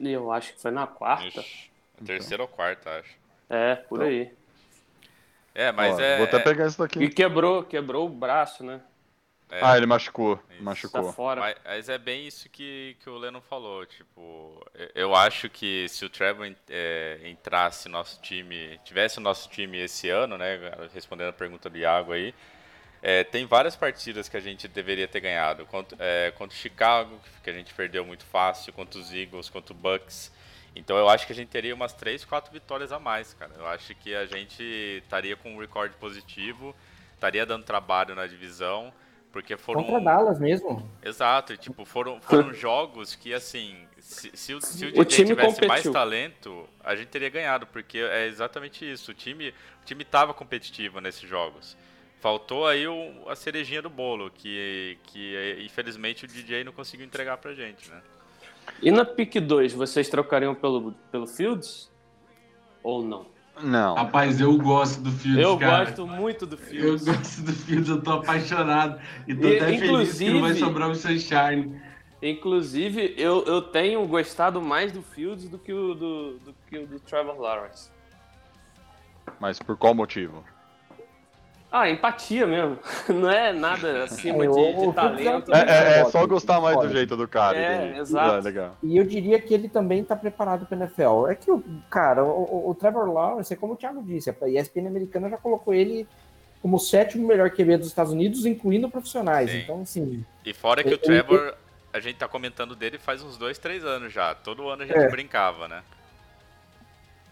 Eu 0.00 0.30
acho 0.32 0.52
que 0.54 0.60
foi 0.60 0.70
na 0.70 0.86
quarta. 0.86 1.40
Ixi, 1.40 1.70
terceira 2.04 2.42
ou 2.42 2.48
quarta, 2.48 2.90
acho. 2.98 3.16
É, 3.48 3.76
por 3.76 4.02
aí. 4.02 4.32
É, 5.54 5.72
mas 5.72 5.96
Ó, 5.96 6.00
é. 6.00 6.16
Vou 6.18 6.26
até 6.26 6.38
pegar 6.38 6.66
isso 6.66 6.78
daqui. 6.78 6.98
E 7.00 7.08
quebrou, 7.08 7.64
quebrou 7.64 8.06
o 8.06 8.08
braço, 8.08 8.62
né? 8.64 8.80
é- 9.50 9.60
Ah, 9.62 9.76
ele 9.76 9.86
machucou. 9.86 10.40
Isso. 10.50 10.62
Machucou. 10.62 11.04
Tá 11.06 11.12
fora. 11.12 11.40
Mas, 11.40 11.56
mas 11.64 11.88
é 11.88 11.98
bem 11.98 12.26
isso 12.26 12.48
que, 12.48 12.96
que 13.00 13.08
o 13.08 13.16
Lennon 13.16 13.40
falou, 13.40 13.84
tipo, 13.86 14.64
eu- 14.94 15.14
acho 15.14 15.48
que 15.48 15.88
se 15.88 16.04
o 16.04 16.10
Trevor 16.10 16.52
é, 16.68 17.20
entrasse 17.24 17.88
no 17.88 17.92
nosso 17.98 18.20
time, 18.20 18.78
tivesse 18.84 19.18
o 19.18 19.20
nosso 19.20 19.48
time 19.48 19.78
esse 19.78 20.08
ano, 20.10 20.36
né, 20.38 20.58
respondendo 20.92 21.30
a 21.30 21.32
pergunta 21.32 21.68
do 21.70 21.78
Iago 21.78 22.12
aí, 22.12 22.34
é, 23.02 23.24
tem 23.24 23.46
várias 23.46 23.76
partidas 23.76 24.28
que 24.28 24.36
a 24.36 24.40
gente 24.40 24.66
deveria 24.68 25.06
ter 25.06 25.20
ganhado, 25.20 25.64
contra, 25.66 25.96
é, 26.00 26.30
contra 26.32 26.56
o 26.56 26.60
Chicago, 26.60 27.20
que 27.42 27.50
a 27.50 27.52
gente 27.52 27.72
perdeu 27.74 28.04
muito 28.04 28.24
fácil, 28.24 28.72
contra 28.72 28.98
os 28.98 29.12
Eagles, 29.12 29.48
contra 29.48 29.72
o 29.72 29.76
Bucks, 29.76 30.32
então 30.74 30.96
eu 30.96 31.08
acho 31.08 31.26
que 31.26 31.32
a 31.32 31.36
gente 31.36 31.48
teria 31.48 31.74
umas 31.74 31.92
3, 31.92 32.24
4 32.24 32.52
vitórias 32.52 32.92
a 32.92 32.98
mais, 32.98 33.34
cara, 33.34 33.52
eu 33.56 33.66
acho 33.66 33.94
que 33.96 34.14
a 34.14 34.26
gente 34.26 34.62
estaria 35.02 35.36
com 35.36 35.54
um 35.54 35.58
recorde 35.58 35.94
positivo, 35.96 36.74
estaria 37.14 37.44
dando 37.44 37.64
trabalho 37.64 38.14
na 38.14 38.26
divisão, 38.26 38.92
porque 39.32 39.56
foram... 39.56 39.84
Contra 39.84 40.00
Dallas 40.00 40.38
mesmo. 40.38 40.88
Exato, 41.02 41.52
e, 41.52 41.56
tipo, 41.56 41.84
foram, 41.84 42.20
foram 42.20 42.52
jogos 42.54 43.14
que, 43.14 43.34
assim, 43.34 43.86
se, 43.98 44.30
se 44.36 44.54
o, 44.54 44.60
se 44.60 44.86
o 44.86 45.00
O 45.00 45.04
DJ 45.04 45.04
time 45.04 45.26
tivesse 45.28 45.54
competiu. 45.54 45.68
mais 45.68 45.84
talento, 45.90 46.68
a 46.82 46.96
gente 46.96 47.08
teria 47.08 47.28
ganhado, 47.28 47.66
porque 47.66 47.98
é 47.98 48.26
exatamente 48.26 48.90
isso. 48.90 49.10
O 49.10 49.14
time, 49.14 49.50
o 49.50 49.84
time 49.84 50.04
tava 50.04 50.32
competitivo 50.32 51.00
nesses 51.00 51.28
jogos. 51.28 51.76
Faltou 52.20 52.66
aí 52.66 52.86
o- 52.86 53.28
a 53.28 53.36
cerejinha 53.36 53.80
do 53.80 53.88
bolo, 53.88 54.30
que, 54.30 54.98
que 55.04 55.56
infelizmente 55.64 56.24
o 56.24 56.28
DJ 56.28 56.64
não 56.64 56.72
conseguiu 56.72 57.06
entregar 57.06 57.36
pra 57.36 57.54
gente, 57.54 57.88
né? 57.90 58.00
E 58.82 58.90
na 58.90 59.04
pick 59.04 59.34
2, 59.40 59.72
vocês 59.72 60.08
trocariam 60.08 60.54
pelo, 60.54 60.92
pelo 61.12 61.26
Fields? 61.26 61.90
Ou 62.82 63.02
não? 63.04 63.26
Não. 63.62 63.94
Rapaz, 63.94 64.40
eu 64.40 64.56
gosto 64.56 65.00
do 65.00 65.10
Fields, 65.10 65.42
Eu 65.42 65.58
cara. 65.58 65.84
gosto 65.86 66.06
muito 66.06 66.46
do 66.46 66.54
Eu 66.54 66.58
Fields. 66.58 67.04
gosto 67.04 67.42
do 67.42 67.52
Fields, 67.52 67.88
eu 67.88 68.00
tô 68.02 68.12
apaixonado. 68.12 69.00
E 69.26 69.34
tô 69.34 69.48
E, 69.48 69.56
até 69.56 69.66
feliz 69.66 69.80
que 69.80 69.86
não 70.30 70.40
vai 70.40 70.50
inclusive- 70.50 70.58
sobrar 70.58 70.90
o 70.90 70.94
Sunshine. 70.94 71.80
Inclusive, 72.20 73.14
eu, 73.16 73.44
eu 73.46 73.62
tenho 73.62 74.04
gostado 74.06 74.60
mais 74.60 74.90
do 74.92 75.02
Fields 75.02 75.48
do 75.48 75.58
que 75.58 75.72
o 75.72 75.94
do, 75.94 76.38
do, 76.38 76.54
que 76.68 76.78
o 76.78 76.86
do 76.86 76.98
Trevor 77.00 77.40
Lawrence. 77.40 77.90
Mas 79.40 79.58
por 79.58 79.76
qual 79.76 79.94
motivo? 79.94 80.44
Ah, 81.70 81.90
empatia 81.90 82.46
mesmo. 82.46 82.78
Não 83.10 83.30
é 83.30 83.52
nada 83.52 84.04
acima 84.04 84.44
É, 84.44 84.48
de, 84.48 84.86
de 84.86 84.92
talento. 84.94 85.54
É, 85.54 85.58
é- 85.60 86.00
é 86.00 86.04
só 86.06 86.26
gostar 86.26 86.60
mais 86.62 86.78
do 86.78 86.88
jeito 86.88 87.14
do 87.16 87.28
cara. 87.28 87.58
É, 87.58 87.84
entendi. 87.84 88.00
exato. 88.00 88.36
É, 88.36 88.40
legal. 88.40 88.76
E 88.82 88.96
eu 88.96 89.04
diria 89.04 89.38
que 89.38 89.52
ele 89.52 89.68
também 89.68 90.02
tá 90.02 90.16
preparado 90.16 90.64
para 90.64 90.76
NFL. 90.78 91.26
É 91.28 91.34
que, 91.34 91.50
o 91.50 91.62
cara, 91.90 92.24
o, 92.24 92.28
o- 92.44 92.70
o 92.70 92.74
Trevor 92.74 93.12
Lawrence, 93.12 93.52
é 93.52 93.56
como 93.56 93.74
o 93.74 93.76
Thiago 93.76 94.02
disse, 94.02 94.30
a 94.30 94.48
ESPN 94.48 94.86
americana 94.86 95.28
já 95.28 95.36
colocou 95.36 95.74
ele 95.74 96.08
como 96.62 96.76
o 96.76 96.80
sétimo 96.80 97.28
melhor 97.28 97.50
QB 97.50 97.76
dos 97.76 97.86
Estados 97.88 98.12
Unidos, 98.12 98.46
incluindo 98.46 98.88
profissionais. 98.90 99.50
Sim. 99.50 99.58
Então, 99.58 99.80
assim, 99.82 100.24
E 100.46 100.54
fora 100.54 100.82
que 100.82 100.92
o 100.94 100.98
Trevor, 100.98 101.54
a 101.92 102.00
gente 102.00 102.16
tá 102.16 102.26
comentando 102.26 102.74
dele 102.74 102.98
faz 102.98 103.22
uns 103.22 103.36
dois, 103.36 103.58
três 103.58 103.84
anos 103.84 104.10
já. 104.12 104.34
Todo 104.34 104.68
ano 104.68 104.82
a 104.84 104.86
gente 104.86 104.98
É. 104.98 105.08
brincava, 105.10 105.68
né? 105.68 105.82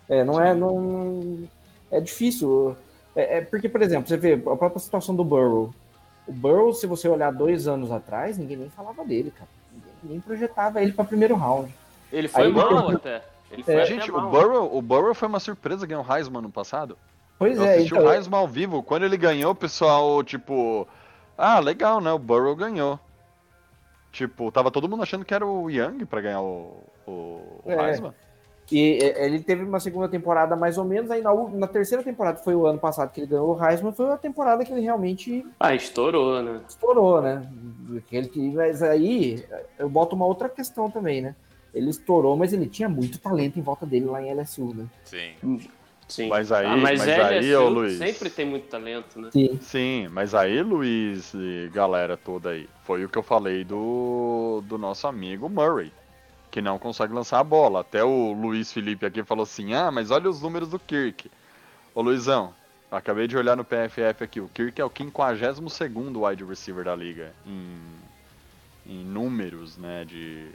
é, 0.08 0.22
não 0.22 0.40
é. 0.40 0.54
Não, 0.54 1.48
é 1.90 2.00
difícil. 2.00 2.76
É, 3.16 3.38
é 3.38 3.40
porque, 3.40 3.68
por 3.68 3.82
exemplo, 3.82 4.06
você 4.08 4.16
vê 4.16 4.34
a 4.34 4.56
própria 4.56 4.78
situação 4.78 5.16
do 5.16 5.24
Burrow. 5.24 5.74
O 6.26 6.32
Burrow, 6.32 6.72
se 6.74 6.86
você 6.86 7.08
olhar 7.08 7.32
dois 7.32 7.66
anos 7.66 7.90
atrás, 7.90 8.36
ninguém 8.38 8.56
nem 8.58 8.68
falava 8.70 9.04
dele, 9.04 9.30
cara. 9.30 9.48
Ninguém 9.72 10.18
nem 10.18 10.20
projetava 10.20 10.82
ele 10.82 10.92
para 10.92 11.04
primeiro 11.04 11.34
round. 11.34 11.72
Ele 12.12 12.28
foi 12.28 12.44
Aí- 12.44 12.52
mal 12.52 12.90
até. 12.90 13.22
Ele 13.50 13.62
foi 13.62 13.74
É. 13.74 13.76
até 13.82 13.86
Gente, 13.86 14.10
o. 14.10 14.20
Burrow, 14.20 14.76
o 14.76 14.82
Burrow 14.82 15.14
foi 15.14 15.28
uma 15.28 15.40
surpresa 15.40 15.86
ganhar 15.86 16.00
o 16.02 16.14
Heisman 16.16 16.42
no 16.42 16.50
passado. 16.50 16.96
Pois 17.38 17.56
Eu 17.58 17.64
é, 17.64 17.74
assisti 17.76 17.94
então, 17.94 18.06
o 18.06 18.12
Heisman 18.12 18.38
ao 18.40 18.48
vivo. 18.48 18.82
Quando 18.82 19.04
ele 19.04 19.16
ganhou, 19.16 19.52
o 19.52 19.54
pessoal, 19.54 20.22
tipo... 20.24 20.86
Ah, 21.38 21.58
legal, 21.60 22.00
né? 22.00 22.10
O 22.12 22.18
Burrow 22.18 22.56
ganhou. 22.56 22.98
Tipo, 24.10 24.50
tava 24.50 24.70
todo 24.70 24.88
mundo 24.88 25.02
achando 25.02 25.24
que 25.24 25.34
era 25.34 25.46
o 25.46 25.70
Young 25.70 26.06
pra 26.06 26.22
ganhar 26.22 26.40
o, 26.40 26.82
o, 27.06 27.10
o 27.10 27.62
É. 27.66 27.90
Heisman. 27.90 28.14
E 28.70 28.98
é, 29.02 29.24
ele 29.26 29.40
teve 29.40 29.62
uma 29.64 29.78
segunda 29.78 30.08
temporada 30.08 30.56
mais 30.56 30.76
ou 30.78 30.84
menos, 30.84 31.10
aí 31.10 31.22
na, 31.22 31.32
na 31.50 31.66
terceira 31.66 32.02
temporada, 32.02 32.38
que 32.38 32.44
foi 32.44 32.54
o 32.54 32.66
ano 32.66 32.78
passado 32.78 33.12
que 33.12 33.20
ele 33.20 33.28
ganhou 33.28 33.56
o 33.56 33.64
Heisman, 33.64 33.92
foi 33.92 34.10
a 34.12 34.16
temporada 34.16 34.64
que 34.64 34.72
ele 34.72 34.80
realmente 34.80 35.46
Ah, 35.60 35.74
estourou, 35.74 36.42
né? 36.42 36.60
estourou, 36.68 37.22
né? 37.22 37.46
Ele- 38.10 38.52
mas 38.54 38.82
aí 38.82 39.44
eu 39.78 39.88
boto 39.88 40.16
uma 40.16 40.26
outra 40.26 40.48
questão 40.48 40.90
também, 40.90 41.20
né? 41.22 41.34
Ele 41.72 41.90
estourou, 41.90 42.36
mas 42.36 42.52
ele 42.52 42.66
tinha 42.66 42.88
muito 42.88 43.18
talento 43.18 43.58
em 43.58 43.62
volta 43.62 43.84
dele 43.86 44.06
lá 44.06 44.20
em 44.22 44.30
LSU, 44.30 44.74
né? 44.74 44.86
Sim. 45.04 45.60
Sim. 46.08 46.28
Mas 46.28 46.52
aí- 46.52 46.66
Ah, 46.66 46.76
mas, 46.76 46.98
mas 47.00 47.08
LSU 47.08 47.34
aí, 47.34 47.54
ô, 47.56 47.68
Luiz. 47.68 47.98
sempre 47.98 48.30
tem 48.30 48.46
muito 48.46 48.68
talento, 48.68 49.20
né? 49.20 49.28
Sim. 49.32 49.58
Sim, 49.60 50.08
mas 50.10 50.34
aí, 50.34 50.62
Luiz 50.62 51.34
e 51.34 51.68
galera 51.74 52.16
toda 52.16 52.50
aí, 52.50 52.68
foi 52.84 53.04
o 53.04 53.08
que 53.08 53.18
eu 53.18 53.24
falei 53.24 53.64
do, 53.64 54.62
do 54.66 54.78
nosso 54.78 55.06
amigo 55.08 55.48
Murray, 55.48 55.92
que 56.56 56.62
não 56.62 56.78
consegue 56.78 57.12
lançar 57.12 57.38
a 57.38 57.44
bola. 57.44 57.80
Até 57.80 58.02
o 58.02 58.32
Luiz 58.32 58.72
Felipe 58.72 59.04
aqui 59.04 59.22
falou 59.22 59.42
assim: 59.42 59.74
ah, 59.74 59.90
mas 59.90 60.10
olha 60.10 60.30
os 60.30 60.40
números 60.40 60.70
do 60.70 60.78
Kirk. 60.78 61.30
Ô 61.94 62.00
Luizão, 62.00 62.54
acabei 62.90 63.26
de 63.28 63.36
olhar 63.36 63.54
no 63.58 63.62
PFF 63.62 64.24
aqui, 64.24 64.40
o 64.40 64.48
Kirk 64.48 64.80
é 64.80 64.84
o 64.84 64.90
52 64.90 66.16
wide 66.16 66.44
receiver 66.44 66.82
da 66.86 66.96
liga 66.96 67.30
em, 67.46 67.78
em 68.86 69.04
números, 69.04 69.76
né, 69.76 70.06
de, 70.06 70.48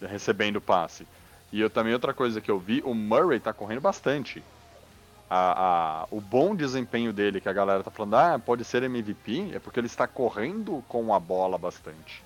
do- 0.00 0.06
recebendo 0.08 0.60
passe. 0.60 1.06
E 1.52 1.60
eu 1.60 1.70
também, 1.70 1.92
outra 1.92 2.12
coisa 2.12 2.40
que 2.40 2.50
eu 2.50 2.58
vi, 2.58 2.82
o 2.84 2.92
Murray 2.92 3.38
tá 3.38 3.52
correndo 3.52 3.80
bastante 3.82 4.42
a, 5.30 6.02
a- 6.02 6.06
o 6.10 6.20
bom 6.20 6.56
desempenho 6.56 7.12
dele, 7.12 7.40
que 7.40 7.48
a 7.48 7.52
galera 7.52 7.84
tá 7.84 7.90
falando, 7.92 8.14
ah, 8.16 8.36
pode 8.36 8.64
ser 8.64 8.82
MVP, 8.82 9.52
é 9.54 9.60
porque 9.60 9.78
ele 9.78 9.86
está 9.86 10.08
correndo 10.08 10.82
com 10.88 11.14
a 11.14 11.20
bola 11.20 11.56
bastante. 11.56 12.20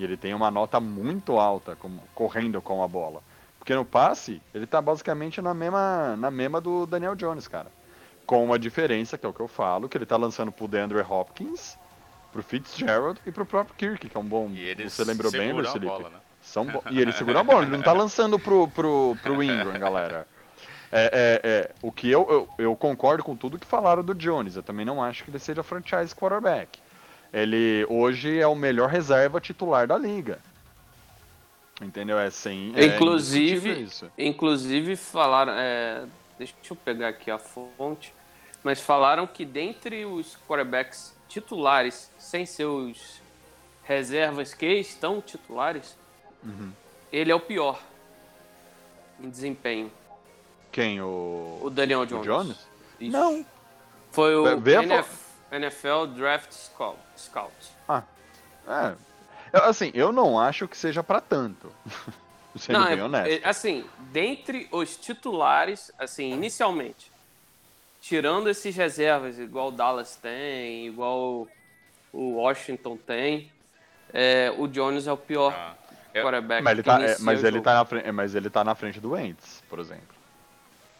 E 0.00 0.04
ele 0.04 0.16
tem 0.16 0.32
uma 0.32 0.50
nota 0.50 0.80
muito 0.80 1.38
alta 1.38 1.76
correndo 2.14 2.62
com 2.62 2.82
a 2.82 2.88
bola. 2.88 3.22
Porque 3.58 3.74
no 3.74 3.84
passe, 3.84 4.40
ele 4.54 4.66
tá 4.66 4.80
basicamente 4.80 5.42
na 5.42 5.52
mesma, 5.52 6.16
na 6.16 6.30
mesma 6.30 6.58
do 6.58 6.86
Daniel 6.86 7.14
Jones, 7.14 7.46
cara. 7.46 7.66
Com 8.24 8.42
uma 8.42 8.58
diferença, 8.58 9.18
que 9.18 9.26
é 9.26 9.28
o 9.28 9.32
que 9.34 9.40
eu 9.40 9.46
falo, 9.46 9.90
que 9.90 9.98
ele 9.98 10.06
tá 10.06 10.16
lançando 10.16 10.50
pro 10.50 10.66
DeAndre 10.66 11.00
Hopkins, 11.02 11.76
pro 12.32 12.42
Fitzgerald 12.42 13.20
e 13.26 13.30
pro 13.30 13.44
próprio 13.44 13.76
Kirk, 13.76 14.08
que 14.08 14.16
é 14.16 14.20
um 14.20 14.24
bom. 14.24 14.50
Você 14.88 15.04
lembrou 15.04 15.30
bem, 15.30 15.52
Luiz 15.52 15.70
Felipe? 15.70 15.92
bola, 15.92 16.08
né? 16.08 16.16
São 16.40 16.64
bo- 16.64 16.82
E 16.90 16.98
ele 16.98 17.12
segura 17.12 17.40
a 17.40 17.44
bola, 17.44 17.62
ele 17.64 17.76
não 17.76 17.82
tá 17.82 17.92
lançando 17.92 18.38
pro, 18.38 18.66
pro, 18.68 19.14
pro 19.22 19.42
Ingram, 19.42 19.78
galera. 19.78 20.26
É, 20.90 21.10
é, 21.44 21.50
é, 21.50 21.70
o 21.82 21.92
que 21.92 22.10
eu, 22.10 22.26
eu, 22.30 22.48
eu 22.64 22.74
concordo 22.74 23.22
com 23.22 23.36
tudo 23.36 23.58
que 23.58 23.66
falaram 23.66 24.02
do 24.02 24.14
Jones. 24.14 24.56
Eu 24.56 24.62
também 24.62 24.86
não 24.86 25.02
acho 25.04 25.24
que 25.24 25.30
ele 25.30 25.38
seja 25.38 25.62
franchise 25.62 26.14
quarterback. 26.16 26.79
Ele 27.32 27.86
hoje 27.88 28.38
é 28.40 28.46
o 28.46 28.54
melhor 28.54 28.88
reserva 28.88 29.40
titular 29.40 29.86
da 29.86 29.96
liga. 29.96 30.38
Entendeu? 31.80 32.18
É 32.18 32.28
sem. 32.30 32.72
é 32.76 32.84
Inclusive- 32.86 33.50
indiscutível 33.70 33.84
isso. 33.84 34.10
Inclusive 34.18 34.96
falaram, 34.96 35.52
é, 35.54 36.04
deixa 36.38 36.54
eu 36.70 36.76
pegar 36.76 37.08
aqui 37.08 37.30
a 37.30 37.38
fonte, 37.38 38.12
mas 38.62 38.80
falaram 38.80 39.26
que 39.26 39.44
dentre 39.46 40.04
os 40.04 40.36
quarterbacks 40.46 41.14
titulares, 41.28 42.10
sem 42.18 42.44
seus 42.44 43.20
reservas 43.84 44.52
que 44.52 44.66
estão 44.66 45.20
titulares, 45.22 45.96
Uhum. 46.44 46.70
ele 47.10 47.30
é 47.32 47.34
o 47.34 47.40
pior 47.40 47.80
em 49.18 49.30
desempenho. 49.30 49.90
Quem? 50.70 51.00
O. 51.00 51.60
O 51.62 51.70
Daniel 51.70 52.00
o 52.00 52.06
Jones. 52.06 52.24
Jones? 52.26 52.58
Isso. 53.00 53.12
Não. 53.12 53.44
Foi 54.12 54.34
o 54.36 54.60
Vê- 54.60 54.76
NFL 55.52 56.06
Draft 56.16 56.52
Scout. 56.52 56.98
Scout. 57.16 57.52
É. 58.68 58.94
Eu- 59.52 59.64
assim, 59.64 59.90
eu 59.94 60.12
não 60.12 60.38
acho 60.38 60.68
que 60.68 60.76
seja 60.76 61.02
pra 61.02 61.20
tanto. 61.20 61.72
Sendo 62.56 62.78
Não, 62.80 62.86
bem 62.88 62.98
é- 62.98 63.02
honesto. 63.04 63.44
é, 63.44 63.48
assim, 63.48 63.84
dentre 64.12 64.68
os 64.72 64.96
titulares, 64.96 65.92
assim, 65.98 66.32
inicialmente, 66.32 67.10
tirando 68.00 68.48
esses 68.50 68.74
reservas, 68.74 69.38
igual 69.38 69.68
o 69.68 69.70
Dallas 69.70 70.16
tem, 70.16 70.86
igual 70.88 71.46
o 72.12 72.32
Washington 72.36 72.96
tem, 72.96 73.50
é, 74.12 74.52
o 74.58 74.66
Jones 74.66 75.06
é 75.06 75.12
o 75.12 75.16
pior 75.16 75.52
Ah, 75.56 75.74
eu- 76.12 76.24
quarterback. 76.24 76.62
Mas 76.62 76.72
ele, 76.72 76.82
que 76.82 76.88
tá, 76.88 77.02
é, 77.02 77.16
mas, 77.20 77.44
ele 77.44 77.60
tá 77.60 77.74
na 77.74 77.84
frente, 77.84 78.12
mas 78.12 78.34
ele 78.34 78.50
tá 78.50 78.64
na 78.64 78.74
frente 78.74 79.00
do 79.00 79.10
Wentz, 79.12 79.62
por 79.70 79.78
exemplo. 79.78 80.16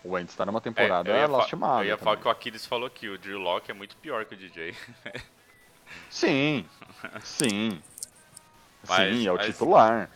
O 0.03 0.13
Wentz 0.13 0.35
tá 0.35 0.47
numa 0.47 0.61
temporada 0.61 1.11
É, 1.11 1.13
eu 1.15 1.21
ia, 1.21 1.29
fa- 1.29 1.37
lastimável. 1.37 1.83
eu 1.85 1.89
ia 1.89 1.97
falar 1.99 2.17
que 2.17 2.27
o 2.27 2.31
Aquiles 2.31 2.65
falou 2.67 2.89
que 2.89 3.09
o 3.09 3.19
Drew 3.19 3.39
Locke 3.39 3.71
é 3.71 3.75
muito 3.75 3.97
pior 3.97 4.25
que 4.25 4.35
o 4.35 4.37
DJ. 4.37 4.75
Sim, 6.09 6.65
sim. 7.23 7.81
Mas- 8.89 9.15
sim, 9.17 9.27
é 9.27 9.33
o 9.33 9.37
mas- 9.37 9.47
titular. 9.47 10.09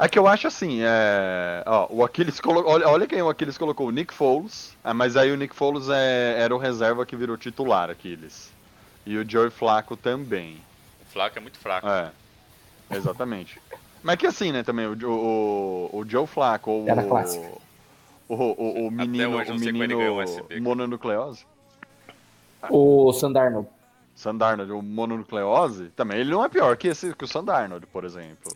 É 0.00 0.08
que 0.08 0.16
eu 0.16 0.28
acho 0.28 0.46
assim, 0.46 0.78
é... 0.82 1.64
Ó, 1.66 1.88
o 1.90 2.04
Aquiles 2.04 2.38
colocou. 2.40 2.70
Olha, 2.72 2.88
olha 2.88 3.06
quem 3.06 3.20
o 3.20 3.28
Aquiles 3.28 3.58
colocou, 3.58 3.88
o 3.88 3.90
Nick 3.90 4.14
Foles. 4.14 4.76
Ah, 4.84 4.94
mas 4.94 5.16
aí 5.16 5.32
o 5.32 5.36
Nick 5.36 5.52
Foles 5.56 5.88
é... 5.88 6.36
era 6.40 6.54
o 6.54 6.58
reserva 6.58 7.04
que 7.04 7.16
virou 7.16 7.36
titular, 7.36 7.90
Aquiles. 7.90 8.52
E 9.04 9.16
o 9.18 9.28
Joey 9.28 9.50
Flaco 9.50 9.96
também. 9.96 10.62
O 11.02 11.06
Flaco 11.12 11.36
é 11.36 11.40
muito 11.40 11.58
fraco. 11.58 11.88
É. 11.88 12.12
Exatamente. 12.92 13.60
Mas 14.00 14.16
que 14.16 14.26
assim, 14.28 14.52
né, 14.52 14.62
também, 14.62 14.86
o, 14.86 14.92
o, 15.10 15.98
o 15.98 16.08
Joe 16.08 16.26
Flacco, 16.28 16.70
ou 16.70 16.88
Era 16.88 17.02
o. 17.02 17.60
o, 18.28 18.34
o, 18.34 18.86
o 18.86 18.90
menino, 18.90 19.38
o 19.38 19.54
menino 19.58 19.98
mononucleose, 20.60 21.46
O 22.70 23.12
Sandarno. 23.12 23.68
Sandarnold, 24.14 24.72
o 24.72 24.82
mononucleose, 24.82 25.90
também, 25.90 26.18
ele 26.18 26.30
não 26.30 26.44
é 26.44 26.48
pior 26.48 26.76
que, 26.76 26.88
esse, 26.88 27.14
que 27.14 27.24
o 27.24 27.28
Sandarnold, 27.28 27.86
por 27.86 28.04
exemplo. 28.04 28.52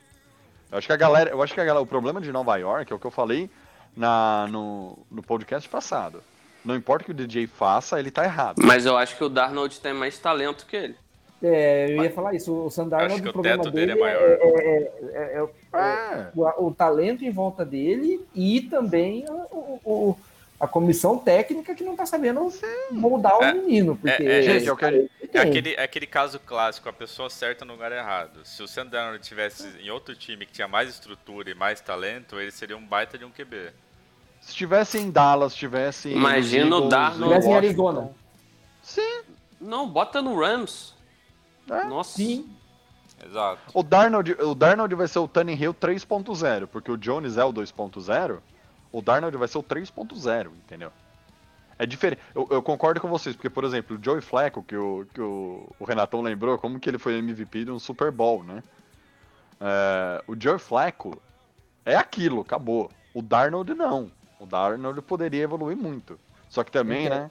Eu 0.70 0.79
acho 0.79 0.87
que 0.87 0.93
a 0.93 0.97
galera, 0.97 1.31
eu 1.31 1.41
acho 1.41 1.55
que 1.55 1.61
a 1.61 1.64
galera, 1.64 1.83
o 1.83 1.87
problema 1.87 2.20
de 2.20 2.33
Nova 2.33 2.57
York 2.57 2.93
é 2.93 2.97
o 2.97 2.99
que 2.99 3.07
eu 3.07 3.11
falei 3.11 3.49
na, 3.97 4.49
no, 4.51 4.99
no 5.11 5.23
podcast 5.23 5.68
passado. 5.68 6.23
Não 6.64 6.75
importa 6.75 7.03
o 7.03 7.07
que 7.07 7.11
o 7.12 7.14
DJ 7.14 7.47
faça, 7.47 7.99
ele 7.99 8.11
tá 8.11 8.25
errado. 8.25 8.57
Mas 8.64 8.87
eu 8.87 8.97
acho 8.97 9.16
que 9.16 9.23
o 9.23 9.29
Darnold 9.29 9.81
tem 9.81 9.93
mais 9.93 10.18
talento 10.18 10.66
que 10.66 10.77
ele. 10.77 10.97
É, 11.43 11.86
eu 11.90 12.05
ia 12.05 12.11
falar 12.11 12.34
isso. 12.34 12.53
O 12.55 12.70
Sandarno, 12.70 13.20
que 13.20 13.28
o 13.28 13.32
problema 13.32 13.64
dele 13.64 13.86
dele 13.86 13.93
é 13.93 13.95
maior. 14.01 14.22
é, 14.22 14.32
é- 14.34 14.93
é- 15.12 15.38
é- 15.38 15.49
É. 15.74 16.28
o, 16.36 16.66
o 16.68 16.74
talento 16.74 17.24
em 17.24 17.30
volta 17.30 17.64
dele 17.64 18.24
e 18.34 18.61
também 18.62 19.24
o, 19.28 19.80
o- 19.84 20.16
a 20.61 20.68
comissão 20.68 21.18
técnica 21.18 21.74
que 21.74 21.82
não 21.82 21.97
tá 21.97 22.07
sabendo 22.07 22.49
moldar 22.93 23.36
o 23.38 23.43
É, 23.43 23.53
menino. 23.55 23.97
Porque 23.97 24.22
é, 24.22 24.38
é, 24.38 24.43
gente, 24.43 24.66
eu 24.66 24.76
quero- 24.76 25.11
É 25.32 25.40
aquele, 25.40 25.74
é 25.74 25.82
aquele 25.82 26.07
caso 26.07 26.38
clássico, 26.38 26.88
a 26.88 26.93
pessoa 26.93 27.28
certa 27.28 27.64
no 27.64 27.72
lugar 27.72 27.90
errado. 27.90 28.45
Se 28.45 28.62
o 28.62 28.68
Sandarno 28.68 29.18
tivesse 29.18 29.66
em 29.82 29.90
outro 29.90 30.14
time 30.14 30.47
que 30.47 30.53
tinha 30.53 30.68
mais 30.68 30.88
estrutura 30.90 31.51
e 31.51 31.55
mais 31.55 31.80
talento, 31.80 32.38
ele 32.38 32.53
seria 32.53 32.76
um 32.76 32.86
baita 32.86 33.18
de 33.18 33.24
um 33.24 33.30
QB. 33.30 33.70
Se 34.40 34.55
tivesse 34.55 34.99
em 34.99 35.11
Dallas, 35.11 35.55
tivesse 35.55 36.11
em 36.11 36.12
Imagina 36.16 36.66
o 36.66 36.74
Eagles, 36.74 36.90
Darnold- 36.90 37.24
em 37.24 37.28
Tivesse 37.28 37.49
em. 37.49 37.55
Arizona. 37.55 38.11
Sim, 38.82 39.22
Não, 39.61 39.88
bota 39.88 40.20
no 40.20 40.38
Rams. 40.38 40.93
É, 41.69 41.85
Nossa. 41.85 42.17
Sim. 42.17 42.49
Exato. 43.25 43.61
O 43.73 43.83
Darnold, 43.83 44.33
o 44.33 44.55
Darnold 44.55 44.95
vai 44.95 45.07
ser 45.07 45.21
o 45.21 45.29
Tannehill 45.29 45.75
3.0, 45.75 46.67
porque 46.67 46.91
o 46.91 46.97
Jones 46.97 47.37
é 47.37 47.45
o 47.45 47.53
2.0, 47.53 48.39
o 48.91 49.01
Darnold 49.01 49.37
vai 49.37 49.47
ser 49.47 49.59
o 49.59 49.63
3.0, 49.63 50.49
entendeu? 50.49 50.93
É 51.79 51.87
diferente. 51.87 52.21
Eu, 52.35 52.47
eu 52.51 52.63
concordo 52.63 53.01
com 53.01 53.09
vocês, 53.09 53.35
porque, 53.35 53.51
por 53.51 53.65
exemplo, 53.65 53.97
o 53.97 54.05
Joey 54.05 54.21
Flacco, 54.21 54.63
que, 54.63 54.77
o, 54.77 55.07
que 55.13 55.21
o, 55.21 55.69
o 55.79 55.85
Renatão 55.85 56.21
lembrou, 56.21 56.59
como 56.59 56.79
que 56.79 56.89
ele 56.89 56.99
foi 56.99 57.19
MVP 57.19 57.65
de 57.65 57.71
um 57.71 57.79
Super 57.79 58.11
Bowl, 58.11 58.43
né? 58.45 58.63
É, 59.61 60.23
o 60.27 60.37
Joey 60.39 60.59
Flacco 60.59 61.21
é 61.85 61.97
aquilo, 61.97 62.41
acabou. 62.41 62.91
O 63.15 63.23
Darnold 63.23 63.73
não. 63.75 64.11
O 64.39 64.47
Darnold 64.47 65.01
poderia 65.03 65.43
evoluir 65.43 65.77
muito. 65.77 66.19
Só 66.49 66.63
que 66.63 66.71
também, 66.71 67.09
né? 67.09 67.31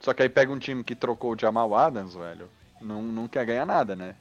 Só 0.00 0.12
que 0.12 0.22
aí 0.22 0.28
pega 0.28 0.52
um 0.52 0.58
time 0.58 0.84
que 0.84 0.94
trocou 0.94 1.34
o 1.34 1.38
Jamal 1.38 1.74
Adams, 1.74 2.14
velho, 2.14 2.48
não, 2.84 3.02
não 3.02 3.26
quer 3.28 3.44
ganhar 3.46 3.66
nada, 3.66 3.96
né? 3.96 4.14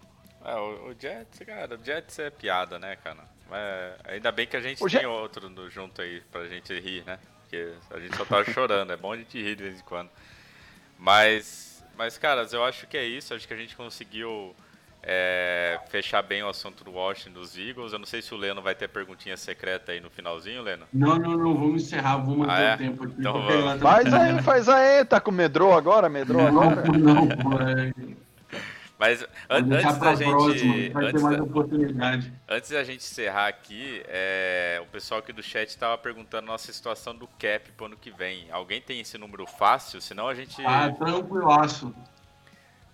É, 0.44 0.56
o, 0.56 0.90
o 0.90 0.96
Jets, 1.00 1.40
cara, 1.46 1.76
o 1.76 1.84
Jets 1.86 2.20
é 2.20 2.30
piada, 2.30 2.80
né, 2.80 2.96
cara? 2.98 3.20
Mas 3.50 3.62
ainda 4.06 4.32
bem 4.32 4.48
que 4.48 4.58
a 4.58 4.62
gente 4.62 4.82
O 4.84 4.88
tem 4.90 5.00
Jet- 5.02 5.06
outro 5.06 5.50
no- 5.50 5.70
junto 5.70 6.02
aí 6.02 6.22
pra 6.32 6.48
gente 6.48 6.74
rir, 6.80 7.04
né? 7.06 7.20
Porque 7.42 7.72
a 7.92 8.00
gente 8.00 8.16
só 8.18 8.26
tava 8.26 8.44
chorando, 8.52 8.92
é 8.92 8.98
bom 8.98 9.14
a 9.14 9.18
gente 9.18 9.42
rir 9.42 9.56
de 9.56 9.64
vez 9.64 9.80
em 9.80 9.84
quando. 9.84 10.10
Mas, 10.98 11.84
mas, 11.98 12.18
caras, 12.18 12.54
eu 12.54 12.64
acho 12.64 12.88
que 12.88 12.98
é 12.98 13.06
isso. 13.06 13.34
Acho 13.34 13.48
que 13.48 13.54
a 13.54 13.58
gente 13.58 13.76
conseguiu 13.76 14.56
é, 15.02 15.80
fechar 15.90 16.22
bem 16.22 16.44
o 16.44 16.48
assunto 16.50 16.84
do 16.84 16.92
Washington 16.92 17.34
dos 17.40 17.58
Eagles. 17.58 17.94
Eu 17.94 18.00
não 18.00 18.06
sei 18.06 18.22
se 18.22 18.34
o 18.34 18.38
Leno 18.38 18.62
vai 18.62 18.74
ter 18.76 18.88
perguntinha 18.88 19.36
secreta 19.38 19.92
aí 19.92 20.00
no 20.00 20.10
finalzinho, 20.10 20.62
Leno. 20.62 20.86
Não, 20.94 21.18
não, 21.18 21.38
não, 21.38 21.54
vamos 21.56 21.84
encerrar, 21.84 22.18
vamos 22.18 22.38
manter 22.38 22.52
Ah, 22.52 22.62
é? 22.72 22.76
o 22.76 22.78
tempo 22.78 23.04
aqui. 23.04 23.16
Então 23.20 23.34
vamos. 23.42 23.66
tá- 23.74 23.80
Faz 23.80 24.14
aí, 24.14 24.42
faz 24.42 24.70
aí, 24.70 25.06
tá 25.06 25.20
com 25.20 25.32
medrou 25.32 25.74
agora? 25.74 26.08
Medrou 26.10 26.46
agora? 26.48 26.84
Não, 26.84 27.26
não, 27.26 27.62
é, 27.68 27.94
Mas 29.06 29.22
an- 29.22 29.28
antes 29.50 29.84
da 29.84 29.94
próxima, 30.00 30.40
gente. 30.54 30.62
ter 30.94 30.98
Antes 30.98 31.22
mais 31.22 31.38
da, 31.38 31.44
oportunidade. 31.44 32.34
antes 32.48 32.70
da 32.72 32.84
gente 32.86 33.02
encerrar 33.02 33.48
aqui, 33.50 34.02
é, 34.08 34.80
o 34.82 34.86
pessoal 34.86 35.20
aqui 35.20 35.34
do 35.34 35.44
chat 35.44 35.78
tava 35.78 35.98
perguntando 35.98 36.48
nossa 36.48 36.72
situação 36.72 37.14
do 37.14 37.28
cap 37.28 37.70
pro 37.74 37.88
ano 37.88 37.98
que 37.98 38.10
vem. 38.12 38.50
Alguém 38.50 38.80
tem 38.80 39.02
esse 39.02 39.18
número 39.18 39.46
fácil? 39.46 40.00
Senão 40.00 40.30
a 40.30 40.34
gente. 40.34 40.56
Ah, 40.66 40.90
tranquilaço. 40.98 41.94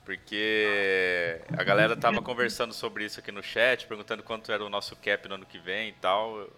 Porque 0.03 1.39
a 1.55 1.64
galera 1.64 1.95
tava 1.95 2.20
conversando 2.24 2.74
sobre 2.74 3.05
isso 3.05 3.20
aqui 3.20 3.32
no 3.32 3.43
chat, 3.43 3.86
perguntando 3.86 4.24
quanto 4.24 4.51
era 4.51 4.66
o 4.66 4.70
nosso 4.70 4.95
cap 4.95 5.28
no 5.30 5.36
ano 5.36 5.45
que 5.45 5.60
vem 5.60 5.89
e 5.89 5.93
tal. 5.93 6.49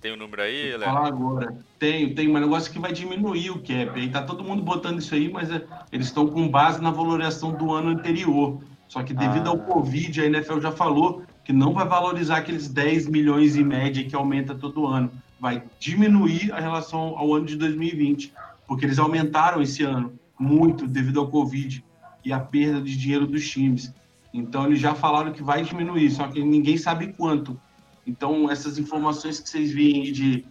Tem 0.00 0.12
o 0.12 0.16
número 0.16 0.40
aí, 0.40 0.70
Léo? 0.76 0.80
falar 0.80 1.06
agora. 1.08 1.54
Tem, 1.78 2.14
tem 2.14 2.28
um 2.28 2.38
negócio 2.38 2.72
que 2.72 2.78
vai 2.78 2.92
diminuir 2.92 3.50
o 3.50 3.58
cap. 3.58 3.90
Aí 4.00 4.08
tá 4.08 4.22
todo 4.22 4.42
mundo 4.42 4.62
botando 4.62 4.98
isso 4.98 5.14
aí, 5.14 5.28
mas 5.30 5.50
é, 5.50 5.62
eles 5.92 6.06
estão 6.06 6.26
com 6.26 6.48
base 6.48 6.80
na 6.82 6.90
valorização 6.90 7.52
do 7.52 7.72
ano 7.72 7.90
anterior. 7.90 8.60
Só 8.88 9.02
que 9.02 9.12
devido 9.12 9.46
Ah. 9.48 9.50
ao 9.50 9.58
Covid, 9.58 10.20
a 10.20 10.26
NFL 10.26 10.60
já 10.60 10.72
falou 10.72 11.22
que 11.44 11.52
não 11.52 11.72
vai 11.74 11.86
valorizar 11.86 12.38
aqueles 12.38 12.68
10 12.68 13.08
milhões 13.08 13.56
em 13.56 13.62
média 13.64 14.02
que 14.04 14.14
aumenta 14.16 14.54
todo 14.54 14.86
ano. 14.86 15.10
Vai 15.38 15.62
diminuir 15.78 16.50
a 16.52 16.60
relação 16.60 17.14
ao 17.16 17.34
ano 17.34 17.46
de 17.46 17.56
2020, 17.56 18.32
porque 18.66 18.84
eles 18.86 18.98
aumentaram 18.98 19.60
esse 19.60 19.82
ano 19.82 20.12
muito 20.38 20.86
devido 20.86 21.20
ao 21.20 21.28
Covid 21.28 21.84
e 22.24 22.32
a 22.32 22.40
perda 22.40 22.80
de 22.80 22.96
dinheiro 22.96 23.26
dos 23.26 23.48
times. 23.48 23.92
Então 24.32 24.66
eles 24.66 24.78
já 24.80 24.94
falaram 24.94 25.32
que 25.32 25.42
vai 25.42 25.62
diminuir, 25.62 26.10
só 26.10 26.26
que 26.28 26.42
ninguém 26.42 26.76
sabe 26.76 27.12
quanto. 27.12 27.58
Então 28.06 28.50
essas 28.50 28.78
informações 28.78 29.40
que 29.40 29.48
vocês 29.48 29.72
veem 29.72 30.02
aí 30.02 30.12
de, 30.12 30.46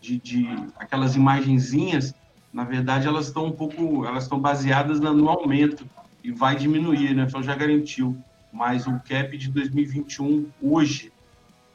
de, 0.00 0.18
de 0.18 0.46
aquelas 0.76 1.16
imagenzinhas, 1.16 2.14
na 2.52 2.64
verdade 2.64 3.06
elas 3.06 3.26
estão 3.26 3.46
um 3.46 3.52
pouco, 3.52 4.04
elas 4.04 4.24
estão 4.24 4.38
baseadas 4.38 5.00
no 5.00 5.28
aumento 5.28 5.86
e 6.22 6.30
vai 6.30 6.56
diminuir, 6.56 7.14
né? 7.14 7.24
Então 7.26 7.42
já 7.42 7.54
garantiu. 7.54 8.16
Mas 8.52 8.86
o 8.86 9.00
cap 9.08 9.36
de 9.36 9.48
2021 9.48 10.46
hoje, 10.60 11.12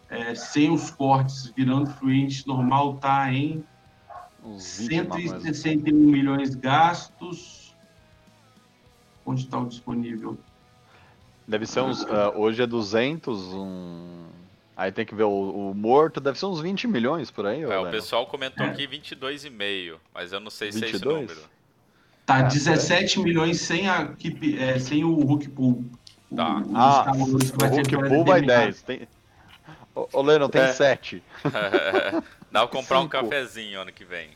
é, 0.09 0.35
sem 0.35 0.69
os 0.69 0.91
cortes, 0.91 1.51
virando 1.55 1.89
fluente 1.89 2.45
normal, 2.47 2.97
tá 2.97 3.31
em 3.31 3.63
Uns 4.45 4.77
20 4.77 5.07
mais 5.07 5.25
ou 5.25 5.39
menos. 5.39 5.43
161 5.43 5.97
milhões 5.97 6.55
gastos. 6.55 7.75
Onde 9.25 9.41
está 9.41 9.57
o 9.57 9.65
disponível? 9.65 10.37
Deve 11.47 11.65
ser 11.65 11.81
uns. 11.81 12.05
ah, 12.05 12.31
hoje 12.35 12.61
é 12.61 12.67
200, 12.67 13.53
um. 13.53 14.25
Aí 14.77 14.91
tem 14.91 15.05
que 15.05 15.15
ver 15.15 15.23
o, 15.23 15.69
o 15.71 15.73
morto, 15.73 16.19
deve 16.19 16.37
ser 16.37 16.45
uns 16.47 16.59
20 16.59 16.87
milhões 16.87 17.31
por 17.31 17.45
aí, 17.45 17.61
É, 17.63 17.77
o 17.79 17.89
pessoal 17.89 18.25
comentou 18.27 18.65
aqui 18.65 18.85
22,5, 18.87 19.95
mas 20.13 20.33
eu 20.33 20.39
não 20.39 20.49
sei 20.51 20.71
se 20.71 20.83
é 20.83 20.87
esse 20.89 20.93
22? 20.97 21.21
número. 21.29 21.41
Tá 22.25 22.37
Ah, 22.39 22.41
17 22.41 23.19
milhões 23.21 23.61
sem, 23.61 23.87
a, 23.87 24.09
é, 24.59 24.79
sem 24.79 25.03
o 25.03 25.13
Hulk 25.13 25.49
Pool. 25.49 25.85
O- 26.29 26.35
Tá. 26.35 26.57
os 26.57 26.75
Ah, 26.75 27.11
o 27.15 27.37
vai 27.57 27.69
ser 27.69 27.75
Hulk 27.75 27.89
Pool 28.09 28.25
vai 28.25 28.41
determinar. 28.41 28.63
10. 28.65 28.81
Tem... 28.81 29.07
Ô, 29.95 30.09
ô 30.11 30.21
Leno, 30.21 30.49
tem 30.49 30.61
É. 30.61 30.73
7. 30.73 31.23
Dá 32.51 32.61
pra 32.61 32.67
comprar 32.67 32.99
um 32.99 33.03
Cinco. 33.03 33.11
cafezinho 33.11 33.79
ano 33.81 33.91
que 33.93 34.03
vem. 34.03 34.29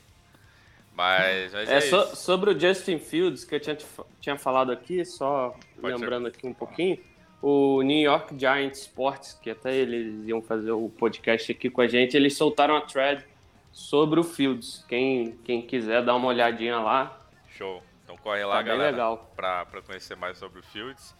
Mas, 0.96 1.52
mas 1.54 1.70
é, 1.70 1.78
É, 1.78 1.82
so- 1.82 2.16
sobre 2.16 2.52
o 2.52 2.60
Justin 2.60 3.00
Fields, 3.00 3.44
que 3.44 3.56
eu 3.56 3.60
tinha, 3.60 3.78
tinha 4.22 4.38
falado 4.38 4.72
aqui, 4.72 5.04
só 5.04 5.56
Pode 5.82 5.94
lembrando 5.96 6.28
aqui 6.28 6.46
um 6.46 6.54
pouquinho, 6.54 6.98
o 7.42 7.82
New 7.82 8.00
York 8.00 8.38
Giants 8.38 8.82
Sports, 8.82 9.40
que 9.42 9.50
até 9.50 9.76
eles 9.76 10.28
iam 10.28 10.42
fazer 10.42 10.72
o 10.72 10.90
podcast 10.90 11.52
aqui 11.52 11.70
com 11.70 11.82
a 11.82 11.88
gente, 11.88 12.16
eles 12.16 12.36
soltaram 12.36 12.76
a 12.76 12.82
thread 12.82 13.26
sobre 13.72 14.20
o 14.20 14.24
Fields. 14.24 14.84
Quem, 14.88 15.38
quem 15.44 15.62
quiser 15.62 16.04
dar 16.04 16.16
uma 16.16 16.28
olhadinha 16.28 16.80
lá, 16.80 17.20
Show. 17.60 17.84
Então 18.04 18.16
corre 18.18 18.44
lá, 18.46 18.56
tá 18.56 18.62
galera. 18.62 19.18
para 19.36 19.82
conhecer 19.86 20.16
mais 20.16 20.38
sobre 20.38 20.60
o 20.62 20.64
Fields. 20.64 21.14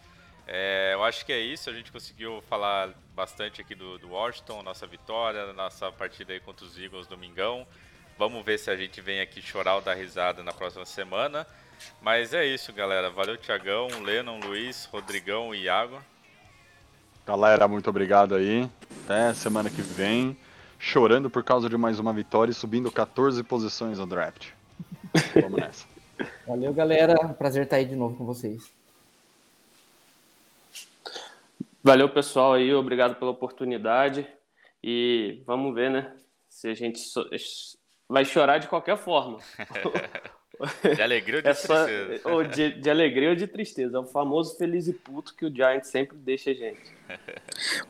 É, 0.46 0.94
eu 0.94 1.04
acho 1.04 1.24
que 1.24 1.32
é 1.32 1.38
isso, 1.38 1.68
a 1.68 1.72
gente 1.72 1.92
conseguiu 1.92 2.42
falar 2.48 2.90
bastante 3.14 3.60
aqui 3.60 3.74
do, 3.74 3.98
do 3.98 4.08
Washington, 4.08 4.62
nossa 4.62 4.86
vitória, 4.86 5.52
nossa 5.52 5.92
partida 5.92 6.32
aí 6.32 6.40
contra 6.40 6.64
os 6.64 6.78
Eagles 6.78 7.06
domingão. 7.06 7.66
Vamos 8.18 8.44
ver 8.44 8.58
se 8.58 8.70
a 8.70 8.76
gente 8.76 9.00
vem 9.00 9.20
aqui 9.20 9.40
chorar 9.40 9.76
ou 9.76 9.82
dar 9.82 9.94
risada 9.94 10.42
na 10.42 10.52
próxima 10.52 10.84
semana. 10.86 11.46
Mas 12.00 12.32
é 12.34 12.44
isso, 12.46 12.72
galera. 12.72 13.10
Valeu, 13.10 13.36
Tiagão, 13.36 13.88
Lennon, 14.02 14.38
Luiz, 14.40 14.86
Rodrigão 14.86 15.54
e 15.54 15.62
Iago. 15.64 16.00
Galera, 17.26 17.68
muito 17.68 17.88
obrigado 17.90 18.34
aí. 18.34 18.68
Até 19.04 19.32
semana 19.34 19.70
que 19.70 19.82
vem. 19.82 20.36
Chorando 20.78 21.28
por 21.28 21.44
causa 21.44 21.68
de 21.68 21.76
mais 21.76 21.98
uma 21.98 22.12
vitória 22.12 22.50
e 22.50 22.54
subindo 22.54 22.90
14 22.90 23.42
posições 23.42 23.98
no 23.98 24.06
draft. 24.06 24.48
Vamos 25.34 25.60
nessa. 25.60 25.86
Valeu, 26.46 26.72
galera. 26.72 27.16
Prazer 27.34 27.64
estar 27.64 27.76
aí 27.76 27.84
de 27.84 27.94
novo 27.94 28.16
com 28.16 28.24
vocês. 28.24 28.70
Valeu, 31.82 32.08
pessoal, 32.08 32.54
aí, 32.54 32.72
obrigado 32.74 33.14
pela 33.16 33.30
oportunidade. 33.30 34.26
E 34.82 35.42
vamos 35.46 35.74
ver, 35.74 35.90
né? 35.90 36.14
Se 36.48 36.68
a 36.68 36.74
gente 36.74 36.98
so- 36.98 37.28
vai 38.08 38.24
chorar 38.24 38.58
de 38.58 38.68
qualquer 38.68 38.96
forma. 38.98 39.38
De 40.94 41.02
alegria 41.02 41.36
ou 41.36 41.42
de 41.42 41.48
É 41.48 41.54
só, 41.54 41.84
tristeza? 41.84 42.28
ou 42.28 42.44
de, 42.44 42.72
de 42.80 42.90
alegria 42.90 43.30
ou 43.30 43.34
de 43.34 43.46
tristeza. 43.46 43.96
É 43.96 44.00
o 44.00 44.04
famoso 44.04 44.56
feliz 44.56 44.86
e 44.88 44.92
puto 44.92 45.34
que 45.34 45.46
o 45.46 45.54
Giants 45.54 45.88
sempre 45.88 46.16
deixa 46.18 46.50
a 46.50 46.54
gente. 46.54 46.94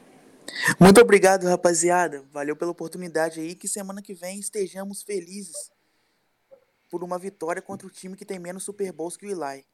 Muito 0.78 1.00
obrigado, 1.00 1.44
rapaziada. 1.44 2.24
Valeu 2.32 2.54
pela 2.54 2.70
oportunidade 2.70 3.40
aí. 3.40 3.54
Que 3.54 3.66
semana 3.66 4.02
que 4.02 4.14
vem 4.14 4.38
estejamos 4.38 5.02
felizes 5.02 5.70
por 6.90 7.02
uma 7.04 7.18
vitória 7.18 7.62
contra 7.62 7.86
o 7.86 7.90
time 7.90 8.16
que 8.16 8.24
tem 8.24 8.38
menos 8.38 8.64
Super 8.64 8.92
Bowls 8.92 9.16
que 9.16 9.26
o 9.26 9.30
Eli. 9.30 9.64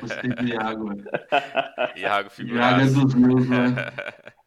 Gostei 0.00 0.30
do 0.30 0.46
Iago. 0.46 0.88
Iago 1.96 2.30
Iago 2.40 2.80
é 2.80 2.86
dos 2.86 3.14
meus, 3.14 3.48
né? 3.48 3.66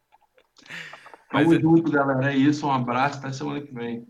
Tamo 1.30 1.54
é- 1.54 1.60
junto, 1.60 1.90
galera. 1.90 2.32
É 2.32 2.36
isso. 2.36 2.66
Um 2.66 2.72
abraço. 2.72 3.18
Até 3.18 3.32
semana 3.32 3.60
que 3.60 3.72
vem. 3.74 4.06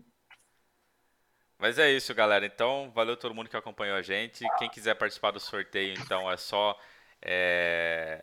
Mas 1.57 1.79
é 1.79 1.91
isso, 1.91 2.13
galera. 2.13 2.45
Então, 2.45 2.91
valeu 2.93 3.17
todo 3.17 3.33
mundo 3.33 3.49
que 3.49 3.57
acompanhou 3.57 3.95
a 3.97 4.01
gente. 4.01 4.49
Quem 4.51 4.69
quiser 4.69 4.95
participar 4.95 5.31
do 5.31 5.39
sorteio, 5.39 5.93
então 5.97 6.29
é 6.31 6.37
só 6.37 6.79
é, 7.21 8.21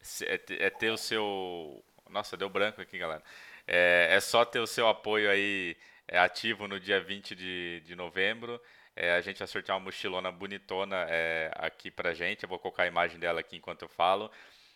se- 0.00 0.26
é 0.26 0.40
é 0.66 0.70
ter 0.70 0.90
o 0.90 0.96
seu. 0.96 1.84
Nossa, 2.10 2.36
deu 2.36 2.48
branco 2.50 2.80
aqui, 2.80 2.98
galera. 2.98 3.22
É, 3.66 4.08
é 4.12 4.20
só 4.20 4.44
ter 4.44 4.58
o 4.60 4.66
seu 4.66 4.88
apoio 4.88 5.30
aí 5.30 5.76
é, 6.08 6.18
ativo 6.18 6.66
no 6.68 6.80
dia 6.80 7.00
20 7.00 7.34
de, 7.36 7.80
de 7.84 7.94
novembro. 7.94 8.60
É, 8.96 9.12
a 9.14 9.20
gente 9.20 9.38
vai 9.38 9.46
sortear 9.48 9.78
uma 9.78 9.84
mochilona 9.84 10.30
bonitona 10.32 11.06
é, 11.08 11.50
aqui 11.54 11.90
pra 11.90 12.12
gente. 12.14 12.42
Eu 12.42 12.48
vou 12.48 12.58
colocar 12.58 12.82
a 12.82 12.86
imagem 12.86 13.18
dela 13.18 13.40
aqui 13.40 13.56
enquanto 13.56 13.82
eu 13.82 13.88
falo. 13.88 14.30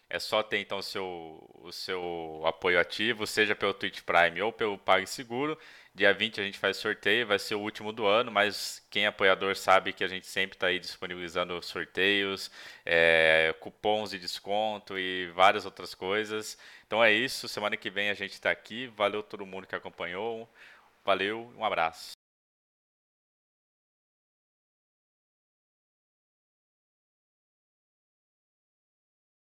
É 0.08 0.18
só 0.20 0.42
ter 0.42 0.58
então 0.58 0.78
o 0.78 0.82
seu, 0.82 1.04
o 1.62 1.72
seu 1.72 2.42
apoio 2.46 2.78
ativo, 2.78 3.26
seja 3.26 3.56
pelo 3.56 3.74
Twitch 3.74 4.02
Prime 4.02 4.40
ou 4.40 4.52
pelo 4.52 4.78
PagSeguro. 4.78 5.58
Dia 5.96 6.12
20 6.12 6.42
a 6.42 6.44
gente 6.44 6.58
faz 6.58 6.76
sorteio, 6.76 7.26
vai 7.26 7.38
ser 7.38 7.54
o 7.54 7.60
último 7.60 7.90
do 7.90 8.04
ano, 8.04 8.30
mas 8.30 8.86
quem 8.90 9.04
é 9.04 9.06
apoiador 9.06 9.56
sabe 9.56 9.94
que 9.94 10.04
a 10.04 10.08
gente 10.08 10.26
sempre 10.26 10.54
está 10.54 10.66
aí 10.66 10.78
disponibilizando 10.78 11.62
sorteios, 11.62 12.50
é, 12.84 13.54
cupons 13.60 14.10
de 14.10 14.18
desconto 14.18 14.98
e 14.98 15.30
várias 15.30 15.64
outras 15.64 15.94
coisas. 15.94 16.58
Então 16.86 17.02
é 17.02 17.10
isso, 17.10 17.48
semana 17.48 17.78
que 17.78 17.88
vem 17.88 18.10
a 18.10 18.14
gente 18.14 18.32
está 18.32 18.50
aqui. 18.50 18.88
Valeu 18.88 19.22
todo 19.22 19.46
mundo 19.46 19.66
que 19.66 19.74
acompanhou. 19.74 20.46
Valeu, 21.02 21.50
um 21.56 21.64
abraço. 21.64 22.25